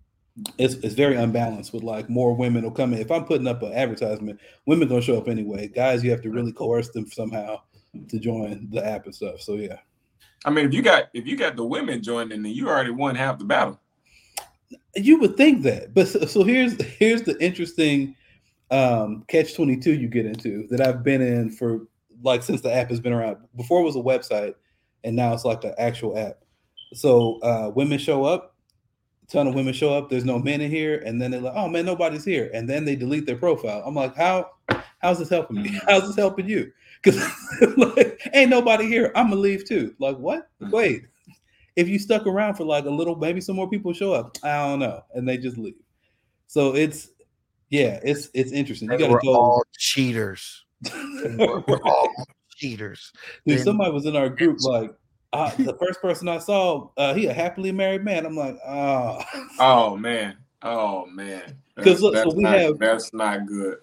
it's, 0.57 0.75
it's 0.75 0.95
very 0.95 1.15
unbalanced 1.15 1.73
with 1.73 1.83
like 1.83 2.09
more 2.09 2.33
women 2.33 2.63
will 2.63 2.71
come 2.71 2.93
in. 2.93 2.99
If 2.99 3.11
I'm 3.11 3.25
putting 3.25 3.47
up 3.47 3.61
an 3.63 3.73
advertisement, 3.73 4.39
women 4.65 4.87
gonna 4.87 5.01
show 5.01 5.17
up 5.17 5.27
anyway. 5.27 5.67
Guys, 5.67 6.03
you 6.03 6.11
have 6.11 6.21
to 6.21 6.29
really 6.29 6.51
coerce 6.51 6.89
them 6.89 7.07
somehow 7.07 7.61
to 8.09 8.19
join 8.19 8.67
the 8.71 8.85
app 8.85 9.05
and 9.05 9.15
stuff. 9.15 9.41
So 9.41 9.53
yeah. 9.55 9.77
I 10.43 10.49
mean, 10.49 10.65
if 10.65 10.73
you 10.73 10.81
got 10.81 11.05
if 11.13 11.25
you 11.25 11.37
got 11.37 11.55
the 11.55 11.63
women 11.63 12.03
joining, 12.03 12.43
then 12.43 12.51
you 12.51 12.67
already 12.67 12.91
won 12.91 13.15
half 13.15 13.39
the 13.39 13.45
battle. 13.45 13.79
You 14.95 15.19
would 15.19 15.37
think 15.37 15.63
that, 15.63 15.93
but 15.93 16.07
so, 16.07 16.25
so 16.25 16.43
here's 16.43 16.81
here's 16.83 17.23
the 17.23 17.41
interesting 17.43 18.15
um, 18.71 19.23
catch 19.27 19.55
twenty 19.55 19.77
two 19.77 19.93
you 19.93 20.07
get 20.07 20.25
into 20.25 20.67
that 20.69 20.81
I've 20.81 21.03
been 21.03 21.21
in 21.21 21.49
for 21.49 21.87
like 22.23 22.43
since 22.43 22.61
the 22.61 22.73
app 22.73 22.89
has 22.89 22.99
been 22.99 23.13
around. 23.13 23.37
Before 23.55 23.81
it 23.81 23.85
was 23.85 23.95
a 23.95 23.99
website, 23.99 24.55
and 25.03 25.15
now 25.15 25.33
it's 25.33 25.45
like 25.45 25.63
an 25.63 25.73
actual 25.77 26.17
app. 26.17 26.43
So 26.93 27.39
uh, 27.41 27.71
women 27.75 27.97
show 27.97 28.25
up, 28.25 28.54
ton 29.29 29.47
of 29.47 29.55
women 29.55 29.73
show 29.73 29.93
up. 29.93 30.09
There's 30.09 30.25
no 30.25 30.39
men 30.39 30.61
in 30.61 30.69
here, 30.71 31.01
and 31.05 31.21
then 31.21 31.31
they're 31.31 31.41
like, 31.41 31.53
"Oh 31.55 31.67
man, 31.67 31.85
nobody's 31.85 32.25
here," 32.25 32.49
and 32.53 32.69
then 32.69 32.85
they 32.85 32.95
delete 32.95 33.25
their 33.25 33.35
profile. 33.37 33.83
I'm 33.85 33.95
like, 33.95 34.15
"How? 34.15 34.51
How's 34.99 35.19
this 35.19 35.29
helping 35.29 35.61
me? 35.61 35.69
Mm-hmm. 35.69 35.87
How's 35.89 36.07
this 36.07 36.15
helping 36.15 36.47
you? 36.47 36.71
Because 37.03 37.21
like, 37.77 38.19
ain't 38.33 38.49
nobody 38.49 38.87
here. 38.87 39.11
I'm 39.15 39.29
gonna 39.29 39.41
leave 39.41 39.65
too. 39.67 39.93
Like 39.99 40.17
what? 40.17 40.49
Mm-hmm. 40.61 40.71
Wait, 40.71 41.03
if 41.75 41.87
you 41.87 41.99
stuck 41.99 42.25
around 42.25 42.55
for 42.55 42.63
like 42.65 42.85
a 42.85 42.89
little, 42.89 43.15
maybe 43.15 43.41
some 43.41 43.55
more 43.55 43.69
people 43.69 43.93
show 43.93 44.13
up. 44.13 44.37
I 44.43 44.67
don't 44.67 44.79
know, 44.79 45.01
and 45.13 45.27
they 45.27 45.37
just 45.37 45.57
leave. 45.57 45.75
So 46.47 46.75
it's 46.75 47.09
yeah, 47.69 47.99
it's 48.03 48.29
it's 48.33 48.51
interesting. 48.51 48.89
You 48.91 48.97
They 48.97 49.03
got 49.03 49.07
to 49.07 49.13
were 49.13 49.21
go. 49.21 49.35
all 49.35 49.63
cheaters. 49.77 50.63
They 50.83 51.35
were 51.45 51.63
all 51.83 52.09
cheaters. 52.55 53.11
Dude, 53.45 53.57
Then- 53.57 53.65
somebody 53.65 53.91
was 53.91 54.05
in 54.05 54.15
our 54.15 54.29
group 54.29 54.59
like. 54.61 54.91
Uh, 55.35 55.55
the 55.57 55.77
first 55.77 56.01
person 56.01 56.27
I 56.27 56.37
saw, 56.39 56.89
uh, 56.97 57.13
he 57.13 57.25
a 57.27 57.33
happily 57.33 57.71
married 57.71 58.03
man. 58.03 58.25
I'm 58.25 58.35
like, 58.35 58.57
oh, 58.65 59.21
Oh 59.59 59.97
man. 59.97 60.37
Oh 60.61 61.05
man. 61.07 61.57
'Cause 61.77 61.85
That's, 61.85 62.01
look, 62.01 62.15
so 62.15 62.33
we 62.33 62.43
not, 62.43 62.57
have- 62.57 62.79
that's 62.79 63.13
not 63.13 63.45
good. 63.45 63.77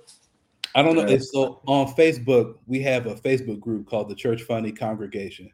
I 0.75 0.81
don't 0.83 0.97
know. 0.97 1.03
If, 1.03 1.23
so 1.25 1.61
on 1.67 1.87
Facebook, 1.95 2.57
we 2.67 2.81
have 2.81 3.07
a 3.07 3.15
Facebook 3.15 3.61
group 3.61 3.87
called 3.87 4.09
the 4.09 4.15
Church 4.15 4.43
Funny 4.43 4.73
Congregation, 4.73 5.51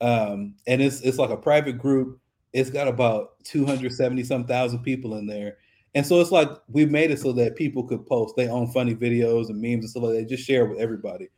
um, 0.00 0.54
and 0.68 0.80
it's 0.80 1.00
it's 1.00 1.18
like 1.18 1.30
a 1.30 1.36
private 1.36 1.78
group. 1.78 2.20
It's 2.52 2.70
got 2.70 2.86
about 2.86 3.42
two 3.42 3.66
hundred 3.66 3.92
seventy 3.92 4.22
some 4.22 4.46
thousand 4.46 4.84
people 4.84 5.16
in 5.16 5.26
there, 5.26 5.56
and 5.96 6.06
so 6.06 6.20
it's 6.20 6.30
like 6.30 6.48
we 6.68 6.86
made 6.86 7.10
it 7.10 7.18
so 7.18 7.32
that 7.32 7.56
people 7.56 7.82
could 7.82 8.06
post 8.06 8.36
their 8.36 8.52
own 8.52 8.68
funny 8.70 8.94
videos 8.94 9.48
and 9.50 9.60
memes 9.60 9.82
and 9.84 9.90
stuff 9.90 10.04
like 10.04 10.14
that. 10.14 10.28
Just 10.28 10.44
share 10.46 10.66
with 10.66 10.78
everybody. 10.78 11.28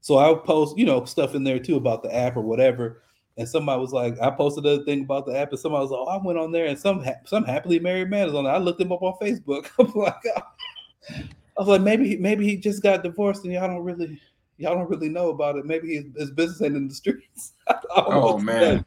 So 0.00 0.16
I 0.16 0.28
would 0.28 0.42
post, 0.42 0.76
you 0.76 0.84
know, 0.84 1.04
stuff 1.04 1.36
in 1.36 1.44
there 1.44 1.60
too 1.60 1.76
about 1.76 2.02
the 2.02 2.12
app 2.12 2.36
or 2.36 2.42
whatever. 2.42 3.02
And 3.38 3.48
somebody 3.48 3.80
was 3.80 3.92
like, 3.92 4.20
I 4.20 4.30
posted 4.30 4.66
a 4.66 4.84
thing 4.84 5.02
about 5.04 5.24
the 5.26 5.38
app, 5.38 5.50
and 5.50 5.58
somebody 5.58 5.82
was 5.82 5.90
like, 5.90 6.00
Oh, 6.00 6.06
I 6.06 6.22
went 6.22 6.38
on 6.38 6.52
there, 6.52 6.66
and 6.66 6.78
some 6.78 7.02
ha- 7.02 7.20
some 7.24 7.44
happily 7.44 7.78
married 7.78 8.10
man 8.10 8.28
is 8.28 8.34
on 8.34 8.44
there. 8.44 8.52
I 8.52 8.58
looked 8.58 8.80
him 8.80 8.92
up 8.92 9.02
on 9.02 9.14
Facebook. 9.22 9.70
I'm 9.78 9.92
like, 9.94 10.14
oh. 10.36 10.42
I 11.58 11.60
was 11.60 11.68
like, 11.68 11.80
maybe 11.82 12.08
he, 12.08 12.16
maybe 12.16 12.46
he 12.46 12.56
just 12.56 12.82
got 12.82 13.02
divorced, 13.02 13.44
and 13.44 13.52
y'all 13.52 13.68
don't 13.68 13.82
really 13.84 14.20
y'all 14.58 14.74
don't 14.74 14.88
really 14.90 15.08
know 15.08 15.30
about 15.30 15.56
it. 15.56 15.64
Maybe 15.64 15.96
his, 15.96 16.04
his 16.16 16.30
business 16.30 16.60
ain't 16.62 16.76
in 16.76 16.88
the 16.88 16.94
streets. 16.94 17.52
Oh 17.96 18.38
man. 18.38 18.60
said- 18.78 18.84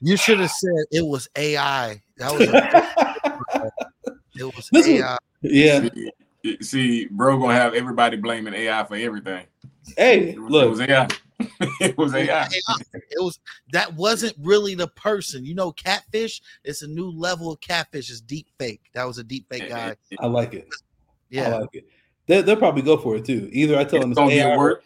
You 0.00 0.16
should 0.16 0.40
have 0.40 0.50
said 0.50 0.84
it 0.90 1.06
was 1.06 1.28
AI. 1.36 2.02
That 2.18 2.32
was 2.32 2.48
a, 2.48 3.70
it 4.36 4.44
was 4.44 4.68
This 4.72 4.86
was- 4.86 5.00
AI. 5.00 5.16
yeah. 5.42 5.88
See, 6.44 6.58
see, 6.60 7.06
bro, 7.06 7.38
gonna 7.38 7.54
have 7.54 7.74
everybody 7.74 8.16
blaming 8.16 8.54
AI 8.54 8.84
for 8.84 8.96
everything. 8.96 9.46
Hey, 9.96 10.30
It 10.30 10.40
was, 10.40 10.50
look, 10.52 10.64
it 10.66 10.70
was 10.70 10.80
AI. 10.80 11.08
it 11.80 11.96
was 11.98 12.14
AI. 12.14 12.48
It 12.94 13.02
was 13.18 13.38
that 13.72 13.92
wasn't 13.94 14.34
really 14.40 14.74
the 14.74 14.88
person. 14.88 15.44
You 15.44 15.54
know, 15.54 15.72
catfish. 15.72 16.40
It's 16.64 16.82
a 16.82 16.86
new 16.88 17.10
level 17.10 17.52
of 17.52 17.60
catfish. 17.60 18.10
It's 18.10 18.20
deep 18.20 18.46
fake. 18.58 18.80
That 18.94 19.04
was 19.04 19.18
a 19.18 19.24
deep 19.24 19.46
fake 19.50 19.68
guy. 19.68 19.96
I 20.18 20.26
like 20.26 20.54
it. 20.54 20.68
Yeah, 21.28 21.54
I 21.54 21.58
like 21.58 21.74
it. 21.74 21.86
They, 22.26 22.42
they'll 22.42 22.56
probably 22.56 22.82
go 22.82 22.96
for 22.96 23.16
it 23.16 23.24
too. 23.24 23.48
Either 23.52 23.76
I 23.78 23.84
tell 23.84 24.00
them 24.00 24.12
It's 24.12 24.18
it's 24.18 24.28
gonna 24.28 24.32
AI 24.32 24.36
get 24.44 24.56
or- 24.56 24.58
worse. 24.58 24.82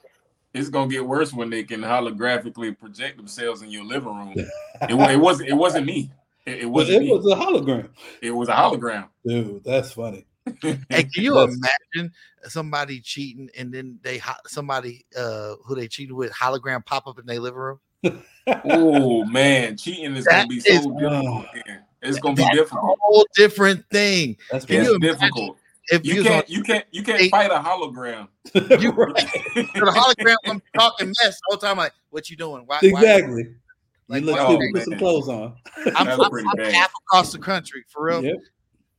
It's 0.53 0.68
gonna 0.68 0.90
get 0.90 1.07
worse 1.07 1.32
when 1.32 1.48
they 1.48 1.62
can 1.62 1.80
holographically 1.80 2.76
project 2.76 3.16
themselves 3.16 3.62
in 3.62 3.70
your 3.70 3.84
living 3.84 4.09
room. 4.16 4.32
It, 4.34 4.48
it 4.90 5.18
wasn't. 5.18 5.48
It 5.48 5.55
wasn't 5.55 5.86
me. 5.86 6.11
It, 6.44 6.62
it 6.62 6.66
wasn't 6.66 6.96
it 6.96 7.01
me. 7.05 7.12
was 7.12 7.24
a 7.30 7.36
hologram. 7.36 7.88
It 8.20 8.32
was 8.32 8.48
a 8.48 8.53
hologram. 8.53 9.07
Dude, 9.24 9.62
that's 9.62 9.92
funny. 9.92 10.26
Hey, 10.62 11.05
can 11.05 11.22
you 11.22 11.38
imagine 11.38 12.12
somebody 12.45 13.01
cheating 13.01 13.51
and 13.57 13.72
then 13.72 13.99
they 14.03 14.20
somebody 14.47 15.05
uh 15.16 15.55
who 15.64 15.74
they 15.74 15.86
cheated 15.88 16.12
with 16.12 16.32
hologram 16.32 16.84
pop 16.84 17.07
up 17.07 17.18
in 17.18 17.26
their 17.26 17.41
living 17.41 17.59
room? 17.59 17.80
Oh 18.64 19.24
man, 19.26 19.76
cheating 19.76 20.16
is 20.16 20.24
gonna 20.24 20.38
That 20.43 20.49
be 20.49 20.61
so 20.61 20.72
is- 20.72 20.86
difficult. 20.86 21.47
man. 21.66 21.80
It's 22.03 22.18
gonna 22.18 22.34
be 22.34 22.43
That's 22.43 22.57
difficult. 22.57 22.93
a 22.93 22.97
whole 23.03 23.26
different 23.36 23.84
thing. 23.91 24.36
That's 24.51 24.64
Can 24.64 24.84
you 24.84 24.99
difficult. 24.99 25.59
if 25.93 26.05
You 26.07 26.16
was 26.16 26.26
on- 26.26 26.32
can't. 26.32 26.49
You 26.51 26.62
can't. 26.62 26.84
You 26.91 27.03
can't 27.03 27.30
fight 27.30 27.51
a 27.51 27.59
hologram. 27.59 28.28
you 28.55 28.91
right. 28.93 29.14
the 29.55 29.93
hologram 29.95 30.36
I'm 30.47 30.62
talking 30.74 31.09
mess 31.09 31.36
the 31.36 31.41
whole 31.49 31.59
time. 31.59 31.76
Like, 31.76 31.93
what 32.09 32.30
you 32.30 32.36
doing? 32.38 32.62
Why, 32.64 32.78
why- 32.80 32.88
Exactly. 33.03 33.55
Like, 34.09 34.22
you 34.22 34.26
look 34.26 34.41
stupid. 34.41 34.66
Oh, 34.66 34.72
Put 34.72 34.82
some 34.84 34.99
clothes 34.99 35.28
on. 35.28 35.55
I'm, 35.95 36.07
That's 36.07 36.20
I'm, 36.20 36.49
I'm 36.59 36.72
half 36.72 36.91
across 37.07 37.32
the 37.32 37.38
country 37.38 37.84
for 37.88 38.07
real. 38.07 38.24
Yep. 38.24 38.36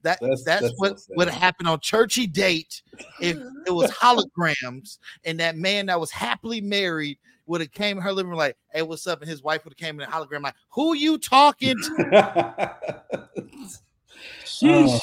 That 0.03 0.19
That's- 0.21 0.43
that's, 0.43 0.61
that's 0.61 0.73
what 0.79 0.99
would 1.11 1.29
have 1.29 1.39
happened 1.41 1.67
on 1.69 1.79
churchy 1.79 2.27
date 2.27 2.81
if 3.19 3.37
it 3.67 3.71
was 3.71 3.91
holograms 4.01 4.97
and 5.25 5.39
that 5.39 5.57
man 5.57 5.85
that 5.87 5.99
was 5.99 6.11
happily 6.11 6.61
married 6.61 7.17
would 7.47 7.61
have 7.61 7.71
came 7.71 7.97
in 7.97 8.03
her 8.03 8.13
living 8.13 8.29
room 8.29 8.37
like, 8.37 8.55
"Hey, 8.73 8.81
what's 8.81 9.05
up?" 9.07 9.19
and 9.21 9.29
his 9.29 9.43
wife 9.43 9.63
would 9.65 9.73
have 9.73 9.77
came 9.77 9.99
in 9.99 10.07
a 10.07 10.11
hologram 10.11 10.41
like, 10.41 10.55
"Who 10.71 10.93
you 10.93 11.17
talking 11.17 11.75
to?" 11.77 12.75
Uh, 14.63 14.99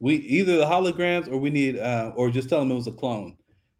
we 0.00 0.16
either 0.16 0.58
the 0.58 0.64
holograms 0.66 1.28
or 1.30 1.38
we 1.38 1.48
need 1.50 1.78
uh 1.78 2.12
or 2.14 2.30
just 2.30 2.48
tell 2.48 2.58
them 2.60 2.70
it 2.70 2.74
was 2.74 2.86
a 2.86 2.92
clone. 2.92 3.36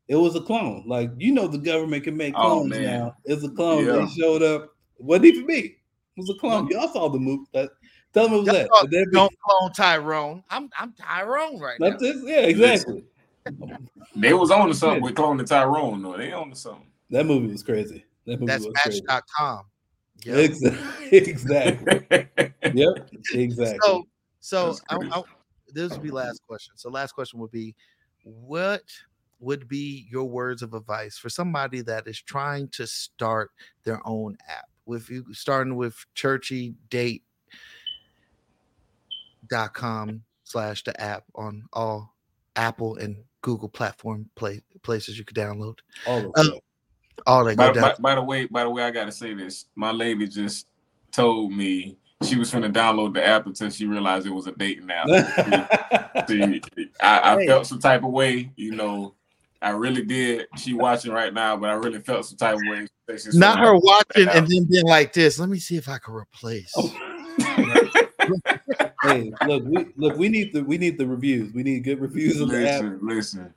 It 0.09 0.17
was 0.17 0.35
a 0.35 0.41
clone. 0.41 0.85
Like 0.87 1.11
you 1.19 1.33
know 1.33 1.47
the 1.47 1.59
government 1.59 2.05
can 2.05 2.17
make 2.17 2.35
Oh, 2.37 2.43
clones 2.61 2.71
man. 2.71 2.83
now. 2.83 3.17
It's 3.27 3.45
a 3.45 3.51
clone. 3.51 3.85
Yeah. 3.85 3.93
They 3.93 4.07
showed 4.09 4.43
up. 4.43 4.75
Wasn't 4.99 5.27
even 5.27 5.47
me. 5.47 5.59
It 5.59 5.77
was 6.17 6.31
a 6.31 6.35
clone. 6.41 6.69
Y'all 6.69 6.89
saw 6.93 7.09
the 7.09 7.19
move. 7.19 7.47
That 7.53 7.71
tell 8.13 8.25
them 8.25 8.35
it 8.35 8.39
was 8.39 8.47
that. 8.47 8.69
thought, 8.69 8.83
But 8.83 8.91
that- 8.91 9.11
Don't 9.13 9.33
clone 9.41 9.73
Tyrone. 9.73 10.45
I'm 10.51 10.71
I'm 10.79 10.93
Tyrone 10.93 11.59
right 11.59 11.79
now. 11.81 11.91
That's 11.91 12.03
it. 12.03 12.17
Yeah, 12.25 12.41
exactly. 12.41 13.05
They 14.17 14.33
was 14.35 14.51
on 14.51 14.69
to 14.69 14.75
something 14.75 15.03
with 15.03 15.15
cloning 15.15 15.47
Tyrone. 15.47 16.03
though. 16.03 16.17
they 16.17 16.33
on 16.33 16.51
to 16.51 16.57
something. 16.57 16.87
That 17.11 17.25
movie 17.25 17.49
was 17.49 17.63
crazy. 17.63 18.05
That 18.27 18.41
movie 18.41 18.47
That's 18.47 18.67
was 18.67 18.75
crazy. 18.83 19.03
Match.com. 19.07 19.65
Yep. 20.25 20.37
Exactly. 20.37 21.09
exactly. 21.19 22.29
yep. 22.75 23.11
Exactly. 23.33 23.79
So, 23.83 24.05
so 24.41 24.77
I. 24.91 24.97
I, 25.13 25.23
this 25.73 25.93
would 25.93 26.03
be 26.03 26.11
last 26.11 26.41
question. 26.47 26.75
So, 26.77 26.91
last 26.91 27.13
question 27.13 27.39
would 27.41 27.51
be, 27.51 27.75
what 28.23 28.83
would 29.41 29.69
be 29.69 30.07
your 30.11 30.25
words 30.25 30.63
of 30.63 30.75
advice 30.75 31.19
for 31.19 31.29
somebody 31.29 31.83
that 31.83 32.09
is 32.09 32.21
trying 32.21 32.69
to 32.69 32.87
start 32.87 33.51
their 33.85 34.01
own 34.07 34.37
app? 34.49 34.67
With 34.87 35.11
you 35.11 35.27
starting 35.33 35.77
with 35.77 35.95
churchy 36.15 36.75
date 36.89 37.23
dot 39.51 39.75
com 39.75 40.23
slash 40.45 40.83
the 40.85 40.99
app 41.01 41.25
on 41.35 41.65
all 41.73 42.15
Apple 42.57 42.97
and 42.97 43.17
Google 43.43 43.69
platform 43.69 44.29
play, 44.35 44.63
places 44.83 45.19
you 45.19 45.25
could 45.25 45.37
download. 45.37 45.79
All 46.07 46.19
of 46.27 46.33
Uh, 46.37 46.51
all 47.27 47.45
they 47.45 47.55
By, 47.55 47.69
go 47.69 47.75
down. 47.75 47.83
by, 47.83 47.95
by 48.01 48.15
the 48.15 48.23
way, 48.23 48.47
by 48.47 48.65
the 48.65 48.71
way, 48.71 48.83
I 48.83 48.91
gotta 48.91 49.13
say 49.13 49.35
this. 49.35 49.67
My 49.75 49.91
lady 49.91 50.27
just 50.27 50.67
told 51.13 51.53
me 51.53 51.97
she 52.23 52.37
was 52.37 52.51
going 52.51 52.65
to 52.65 52.69
download 52.81 53.15
the 53.15 53.25
app 53.25 53.47
until 53.47 53.71
she 53.71 53.87
realized 53.87 54.27
it 54.27 54.31
was 54.31 54.49
a 54.49 54.53
dating 54.53 54.91
app. 54.91 55.07
See, 56.29 56.61
I, 57.01 57.37
I 57.37 57.47
felt 57.47 57.67
some 57.67 57.79
type 57.79 58.03
of 58.03 58.11
way, 58.11 58.51
you 58.57 58.73
know. 58.73 59.15
I 59.63 59.71
really 59.71 60.05
did. 60.05 60.47
She 60.57 60.75
watching 60.75 61.13
right 61.13 61.33
now, 61.33 61.57
but 61.57 61.71
I 61.71 61.75
really 61.75 62.01
felt 62.01 62.27
some 62.27 62.37
type 62.37 62.55
of 62.57 62.61
way. 62.67 62.87
Not 63.35 63.59
her 63.61 63.75
watching 63.77 64.29
and 64.29 64.47
then 64.47 64.65
being 64.65 64.85
like 64.85 65.13
this. 65.13 65.39
Let 65.39 65.49
me 65.49 65.59
see 65.59 65.77
if 65.77 65.89
I 65.89 65.99
can 65.99 66.15
replace. 66.15 66.73
hey, 69.03 69.33
look, 69.47 69.65
we 69.67 69.87
look, 69.97 70.17
we 70.17 70.29
need 70.29 70.53
the 70.53 70.63
we 70.65 70.79
need 70.79 70.99
the 70.99 71.07
reviews. 71.07 71.53
We 71.53 71.63
need 71.63 71.85
good 71.85 72.01
reviews 72.01 72.41
of 72.41 72.49
the 72.49 72.69
app. 72.69 72.83
listen, 72.83 72.99
listen, 73.03 73.55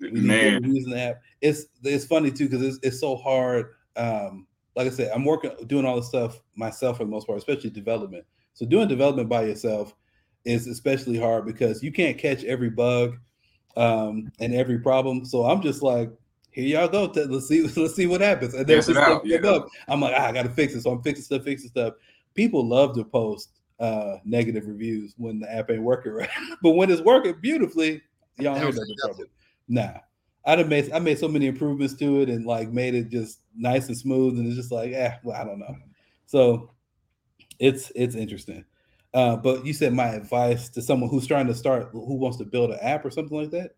We 0.00 0.10
need 0.10 0.22
man. 0.24 0.52
good 0.62 0.66
reviews 0.66 0.84
in 0.86 0.90
the 0.92 1.00
app. 1.00 1.22
It's 1.40 1.66
it's 1.82 2.06
funny 2.06 2.30
too 2.30 2.48
because 2.48 2.62
it's 2.62 2.78
it's 2.82 3.00
so 3.00 3.16
hard. 3.16 3.74
Um, 3.96 4.46
like 4.76 4.86
I 4.86 4.90
said, 4.90 5.10
I'm 5.14 5.24
working 5.24 5.50
doing 5.66 5.84
all 5.84 5.96
this 5.96 6.08
stuff 6.08 6.40
myself 6.54 6.98
for 6.98 7.04
the 7.04 7.10
most 7.10 7.26
part, 7.26 7.38
especially 7.38 7.70
development. 7.70 8.24
So 8.54 8.64
doing 8.66 8.88
development 8.88 9.28
by 9.28 9.44
yourself 9.44 9.94
is 10.44 10.66
especially 10.66 11.18
hard 11.18 11.46
because 11.46 11.82
you 11.82 11.92
can't 11.92 12.16
catch 12.16 12.44
every 12.44 12.70
bug 12.70 13.18
um, 13.76 14.30
and 14.40 14.54
every 14.54 14.78
problem. 14.78 15.24
So 15.24 15.44
I'm 15.44 15.62
just 15.62 15.82
like, 15.82 16.10
here 16.50 16.64
y'all 16.64 16.88
go. 16.88 17.04
Let's 17.14 17.48
see, 17.48 17.62
let's 17.76 17.94
see 17.94 18.06
what 18.06 18.20
happens. 18.20 18.54
And 18.54 18.66
then 18.66 18.78
it 18.78 18.82
stuff 18.82 19.22
yeah. 19.24 19.38
up, 19.38 19.68
I'm 19.86 20.00
like, 20.00 20.14
ah, 20.16 20.26
I 20.26 20.32
gotta 20.32 20.48
fix 20.48 20.74
it. 20.74 20.82
So 20.82 20.90
I'm 20.90 21.02
fixing 21.02 21.24
stuff, 21.24 21.44
fixing 21.44 21.70
stuff. 21.70 21.94
People 22.34 22.66
love 22.66 22.94
to 22.96 23.04
post 23.04 23.57
uh, 23.80 24.16
negative 24.24 24.66
reviews 24.66 25.14
when 25.16 25.40
the 25.40 25.52
app 25.52 25.70
ain't 25.70 25.82
working 25.82 26.12
right, 26.12 26.30
but 26.62 26.72
when 26.72 26.90
it's 26.90 27.02
working 27.02 27.34
beautifully, 27.40 28.02
y'all 28.38 28.54
don't 28.54 28.56
hear 28.56 28.72
That 28.72 28.78
was 28.78 28.78
nothing 28.78 29.14
from 29.14 29.24
it. 29.24 29.30
Nah, 29.68 30.00
I'd 30.44 30.58
have 30.58 30.68
made 30.68 30.92
I 30.92 30.98
made 30.98 31.18
so 31.18 31.28
many 31.28 31.46
improvements 31.46 31.94
to 31.94 32.22
it 32.22 32.28
and 32.28 32.46
like 32.46 32.70
made 32.70 32.94
it 32.94 33.08
just 33.10 33.40
nice 33.56 33.88
and 33.88 33.96
smooth, 33.96 34.38
and 34.38 34.46
it's 34.46 34.56
just 34.56 34.72
like, 34.72 34.92
eh, 34.92 35.16
well, 35.22 35.40
I 35.40 35.44
don't 35.44 35.58
know. 35.58 35.76
So 36.26 36.70
it's 37.58 37.92
it's 37.94 38.14
interesting. 38.14 38.64
Uh, 39.14 39.36
but 39.36 39.64
you 39.64 39.72
said 39.72 39.92
my 39.92 40.08
advice 40.08 40.68
to 40.68 40.82
someone 40.82 41.08
who's 41.08 41.26
trying 41.26 41.46
to 41.46 41.54
start, 41.54 41.88
who 41.92 42.14
wants 42.14 42.36
to 42.36 42.44
build 42.44 42.70
an 42.70 42.78
app 42.82 43.04
or 43.04 43.10
something 43.10 43.36
like 43.36 43.50
that. 43.50 43.72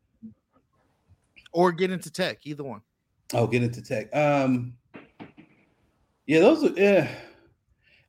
or 1.52 1.72
get 1.72 1.90
into 1.90 2.10
tech, 2.10 2.38
either 2.44 2.64
one. 2.64 2.80
Oh, 3.32 3.46
get 3.46 3.62
into 3.62 3.80
tech. 3.80 4.14
Um, 4.14 4.74
yeah, 6.26 6.40
those 6.40 6.64
are 6.64 6.72
yeah. 6.80 7.08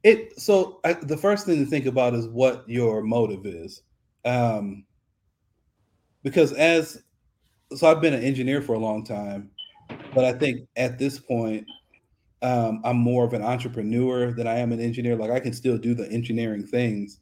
It 0.04 0.40
so 0.40 0.80
I, 0.84 0.94
the 0.94 1.18
first 1.18 1.46
thing 1.46 1.64
to 1.64 1.70
think 1.70 1.86
about 1.86 2.16
is 2.16 2.28
what 2.28 2.68
your 2.68 3.04
motive 3.04 3.46
is, 3.46 3.84
um, 4.26 4.84
because 6.24 6.54
as 6.54 7.04
so 7.76 7.88
I've 7.88 8.02
been 8.02 8.14
an 8.14 8.24
engineer 8.24 8.62
for 8.62 8.74
a 8.74 8.80
long 8.80 9.06
time, 9.06 9.52
but 10.16 10.26
I 10.26 10.34
think 10.34 10.68
at 10.76 10.98
this 10.98 11.20
point 11.20 11.68
um, 12.42 12.82
I'm 12.84 12.98
more 12.98 13.24
of 13.24 13.34
an 13.34 13.44
entrepreneur 13.44 14.32
than 14.32 14.48
I 14.48 14.58
am 14.58 14.72
an 14.72 14.80
engineer. 14.80 15.16
Like 15.16 15.32
I 15.32 15.40
can 15.40 15.54
still 15.54 15.78
do 15.78 15.94
the 15.94 16.10
engineering 16.12 16.66
things, 16.66 17.20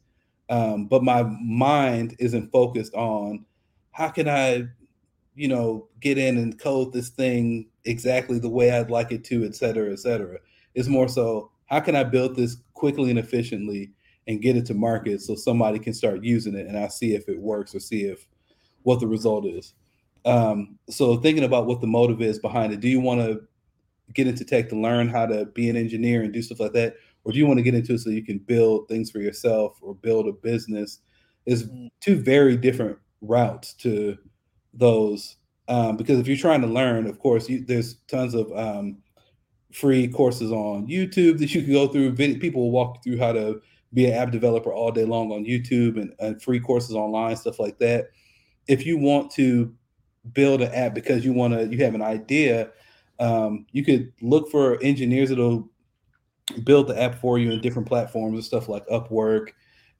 um, 0.48 0.86
but 0.86 1.04
my 1.04 1.22
mind 1.22 2.16
isn't 2.18 2.50
focused 2.50 2.94
on 2.94 3.44
how 3.92 4.08
can 4.08 4.28
I, 4.28 4.64
you 5.34 5.48
know, 5.48 5.88
get 6.00 6.16
in 6.16 6.38
and 6.38 6.58
code 6.58 6.94
this 6.94 7.10
thing 7.10 7.68
exactly 7.84 8.38
the 8.38 8.48
way 8.48 8.70
I'd 8.70 8.90
like 8.90 9.12
it 9.12 9.22
to, 9.24 9.44
et 9.44 9.54
cetera, 9.54 9.92
et 9.92 9.98
cetera. 9.98 10.38
It's 10.74 10.88
more 10.88 11.08
so 11.08 11.50
how 11.66 11.80
can 11.80 11.94
I 11.94 12.02
build 12.02 12.34
this 12.34 12.56
quickly 12.80 13.10
and 13.10 13.18
efficiently 13.18 13.92
and 14.26 14.40
get 14.40 14.56
it 14.56 14.64
to 14.64 14.72
market 14.72 15.20
so 15.20 15.34
somebody 15.34 15.78
can 15.78 15.92
start 15.92 16.24
using 16.24 16.54
it 16.54 16.66
and 16.66 16.78
I 16.78 16.88
see 16.88 17.14
if 17.14 17.28
it 17.28 17.38
works 17.38 17.74
or 17.74 17.80
see 17.80 18.04
if 18.04 18.26
what 18.84 19.00
the 19.00 19.06
result 19.06 19.44
is. 19.44 19.74
Um, 20.24 20.78
so 20.88 21.18
thinking 21.18 21.44
about 21.44 21.66
what 21.66 21.82
the 21.82 21.86
motive 21.86 22.22
is 22.22 22.38
behind 22.38 22.72
it, 22.72 22.80
do 22.80 22.88
you 22.88 23.00
want 23.00 23.20
to 23.20 23.42
get 24.14 24.26
into 24.26 24.46
tech 24.46 24.70
to 24.70 24.80
learn 24.80 25.08
how 25.08 25.26
to 25.26 25.44
be 25.44 25.68
an 25.68 25.76
engineer 25.76 26.22
and 26.22 26.32
do 26.32 26.40
stuff 26.40 26.58
like 26.58 26.72
that? 26.72 26.94
Or 27.24 27.32
do 27.32 27.38
you 27.38 27.46
want 27.46 27.58
to 27.58 27.62
get 27.62 27.74
into 27.74 27.92
it 27.92 27.98
so 27.98 28.08
you 28.08 28.24
can 28.24 28.38
build 28.38 28.88
things 28.88 29.10
for 29.10 29.18
yourself 29.18 29.78
or 29.82 29.94
build 29.94 30.26
a 30.26 30.32
business? 30.32 31.00
Is 31.44 31.68
two 32.00 32.16
very 32.16 32.56
different 32.56 32.96
routes 33.20 33.74
to 33.74 34.16
those. 34.72 35.36
Um, 35.68 35.98
because 35.98 36.18
if 36.18 36.26
you're 36.26 36.36
trying 36.36 36.62
to 36.62 36.66
learn, 36.66 37.06
of 37.06 37.18
course, 37.18 37.46
you, 37.48 37.62
there's 37.64 37.96
tons 38.08 38.34
of 38.34 38.50
um, 38.56 38.98
free 39.72 40.08
courses 40.08 40.50
on 40.50 40.86
YouTube 40.86 41.38
that 41.38 41.54
you 41.54 41.62
can 41.62 41.72
go 41.72 41.88
through. 41.88 42.14
People 42.14 42.62
will 42.62 42.70
walk 42.70 43.02
through 43.02 43.18
how 43.18 43.32
to 43.32 43.60
be 43.92 44.06
an 44.06 44.14
app 44.14 44.30
developer 44.30 44.72
all 44.72 44.92
day 44.92 45.04
long 45.04 45.32
on 45.32 45.44
YouTube 45.44 46.00
and, 46.00 46.12
and 46.18 46.42
free 46.42 46.60
courses 46.60 46.94
online, 46.94 47.36
stuff 47.36 47.58
like 47.58 47.78
that. 47.78 48.10
If 48.68 48.86
you 48.86 48.98
want 48.98 49.30
to 49.32 49.74
build 50.32 50.62
an 50.62 50.72
app 50.72 50.94
because 50.94 51.24
you 51.24 51.32
want 51.32 51.54
to, 51.54 51.66
you 51.66 51.82
have 51.84 51.94
an 51.94 52.02
idea, 52.02 52.70
um, 53.18 53.66
you 53.72 53.84
could 53.84 54.12
look 54.20 54.50
for 54.50 54.80
engineers 54.82 55.28
that'll 55.28 55.68
build 56.64 56.88
the 56.88 57.00
app 57.00 57.20
for 57.20 57.38
you 57.38 57.50
in 57.50 57.60
different 57.60 57.88
platforms 57.88 58.34
and 58.34 58.44
stuff 58.44 58.68
like 58.68 58.86
Upwork 58.88 59.48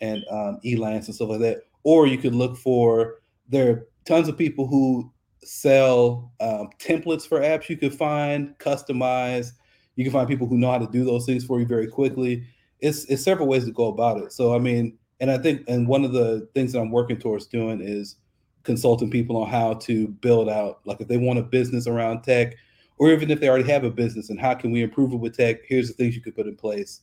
and 0.01 0.25
um, 0.31 0.59
Elance 0.65 1.07
and 1.07 1.15
stuff 1.15 1.31
like 1.31 1.41
that. 1.41 1.63
Or 1.83 2.07
you 2.07 2.19
could 2.19 2.35
look 2.35 2.57
for 2.57 3.21
there 3.49 3.71
are 3.71 3.87
tons 4.05 4.29
of 4.29 4.39
people 4.39 4.67
who 4.67 5.13
sell 5.43 6.33
um, 6.41 6.69
templates 6.79 7.27
for 7.27 7.41
apps 7.41 7.69
you 7.69 7.77
could 7.77 7.95
find, 7.95 8.57
customize. 8.59 9.53
You 10.01 10.05
can 10.05 10.15
find 10.15 10.27
people 10.27 10.47
who 10.47 10.57
know 10.57 10.71
how 10.71 10.79
to 10.79 10.87
do 10.87 11.05
those 11.05 11.27
things 11.27 11.45
for 11.45 11.61
you 11.61 11.67
very 11.67 11.87
quickly. 11.87 12.43
It's 12.79 13.05
it's 13.05 13.23
several 13.23 13.47
ways 13.47 13.67
to 13.67 13.71
go 13.71 13.89
about 13.89 14.17
it. 14.17 14.33
So 14.33 14.55
I 14.55 14.59
mean, 14.59 14.97
and 15.21 15.31
I 15.31 15.37
think 15.37 15.63
and 15.69 15.87
one 15.87 16.07
of 16.07 16.13
the 16.13 16.49
things 16.55 16.73
that 16.73 16.81
I'm 16.81 16.91
working 16.91 17.19
towards 17.19 17.47
doing 17.47 17.83
is 17.83 18.17
consulting 18.63 19.11
people 19.11 19.37
on 19.37 19.51
how 19.51 19.75
to 19.75 20.09
build 20.09 20.49
out 20.49 20.81
like 20.87 21.03
if 21.03 21.09
they 21.09 21.19
want 21.19 21.39
a 21.39 21.43
business 21.43 21.87
around 21.87 22.23
tech 22.23 22.55
or 22.97 23.11
even 23.11 23.31
if 23.31 23.41
they 23.41 23.49
already 23.51 23.71
have 23.71 23.85
a 23.85 23.91
business 23.91 24.31
and 24.31 24.41
how 24.41 24.55
can 24.55 24.71
we 24.71 24.83
improve 24.83 25.13
it 25.13 25.17
with 25.17 25.37
tech 25.37 25.59
here's 25.67 25.89
the 25.89 25.95
things 25.95 26.15
you 26.15 26.23
could 26.23 26.35
put 26.35 26.47
in 26.47 26.57
place 26.57 27.01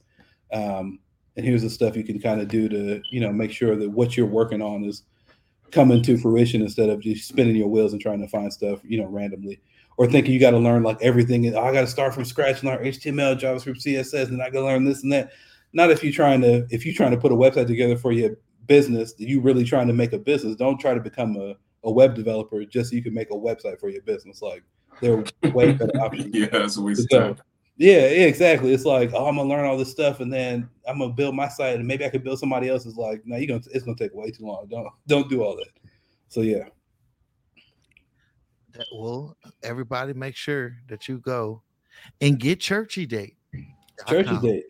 um, 0.54 0.98
and 1.36 1.46
here's 1.46 1.62
the 1.62 1.70
stuff 1.70 1.96
you 1.96 2.04
can 2.04 2.20
kind 2.20 2.42
of 2.42 2.48
do 2.48 2.68
to 2.68 3.00
you 3.12 3.20
know 3.20 3.32
make 3.32 3.52
sure 3.52 3.76
that 3.76 3.90
what 3.90 4.18
you're 4.18 4.26
working 4.26 4.62
on 4.62 4.84
is 4.84 5.04
coming 5.72 6.02
to 6.02 6.18
fruition 6.18 6.62
instead 6.62 6.90
of 6.90 7.02
just 7.02 7.28
spinning 7.28 7.56
your 7.56 7.68
wheels 7.68 7.92
and 7.92 8.02
trying 8.02 8.22
to 8.22 8.28
find 8.28 8.52
stuff 8.52 8.80
you 8.84 9.00
know 9.00 9.08
randomly 9.08 9.60
or 9.98 10.08
thinking 10.08 10.34
you 10.34 10.40
got 10.40 10.52
to 10.52 10.58
learn 10.58 10.84
like 10.84 11.02
everything 11.02 11.54
oh, 11.56 11.64
i 11.64 11.74
got 11.74 11.82
to 11.82 11.88
start 11.88 12.14
from 12.14 12.24
scratch 12.24 12.62
and 12.62 12.70
learn 12.70 12.84
html 12.84 13.40
javascript 13.40 13.84
css 13.84 14.30
and 14.30 14.42
i 14.42 14.46
got 14.46 14.60
to 14.60 14.66
learn 14.66 14.86
this 14.86 15.04
and 15.04 15.12
that 15.12 15.32
not 15.74 15.92
if 15.92 16.04
you're 16.04 16.14
trying 16.14 16.42
to 16.42 16.66
if 16.70 16.86
you're 16.86 16.96
trying 16.96 17.12
to 17.12 17.18
put 17.18 17.32
a 17.32 17.36
website 17.36 17.68
together 17.68 17.98
for 17.98 18.12
your 18.12 18.38
business 18.68 19.14
you 19.18 19.42
really 19.42 19.64
trying 19.64 19.88
to 19.88 19.94
make 19.94 20.14
a 20.14 20.18
business 20.18 20.56
don't 20.56 20.80
try 20.80 20.94
to 20.94 21.00
become 21.00 21.36
a, 21.38 21.56
a 21.84 21.92
web 21.92 22.16
developer 22.16 22.64
just 22.66 22.90
so 22.90 22.96
you 22.96 23.04
can 23.04 23.14
make 23.14 23.30
a 23.32 23.36
website 23.36 23.80
for 23.80 23.90
your 23.90 24.02
business 24.04 24.42
like 24.42 24.64
there 25.02 25.18
are 25.18 25.50
way 25.52 25.74
better 25.74 26.00
options 26.00 26.34
yeah 26.34 26.48
that's 26.48 26.78
a 26.78 26.82
waste 26.82 27.02
of 27.12 27.20
time 27.20 27.38
yeah, 27.80 28.10
yeah, 28.10 28.26
exactly. 28.26 28.74
It's 28.74 28.86
like, 28.86 29.12
oh, 29.14 29.28
I'm 29.28 29.36
gonna 29.36 29.48
learn 29.48 29.66
all 29.66 29.78
this 29.78 29.92
stuff, 29.92 30.20
and 30.20 30.34
then 30.34 30.68
I'm 30.88 30.98
gonna 30.98 31.14
build 31.14 31.36
my 31.36 31.48
site, 31.48 31.76
and 31.76 31.88
maybe 31.88 32.06
I 32.06 32.10
could 32.10 32.24
build 32.24 32.40
somebody 32.40 32.70
else's. 32.70 32.98
Like, 32.98 33.22
no, 33.24 33.38
you're 33.38 33.48
gonna 33.48 33.62
it's 33.72 33.86
gonna 33.86 33.96
take 33.96 34.16
way 34.16 34.32
too 34.32 34.48
long. 34.48 34.66
Don't 34.68 34.88
don't 35.06 35.30
do 35.30 35.44
all 35.44 35.56
that. 35.56 35.70
So 36.28 36.42
yeah. 36.42 36.70
That, 38.78 38.86
well, 38.94 39.36
everybody 39.64 40.14
make 40.14 40.36
sure 40.36 40.78
that 40.88 41.08
you 41.08 41.18
go 41.20 41.62
and 42.22 42.40
get 42.40 42.60
churchy 42.60 43.06
date. 43.06 43.36
Churchy 44.08 44.38
date. 44.40 44.66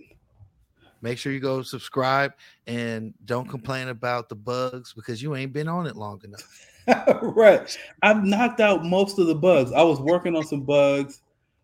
Make 1.01 1.17
sure 1.17 1.31
you 1.31 1.39
go 1.39 1.61
subscribe 1.61 2.33
and 2.65 3.13
don't 3.25 3.47
complain 3.47 3.89
about 3.89 4.29
the 4.29 4.35
bugs 4.35 4.93
because 4.93 5.21
you 5.21 5.35
ain't 5.35 5.53
been 5.53 5.67
on 5.67 5.85
it 5.85 5.95
long 5.95 6.21
enough. 6.23 7.21
right. 7.21 7.77
I've 8.01 8.23
knocked 8.23 8.59
out 8.59 8.83
most 8.83 9.19
of 9.19 9.27
the 9.27 9.35
bugs. 9.35 9.71
I 9.71 9.83
was 9.83 9.99
working 9.99 10.35
on 10.35 10.43
some 10.43 10.61
bugs 10.61 11.21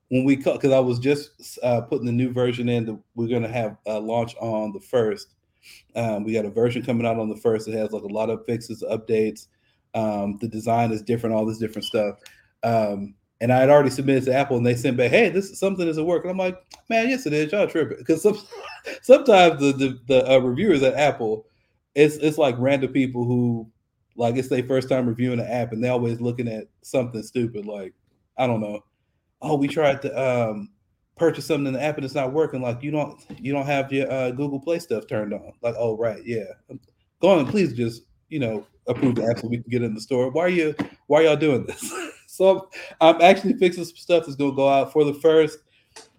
when 0.09 0.23
we 0.23 0.35
cut 0.35 0.55
because 0.55 0.71
I 0.71 0.79
was 0.79 0.99
just 0.99 1.57
uh, 1.63 1.81
putting 1.81 2.05
the 2.05 2.11
new 2.11 2.31
version 2.31 2.69
in 2.69 2.85
that 2.85 2.99
we're 3.15 3.29
going 3.29 3.41
to 3.43 3.51
have 3.51 3.77
a 3.87 3.99
launch 3.99 4.35
on 4.39 4.71
the 4.71 4.81
first. 4.81 5.33
Um, 5.95 6.23
we 6.23 6.33
got 6.33 6.45
a 6.45 6.49
version 6.49 6.83
coming 6.83 7.07
out 7.07 7.17
on 7.17 7.29
the 7.29 7.37
first. 7.37 7.67
It 7.67 7.73
has 7.73 7.91
like 7.91 8.03
a 8.03 8.07
lot 8.07 8.29
of 8.29 8.45
fixes, 8.45 8.83
updates. 8.89 9.47
Um, 9.95 10.37
the 10.41 10.47
design 10.47 10.91
is 10.91 11.01
different, 11.01 11.35
all 11.35 11.45
this 11.45 11.57
different 11.57 11.85
stuff. 11.85 12.19
Um, 12.63 13.15
and 13.41 13.51
I 13.51 13.59
had 13.59 13.69
already 13.69 13.89
submitted 13.89 14.25
to 14.25 14.33
Apple, 14.33 14.57
and 14.57 14.65
they 14.65 14.75
sent 14.75 14.97
back, 14.97 15.11
"Hey, 15.11 15.29
this 15.29 15.49
is 15.49 15.59
something 15.59 15.85
doesn't 15.85 16.05
work." 16.05 16.23
And 16.23 16.31
I'm 16.31 16.37
like, 16.37 16.57
"Man, 16.89 17.09
yes, 17.09 17.25
it 17.25 17.33
is. 17.33 17.51
Y'all 17.51 17.67
tripping." 17.67 17.97
Because 17.97 18.21
some, 18.21 18.37
sometimes 19.01 19.59
the 19.59 19.73
the, 19.73 19.99
the 20.07 20.31
uh, 20.31 20.39
reviewers 20.39 20.83
at 20.83 20.93
Apple, 20.95 21.45
it's 21.95 22.15
it's 22.17 22.37
like 22.37 22.55
random 22.57 22.93
people 22.93 23.25
who 23.25 23.69
like 24.15 24.35
it's 24.35 24.47
their 24.47 24.63
first 24.63 24.87
time 24.89 25.07
reviewing 25.07 25.39
an 25.39 25.47
app, 25.47 25.73
and 25.73 25.83
they're 25.83 25.91
always 25.91 26.21
looking 26.21 26.47
at 26.47 26.67
something 26.83 27.23
stupid, 27.23 27.65
like 27.65 27.93
I 28.37 28.47
don't 28.47 28.61
know 28.61 28.83
oh, 29.43 29.55
we 29.55 29.67
tried 29.67 30.01
to 30.01 30.19
um, 30.19 30.69
purchase 31.17 31.45
something 31.45 31.67
in 31.67 31.73
the 31.73 31.83
app 31.83 31.97
and 31.97 32.05
it's 32.05 32.15
not 32.15 32.33
working. 32.33 32.61
Like 32.61 32.81
you 32.81 32.89
don't 32.89 33.21
you 33.39 33.53
don't 33.53 33.65
have 33.65 33.91
your 33.91 34.11
uh, 34.11 34.31
Google 34.31 34.59
Play 34.59 34.79
stuff 34.79 35.05
turned 35.07 35.33
on. 35.33 35.51
Like, 35.61 35.75
oh 35.77 35.97
right, 35.97 36.25
yeah. 36.25 36.45
Go 37.21 37.37
on, 37.37 37.45
please 37.45 37.73
just 37.73 38.03
you 38.29 38.39
know 38.39 38.65
approve 38.87 39.15
the 39.15 39.25
app 39.25 39.39
so 39.39 39.47
we 39.47 39.57
can 39.57 39.69
get 39.69 39.83
in 39.83 39.93
the 39.93 40.01
store. 40.01 40.31
Why 40.31 40.43
are 40.43 40.49
you 40.49 40.73
why 41.07 41.19
are 41.19 41.23
y'all 41.23 41.35
doing 41.35 41.65
this? 41.65 41.93
so 42.33 42.67
I'm 42.99 43.21
actually 43.21 43.53
fixing 43.53 43.85
some 43.85 43.95
stuff 43.95 44.25
that's 44.25 44.35
gonna 44.35 44.55
go 44.55 44.67
out 44.67 44.91
for 44.91 45.03
the 45.03 45.13
first. 45.13 45.59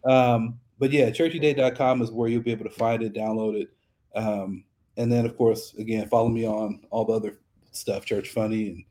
Um, 0.05 0.61
but 0.79 0.93
yeah, 0.93 1.11
churchyday.com 1.11 2.03
is 2.03 2.13
where 2.13 2.29
you'll 2.29 2.43
be 2.43 2.53
able 2.53 2.67
to 2.67 2.71
find 2.71 3.03
it, 3.03 3.15
download 3.15 3.61
it. 3.61 3.71
Um, 4.15 4.63
and 4.97 5.11
then 5.11 5.27
of 5.27 5.37
course, 5.37 5.75
again, 5.75 6.09
follow 6.09 6.29
me 6.29 6.47
on 6.47 6.83
all 6.91 7.05
the 7.05 7.15
other 7.15 7.39
stuff, 7.73 8.05
Church 8.05 8.29
Funny 8.29 8.69
and 8.69 8.85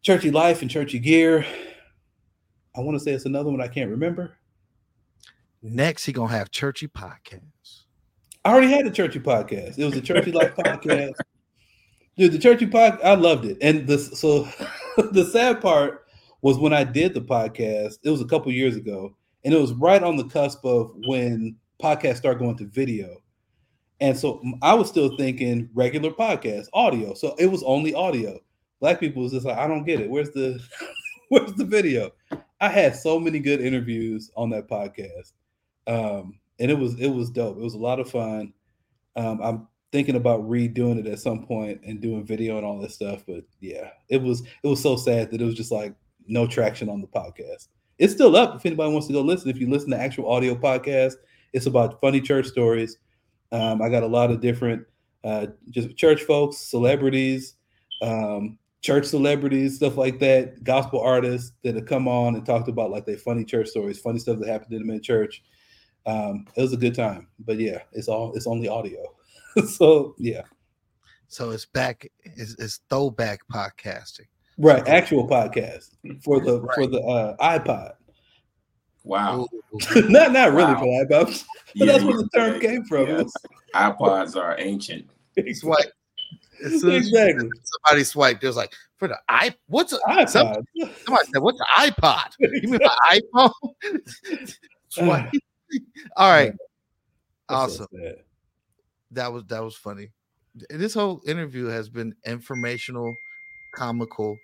Churchy 0.00 0.30
Life 0.30 0.62
and 0.62 0.70
Churchy 0.70 0.98
Gear. 0.98 1.44
I 2.74 2.80
want 2.80 2.96
to 2.96 3.04
say 3.04 3.10
it's 3.10 3.26
another 3.26 3.50
one 3.50 3.60
I 3.60 3.68
can't 3.68 3.90
remember. 3.90 4.38
Next, 5.60 6.06
he 6.06 6.12
gonna 6.12 6.32
have 6.32 6.50
churchy 6.50 6.88
podcast. 6.88 7.82
I 8.46 8.52
already 8.52 8.70
had 8.70 8.86
a 8.86 8.90
churchy 8.90 9.20
podcast. 9.20 9.78
It 9.78 9.84
was 9.84 9.94
a 9.94 10.00
churchy 10.00 10.32
life 10.32 10.56
podcast. 10.56 11.16
Dude, 12.16 12.32
the 12.32 12.38
churchy 12.38 12.66
podcast, 12.66 13.04
I 13.04 13.14
loved 13.14 13.44
it. 13.44 13.58
And 13.60 13.86
the 13.86 13.98
so 13.98 14.48
the 15.12 15.26
sad 15.26 15.60
part 15.60 16.06
was 16.42 16.58
when 16.58 16.72
I 16.72 16.84
did 16.84 17.14
the 17.14 17.20
podcast, 17.20 17.98
it 18.02 18.10
was 18.10 18.20
a 18.20 18.26
couple 18.26 18.52
years 18.52 18.76
ago, 18.76 19.14
and 19.44 19.54
it 19.54 19.60
was 19.60 19.72
right 19.74 20.02
on 20.02 20.16
the 20.16 20.24
cusp 20.24 20.64
of 20.64 20.92
when 21.06 21.56
podcasts 21.82 22.16
start 22.16 22.38
going 22.38 22.56
to 22.58 22.66
video. 22.66 23.16
And 24.00 24.16
so 24.16 24.42
I 24.62 24.74
was 24.74 24.88
still 24.88 25.16
thinking 25.16 25.68
regular 25.74 26.10
podcast, 26.10 26.68
audio. 26.72 27.14
So 27.14 27.34
it 27.38 27.46
was 27.46 27.62
only 27.64 27.94
audio. 27.94 28.38
Black 28.80 28.98
people 28.98 29.22
was 29.22 29.32
just 29.32 29.44
like, 29.44 29.58
I 29.58 29.66
don't 29.66 29.84
get 29.84 30.00
it. 30.00 30.08
Where's 30.08 30.30
the 30.30 30.58
where's 31.28 31.52
the 31.54 31.64
video? 31.64 32.10
I 32.60 32.68
had 32.68 32.96
so 32.96 33.18
many 33.18 33.38
good 33.38 33.60
interviews 33.60 34.30
on 34.36 34.50
that 34.50 34.68
podcast, 34.68 35.32
um, 35.86 36.38
and 36.58 36.70
it 36.70 36.78
was 36.78 36.98
it 36.98 37.08
was 37.08 37.30
dope. 37.30 37.58
It 37.58 37.62
was 37.62 37.74
a 37.74 37.78
lot 37.78 38.00
of 38.00 38.10
fun. 38.10 38.52
Um, 39.16 39.40
I'm 39.42 39.68
thinking 39.92 40.16
about 40.16 40.48
redoing 40.48 40.98
it 40.98 41.06
at 41.06 41.18
some 41.18 41.44
point 41.44 41.80
and 41.84 42.00
doing 42.00 42.24
video 42.24 42.56
and 42.56 42.64
all 42.64 42.78
that 42.80 42.92
stuff. 42.92 43.24
But 43.26 43.44
yeah, 43.60 43.90
it 44.08 44.22
was 44.22 44.42
it 44.62 44.68
was 44.68 44.82
so 44.82 44.96
sad 44.96 45.30
that 45.30 45.42
it 45.42 45.44
was 45.44 45.54
just 45.54 45.72
like 45.72 45.94
no 46.26 46.46
traction 46.46 46.88
on 46.88 47.00
the 47.00 47.06
podcast. 47.06 47.68
It's 47.98 48.12
still 48.12 48.36
up 48.36 48.56
if 48.56 48.66
anybody 48.66 48.92
wants 48.92 49.06
to 49.08 49.12
go 49.12 49.20
listen. 49.20 49.50
If 49.50 49.58
you 49.58 49.68
listen 49.68 49.90
to 49.90 49.98
actual 49.98 50.30
audio 50.30 50.54
podcast, 50.54 51.14
it's 51.52 51.66
about 51.66 52.00
funny 52.00 52.20
church 52.20 52.46
stories. 52.46 52.98
Um, 53.52 53.82
I 53.82 53.88
got 53.88 54.02
a 54.02 54.06
lot 54.06 54.30
of 54.30 54.40
different 54.40 54.84
uh, 55.24 55.48
just 55.70 55.96
church 55.96 56.22
folks, 56.22 56.56
celebrities, 56.58 57.56
um, 58.02 58.58
church 58.80 59.04
celebrities, 59.04 59.76
stuff 59.76 59.96
like 59.96 60.18
that, 60.20 60.62
gospel 60.64 61.00
artists 61.00 61.52
that 61.62 61.74
have 61.74 61.86
come 61.86 62.08
on 62.08 62.34
and 62.34 62.46
talked 62.46 62.68
about 62.68 62.90
like 62.90 63.04
their 63.04 63.18
funny 63.18 63.44
church 63.44 63.68
stories, 63.68 63.98
funny 63.98 64.18
stuff 64.18 64.38
that 64.38 64.48
happened 64.48 64.70
to 64.70 64.78
them 64.78 64.90
in 64.90 65.02
church. 65.02 65.42
Um, 66.06 66.46
it 66.56 66.62
was 66.62 66.72
a 66.72 66.78
good 66.78 66.94
time, 66.94 67.28
but 67.40 67.58
yeah, 67.58 67.80
it's 67.92 68.08
all 68.08 68.32
it's 68.34 68.46
only 68.46 68.68
audio. 68.68 69.02
so 69.66 70.14
yeah. 70.18 70.42
So 71.28 71.50
it's 71.50 71.66
back, 71.66 72.10
it's, 72.24 72.56
it's 72.58 72.80
throwback 72.88 73.40
podcasting. 73.52 74.26
Right, 74.60 74.86
actual 74.86 75.26
podcast 75.26 75.88
for 76.22 76.38
the 76.38 76.60
right. 76.60 76.74
for 76.74 76.86
the 76.86 77.00
uh, 77.00 77.34
iPod. 77.38 77.94
Wow. 79.04 79.46
not 79.96 80.32
not 80.32 80.52
really 80.52 80.74
wow. 80.74 80.80
for 80.80 81.06
iPods, 81.06 81.08
but 81.08 81.46
yeah, 81.74 81.86
that's 81.86 82.04
where 82.04 82.18
the 82.18 82.28
term 82.34 82.52
yeah, 82.54 82.68
came 82.68 82.84
from. 82.84 83.06
Yes. 83.06 83.32
iPods 83.74 84.36
are 84.36 84.56
ancient. 84.58 85.08
It's 85.36 85.64
what 85.64 85.86
exactly. 86.60 87.48
Somebody 87.86 88.04
swiped. 88.04 88.44
It 88.44 88.48
was 88.48 88.56
like 88.56 88.74
for 88.98 89.08
the 89.08 89.18
i. 89.30 89.54
What's 89.68 89.94
an 89.94 90.00
iPod? 90.06 90.28
Somebody, 90.28 90.66
somebody 91.06 91.26
said, 91.32 91.42
"What's 91.42 91.60
an 91.60 91.90
iPod? 91.90 92.34
You 92.38 92.68
mean 92.68 92.80
an 92.82 93.20
iPhone?" 93.34 94.54
Swipe. 94.88 95.32
All 96.16 96.30
right. 96.30 96.52
Awesome. 97.48 97.86
So 97.90 98.12
that 99.12 99.32
was 99.32 99.44
that 99.46 99.64
was 99.64 99.74
funny. 99.74 100.10
This 100.68 100.92
whole 100.92 101.22
interview 101.26 101.64
has 101.68 101.88
been 101.88 102.14
informational, 102.26 103.14
comical, 103.74 104.36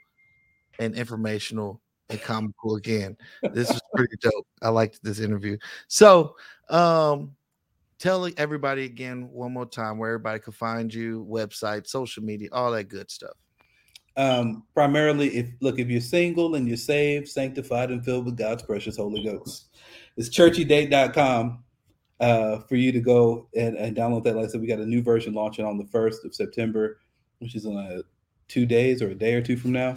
and 0.78 0.94
informational 0.94 1.81
and 2.09 2.20
comical 2.23 2.77
again. 2.77 3.16
This 3.53 3.70
is 3.70 3.81
pretty 3.94 4.16
dope. 4.20 4.47
I 4.62 4.69
liked 4.69 5.01
this 5.03 5.20
interview. 5.20 5.57
So, 5.89 6.36
um, 6.70 7.35
tell 7.98 8.28
everybody 8.36 8.85
again 8.85 9.28
one 9.32 9.53
more 9.53 9.66
time 9.66 9.98
where 9.98 10.11
everybody 10.11 10.39
can 10.39 10.53
find 10.53 10.93
you, 10.93 11.27
website, 11.28 11.86
social 11.86 12.23
media, 12.23 12.48
all 12.53 12.70
that 12.73 12.89
good 12.89 13.11
stuff. 13.11 13.36
Um, 14.16 14.65
primarily, 14.74 15.28
if 15.36 15.48
look, 15.61 15.78
if 15.78 15.89
you're 15.89 16.01
single 16.01 16.55
and 16.55 16.66
you're 16.66 16.77
saved, 16.77 17.28
sanctified, 17.28 17.90
and 17.90 18.05
filled 18.05 18.24
with 18.24 18.36
God's 18.36 18.62
precious 18.62 18.97
Holy 18.97 19.23
Ghost, 19.23 19.69
it's 20.16 20.31
churchydate.com 20.31 21.62
uh, 22.20 22.59
for 22.61 22.77
you 22.77 22.93
to 22.93 23.01
go 23.01 23.48
and, 23.55 23.77
and 23.77 23.94
download 23.97 24.24
that. 24.24 24.36
Like 24.36 24.47
I 24.47 24.48
said, 24.48 24.61
we 24.61 24.66
got 24.66 24.78
a 24.78 24.86
new 24.86 25.03
version 25.03 25.35
launching 25.35 25.66
on 25.66 25.77
the 25.77 25.85
1st 25.85 26.24
of 26.24 26.35
September, 26.35 26.98
which 27.40 27.55
is 27.55 27.66
in 27.66 27.77
a, 27.77 28.01
two 28.48 28.65
days 28.65 29.03
or 29.03 29.11
a 29.11 29.15
day 29.15 29.35
or 29.35 29.43
two 29.43 29.57
from 29.57 29.73
now. 29.73 29.97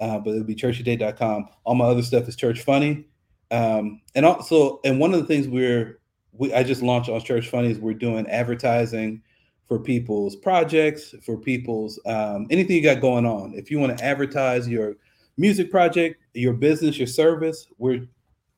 Uh, 0.00 0.18
but 0.18 0.30
it'll 0.30 0.44
be 0.44 0.54
churchydate.com. 0.54 1.48
All 1.64 1.74
my 1.74 1.84
other 1.84 2.02
stuff 2.02 2.28
is 2.28 2.36
Church 2.36 2.62
Funny. 2.62 3.06
Um, 3.50 4.00
and 4.14 4.26
also, 4.26 4.80
and 4.84 4.98
one 4.98 5.14
of 5.14 5.20
the 5.20 5.26
things 5.26 5.46
we're, 5.46 6.00
we, 6.32 6.52
I 6.52 6.62
just 6.64 6.82
launched 6.82 7.08
on 7.08 7.20
Church 7.20 7.48
Funny 7.48 7.70
is 7.70 7.78
we're 7.78 7.94
doing 7.94 8.26
advertising 8.28 9.22
for 9.68 9.78
people's 9.78 10.36
projects, 10.36 11.14
for 11.24 11.36
people's 11.38 11.98
um, 12.06 12.46
anything 12.50 12.76
you 12.76 12.82
got 12.82 13.00
going 13.00 13.24
on. 13.24 13.54
If 13.54 13.70
you 13.70 13.78
want 13.78 13.96
to 13.96 14.04
advertise 14.04 14.68
your 14.68 14.96
music 15.36 15.70
project, 15.70 16.20
your 16.34 16.52
business, 16.52 16.98
your 16.98 17.06
service, 17.06 17.66
we're 17.78 18.06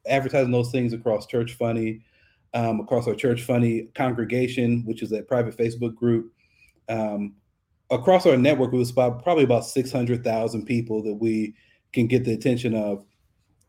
advertising 0.07 0.53
those 0.53 0.71
things 0.71 0.93
across 0.93 1.27
Church 1.27 1.55
Funny, 1.55 2.01
um, 2.55 2.81
across 2.81 3.07
our 3.07 3.15
Church 3.15 3.43
Funny 3.43 3.89
congregation, 3.95 4.83
which 4.85 5.03
is 5.03 5.13
a 5.13 5.23
private 5.23 5.57
Facebook 5.57 5.95
group. 5.95 6.33
Um, 6.89 7.35
across 7.91 8.27
our 8.27 8.37
network, 8.37 8.73
it 8.73 8.77
was 8.77 8.91
about, 8.91 9.23
probably 9.23 9.45
about 9.45 9.65
600,000 9.65 10.65
people 10.67 11.03
that 11.03 11.15
we 11.15 11.55
can 11.93 12.07
get 12.07 12.25
the 12.25 12.33
attention 12.33 12.75
of. 12.75 13.05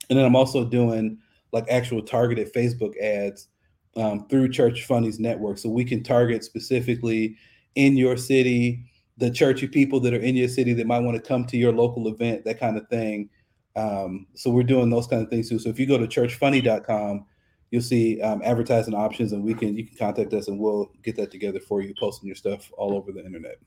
And 0.10 0.18
then 0.18 0.26
I'm 0.26 0.36
also 0.36 0.66
doing 0.66 1.18
like 1.52 1.66
actual 1.70 2.02
targeted 2.02 2.54
Facebook 2.54 2.98
ads 3.02 3.48
um, 3.96 4.28
through 4.28 4.50
Church 4.50 4.86
Funny's 4.86 5.20
network. 5.20 5.58
So 5.58 5.70
we 5.70 5.86
can 5.86 6.04
target 6.04 6.44
specifically 6.44 7.36
in 7.76 7.98
your 7.98 8.18
city, 8.18 8.84
the 9.18 9.32
churchy 9.32 9.68
people 9.68 10.00
that 10.02 10.14
are 10.14 10.20
in 10.20 10.36
your 10.36 10.48
city 10.48 10.74
that 10.74 10.88
might 10.88 11.00
want 11.00 11.16
to 11.16 11.28
come 11.28 11.46
to 11.46 11.58
your 11.58 11.72
local 11.72 12.08
event, 12.08 12.46
that 12.46 12.60
kind 12.60 12.78
of 12.78 12.88
thing. 12.90 13.30
Um, 13.76 14.28
so 14.34 14.50
we're 14.50 14.64
doing 14.64 14.90
those 14.90 15.08
kind 15.08 15.22
of 15.22 15.30
things 15.30 15.50
too. 15.50 15.60
So 15.60 15.70
if 15.70 15.80
you 15.80 15.86
go 15.86 15.98
to 15.98 16.08
churchfunny.com, 16.08 17.26
you'll 17.70 17.82
see 17.82 18.22
um, 18.22 18.42
advertising 18.44 18.96
options 18.96 19.34
and 19.34 19.44
we 19.44 19.54
can 19.54 19.76
you 19.76 19.86
can 19.86 19.98
contact 19.98 20.34
us 20.34 20.48
and 20.48 20.58
we'll 20.58 20.90
get 21.04 21.16
that 21.18 21.32
together 21.32 21.60
for 21.60 21.82
you, 21.82 21.94
posting 22.00 22.28
your 22.28 22.36
stuff 22.36 22.72
all 22.78 22.96
over 22.96 23.12
the 23.12 23.24
internet. 23.24 23.58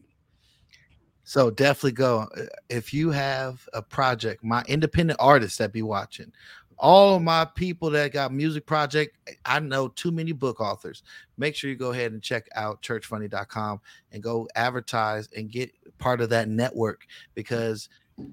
So 1.30 1.48
definitely 1.48 1.92
go. 1.92 2.26
Uh, 2.36 2.46
if 2.68 2.92
you 2.92 3.12
have 3.12 3.64
a 3.72 3.80
project, 3.80 4.42
my 4.42 4.64
independent 4.66 5.20
artists 5.22 5.58
that 5.58 5.72
be 5.72 5.80
watching, 5.80 6.32
all 6.76 7.14
of 7.14 7.22
my 7.22 7.44
people 7.44 7.88
that 7.90 8.12
got 8.12 8.32
music 8.32 8.64
project 8.64 9.16
eh, 9.28 9.34
i 9.44 9.60
know 9.60 9.88
too 9.88 10.10
many 10.10 10.32
book 10.32 10.62
authors 10.62 11.02
make 11.36 11.54
sure 11.54 11.68
you 11.68 11.76
go 11.76 11.92
ahead 11.92 12.12
and 12.12 12.22
check 12.22 12.48
out 12.54 12.80
churchfunny.com 12.80 13.78
and 14.12 14.22
go 14.22 14.48
advertise 14.54 15.28
and 15.36 15.50
get 15.50 15.70
part 15.98 16.22
of 16.22 16.30
that 16.30 16.48
network 16.48 17.02
because 17.34 17.90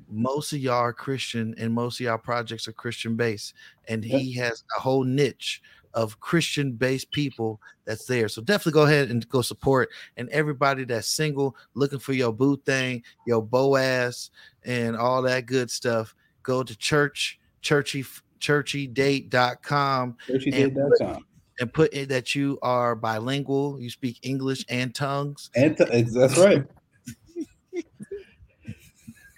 most 0.10 0.54
of 0.54 0.60
y'all 0.60 0.76
are 0.76 0.94
christian 0.94 1.54
and 1.58 1.74
most 1.74 2.00
of 2.00 2.06
y'all 2.06 2.18
projects 2.18 2.70
are 2.70 2.74
christian 2.74 3.18
based 3.18 3.54
and 3.90 4.02
he 4.02 4.32
has 4.32 4.64
a 4.78 4.80
whole 4.80 5.04
niche 5.04 5.62
of 5.98 6.20
christian 6.20 6.74
based 6.74 7.10
people 7.12 7.60
that's 7.86 8.06
there 8.06 8.30
so 8.30 8.40
definitely 8.42 8.72
go 8.72 8.84
ahead 8.84 9.10
and 9.10 9.28
go 9.30 9.42
support 9.42 9.90
and 10.16 10.30
everybody 10.30 10.86
that's 10.86 11.08
single 11.08 11.56
looking 11.74 11.98
for 11.98 12.14
your 12.14 12.32
boo 12.32 12.56
thing 12.66 13.02
your 13.26 13.42
boaz 13.42 14.30
and 14.64 14.96
all 14.96 15.24
that 15.24 15.48
good 15.48 15.72
stuff 15.72 16.14
go 16.44 16.62
to 16.62 16.78
church 16.78 17.40
churchy 17.62 18.06
churchydate.com 18.40 20.16
churchydate.com 20.30 21.08
and, 21.08 21.24
and 21.60 21.74
put 21.74 21.92
in 21.92 22.08
that 22.10 22.36
you 22.36 22.60
are 22.62 22.96
bilingual, 22.96 23.82
you 23.82 23.90
speak 23.90 24.20
English 24.22 24.64
and 24.70 24.94
tongues. 24.94 25.50
And 25.56 25.76
t- 25.76 26.04
that's 26.04 26.38
right. 26.38 26.64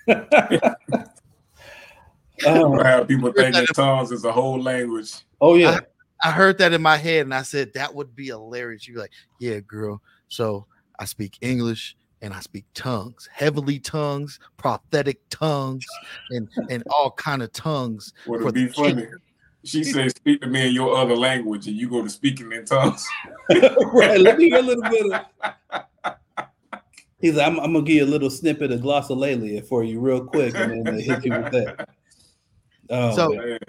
Um, 2.48 2.58
oh, 2.58 2.84
have 2.84 3.08
people 3.08 3.32
thinking 3.34 3.66
tongues 3.74 4.12
is 4.12 4.24
a 4.24 4.32
whole 4.32 4.62
language. 4.62 5.14
Oh 5.42 5.56
yeah. 5.56 5.80
I, 6.24 6.30
I, 6.30 6.32
heard 6.32 6.58
that 6.60 6.74
in 6.74 6.82
my 6.82 6.98
head 6.98 7.22
and 7.22 7.34
I 7.34 7.44
said 7.44 7.74
that 7.74 7.94
would 7.94 8.16
be 8.16 8.28
hilarious. 8.28 8.88
You're 8.88 9.00
like, 9.00 9.12
yeah, 9.40 9.60
girl. 9.60 10.02
So 10.28 10.66
I 11.00 11.06
speak 11.06 11.38
English, 11.42 11.96
and 12.22 12.34
I 12.34 12.40
speak 12.42 12.66
tongues, 12.74 13.30
heavenly 13.32 13.80
tongues, 13.80 14.40
prophetic 14.58 15.20
tongues, 15.30 15.86
and 16.32 16.50
and 16.70 16.84
all 16.90 17.12
kind 17.12 17.42
of 17.42 17.52
tongues. 17.54 18.14
Would 18.28 18.46
it 18.46 18.54
be 18.54 18.68
funny? 18.68 19.04
King. 19.04 19.14
She 19.64 19.84
says, 19.84 20.14
"Speak 20.14 20.42
to 20.42 20.48
me 20.48 20.68
in 20.68 20.74
your 20.74 20.96
other 20.96 21.16
language," 21.16 21.68
and 21.68 21.76
you 21.76 21.90
go 21.90 22.02
to 22.02 22.10
speaking 22.10 22.52
in 22.52 22.66
tongues. 22.66 23.08
right. 23.50 24.20
Let 24.20 24.38
me 24.38 24.50
hear 24.50 24.60
a 24.60 24.62
little 24.62 24.84
bit 24.84 25.14
of. 25.14 26.16
He's 27.22 27.36
like, 27.36 27.48
I'm, 27.48 27.60
I'm, 27.60 27.74
gonna 27.74 27.86
give 27.86 27.98
you 27.98 28.06
a 28.06 28.08
little 28.08 28.30
snippet 28.30 28.72
of 28.72 28.80
glossolalia 28.80 29.66
for 29.68 29.84
you 29.84 30.00
real 30.00 30.26
quick, 30.26 30.56
and 30.56 30.86
then 30.86 30.96
uh, 30.96 30.98
hit 30.98 31.26
you 31.26 31.32
with 31.34 31.52
that. 31.52 31.90
Oh, 32.90 33.16
so, 33.16 33.30
man. 33.30 33.60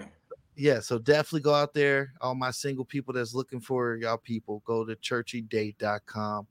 Yeah, 0.61 0.79
so 0.79 0.99
definitely 0.99 1.41
go 1.41 1.53
out 1.53 1.73
there. 1.73 2.13
All 2.21 2.35
my 2.35 2.51
single 2.51 2.85
people 2.85 3.13
that's 3.13 3.33
looking 3.33 3.59
for 3.59 3.95
y'all 3.95 4.17
people, 4.17 4.61
go 4.65 4.85
to 4.85 4.95
churchydate.com 4.95 6.47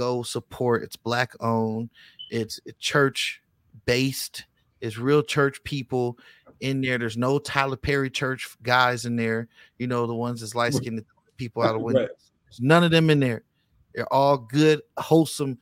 go 0.00 0.22
support. 0.22 0.82
It's 0.82 0.96
black 0.96 1.34
owned. 1.40 1.90
It's 2.30 2.58
church 2.78 3.42
based. 3.84 4.46
It's 4.80 4.96
real 4.96 5.22
church 5.22 5.62
people 5.64 6.18
in 6.60 6.80
there. 6.80 6.96
There's 6.96 7.18
no 7.18 7.38
Tyler 7.38 7.76
Perry 7.76 8.08
church 8.08 8.56
guys 8.62 9.04
in 9.04 9.16
there. 9.16 9.48
You 9.78 9.86
know 9.88 10.06
the 10.06 10.14
ones 10.14 10.40
that's 10.40 10.54
light 10.54 10.72
skinned 10.74 11.04
people 11.36 11.62
out 11.62 11.76
of 11.76 11.82
windows. 11.82 12.08
Right. 12.08 12.16
There's 12.46 12.60
none 12.60 12.82
of 12.82 12.90
them 12.90 13.10
in 13.10 13.20
there. 13.20 13.42
They're 13.94 14.12
all 14.12 14.38
good, 14.38 14.80
wholesome 14.96 15.58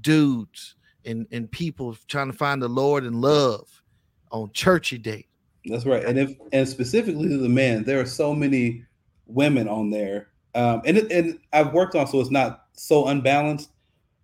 dudes 0.00 0.76
and 1.04 1.26
and 1.30 1.50
people 1.50 1.94
trying 2.06 2.30
to 2.30 2.36
find 2.36 2.62
the 2.62 2.68
Lord 2.68 3.04
and 3.04 3.20
love 3.20 3.82
on 4.30 4.52
churchy 4.52 4.96
day. 4.96 5.26
That's 5.66 5.86
right. 5.86 6.04
And 6.04 6.18
if 6.18 6.36
and 6.52 6.68
specifically 6.68 7.28
to 7.28 7.38
the 7.38 7.48
men, 7.48 7.84
there 7.84 8.00
are 8.00 8.06
so 8.06 8.34
many 8.34 8.84
women 9.26 9.68
on 9.68 9.90
there. 9.90 10.28
Um, 10.54 10.82
and 10.84 10.98
it, 10.98 11.12
and 11.12 11.38
I've 11.52 11.72
worked 11.72 11.94
on 11.94 12.06
so 12.06 12.20
it's 12.20 12.30
not 12.30 12.66
so 12.74 13.06
unbalanced 13.06 13.70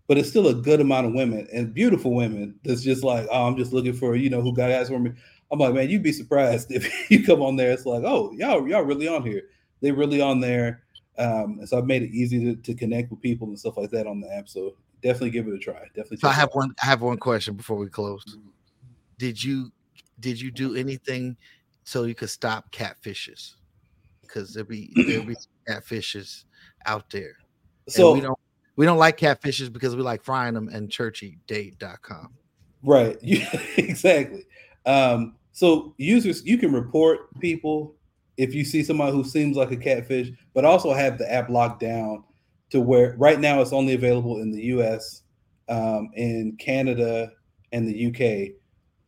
but 0.08 0.16
it's 0.16 0.28
still 0.28 0.48
a 0.48 0.54
good 0.54 0.80
amount 0.80 1.06
of 1.06 1.12
women 1.12 1.46
and 1.52 1.72
beautiful 1.72 2.14
women 2.14 2.58
that's 2.64 2.82
just 2.82 3.04
like, 3.04 3.28
oh, 3.30 3.46
I'm 3.46 3.56
just 3.56 3.74
looking 3.74 3.92
for, 3.92 4.16
you 4.16 4.30
know, 4.30 4.40
who 4.40 4.54
got 4.54 4.70
eyes 4.72 4.88
for 4.88 4.98
me. 4.98 5.12
I'm 5.52 5.58
like, 5.58 5.74
man, 5.74 5.90
you'd 5.90 6.02
be 6.02 6.12
surprised 6.12 6.72
if 6.72 7.10
you 7.10 7.22
come 7.22 7.42
on 7.42 7.56
there. 7.56 7.70
It's 7.70 7.86
like, 7.86 8.02
oh, 8.04 8.32
y'all, 8.32 8.66
y'all 8.66 8.82
really 8.82 9.06
on 9.06 9.22
here. 9.22 9.42
They're 9.80 9.94
really 9.94 10.20
on 10.20 10.40
there. 10.40 10.82
Um, 11.18 11.58
and 11.60 11.68
so 11.68 11.78
I've 11.78 11.86
made 11.86 12.02
it 12.02 12.10
easy 12.10 12.42
to, 12.44 12.56
to 12.56 12.74
connect 12.74 13.10
with 13.10 13.20
people 13.20 13.48
and 13.48 13.58
stuff 13.58 13.76
like 13.76 13.90
that 13.90 14.06
on 14.06 14.20
the 14.20 14.32
app. 14.32 14.48
So 14.48 14.76
definitely 15.02 15.30
give 15.30 15.46
it 15.46 15.54
a 15.54 15.58
try. 15.58 15.84
Definitely. 15.94 16.18
So 16.18 16.28
I 16.28 16.32
have 16.32 16.50
one. 16.52 16.74
I 16.82 16.86
have 16.86 17.02
one 17.02 17.18
question 17.18 17.54
before 17.54 17.76
we 17.76 17.88
close. 17.88 18.24
Did 19.18 19.42
you 19.42 19.70
did 20.20 20.40
you 20.40 20.50
do 20.50 20.74
anything 20.74 21.36
so 21.84 22.04
you 22.04 22.14
could 22.14 22.30
stop 22.30 22.70
catfishes? 22.72 23.54
Because 24.22 24.52
there 24.54 24.64
be 24.64 24.92
there 25.06 25.22
be 25.22 25.36
catfishes 25.68 26.44
out 26.86 27.10
there. 27.10 27.36
So 27.88 28.12
we 28.12 28.20
don't 28.20 28.38
we 28.76 28.86
don't 28.86 28.98
like 28.98 29.18
catfishes 29.18 29.72
because 29.72 29.96
we 29.96 30.02
like 30.02 30.22
frying 30.22 30.54
them 30.54 30.68
and 30.68 30.88
churchydate.com. 30.88 32.32
Right. 32.82 33.18
exactly. 33.76 34.46
Um, 34.86 35.34
so 35.52 35.94
users, 35.98 36.44
you 36.44 36.58
can 36.58 36.72
report 36.72 37.34
people 37.40 37.96
if 38.36 38.54
you 38.54 38.64
see 38.64 38.84
somebody 38.84 39.10
who 39.10 39.24
seems 39.24 39.56
like 39.56 39.72
a 39.72 39.76
catfish, 39.76 40.30
but 40.54 40.64
also 40.64 40.92
have 40.92 41.18
the 41.18 41.30
app 41.30 41.48
locked 41.48 41.80
down 41.80 42.22
to 42.70 42.80
where 42.80 43.16
right 43.18 43.40
now 43.40 43.60
it's 43.60 43.72
only 43.72 43.94
available 43.94 44.40
in 44.40 44.52
the 44.52 44.62
US, 44.66 45.22
um, 45.68 46.10
in 46.14 46.56
Canada, 46.58 47.32
and 47.72 47.88
the 47.88 48.06
UK. 48.06 48.54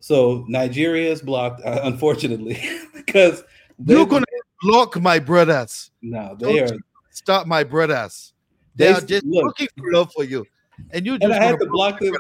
So 0.01 0.45
Nigeria 0.49 1.13
is 1.13 1.21
blocked, 1.21 1.63
uh, 1.65 1.81
unfortunately, 1.85 2.59
because 2.95 3.45
you're 3.85 4.07
gonna 4.07 4.25
block 4.63 5.01
my 5.01 5.19
brothers. 5.19 5.91
No, 6.03 6.37
they 6.39 6.57
Don't 6.57 6.73
are 6.73 6.79
stop 7.11 7.47
my 7.47 7.63
brothers. 7.63 8.33
They, 8.75 8.87
they 8.87 8.93
are 8.93 9.01
just 9.01 9.25
look, 9.27 9.45
looking 9.45 9.69
for 9.77 9.93
love 9.93 10.11
for 10.13 10.25
you, 10.25 10.47
and 10.91 11.05
you 11.05 11.19
just 11.19 11.25
and 11.25 11.35
I 11.35 11.45
had 11.45 11.61
to 11.61 11.67
block 11.71 12.01
them. 12.01 12.15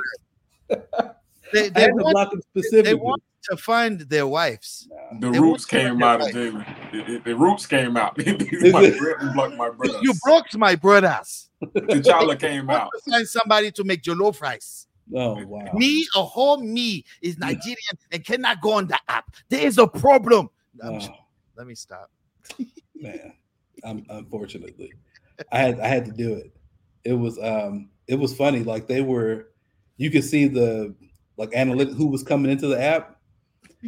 they, 1.53 1.71
they 1.71 1.89
want, 1.89 2.07
to 2.07 2.13
block 2.13 2.31
them 2.31 2.43
specifically. 2.43 2.83
They 2.83 2.95
want 2.95 3.23
to 3.51 3.57
find 3.57 4.01
their 4.01 4.27
wives. 4.27 4.89
The 5.19 5.31
they 5.31 5.41
roots 5.41 5.65
came 5.65 6.03
out 6.03 6.21
of 6.21 6.29
Jaylon. 6.29 6.67
The, 6.93 7.23
the, 7.25 7.35
roots 7.35 7.67
came 7.67 7.97
out. 7.97 8.17
my, 8.27 9.33
blocked 9.35 9.57
my 9.57 9.71
brothers. 9.71 10.03
You 10.03 10.13
blocked 10.25 10.57
my 10.57 10.77
brothers. 10.77 11.49
T'Challa 11.63 12.39
came 12.39 12.69
out. 12.69 12.91
Find 13.09 13.27
somebody 13.27 13.71
to 13.73 13.85
make 13.85 14.03
jollof 14.03 14.41
rice. 14.41 14.87
Oh 15.15 15.45
wow! 15.45 15.73
Me, 15.75 16.07
a 16.15 16.23
whole 16.23 16.59
me 16.59 17.05
is 17.23 17.39
Nigerian 17.39 17.77
and 18.13 18.25
cannot 18.25 18.61
go 18.61 18.73
on 18.75 18.87
the 18.87 18.99
app. 19.09 19.35
There 19.49 19.67
is 19.67 19.79
a 19.79 19.87
problem. 19.87 20.51
Oh. 20.83 21.01
Let 21.61 21.67
me 21.67 21.75
stop. 21.75 22.11
Man, 22.95 23.35
I'm 23.85 24.07
unfortunately. 24.11 24.93
I 25.53 25.59
had 25.59 25.81
I 25.81 25.89
had 25.89 26.07
to 26.07 26.13
do 26.13 26.35
it. 26.35 26.53
It 27.05 27.13
was 27.13 27.39
um 27.39 27.91
it 28.07 28.19
was 28.19 28.35
funny. 28.35 28.61
Like 28.61 28.87
they 28.87 29.03
were, 29.03 29.49
you 29.99 30.11
could 30.11 30.25
see 30.25 30.49
the 30.49 30.95
like 31.37 31.55
analytic 31.55 31.95
who 31.95 32.07
was 32.07 32.23
coming 32.23 32.51
into 32.51 32.67
the 32.67 32.81
app, 32.81 33.21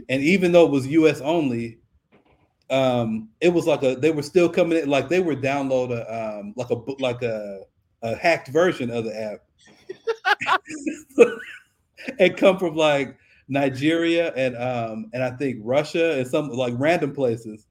and 0.08 0.22
even 0.22 0.52
though 0.52 0.66
it 0.66 0.70
was 0.70 0.86
U.S. 0.86 1.20
only, 1.22 1.78
um, 2.70 3.30
it 3.40 3.48
was 3.48 3.66
like 3.66 3.82
a 3.82 3.94
they 3.96 4.10
were 4.10 4.22
still 4.22 4.48
coming 4.48 4.78
in, 4.78 4.88
like 4.88 5.08
they 5.08 5.20
were 5.20 5.34
download 5.34 5.92
a 5.92 6.38
um, 6.40 6.52
like 6.56 6.70
a 6.70 6.76
book 6.76 7.00
like 7.00 7.22
a 7.22 7.62
a 8.02 8.16
hacked 8.16 8.48
version 8.48 8.90
of 8.90 9.04
the 9.04 9.18
app. 9.18 9.40
and 12.18 12.36
come 12.36 12.58
from 12.58 12.74
like 12.74 13.16
Nigeria 13.48 14.32
and 14.34 14.56
um 14.56 15.10
and 15.12 15.22
I 15.22 15.30
think 15.32 15.58
Russia 15.62 16.18
and 16.18 16.26
some 16.26 16.48
like 16.50 16.74
random 16.76 17.14
places. 17.14 17.66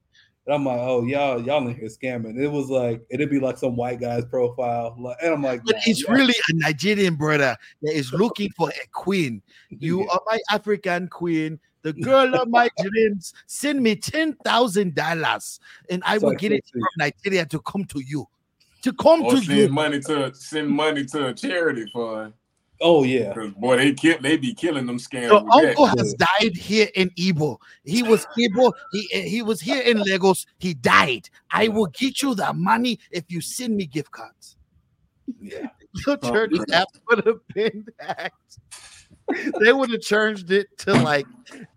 And 0.45 0.55
I'm 0.55 0.65
like, 0.65 0.79
oh 0.79 1.03
y'all, 1.03 1.39
y'all 1.41 1.67
in 1.67 1.75
here 1.75 1.87
scamming. 1.87 2.39
It 2.39 2.47
was 2.47 2.69
like 2.69 3.01
it'd 3.09 3.29
be 3.29 3.39
like 3.39 3.57
some 3.57 3.75
white 3.75 3.99
guy's 3.99 4.25
profile. 4.25 4.95
Like, 4.99 5.17
and 5.21 5.33
I'm 5.33 5.43
like, 5.43 5.63
But 5.63 5.75
nah, 5.75 5.81
it's 5.85 6.07
really 6.09 6.33
a 6.49 6.53
Nigerian 6.53 7.15
brother 7.15 7.55
that 7.81 7.93
is 7.93 8.11
looking 8.13 8.49
for 8.57 8.69
a 8.69 8.87
queen. 8.91 9.41
You 9.69 10.07
are 10.09 10.19
my 10.27 10.37
African 10.51 11.07
queen, 11.07 11.59
the 11.81 11.93
girl 11.93 12.35
of 12.35 12.49
my 12.49 12.69
dreams. 12.81 13.33
Send 13.47 13.81
me 13.81 13.95
ten 13.95 14.33
thousand 14.43 14.95
dollars, 14.95 15.59
and 15.89 16.03
I 16.05 16.15
It's 16.15 16.23
will 16.23 16.31
like 16.31 16.39
get 16.39 16.51
it 16.51 16.65
from 16.71 16.83
Nigeria 16.97 17.45
to 17.45 17.59
come 17.61 17.85
to 17.85 18.01
you. 18.01 18.27
To 18.83 18.93
come 18.93 19.23
Or 19.23 19.31
to 19.31 19.37
send 19.37 19.59
you. 19.59 19.69
money 19.69 19.99
to 20.01 20.33
send 20.33 20.69
money 20.69 21.05
to 21.05 21.27
a 21.27 21.33
charity 21.33 21.85
fund. 21.93 22.33
Oh 22.83 23.03
yeah, 23.03 23.31
because 23.31 23.51
boy, 23.53 23.77
they 23.77 23.93
kill 23.93 24.17
they 24.21 24.37
be 24.37 24.55
killing 24.55 24.87
them 24.87 24.97
scams. 24.97 25.27
Your 25.27 25.43
with 25.43 25.51
that. 25.53 25.67
uncle 25.69 25.85
has 25.85 26.15
died 26.15 26.55
here 26.57 26.87
in 26.95 27.11
Igbo. 27.11 27.57
He 27.83 28.01
was 28.01 28.25
Igbo. 28.35 28.73
He 28.91 29.01
he 29.29 29.41
was 29.43 29.61
here 29.61 29.83
in 29.83 29.99
Lagos. 30.01 30.47
He 30.57 30.73
died. 30.73 31.29
I 31.51 31.67
will 31.67 31.85
get 31.87 32.23
you 32.23 32.33
the 32.33 32.51
money 32.53 32.97
if 33.11 33.25
you 33.27 33.39
send 33.39 33.75
me 33.75 33.85
gift 33.85 34.09
cards. 34.11 34.57
Yeah. 35.39 35.67
Your 36.07 36.17
Oh, 36.23 36.31
church 36.31 36.51
app 36.73 36.87
would 37.09 37.23
have 37.25 37.47
been 37.53 37.85
hacked. 37.99 38.57
They 39.59 39.73
would 39.73 39.89
have 39.91 40.01
changed 40.01 40.51
it 40.51 40.77
to 40.79 40.93
like 40.93 41.25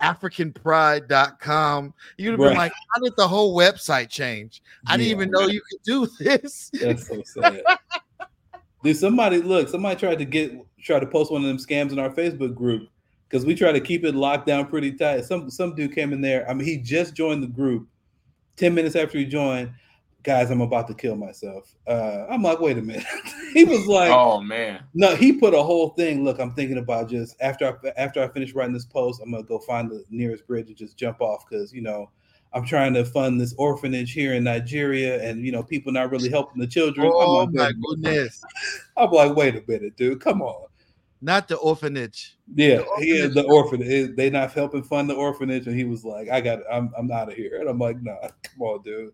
AfricanPride.com. 0.00 1.94
You'd 2.18 2.30
have 2.32 2.38
been 2.38 2.48
Right. 2.48 2.56
like, 2.56 2.72
how 2.94 3.02
did 3.02 3.14
the 3.16 3.26
whole 3.28 3.56
website 3.56 4.08
change? 4.08 4.62
I 4.86 4.96
didn't 4.96 5.08
Yeah. 5.08 5.14
even 5.16 5.30
know 5.30 5.46
you 5.46 5.60
could 5.60 5.82
do 5.84 6.06
this. 6.18 6.70
That's 6.80 7.06
so 7.08 7.22
sad. 7.24 7.62
Dude, 8.82 8.96
somebody 8.96 9.40
look, 9.42 9.68
somebody 9.68 9.96
tried 9.98 10.18
to 10.18 10.24
get 10.24 10.52
try 10.82 11.00
to 11.00 11.06
post 11.06 11.32
one 11.32 11.40
of 11.42 11.48
them 11.48 11.56
scams 11.56 11.92
in 11.92 11.98
our 11.98 12.10
Facebook 12.10 12.54
group 12.54 12.88
because 13.28 13.46
we 13.46 13.54
try 13.54 13.72
to 13.72 13.80
keep 13.80 14.04
it 14.04 14.14
locked 14.14 14.46
down 14.46 14.66
pretty 14.66 14.92
tight. 14.92 15.24
Some 15.24 15.48
some 15.50 15.74
dude 15.74 15.94
came 15.94 16.12
in 16.12 16.20
there. 16.20 16.48
I 16.48 16.54
mean, 16.54 16.66
he 16.66 16.76
just 16.76 17.14
joined 17.14 17.42
the 17.42 17.46
group. 17.48 17.88
10 18.56 18.72
minutes 18.74 18.94
after 18.94 19.18
he 19.18 19.24
joined, 19.24 19.72
guys, 20.24 20.50
I'm 20.50 20.60
about 20.62 20.88
to 20.88 20.94
kill 20.94 21.14
myself. 21.16 21.72
Uh, 21.86 22.26
I'm 22.28 22.42
like, 22.42 22.58
wait 22.58 22.78
a 22.78 22.82
minute. 22.82 23.04
he 23.52 23.64
was 23.64 23.86
like, 23.86 24.10
oh 24.10 24.40
man, 24.40 24.82
no, 24.94 25.14
he 25.14 25.32
put 25.34 25.54
a 25.54 25.62
whole 25.62 25.90
thing. 25.90 26.24
Look, 26.24 26.40
I'm 26.40 26.52
thinking 26.54 26.78
about 26.78 27.08
just 27.08 27.36
after 27.40 27.68
I 27.68 27.88
after 27.96 28.22
I 28.22 28.28
finish 28.28 28.52
writing 28.54 28.74
this 28.74 28.86
post, 28.86 29.20
I'm 29.22 29.30
gonna 29.30 29.44
go 29.44 29.58
find 29.60 29.90
the 29.90 30.04
nearest 30.10 30.46
bridge 30.46 30.68
and 30.68 30.76
just 30.76 30.96
jump 30.96 31.20
off 31.20 31.44
because 31.48 31.72
you 31.72 31.82
know 31.82 32.10
I'm 32.52 32.64
trying 32.64 32.94
to 32.94 33.04
fund 33.04 33.40
this 33.40 33.54
orphanage 33.58 34.12
here 34.12 34.34
in 34.34 34.44
Nigeria, 34.44 35.22
and 35.22 35.44
you 35.44 35.52
know 35.52 35.62
people 35.62 35.92
not 35.92 36.10
really 36.10 36.30
helping 36.30 36.60
the 36.60 36.66
children. 36.66 37.06
I'm 37.06 37.12
Oh 37.12 37.34
like, 37.44 37.48
my 37.52 37.62
wait 37.62 37.70
a 37.70 37.74
minute. 37.74 37.82
goodness. 37.88 38.42
I'm 38.96 39.10
like, 39.10 39.36
wait 39.36 39.56
a 39.56 39.62
minute, 39.66 39.96
dude, 39.96 40.20
come 40.20 40.42
on. 40.42 40.66
Not 41.20 41.48
the 41.48 41.56
orphanage. 41.56 42.36
Yeah, 42.54 42.82
he 42.98 43.12
is 43.12 43.32
the 43.34 43.44
orphanage. 43.44 44.14
They 44.14 44.28
not 44.28 44.52
helping 44.52 44.82
fund 44.82 45.08
the 45.08 45.14
orphanage, 45.14 45.66
and 45.66 45.74
he 45.74 45.84
was 45.84 46.04
like, 46.04 46.28
I 46.28 46.42
got, 46.42 46.58
I'm, 46.70 46.92
I'm 46.98 47.10
out 47.10 47.30
of 47.30 47.34
here. 47.34 47.60
And 47.60 47.68
I'm 47.68 47.78
like, 47.78 48.02
nah, 48.02 48.28
come 48.42 48.60
on, 48.60 48.82
dude. 48.82 49.12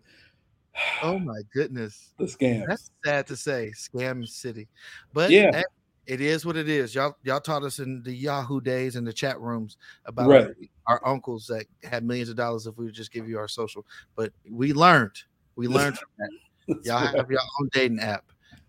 Oh 1.02 1.18
my 1.18 1.40
goodness. 1.52 2.12
The 2.18 2.24
scam. 2.26 2.66
That's 2.66 2.90
sad 3.04 3.26
to 3.28 3.36
say, 3.36 3.72
scam 3.74 4.26
city. 4.26 4.68
But 5.12 5.30
Yeah. 5.30 5.50
eh, 5.54 5.62
it 6.06 6.20
is 6.20 6.44
what 6.44 6.56
it 6.56 6.68
is. 6.68 6.94
Y'all 6.94 7.16
y'all 7.22 7.40
taught 7.40 7.62
us 7.62 7.78
in 7.78 8.02
the 8.02 8.12
Yahoo 8.12 8.60
days 8.60 8.96
in 8.96 9.04
the 9.04 9.12
chat 9.12 9.40
rooms 9.40 9.76
about 10.06 10.28
Right. 10.28 10.46
our, 10.86 11.00
our 11.02 11.08
uncles 11.08 11.46
that 11.46 11.66
had 11.84 12.04
millions 12.04 12.28
of 12.28 12.36
dollars 12.36 12.66
if 12.66 12.76
we 12.76 12.84
would 12.86 12.94
just 12.94 13.12
give 13.12 13.28
you 13.28 13.38
our 13.38 13.48
social. 13.48 13.86
But 14.16 14.32
we 14.50 14.72
learned. 14.72 15.16
We 15.56 15.66
learned 15.68 15.96
from 15.98 16.08
that. 16.18 16.30
Y'all 16.84 16.98
have 17.06 17.30
your 17.30 17.40
own 17.60 17.68
dating 17.72 18.00
app. 18.00 18.24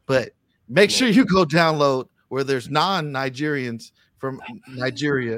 But 0.05 0.31
make 0.67 0.89
sure 0.89 1.07
you 1.07 1.25
go 1.25 1.45
download 1.45 2.07
where 2.29 2.43
there's 2.43 2.69
non-Nigerians 2.69 3.91
from 4.17 4.39
Nigeria 4.67 5.37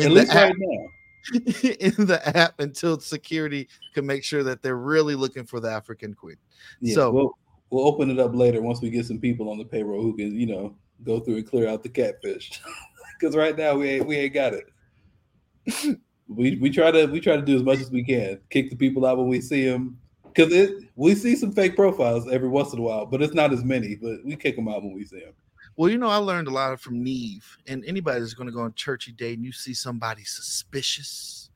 At 0.00 0.06
in 0.06 0.14
least 0.14 0.32
the 0.32 0.38
app, 0.38 0.48
right 0.48 0.54
now. 0.58 0.86
in 1.34 2.06
the 2.06 2.20
app 2.36 2.60
until 2.60 2.98
security 3.00 3.68
can 3.94 4.06
make 4.06 4.24
sure 4.24 4.42
that 4.42 4.62
they're 4.62 4.76
really 4.76 5.14
looking 5.14 5.44
for 5.44 5.60
the 5.60 5.70
African 5.70 6.14
queen. 6.14 6.36
Yeah, 6.80 6.94
so 6.94 7.10
we'll 7.10 7.38
we'll 7.70 7.86
open 7.86 8.10
it 8.10 8.18
up 8.18 8.34
later 8.34 8.60
once 8.60 8.80
we 8.80 8.90
get 8.90 9.06
some 9.06 9.18
people 9.18 9.50
on 9.50 9.58
the 9.58 9.64
payroll 9.64 10.02
who 10.02 10.16
can, 10.16 10.38
you 10.38 10.46
know, 10.46 10.76
go 11.02 11.20
through 11.20 11.36
and 11.36 11.48
clear 11.48 11.68
out 11.68 11.82
the 11.82 11.88
catfish. 11.88 12.60
Because 13.20 13.36
right 13.36 13.56
now 13.56 13.76
we 13.76 13.90
ain't 13.90 14.06
we 14.06 14.16
ain't 14.16 14.34
got 14.34 14.54
it. 14.54 16.00
we 16.28 16.56
we 16.56 16.68
try 16.68 16.90
to 16.90 17.06
we 17.06 17.20
try 17.20 17.36
to 17.36 17.42
do 17.42 17.54
as 17.54 17.62
much 17.62 17.78
as 17.78 17.88
we 17.88 18.02
can. 18.02 18.40
Kick 18.50 18.70
the 18.70 18.76
people 18.76 19.06
out 19.06 19.16
when 19.16 19.28
we 19.28 19.40
see 19.40 19.64
them. 19.64 19.96
Because 20.24 20.52
it 20.52 20.82
we 20.96 21.14
see 21.14 21.36
some 21.36 21.52
fake 21.52 21.76
profiles 21.76 22.28
every 22.28 22.48
once 22.48 22.72
in 22.72 22.80
a 22.80 22.82
while, 22.82 23.06
but 23.06 23.22
it's 23.22 23.32
not 23.32 23.52
as 23.52 23.62
many. 23.62 23.94
But 23.94 24.24
we 24.24 24.34
kick 24.34 24.56
them 24.56 24.68
out 24.68 24.82
when 24.82 24.94
we 24.94 25.04
see 25.04 25.20
them. 25.20 25.32
Well, 25.76 25.90
you 25.90 25.98
know, 25.98 26.08
I 26.08 26.16
learned 26.16 26.46
a 26.46 26.52
lot 26.52 26.78
from 26.80 27.02
Nev, 27.02 27.58
and 27.66 27.84
anybody 27.84 28.20
that's 28.20 28.34
going 28.34 28.46
to 28.46 28.52
go 28.52 28.60
on 28.60 28.74
churchy 28.74 29.12
day 29.12 29.34
and 29.34 29.44
you 29.44 29.50
see 29.50 29.74
somebody 29.74 30.22
suspicious, 30.24 31.50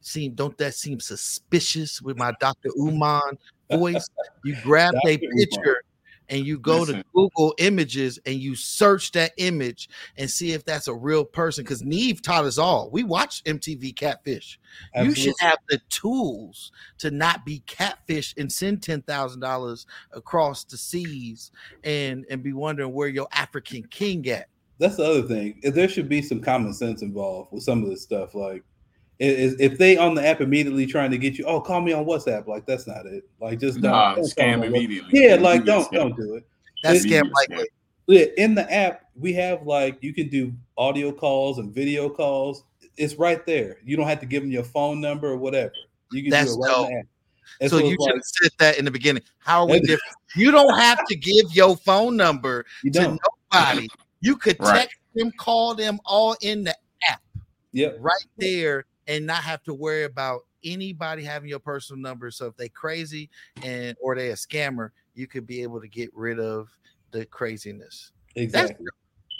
seem 0.00 0.34
don't 0.34 0.56
that 0.58 0.74
seem 0.74 1.00
suspicious 1.00 2.02
with 2.02 2.18
my 2.18 2.32
Dr. 2.38 2.70
Umar 2.78 3.32
voice? 3.70 4.06
You 4.44 4.56
grab 4.62 4.94
a 5.06 5.16
picture 5.16 5.82
and 6.28 6.44
you 6.44 6.58
go 6.58 6.84
to 6.84 7.04
Google 7.14 7.54
Images 7.58 8.18
and 8.26 8.36
you 8.36 8.54
search 8.54 9.12
that 9.12 9.32
image 9.36 9.88
and 10.16 10.30
see 10.30 10.52
if 10.52 10.64
that's 10.64 10.88
a 10.88 10.94
real 10.94 11.24
person. 11.24 11.64
Because 11.64 11.82
Nev 11.82 12.22
taught 12.22 12.44
us 12.44 12.58
all. 12.58 12.90
We 12.90 13.04
watch 13.04 13.44
MTV 13.44 13.96
Catfish. 13.96 14.58
You 15.00 15.14
should 15.14 15.34
have 15.40 15.58
the 15.68 15.80
tools 15.88 16.72
to 16.98 17.10
not 17.10 17.44
be 17.44 17.60
catfish 17.66 18.34
and 18.36 18.50
send 18.50 18.82
ten 18.82 19.02
thousand 19.02 19.40
dollars 19.40 19.86
across 20.12 20.64
the 20.64 20.76
seas 20.76 21.50
and 21.84 22.24
and 22.30 22.42
be 22.42 22.52
wondering 22.52 22.92
where 22.92 23.08
your 23.08 23.28
African 23.32 23.84
king 23.84 24.28
at. 24.28 24.48
That's 24.78 24.96
the 24.96 25.04
other 25.04 25.22
thing. 25.22 25.60
There 25.62 25.88
should 25.88 26.08
be 26.08 26.20
some 26.20 26.40
common 26.40 26.74
sense 26.74 27.02
involved 27.02 27.52
with 27.52 27.62
some 27.62 27.82
of 27.82 27.88
this 27.88 28.02
stuff. 28.02 28.34
Like, 28.34 28.62
if 29.18 29.78
they 29.78 29.96
on 29.96 30.14
the 30.14 30.26
app 30.26 30.40
immediately 30.40 30.86
trying 30.86 31.10
to 31.10 31.18
get 31.18 31.38
you, 31.38 31.44
oh, 31.46 31.60
call 31.60 31.80
me 31.80 31.92
on 31.92 32.04
WhatsApp. 32.04 32.46
Like, 32.46 32.66
that's 32.66 32.86
not 32.86 33.06
it. 33.06 33.24
Like, 33.40 33.58
just 33.60 33.80
don't, 33.80 33.92
Nah, 33.92 34.14
don't 34.14 34.24
scam 34.24 34.34
call 34.36 34.44
me 34.46 34.52
on 34.52 34.60
WhatsApp. 34.60 34.66
immediately. 34.66 35.10
Yeah, 35.12 35.34
You 35.36 35.40
like 35.40 35.60
get 35.64 35.66
don't 35.66 35.84
scammed. 35.88 35.92
don't 35.92 36.16
do 36.16 36.34
it. 36.34 36.46
That's 36.82 37.04
It- 37.04 37.08
scam 37.10 37.30
likely. 37.32 37.68
Yeah, 38.08 38.26
in 38.36 38.54
the 38.54 38.72
app, 38.72 39.02
we 39.18 39.32
have 39.32 39.66
like 39.66 39.98
you 40.00 40.14
can 40.14 40.28
do 40.28 40.52
audio 40.78 41.10
calls 41.10 41.58
and 41.58 41.74
video 41.74 42.08
calls. 42.08 42.62
It's 42.96 43.14
right 43.16 43.44
there. 43.46 43.78
You 43.84 43.96
don't 43.96 44.06
have 44.06 44.20
to 44.20 44.26
give 44.26 44.42
them 44.42 44.52
your 44.52 44.62
phone 44.64 45.00
number 45.00 45.28
or 45.28 45.36
whatever. 45.36 45.72
You 46.12 46.22
can 46.22 46.30
That's 46.30 46.54
do 46.54 46.62
it 46.62 46.66
right 46.66 46.74
dope. 46.74 46.86
in 46.88 46.92
the 46.94 46.98
app. 47.00 47.06
And 47.62 47.70
So 47.70 47.78
so 47.78 47.84
you 47.84 47.94
it's 47.94 48.04
should 48.04 48.10
like- 48.10 48.14
have 48.14 48.22
said 48.24 48.50
that 48.58 48.78
in 48.78 48.84
the 48.84 48.90
beginning. 48.90 49.22
How 49.38 49.62
are 49.62 49.66
we 49.68 49.80
different? 49.80 50.02
You 50.36 50.50
don't 50.52 50.78
have 50.78 50.98
to 51.06 51.16
give 51.16 51.46
your 51.52 51.76
phone 51.78 52.16
number 52.16 52.64
You 52.84 52.90
to 52.92 53.18
nobody. 53.52 53.88
You 54.20 54.36
could 54.36 54.56
Right. 54.60 54.80
text 54.82 54.96
them, 55.14 55.32
call 55.38 55.74
them 55.74 55.98
all 56.04 56.36
in 56.42 56.62
the 56.64 56.76
app 57.08 57.22
Yep. 57.72 57.96
right 58.00 58.24
there 58.36 58.84
and 59.06 59.26
not 59.26 59.42
have 59.42 59.62
to 59.64 59.74
worry 59.74 60.04
about 60.04 60.42
anybody 60.64 61.22
having 61.22 61.48
your 61.48 61.58
personal 61.58 62.00
number. 62.00 62.30
So 62.30 62.46
if 62.46 62.56
they 62.56 62.68
crazy 62.68 63.30
and 63.62 63.96
or 64.00 64.14
they 64.14 64.30
a 64.30 64.34
scammer, 64.34 64.90
you 65.14 65.26
could 65.26 65.46
be 65.46 65.62
able 65.62 65.80
to 65.80 65.88
get 65.88 66.10
rid 66.14 66.38
of 66.40 66.68
the 67.10 67.24
craziness. 67.26 68.12
Exactly. 68.34 68.86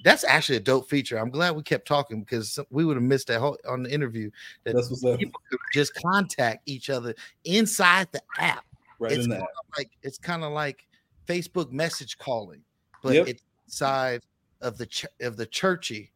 That's 0.05 0.25
actually 0.25 0.57
a 0.57 0.61
dope 0.61 0.89
feature. 0.89 1.19
I'm 1.19 1.31
glad 1.31 1.57
we 1.57 1.63
kept 1.63 1.89
talking 1.89 2.21
because 2.21 2.59
we 2.71 2.85
would 2.85 2.97
have 2.97 3.03
missed 3.03 3.27
that 3.29 3.41
whole 3.41 3.57
on 3.69 3.83
the 3.83 3.93
interview. 3.93 4.31
That 4.65 4.75
That's 4.75 4.91
what's 4.91 5.05
up. 5.05 5.19
people 5.19 5.41
could 5.51 5.59
just 5.73 5.95
contact 5.95 6.63
each 6.67 6.91
other 6.91 7.15
inside 7.45 8.09
the 8.13 8.23
app. 8.39 8.65
Right 8.99 9.13
it's 9.13 9.27
in 9.27 9.31
like 9.77 9.91
it's 10.03 10.17
kind 10.19 10.45
of 10.45 10.53
like 10.53 10.87
Facebook 11.27 11.73
message 11.73 12.19
calling, 12.19 12.63
but 13.03 13.15
Yep. 13.15 13.29
it's 13.29 13.43
inside 13.67 14.23
of 14.61 14.79
the 14.79 14.87
ch- 14.87 15.07
of 15.21 15.37
the 15.37 15.47
churchy 15.47 16.13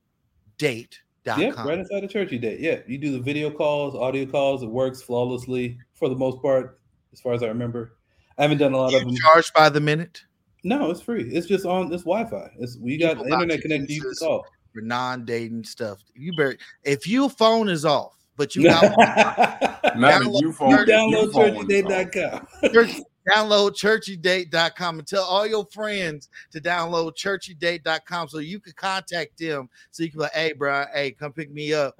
date. 0.57 1.01
Yeah, 1.25 1.63
right 1.67 1.79
inside 1.79 2.01
the 2.03 2.09
churchy 2.09 2.39
date. 2.39 2.61
Yeah, 2.61 2.81
you 2.87 2.99
do 2.99 3.13
the 3.13 3.21
video 3.21 3.51
calls, 3.51 3.95
audio 3.95 4.25
calls. 4.27 4.63
It 4.63 4.71
works 4.71 5.03
flawlessly 5.03 5.79
for 5.95 6.09
the 6.09 6.15
most 6.15 6.41
part, 6.41 6.81
as 7.13 7.21
far 7.21 7.35
as 7.35 7.43
I 7.43 7.49
remember. 7.49 7.97
I 8.39 8.43
haven't 8.43 8.59
done 8.59 8.73
a 8.73 8.79
lot 8.79 8.95
of 8.95 9.03
them. 9.03 9.15
Charged 9.17 9.53
by 9.53 9.69
the 9.69 9.81
minute 9.81 10.23
No, 10.65 10.91
it's 10.91 11.03
free. 11.03 11.25
It's 11.25 11.47
just 11.47 11.67
on. 11.67 11.93
It's 11.93 12.05
Wi-Fi. 12.05 12.51
It's 12.59 12.79
we 12.79 12.97
got 12.97 13.19
People 13.19 13.25
internet 13.35 13.45
about 13.45 13.57
to 13.57 13.63
connection. 13.63 13.95
You 13.95 14.01
can 14.03 14.15
call. 14.15 14.47
for 14.73 14.81
non-dating 14.81 15.65
stuff. 15.65 15.99
You 16.15 16.33
better 16.37 16.57
if 16.85 17.07
your 17.07 17.29
phone 17.29 17.69
is 17.69 17.85
off, 17.85 18.17
but 18.37 18.57
you 18.57 18.63
got 18.69 18.83
Not 19.97 20.23
a 20.23 20.31
you 20.31 20.53
phone. 20.53 20.71
You 20.71 20.77
download 20.79 21.11
you 21.11 21.33
phone. 21.33 21.67
churchydate.com. 21.67 22.73
church, 22.73 23.01
download 23.31 23.73
churchydate.com 23.73 24.99
and 24.99 25.07
tell 25.09 25.25
all 25.25 25.47
your 25.47 25.67
friends 25.67 26.29
to 26.53 26.61
download 26.61 27.17
churchydate.com 27.17 28.29
so 28.29 28.39
you 28.39 28.61
can 28.61 28.73
contact 28.75 29.39
them 29.39 29.69
so 29.91 30.03
you 30.03 30.11
can 30.11 30.19
be 30.19 30.23
like, 30.23 30.33
hey, 30.33 30.53
bro, 30.53 30.85
hey, 30.93 31.13
come 31.13 31.33
pick 31.33 31.51
me 31.53 31.73
up. 31.73 31.97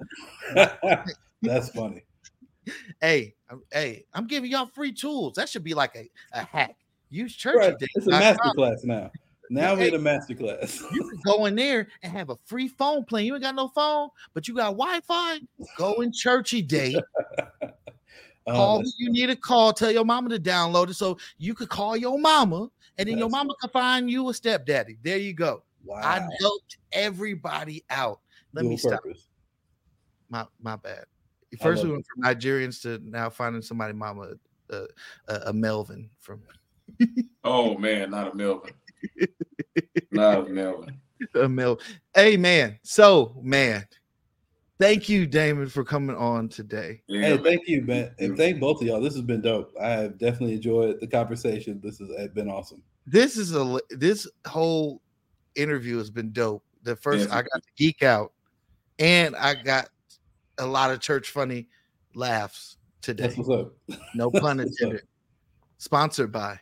That's 1.41 1.69
funny. 1.69 2.03
Hey, 3.01 3.33
I'm, 3.49 3.63
hey, 3.73 4.05
I'm 4.13 4.27
giving 4.27 4.51
y'all 4.51 4.67
free 4.67 4.93
tools. 4.93 5.33
That 5.33 5.49
should 5.49 5.63
be 5.63 5.73
like 5.73 5.95
a, 5.95 6.07
a 6.31 6.45
hack. 6.45 6.75
Use 7.09 7.35
churchy 7.35 7.57
Right. 7.57 7.75
It's 7.95 8.05
a 8.05 8.11
master 8.11 8.51
class 8.55 8.83
now. 8.83 9.09
Now 9.49 9.75
we're 9.75 9.87
in 9.87 9.95
a 9.95 9.99
master 9.99 10.33
class. 10.33 10.81
You 10.93 11.01
can 11.09 11.19
go 11.25 11.45
in 11.45 11.55
there 11.55 11.89
and 12.03 12.13
have 12.13 12.29
a 12.29 12.37
free 12.45 12.69
phone 12.69 13.03
plan. 13.03 13.25
You 13.25 13.33
ain't 13.33 13.43
got 13.43 13.55
no 13.55 13.67
phone, 13.67 14.09
but 14.33 14.47
you 14.47 14.55
got 14.55 14.77
Wi-Fi. 14.77 15.39
Go 15.77 15.95
in 16.01 16.13
churchy 16.13 16.61
date. 16.61 16.95
Call 18.47 18.81
who 18.81 18.89
you 18.97 19.11
need 19.11 19.27
to 19.27 19.35
call. 19.35 19.71
Tell 19.73 19.91
your 19.91 20.05
mama 20.05 20.29
to 20.29 20.39
download 20.39 20.89
it 20.89 20.95
so 20.95 21.17
you 21.37 21.53
could 21.53 21.69
call 21.69 21.95
your 21.95 22.17
mama, 22.19 22.69
and 22.97 23.07
then 23.07 23.17
your 23.17 23.29
mama 23.29 23.53
can 23.61 23.69
find 23.69 24.09
you 24.09 24.29
a 24.29 24.33
stepdaddy. 24.33 24.97
There 25.03 25.17
you 25.17 25.33
go. 25.33 25.63
Wow. 25.83 26.01
I 26.03 26.27
helped 26.39 26.77
everybody 26.91 27.83
out. 27.89 28.19
Let 28.53 28.61
Dual 28.63 28.71
me 28.71 28.77
stop. 28.77 29.03
purpose. 29.03 29.27
My 30.29 30.45
my 30.61 30.75
bad. 30.75 31.05
First, 31.61 31.83
we 31.83 31.91
went 31.91 32.05
from 32.05 32.23
Nigerians 32.23 32.81
to 32.83 32.99
now 33.03 33.29
finding 33.29 33.61
somebody 33.61 33.93
mama, 33.93 34.33
uh, 34.71 34.83
a, 35.27 35.35
a 35.47 35.53
Melvin 35.53 36.09
from 36.19 36.41
Oh 37.43 37.77
man, 37.77 38.11
not 38.11 38.31
a 38.31 38.35
Melvin. 38.35 38.73
not 40.11 40.47
a 40.47 40.49
Melvin. 40.49 40.99
a 41.35 41.47
Mel. 41.49 41.79
Hey 42.15 42.37
man, 42.37 42.79
so 42.83 43.35
man, 43.41 43.85
thank 44.81 45.07
you, 45.07 45.25
Damon, 45.27 45.69
for 45.69 45.83
coming 45.85 46.15
on 46.15 46.49
today. 46.49 47.01
Yeah, 47.07 47.21
Hey, 47.21 47.33
man. 47.35 47.43
thank 47.43 47.67
you, 47.67 47.81
man, 47.83 48.11
and 48.19 48.35
thank 48.35 48.59
both 48.59 48.81
of 48.81 48.87
y'all. 48.87 48.99
This 48.99 49.13
has 49.13 49.21
been 49.23 49.41
dope. 49.41 49.71
I 49.79 49.89
have 49.91 50.17
definitely 50.17 50.55
enjoyed 50.55 50.99
the 50.99 51.07
conversation. 51.07 51.79
This 51.83 51.99
has 51.99 52.09
uh, 52.09 52.27
been 52.33 52.49
awesome. 52.49 52.81
This 53.05 53.37
is 53.37 53.55
a 53.55 53.79
this 53.91 54.27
whole 54.47 55.01
interview 55.55 55.97
has 55.97 56.09
been 56.09 56.31
dope. 56.33 56.63
The 56.83 56.95
first 56.95 57.29
Yeah. 57.29 57.35
I 57.35 57.41
got 57.43 57.61
to 57.63 57.69
geek 57.77 58.03
out, 58.03 58.33
and 58.99 59.35
I 59.35 59.55
got 59.55 59.89
a 60.57 60.65
lot 60.65 60.91
of 60.91 60.99
church 60.99 61.29
funny 61.29 61.67
laughs 62.15 62.77
today. 63.01 63.23
That's 63.27 63.37
what's 63.37 63.49
up. 63.49 63.73
No 64.15 64.29
pun 64.31 64.57
That's 64.57 64.69
what's 64.69 64.81
up. 64.81 64.85
intended. 64.87 65.07
Sponsored 65.77 66.31
by 66.31 66.59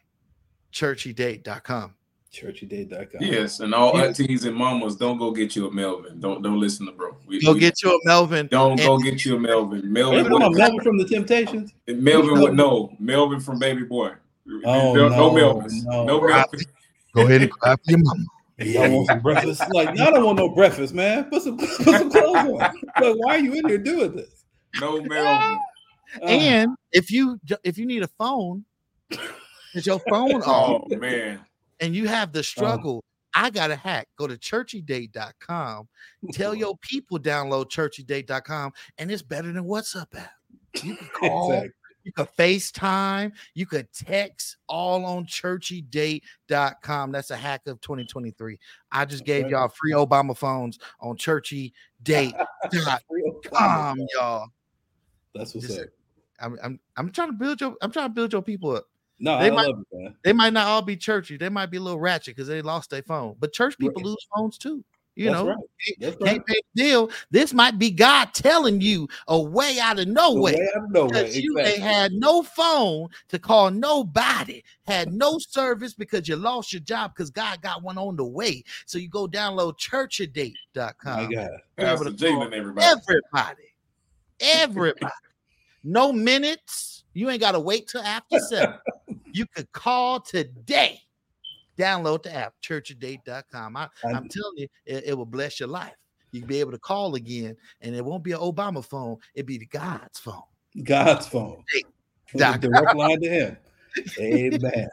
churchydate.com. 0.72 1.96
Churchydate.com. 2.32 3.22
Yes, 3.22 3.60
and 3.60 3.74
all 3.74 3.98
aunties 3.98 4.46
and 4.46 4.56
mamas, 4.56 4.96
don't 4.96 5.18
go 5.18 5.32
get 5.32 5.56
you 5.56 5.68
a 5.68 5.72
Melvin. 5.72 6.20
Don't 6.20 6.44
don't 6.44 6.60
listen 6.60 6.86
to 6.86 6.92
bro. 6.92 7.16
We- 7.26 7.42
Go 7.42 7.54
we- 7.54 7.60
get 7.60 7.82
you 7.82 7.92
a 7.92 8.00
Melvin. 8.06 8.48
Don't 8.52 8.74
and- 8.74 8.82
go 8.82 9.00
get 9.00 9.26
you 9.26 9.36
a 9.36 9.40
Melvin. 9.40 9.82
Hey, 9.82 9.88
Melvin, 9.88 10.26
come 10.28 10.34
would- 10.44 10.58
Melvin 10.58 10.80
from 10.82 10.98
the 11.00 11.06
Temptations. 11.06 11.74
Melvin 11.88 12.40
would 12.42 12.54
no. 12.56 12.96
Melvin 13.00 13.40
from 13.40 13.58
Baby 13.58 13.84
Boy. 13.84 14.12
Oh, 14.64 14.94
no, 14.96 15.10
no, 15.10 15.32
Melvins. 15.32 15.84
no. 15.86 16.06
No, 16.06 16.22
Melvin. 16.22 16.60
Go 17.16 17.22
ahead 17.26 17.42
and 17.42 17.52
clap 17.52 17.80
your 17.88 18.00
mama. 18.00 18.24
Y'all 18.60 18.92
want 18.92 19.08
some 19.08 19.22
breakfast? 19.22 19.64
Like, 19.74 19.98
y'all 19.98 20.12
don't 20.12 20.24
want 20.26 20.38
no 20.38 20.50
breakfast, 20.50 20.94
man. 20.94 21.24
Put 21.26 21.44
some, 21.44 21.58
put 21.58 21.70
some 21.70 22.12
clothes 22.12 22.36
on. 22.36 22.54
Like, 22.58 22.76
why 23.16 23.36
are 23.36 23.40
you 23.40 23.54
in 23.54 23.68
here 23.68 23.78
doing 23.78 24.16
this? 24.16 24.44
No 24.80 25.02
Melvin. 25.02 25.58
Uh, 26.22 26.26
And 26.26 26.76
if 26.92 27.12
you 27.12 27.40
if 27.64 27.78
you 27.78 27.86
need 27.86 28.04
a 28.04 28.08
phone, 28.08 28.66
is 29.74 29.86
your 29.86 30.00
phone 30.10 30.42
off? 30.42 30.84
Oh 30.92 30.96
man. 30.98 31.40
And 31.80 31.96
you 31.96 32.08
have 32.08 32.32
the 32.34 32.44
struggle, 32.44 33.04
I 33.34 33.50
got 33.50 33.72
a 33.72 33.76
hack. 33.76 34.08
Go 34.18 34.28
to 34.28 34.38
churchydate.com. 34.38 35.88
Tell 36.34 36.56
your 36.56 36.78
people 36.78 37.20
download 37.20 37.70
churchydate.com, 37.70 38.72
and 38.98 39.12
it's 39.12 39.22
better 39.22 39.52
than 39.52 39.64
WhatsApp 39.66 40.16
app. 40.16 40.32
You 40.84 40.96
can 40.96 41.08
call, 41.14 41.52
Exactly. 41.52 41.72
you 42.04 42.12
can 42.14 42.26
FaceTime, 42.38 43.32
you 43.54 43.66
could 43.66 43.88
text 43.94 44.58
all 44.68 45.06
on 45.06 45.26
churchydate.com. 45.26 47.12
That's 47.12 47.32
a 47.32 47.38
hack 47.38 47.62
of 47.68 47.80
2023. 47.82 48.58
I 48.92 49.06
just 49.06 49.26
gave 49.26 49.50
y'all 49.50 49.70
free 49.70 49.94
Obama 49.94 50.36
phones 50.36 50.80
on 51.00 51.18
churchydate.com, 52.06 53.98
y'all. 54.16 54.48
That's 55.36 55.54
what's 55.54 55.78
up. 55.78 55.86
I'm, 56.42 56.58
I'm 56.64 56.80
I'm 56.96 57.12
trying 57.12 57.28
to 57.30 57.34
build 57.34 57.60
your 57.62 57.76
I'm 57.82 57.92
trying 57.92 58.08
to 58.08 58.14
build 58.14 58.32
your 58.34 58.42
people 58.42 58.76
up. 58.76 58.86
No, 59.20 59.38
They 59.40 59.48
I 59.48 59.50
might- 59.52 59.68
love 59.68 59.80
it, 59.92 59.98
man. 59.98 60.16
They 60.24 60.34
might 60.34 60.54
not 60.54 60.68
all 60.68 60.82
be 60.82 60.96
churchy. 60.96 61.38
They 61.38 61.50
might 61.50 61.68
be 61.72 61.78
a 61.78 61.82
little 61.82 62.00
ratchet 62.00 62.36
because 62.36 62.48
they 62.48 62.62
lost 62.62 62.90
their 62.90 63.04
phone. 63.04 63.36
But 63.40 63.54
church 63.54 63.78
people 63.78 63.96
Right. 64.02 64.06
lose 64.06 64.28
phones 64.36 64.58
too. 64.58 64.84
You 65.16 65.26
That's 65.32 65.34
know, 65.44 65.48
right. 65.50 65.58
That's 66.00 66.16
can't 66.16 66.22
right. 66.38 66.46
pay 66.46 66.62
the 66.76 66.82
deal. 66.84 67.12
This 67.30 67.54
might 67.54 67.78
be 67.78 67.92
God 67.92 68.34
telling 68.34 68.80
you 68.80 69.10
a 69.28 69.38
way 69.38 69.78
out 69.78 70.00
of 70.00 70.08
nowhere. 70.08 70.54
Way 70.54 70.70
out 70.78 70.84
of 70.86 70.92
nowhere. 70.92 71.10
Because 71.24 71.38
you 71.38 71.58
Exactly. 71.58 71.74
ain't 71.84 71.94
had 71.94 72.12
no 72.14 72.42
phone 72.42 73.10
to 73.28 73.38
call 73.38 73.70
nobody, 73.70 74.64
had 74.86 75.12
no 75.12 75.38
service 75.38 75.94
because 75.94 76.30
you 76.30 76.38
lost 76.38 76.72
your 76.72 76.80
job 76.80 77.14
because 77.14 77.30
God 77.32 77.62
got 77.62 77.84
one 77.84 77.98
on 77.98 78.16
the 78.16 78.24
way. 78.24 78.64
So 78.86 78.98
you 78.98 79.10
go 79.10 79.28
download 79.28 79.78
churchadate.com. 79.78 81.26
My 81.26 81.34
God. 81.34 81.50
Pastor 81.76 82.12
Jaylon, 82.12 82.54
everybody. 82.54 82.86
Everybody. 82.88 83.74
Everybody. 84.40 85.14
no 85.84 86.14
minutes. 86.14 86.99
You 87.20 87.30
ain't 87.30 87.42
got 87.42 87.52
to 87.52 87.60
wait 87.60 87.90
till 87.90 88.00
after 88.02 88.40
seven. 88.40 88.76
you 89.34 89.46
could 89.54 89.70
call 89.74 90.22
today. 90.22 91.02
Download 91.78 92.24
the 92.24 92.34
app, 92.34 92.54
churchadate.com. 92.64 93.76
I, 93.76 93.84
I- 93.84 93.88
I'm 94.14 94.30
telling 94.30 94.54
you, 94.56 94.68
it, 94.86 95.04
it 95.08 95.14
will 95.18 95.26
bless 95.26 95.60
your 95.60 95.68
life. 95.68 95.96
You'll 96.32 96.48
be 96.48 96.62
able 96.62 96.72
to 96.72 96.80
call 96.80 97.16
again, 97.16 97.58
and 97.82 97.94
it 97.94 98.06
won't 98.06 98.24
be 98.24 98.32
an 98.32 98.40
Obama 98.40 98.86
phone, 98.86 99.18
it'll 99.36 99.48
be 99.48 99.58
the 99.58 99.66
God's 99.66 100.18
phone. 100.20 100.44
God's 100.84 101.28
phone. 101.28 101.62
Direct 102.38 102.94
line 102.96 103.20
to 103.20 103.30
him. 103.30 103.58
Amen. 104.20 104.88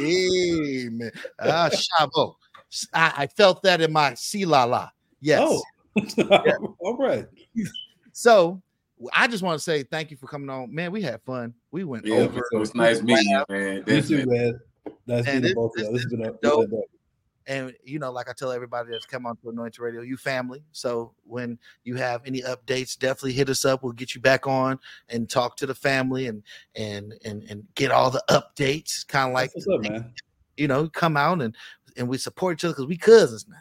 Amen. 0.00 1.10
Ah, 1.40 1.68
Shavo. 1.68 2.34
I, 2.94 3.12
I 3.16 3.26
felt 3.26 3.60
that 3.62 3.80
in 3.80 3.90
my 3.90 4.12
silala. 4.12 4.90
Yes. 5.20 5.40
Oh, 5.42 5.62
all 6.80 6.96
right. 6.96 7.26
So 8.12 8.62
I 9.12 9.26
just 9.26 9.42
want 9.42 9.58
to 9.58 9.62
say 9.62 9.82
thank 9.82 10.10
you 10.10 10.16
for 10.16 10.26
coming 10.26 10.50
on. 10.50 10.74
Man, 10.74 10.92
we 10.92 11.02
had 11.02 11.20
fun. 11.22 11.54
We 11.70 11.84
went 11.84 12.06
Yeah, 12.06 12.16
over. 12.16 12.42
it 12.52 12.58
was 12.58 12.74
nice 12.74 13.02
meeting 13.02 13.28
you, 13.30 13.44
man. 13.48 13.84
You 13.86 14.02
too, 14.02 14.26
man. 14.26 14.60
Nice 15.06 15.26
And 15.26 15.26
meeting 15.26 15.42
this- 15.42 15.54
both 15.54 15.70
of 15.70 15.76
this- 15.76 15.84
y'all. 15.84 15.92
This 15.92 16.02
has 16.02 16.10
this 16.10 16.18
been 16.18 16.20
a 16.20 16.32
been 16.32 16.38
this 16.42 16.50
dope. 16.50 16.70
dope. 16.70 16.90
And 17.48 17.74
you 17.82 17.98
know, 17.98 18.12
like 18.12 18.28
I 18.28 18.32
tell 18.34 18.52
everybody 18.52 18.90
that's 18.92 19.04
come 19.06 19.26
on 19.26 19.36
to 19.38 19.48
Anointed 19.50 19.80
Radio, 19.80 20.02
you 20.02 20.16
family. 20.16 20.62
So 20.70 21.12
when 21.24 21.58
you 21.82 21.96
have 21.96 22.22
any 22.24 22.40
updates, 22.42 22.96
definitely 22.96 23.32
hit 23.32 23.48
us 23.48 23.64
up. 23.64 23.82
We'll 23.82 23.92
get 23.92 24.14
you 24.14 24.20
back 24.20 24.46
on 24.46 24.78
and 25.08 25.28
talk 25.28 25.56
to 25.56 25.66
the 25.66 25.74
family 25.74 26.28
and 26.28 26.44
and 26.76 27.14
and 27.24 27.42
and 27.50 27.66
get 27.74 27.90
all 27.90 28.12
the 28.12 28.22
updates. 28.30 29.04
Kind 29.08 29.30
of 29.30 29.34
like 29.34 29.50
up, 29.72 29.80
man. 29.82 30.14
you 30.56 30.68
know, 30.68 30.88
come 30.88 31.16
out 31.16 31.42
and 31.42 31.56
and 31.96 32.06
we 32.08 32.16
support 32.16 32.58
each 32.58 32.64
other 32.64 32.74
because 32.74 32.86
we 32.86 32.96
cousins 32.96 33.46
now. 33.48 33.56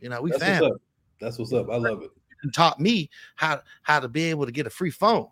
You 0.00 0.08
know, 0.08 0.22
we 0.22 0.30
That's 0.30 0.42
family. 0.42 0.70
what's 0.70 0.74
up. 0.76 0.82
That's 1.20 1.38
what's 1.38 1.52
up. 1.52 1.68
I 1.70 1.76
love 1.76 2.02
it. 2.02 2.10
And 2.42 2.52
taught 2.54 2.78
me 2.80 3.10
how 3.36 3.62
how 3.82 4.00
to 4.00 4.08
be 4.08 4.24
able 4.24 4.46
to 4.46 4.52
get 4.52 4.66
a 4.66 4.70
free 4.70 4.90
phone. 4.90 5.28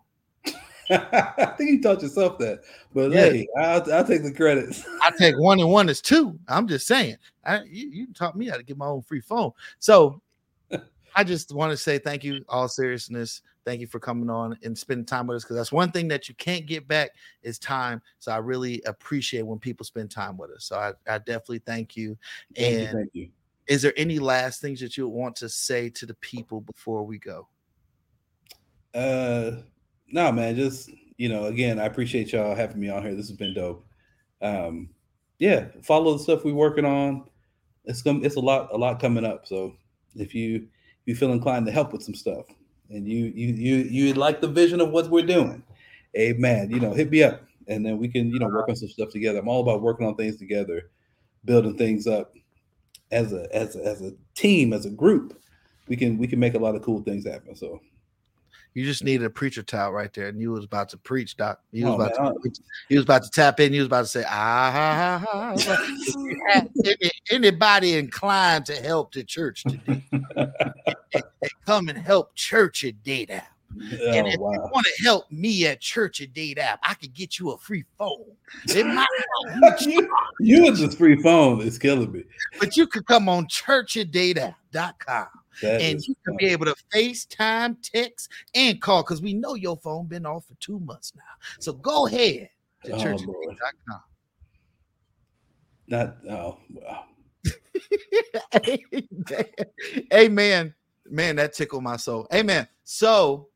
I 0.89 1.53
think 1.57 1.69
you 1.69 1.81
taught 1.81 2.01
yourself 2.01 2.37
that, 2.39 2.61
but 2.93 3.11
Yeah. 3.11 3.25
hey, 3.25 3.47
I'll, 3.57 3.93
I'll 3.93 4.05
take 4.05 4.23
the 4.23 4.31
credits. 4.31 4.85
I 5.01 5.11
take 5.17 5.37
one 5.37 5.59
and 5.59 5.69
one 5.69 5.89
is 5.89 6.01
two. 6.01 6.39
I'm 6.47 6.67
just 6.67 6.87
saying. 6.87 7.17
I, 7.43 7.63
you, 7.63 7.89
you 7.89 8.13
taught 8.13 8.37
me 8.37 8.47
how 8.47 8.57
to 8.57 8.63
get 8.63 8.77
my 8.77 8.87
own 8.87 9.01
free 9.01 9.21
phone. 9.21 9.51
So 9.79 10.21
I 11.15 11.23
just 11.23 11.53
want 11.53 11.71
to 11.71 11.77
say 11.77 11.97
thank 11.97 12.23
you, 12.23 12.43
all 12.47 12.67
seriousness. 12.67 13.41
Thank 13.65 13.81
you 13.81 13.87
for 13.87 13.99
coming 13.99 14.29
on 14.29 14.57
and 14.63 14.77
spending 14.77 15.05
time 15.05 15.27
with 15.27 15.35
us 15.35 15.43
because 15.43 15.57
that's 15.57 15.73
one 15.73 15.91
thing 15.91 16.07
that 16.07 16.29
you 16.29 16.35
can't 16.35 16.65
get 16.65 16.87
back 16.87 17.11
is 17.43 17.59
time. 17.59 18.01
So 18.19 18.31
I 18.31 18.37
really 18.37 18.81
appreciate 18.85 19.41
when 19.45 19.59
people 19.59 19.85
spend 19.85 20.09
time 20.09 20.37
with 20.37 20.51
us. 20.51 20.63
So 20.63 20.77
I, 20.77 20.93
I 21.05 21.17
definitely 21.17 21.59
thank 21.59 21.97
you. 21.97 22.17
Thank 22.55 22.69
you, 22.69 22.85
And 22.85 22.97
thank 22.97 23.09
you. 23.13 23.29
Is 23.67 23.81
there 23.81 23.93
any 23.97 24.19
last 24.19 24.61
things 24.61 24.79
that 24.79 24.97
you 24.97 25.07
want 25.07 25.35
to 25.37 25.49
say 25.49 25.89
to 25.89 26.05
the 26.05 26.13
people 26.15 26.61
before 26.61 27.03
we 27.03 27.17
go? 27.19 27.47
Uh, 28.93 29.57
no, 30.09 30.31
man, 30.31 30.55
just 30.55 30.89
you 31.17 31.29
know, 31.29 31.45
again, 31.45 31.79
I 31.79 31.85
appreciate 31.85 32.31
y'all 32.31 32.55
having 32.55 32.79
me 32.79 32.89
on 32.89 33.03
here. 33.03 33.15
This 33.15 33.27
has 33.27 33.37
been 33.37 33.53
dope. 33.53 33.85
Um, 34.41 34.89
yeah, 35.39 35.65
follow 35.83 36.13
the 36.13 36.23
stuff 36.23 36.45
we're 36.45 36.53
working 36.53 36.85
on. 36.85 37.25
It's 37.85 38.01
come, 38.01 38.23
it's 38.23 38.35
a 38.35 38.39
lot, 38.39 38.69
a 38.71 38.77
lot 38.77 38.99
coming 38.99 39.25
up. 39.25 39.47
So 39.47 39.73
if 40.15 40.33
you 40.33 40.55
if 40.55 41.05
you 41.05 41.15
feel 41.15 41.31
inclined 41.31 41.65
to 41.65 41.71
help 41.71 41.91
with 41.91 42.03
some 42.03 42.15
stuff, 42.15 42.45
and 42.89 43.07
you 43.07 43.25
you 43.35 43.53
you 43.53 43.75
you 43.77 44.13
like 44.13 44.41
the 44.41 44.47
vision 44.47 44.79
of 44.79 44.91
what 44.91 45.09
we're 45.09 45.25
doing, 45.25 45.63
amen. 46.17 46.71
You 46.71 46.79
know, 46.79 46.93
hit 46.93 47.11
me 47.11 47.23
up, 47.23 47.41
and 47.67 47.85
then 47.85 47.97
we 47.97 48.07
can 48.07 48.31
you 48.31 48.39
know 48.39 48.47
work 48.47 48.69
on 48.69 48.75
some 48.75 48.89
stuff 48.89 49.09
together. 49.09 49.39
I'm 49.39 49.49
all 49.49 49.61
about 49.61 49.81
working 49.81 50.07
on 50.07 50.15
things 50.15 50.37
together, 50.37 50.89
building 51.43 51.77
things 51.77 52.07
up 52.07 52.33
as 53.11 53.33
a 53.33 53.47
as 53.55 53.75
a, 53.75 53.85
as 53.85 54.01
a 54.01 54.11
team, 54.35 54.73
as 54.73 54.85
a 54.85 54.89
group. 54.89 55.39
We 55.87 55.95
can 55.95 56.17
we 56.17 56.27
can 56.27 56.39
make 56.39 56.53
a 56.55 56.59
lot 56.59 56.75
of 56.75 56.81
cool 56.81 57.01
things 57.01 57.25
happen. 57.25 57.55
So 57.55 57.79
You 58.73 58.83
just 58.83 59.03
needed 59.03 59.25
a 59.25 59.29
preacher 59.29 59.63
towel 59.63 59.91
right 59.93 60.13
there, 60.13 60.27
and 60.27 60.39
you 60.41 60.51
was 60.51 60.65
about 60.65 60.89
to 60.89 60.97
preach, 60.97 61.35
Doc. 61.37 61.61
You 61.71 61.85
was 61.85 61.93
Oh, 61.93 61.95
about 61.95 62.21
man, 62.35 62.41
to. 62.53 62.61
You 62.89 62.97
was 62.97 63.03
about 63.05 63.23
to 63.23 63.29
tap 63.29 63.59
in. 63.59 63.73
You 63.73 63.79
was 63.81 63.87
about 63.87 64.01
to 64.01 64.07
say, 64.07 64.23
ah, 64.27 64.71
ha, 64.71 65.23
ha, 65.25 65.25
ha. 65.31 65.53
If 65.55 66.15
you 66.15 66.41
had 66.51 66.69
any- 66.85 67.11
anybody 67.31 67.93
inclined 67.95 68.65
to 68.67 68.75
help 68.75 69.13
the 69.13 69.23
church 69.23 69.63
today, 69.63 70.03
come 71.65 71.89
and 71.89 71.97
help 71.97 72.35
Church 72.35 72.83
at 72.83 73.01
Date 73.03 73.31
App. 73.81 74.15
and 74.15 74.27
Oh, 74.27 74.29
if 74.29 74.35
you 74.35 74.69
want 74.73 74.85
to 74.85 75.03
help 75.03 75.31
me 75.31 75.65
at 75.67 75.79
Church 75.81 76.21
at 76.21 76.33
Date 76.33 76.57
App, 76.57 76.79
I 76.83 76.93
could 76.95 77.13
get 77.13 77.39
you 77.39 77.51
a 77.51 77.57
free 77.57 77.83
phone. 77.97 78.35
It 78.69 78.85
might 78.85 79.05
you, 79.81 80.09
you 80.39 80.67
and 80.67 80.75
this 80.77 80.95
free 80.95 81.21
phone 81.21 81.61
is 81.61 81.77
killing 81.77 82.11
me. 82.11 82.23
but 82.59 82.75
you 82.77 82.87
could 82.87 83.05
come 83.05 83.27
on 83.29 83.47
churchadateapp.com 83.47 85.27
That 85.61 85.81
and 85.81 85.99
you 86.07 86.15
can 86.25 86.37
be 86.37 86.45
able 86.47 86.65
to 86.65 86.75
FaceTime, 86.93 87.77
text, 87.81 88.29
and 88.55 88.81
call 88.81 89.03
because 89.03 89.21
we 89.21 89.33
know 89.33 89.55
your 89.55 89.77
phone 89.77 90.07
been 90.07 90.25
off 90.25 90.45
for 90.45 90.55
two 90.59 90.79
months 90.79 91.13
now. 91.15 91.23
So 91.59 91.73
go 91.73 92.07
ahead 92.07 92.49
to 92.85 92.93
Oh, 92.93 92.97
churchadateapp.com. 92.97 94.01
not 95.87 96.17
oh 96.29 96.57
wow. 96.69 97.05
Amen. 98.67 99.45
Amen. 100.13 100.73
Man, 101.09 101.35
that 101.37 101.53
tickled 101.53 101.83
my 101.83 101.95
soul. 101.95 102.27
Amen. 102.33 102.67
So 102.83 103.47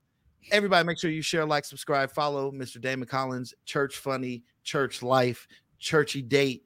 everybody, 0.52 0.86
make 0.86 0.98
sure 0.98 1.12
you 1.12 1.22
share, 1.22 1.46
like, 1.46 1.66
subscribe, 1.66 2.12
follow 2.12 2.52
Mr. 2.52 2.80
Damon 2.80 3.08
Collins, 3.08 3.54
Church 3.66 3.98
Funny, 3.98 4.44
Church 4.64 5.04
Life, 5.04 5.48
Churchy 5.80 6.22
Date, 6.22 6.64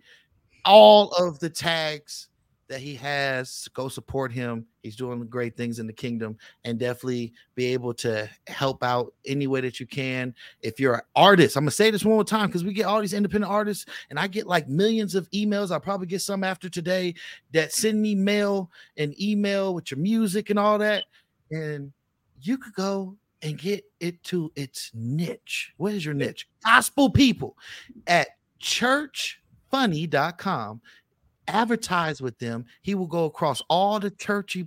all 0.64 1.10
of 1.14 1.40
the 1.40 1.50
tags 1.50 2.30
that 2.68 2.80
he 2.80 2.96
has. 2.96 3.68
Go 3.74 3.88
support 3.88 4.32
him. 4.32 4.66
He's 4.82 4.96
doing 4.96 5.26
great 5.28 5.56
things 5.56 5.80
in 5.80 5.88
the 5.88 5.94
kingdom 5.94 6.38
and 6.64 6.80
definitely 6.80 7.34
be 7.56 7.66
able 7.66 7.94
to 7.96 8.30
help 8.48 8.84
out 8.84 9.14
any 9.26 9.48
way 9.48 9.62
that 9.62 9.80
you 9.80 9.86
can. 9.86 10.34
If 10.62 10.80
you're 10.80 10.96
an 10.96 11.02
artist, 11.16 11.56
I'm 11.58 11.64
gonna 11.64 11.72
say 11.72 11.92
this 11.92 12.06
one 12.06 12.16
more 12.16 12.24
time 12.24 12.48
because 12.48 12.64
we 12.64 12.74
get 12.74 12.86
all 12.86 13.02
these 13.02 13.14
independent 13.14 13.52
artists, 13.52 13.86
and 14.10 14.20
I 14.20 14.28
get 14.28 14.48
like 14.48 14.68
millions 14.68 15.16
of 15.16 15.30
emails. 15.32 15.72
I'll 15.72 15.80
probably 15.80 16.08
get 16.08 16.22
some 16.22 16.44
after 16.44 16.70
today 16.70 17.16
that 17.52 17.72
send 17.72 18.02
me 18.02 18.16
mail 18.16 18.72
and 18.98 19.20
email 19.22 19.74
with 19.74 19.92
your 19.92 20.00
music 20.00 20.50
and 20.50 20.60
all 20.60 20.78
that. 20.80 21.06
And 21.52 21.92
you 22.42 22.58
could 22.58 22.74
go 22.74 23.16
and 23.46 23.58
get 23.60 23.86
it 24.00 24.24
to 24.24 24.52
its 24.56 24.90
niche. 24.96 25.72
What 25.78 25.94
is 25.94 26.04
your 26.04 26.16
niche? 26.16 26.48
Gospel 26.64 27.12
people 27.12 27.56
at 28.08 28.30
churchfunny.com 28.60 30.82
advertise 31.48 32.24
with 32.24 32.40
them. 32.40 32.66
He 32.82 32.96
will 32.96 33.06
go 33.06 33.26
across 33.26 33.62
all 33.70 34.00
the 34.00 34.10
churchy 34.10 34.66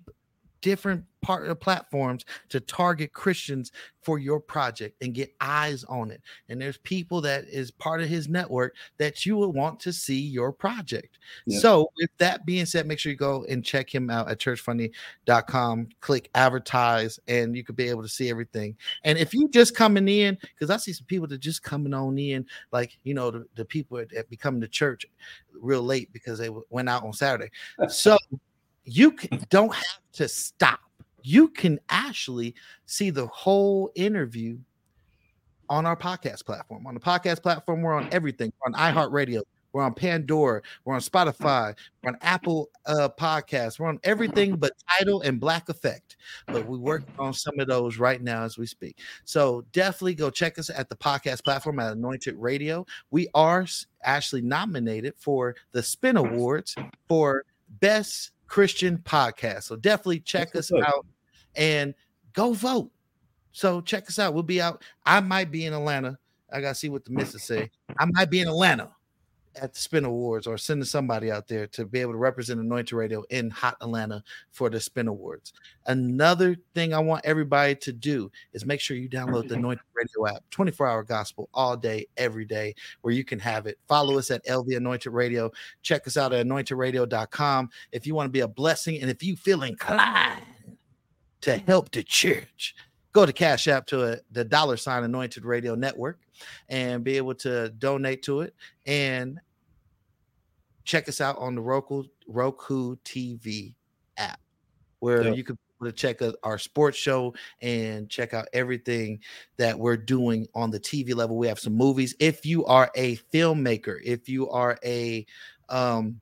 different 0.61 1.05
part 1.21 1.49
of 1.49 1.61
platforms 1.61 2.25
to 2.49 2.61
target 2.61 3.13
Christians 3.13 3.73
for 4.03 4.19
your 4.19 4.41
project 4.41 4.97
and 5.03 5.15
get 5.15 5.35
eyes 5.41 5.85
on 5.85 6.11
it. 6.11 6.23
And 6.49 6.61
there's 6.61 6.79
people 6.79 7.21
that 7.23 7.45
is 7.49 7.71
part 7.71 8.01
of 8.01 8.09
his 8.09 8.29
network 8.29 8.75
that 8.99 9.27
you 9.27 9.37
will 9.37 9.53
want 9.53 9.81
to 9.81 9.93
see 9.93 10.21
your 10.21 10.53
project. 10.53 11.19
So, 11.49 11.91
with 11.97 12.11
that 12.19 12.47
being 12.47 12.67
said, 12.67 12.87
make 12.87 12.99
sure 12.99 13.11
you 13.13 13.19
go 13.19 13.45
and 13.49 13.65
check 13.65 13.93
him 13.93 14.11
out 14.11 14.31
at 14.31 14.39
churchfunny.com, 14.39 15.89
click 16.01 16.31
advertise, 16.35 17.19
and 17.29 17.57
you 17.57 17.65
could 17.65 17.77
be 17.77 17.89
able 17.89 18.03
to 18.03 18.09
see 18.09 18.31
everything. 18.31 18.77
And 19.05 19.19
if 19.19 19.35
you 19.35 19.49
just 19.49 19.75
coming 19.75 20.09
in, 20.09 20.39
because 20.41 20.71
I 20.71 20.77
see 20.77 20.93
some 20.93 21.07
people 21.07 21.27
that 21.29 21.39
just 21.39 21.63
coming 21.63 21.95
on 21.95 22.19
in, 22.19 22.47
like 22.73 22.97
you 23.03 23.15
know, 23.15 23.31
the, 23.31 23.45
the 23.57 23.65
people 23.65 23.99
that 23.99 24.31
become 24.31 24.61
the 24.61 24.69
church 24.69 25.05
real 25.61 25.83
late 25.83 26.13
because 26.13 26.39
they 26.39 26.51
went 26.71 26.89
out 26.89 27.05
on 27.05 27.13
Saturday. 27.13 27.51
So 27.89 28.17
you 28.89 29.12
can, 29.12 29.44
don't 29.51 29.74
have 29.74 30.01
to 30.15 30.28
stop. 30.28 30.81
You 31.23 31.48
can 31.48 31.78
actually 31.90 32.55
see 32.86 33.10
the 33.10 33.27
whole 33.27 33.90
interview 33.94 34.59
on 35.69 35.85
our 35.85 35.97
podcast 35.97 36.47
platform. 36.47 36.86
On 36.86 36.94
the 36.94 37.01
podcast 37.01 37.43
platform, 37.43 37.82
we're 37.82 37.94
on 37.94 38.09
everything. 38.12 38.52
We're 38.60 38.73
on 38.74 38.94
iHeartRadio. 38.94 39.43
We're 39.73 39.82
on 39.82 39.93
Pandora. 39.93 40.62
We're 40.85 40.94
on 40.94 41.01
Spotify. 41.01 41.74
We're 42.02 42.12
on 42.12 42.19
Apple 42.23 42.70
uh, 42.86 43.10
Podcasts. 43.20 43.78
We're 43.78 43.89
on 43.89 44.01
everything 44.02 44.56
but 44.56 44.73
Tidal 44.89 45.20
and 45.20 45.39
Black 45.39 45.69
Effect. 45.69 46.16
But 46.47 46.66
we 46.66 46.78
work 46.78 47.02
on 47.19 47.35
some 47.35 47.60
of 47.60 47.69
those 47.69 47.98
right 47.98 48.23
now 48.23 48.44
as 48.44 48.56
we 48.56 48.66
speak. 48.66 48.98
So 49.24 49.65
definitely 49.73 50.15
go 50.15 50.31
check 50.31 50.59
us 50.59 50.70
at 50.70 50.89
the 50.89 50.97
podcast 50.97 51.44
platform 51.44 51.81
at 51.81 51.93
Anointed 51.93 52.36
Radio. 52.36 52.86
We 53.10 53.28
are 53.35 53.66
actually 54.02 54.43
nominated 54.43 55.12
for 55.19 55.55
the 55.73 55.82
Spin 55.82 56.16
Awards 56.16 56.74
for 57.06 57.44
Best 57.69 58.31
Christian 58.49 58.99
Podcast. 58.99 59.65
So 59.65 59.77
definitely 59.77 60.20
check 60.20 60.57
us 60.57 60.73
what's 60.73 60.83
up. 60.87 60.95
out 60.95 61.07
and 61.55 61.95
go 62.33 62.53
vote. 62.53 62.91
So 63.53 63.81
check 63.81 64.09
us 64.09 64.19
out. 64.19 64.35
We'll 64.35 64.43
be 64.43 64.61
out. 64.61 64.83
I 65.07 65.20
might 65.20 65.51
be 65.51 65.66
in 65.66 65.73
Atlanta. 65.73 66.19
I 66.51 66.61
gotta 66.61 66.75
see 66.75 66.89
what 66.89 67.05
the 67.05 67.12
missus 67.12 67.45
say. 67.45 67.70
I 67.99 68.07
might 68.07 68.31
be 68.31 68.41
in 68.41 68.49
Atlanta 68.49 68.91
at 69.61 69.75
the 69.75 69.81
Spin 69.81 70.05
Awards 70.05 70.47
or 70.47 70.59
sending 70.59 70.85
somebody 70.85 71.31
out 71.31 71.49
there 71.49 71.67
to 71.69 71.85
be 71.85 72.01
able 72.01 72.13
to 72.13 72.19
represent 72.19 72.61
Anointed 72.61 72.93
Radio 72.93 73.23
in 73.31 73.51
Hot 73.51 73.77
Atlanta 73.81 74.23
for 74.51 74.71
the 74.71 74.81
Spin 74.81 75.09
Awards. 75.09 75.53
Another 75.87 76.57
thing 76.75 76.95
I 76.95 76.99
want 76.99 77.25
everybody 77.25 77.75
to 77.77 77.93
do 77.93 78.31
is 78.53 78.67
make 78.67 78.81
sure 78.81 78.97
you 78.97 79.09
download 79.09 79.43
the 79.43 79.55
mm-hmm. 79.55 79.65
Anointed 79.65 79.85
Radio 79.95 80.35
app, 80.35 80.43
24 80.51 80.87
hour 80.87 81.03
gospel 81.03 81.49
all 81.53 81.77
day, 81.77 82.07
every 82.17 82.45
day, 82.45 82.75
where 83.03 83.15
you 83.15 83.25
can 83.25 83.39
have 83.39 83.67
it. 83.67 83.79
Follow 83.89 84.19
us 84.19 84.31
at 84.31 84.45
LV 84.47 84.77
Anointed 84.77 85.13
Radio. 85.13 85.51
Check 85.83 86.07
us 86.07 86.17
out 86.17 86.33
at 86.33 86.47
anointedradio.com 86.47 87.71
if 87.93 88.07
you 88.07 88.15
want 88.15 88.27
to 88.27 88.33
be 88.33 88.41
a 88.41 88.49
blessing 88.49 89.01
and 89.01 89.11
if 89.11 89.23
you 89.23 89.37
feel 89.37 89.63
inclined 89.63 90.43
to 91.41 91.57
help 91.59 91.91
the 91.91 92.03
church 92.03 92.75
go 93.13 93.27
to 93.27 93.33
cash 93.33 93.69
app 93.69 93.87
to 93.87 94.13
a, 94.13 94.17
the 94.33 94.45
dollar 94.45 94.77
sign 94.77 95.05
anointed 95.05 95.45
radio 95.45 95.75
network 95.75 96.21
and 96.69 97.03
be 97.03 97.17
able 97.17 97.35
to 97.35 97.69
donate 97.71 98.23
to 98.23 98.41
it 98.41 98.55
and 98.87 99.41
check 100.89 101.06
us 101.06 101.20
out 101.20 101.36
on 101.39 101.55
the 101.55 101.60
roku 101.60 102.02
roku 102.27 102.97
tv 103.05 103.74
app 104.16 104.40
where 105.01 105.23
Yeah. 105.23 105.35
you 105.35 105.44
can 105.44 105.56
be 105.56 105.60
able 105.82 105.93
to 105.93 105.97
check 105.97 106.23
out 106.23 106.35
our 106.43 106.56
sports 106.59 106.97
show 106.97 107.35
and 107.60 108.09
check 108.09 108.32
out 108.32 108.48
everything 108.55 109.20
that 109.59 109.78
we're 109.78 109.98
doing 109.98 110.48
on 110.55 110.70
the 110.70 110.81
tv 110.81 111.15
level 111.15 111.36
we 111.36 111.47
have 111.47 111.59
some 111.59 111.74
movies 111.74 112.16
if 112.20 112.47
you 112.47 112.65
are 112.65 112.90
a 112.97 113.16
filmmaker 113.32 113.98
if 114.02 114.31
you 114.31 114.48
are 114.48 114.78
a 114.82 115.27
um 115.69 116.19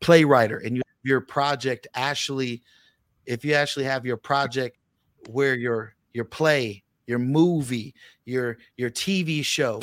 playwright 0.00 0.52
and 0.52 0.76
you 0.76 0.82
your 1.04 1.22
project 1.22 1.86
actually 1.94 2.62
if 3.24 3.46
you 3.46 3.54
actually 3.54 3.86
have 3.86 4.04
your 4.04 4.18
project 4.18 4.76
where 5.30 5.54
your 5.54 5.94
your 6.12 6.26
play 6.26 6.84
your 7.06 7.18
movie 7.18 7.94
your 8.26 8.58
your 8.76 8.90
tv 8.90 9.42
show 9.42 9.80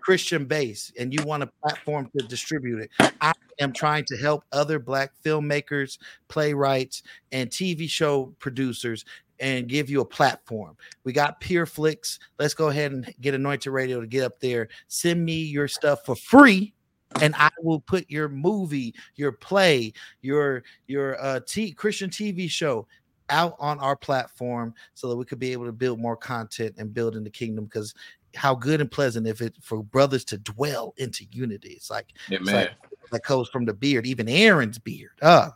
christian 0.00 0.44
base 0.44 0.92
and 0.98 1.14
you 1.14 1.22
want 1.24 1.42
a 1.42 1.46
platform 1.62 2.06
to 2.14 2.26
distribute 2.26 2.80
it 2.80 2.90
i 3.22 3.32
am 3.58 3.72
trying 3.72 4.04
to 4.06 4.16
help 4.16 4.44
other 4.52 4.78
black 4.78 5.12
filmmakers 5.24 5.98
playwrights 6.28 7.02
and 7.32 7.50
tv 7.50 7.88
show 7.88 8.34
producers 8.38 9.04
and 9.40 9.68
give 9.68 9.90
you 9.90 10.00
a 10.00 10.04
platform. 10.04 10.76
We 11.02 11.12
got 11.12 11.40
Pure 11.40 11.66
Flix 11.66 12.18
let's 12.38 12.54
go 12.54 12.68
ahead 12.68 12.92
and 12.92 13.12
get 13.20 13.34
anointed 13.34 13.72
radio 13.72 14.00
to 14.00 14.06
get 14.06 14.24
up 14.24 14.40
there. 14.40 14.68
Send 14.88 15.24
me 15.24 15.42
your 15.42 15.68
stuff 15.68 16.04
for 16.06 16.14
free 16.14 16.72
and 17.20 17.34
I 17.36 17.50
will 17.60 17.80
put 17.80 18.08
your 18.08 18.28
movie, 18.28 18.94
your 19.16 19.32
play, 19.32 19.92
your 20.22 20.62
your 20.86 21.22
uh 21.22 21.40
t- 21.46 21.72
Christian 21.72 22.08
TV 22.08 22.48
show 22.48 22.86
out 23.28 23.56
on 23.58 23.78
our 23.80 23.96
platform 23.96 24.74
so 24.94 25.08
that 25.08 25.16
we 25.16 25.24
could 25.24 25.38
be 25.38 25.52
able 25.52 25.66
to 25.66 25.72
build 25.72 25.98
more 25.98 26.16
content 26.16 26.74
and 26.78 26.94
build 26.94 27.16
in 27.16 27.24
the 27.24 27.30
kingdom 27.30 27.64
because 27.64 27.94
how 28.34 28.54
good 28.54 28.80
and 28.80 28.90
pleasant 28.90 29.26
if 29.26 29.40
it 29.40 29.54
for 29.60 29.82
brothers 29.82 30.24
to 30.26 30.38
dwell 30.38 30.94
into 30.96 31.24
unity. 31.30 31.70
It's 31.70 31.90
like 31.90 32.12
Yeah, 32.28 32.38
it's 32.40 32.52
like 32.52 32.70
that 33.10 33.24
goes 33.24 33.48
from 33.48 33.64
the 33.64 33.74
beard, 33.74 34.06
even 34.06 34.28
Aaron's 34.28 34.78
beard, 34.78 35.12
uh, 35.20 35.50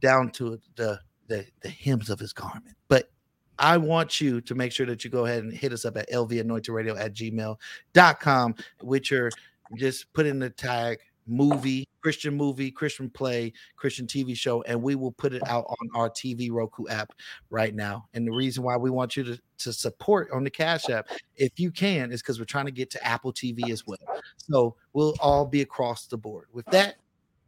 down 0.00 0.30
to 0.32 0.60
the 0.76 0.98
the 1.28 1.46
the 1.60 1.68
hems 1.68 2.10
of 2.10 2.18
his 2.18 2.32
garment. 2.32 2.76
But 2.88 3.10
I 3.58 3.78
want 3.78 4.20
you 4.20 4.40
to 4.42 4.54
make 4.54 4.72
sure 4.72 4.86
that 4.86 5.04
you 5.04 5.10
go 5.10 5.24
ahead 5.24 5.42
and 5.42 5.52
hit 5.52 5.72
us 5.72 5.84
up 5.84 5.96
at 5.96 6.10
lvanointedradio 6.10 6.98
at 6.98 7.14
gmail.com 7.14 8.54
with 8.82 9.10
your 9.10 9.30
just 9.76 10.12
put 10.12 10.26
in 10.26 10.38
the 10.38 10.50
tag 10.50 10.98
movie, 11.26 11.88
Christian 12.00 12.36
movie, 12.36 12.70
Christian 12.70 13.10
play, 13.10 13.52
Christian 13.76 14.06
TV 14.06 14.36
show, 14.36 14.62
and 14.62 14.80
we 14.80 14.94
will 14.94 15.12
put 15.12 15.32
it 15.32 15.46
out 15.48 15.64
on 15.68 15.88
our 15.94 16.08
TV 16.08 16.50
Roku 16.50 16.86
app 16.88 17.12
right 17.50 17.74
now. 17.74 18.06
And 18.14 18.26
the 18.26 18.32
reason 18.32 18.62
why 18.62 18.76
we 18.76 18.90
want 18.90 19.16
you 19.16 19.24
to, 19.24 19.40
to 19.58 19.72
support 19.72 20.30
on 20.32 20.44
the 20.44 20.50
Cash 20.50 20.88
App, 20.88 21.08
if 21.36 21.58
you 21.58 21.70
can, 21.70 22.12
is 22.12 22.22
because 22.22 22.38
we're 22.38 22.44
trying 22.44 22.66
to 22.66 22.72
get 22.72 22.90
to 22.90 23.04
Apple 23.04 23.32
TV 23.32 23.70
as 23.70 23.86
well. 23.86 23.98
So 24.36 24.76
we'll 24.92 25.14
all 25.20 25.46
be 25.46 25.62
across 25.62 26.06
the 26.06 26.16
board. 26.16 26.46
With 26.52 26.66
that, 26.66 26.96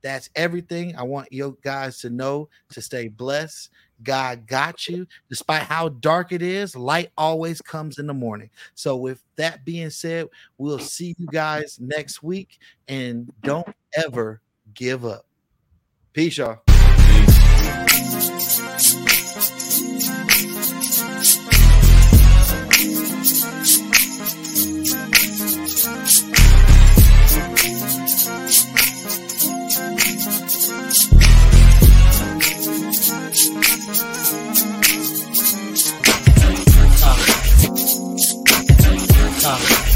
that's 0.03 0.31
everything. 0.37 0.97
I 0.97 1.03
want 1.03 1.33
you 1.33 1.59
guys 1.63 1.99
to 2.01 2.11
know 2.11 2.49
to 2.71 2.81
stay 2.81 3.09
blessed. 3.09 3.71
God 4.03 4.47
got 4.47 4.89
you. 4.89 5.07
Despite 5.29 5.63
how 5.63 5.89
dark 5.89 6.33
it 6.33 6.43
is, 6.43 6.77
light 6.77 7.11
always 7.17 7.61
comes 7.61 7.99
in 7.99 8.07
the 8.07 8.15
morning. 8.15 8.51
So, 8.75 8.97
with 8.97 9.23
that 9.37 9.65
being 9.65 9.91
said, 9.91 10.29
we'll 10.57 10.79
see 10.79 11.15
you 11.19 11.27
guys 11.27 11.79
next 11.81 12.23
week. 12.23 12.59
And 12.87 13.33
don't 13.43 13.69
ever 13.97 14.41
give 14.75 15.05
up. 15.05 15.27
Peace, 16.13 16.39
y'all. 16.39 16.63
唱。 39.49 39.88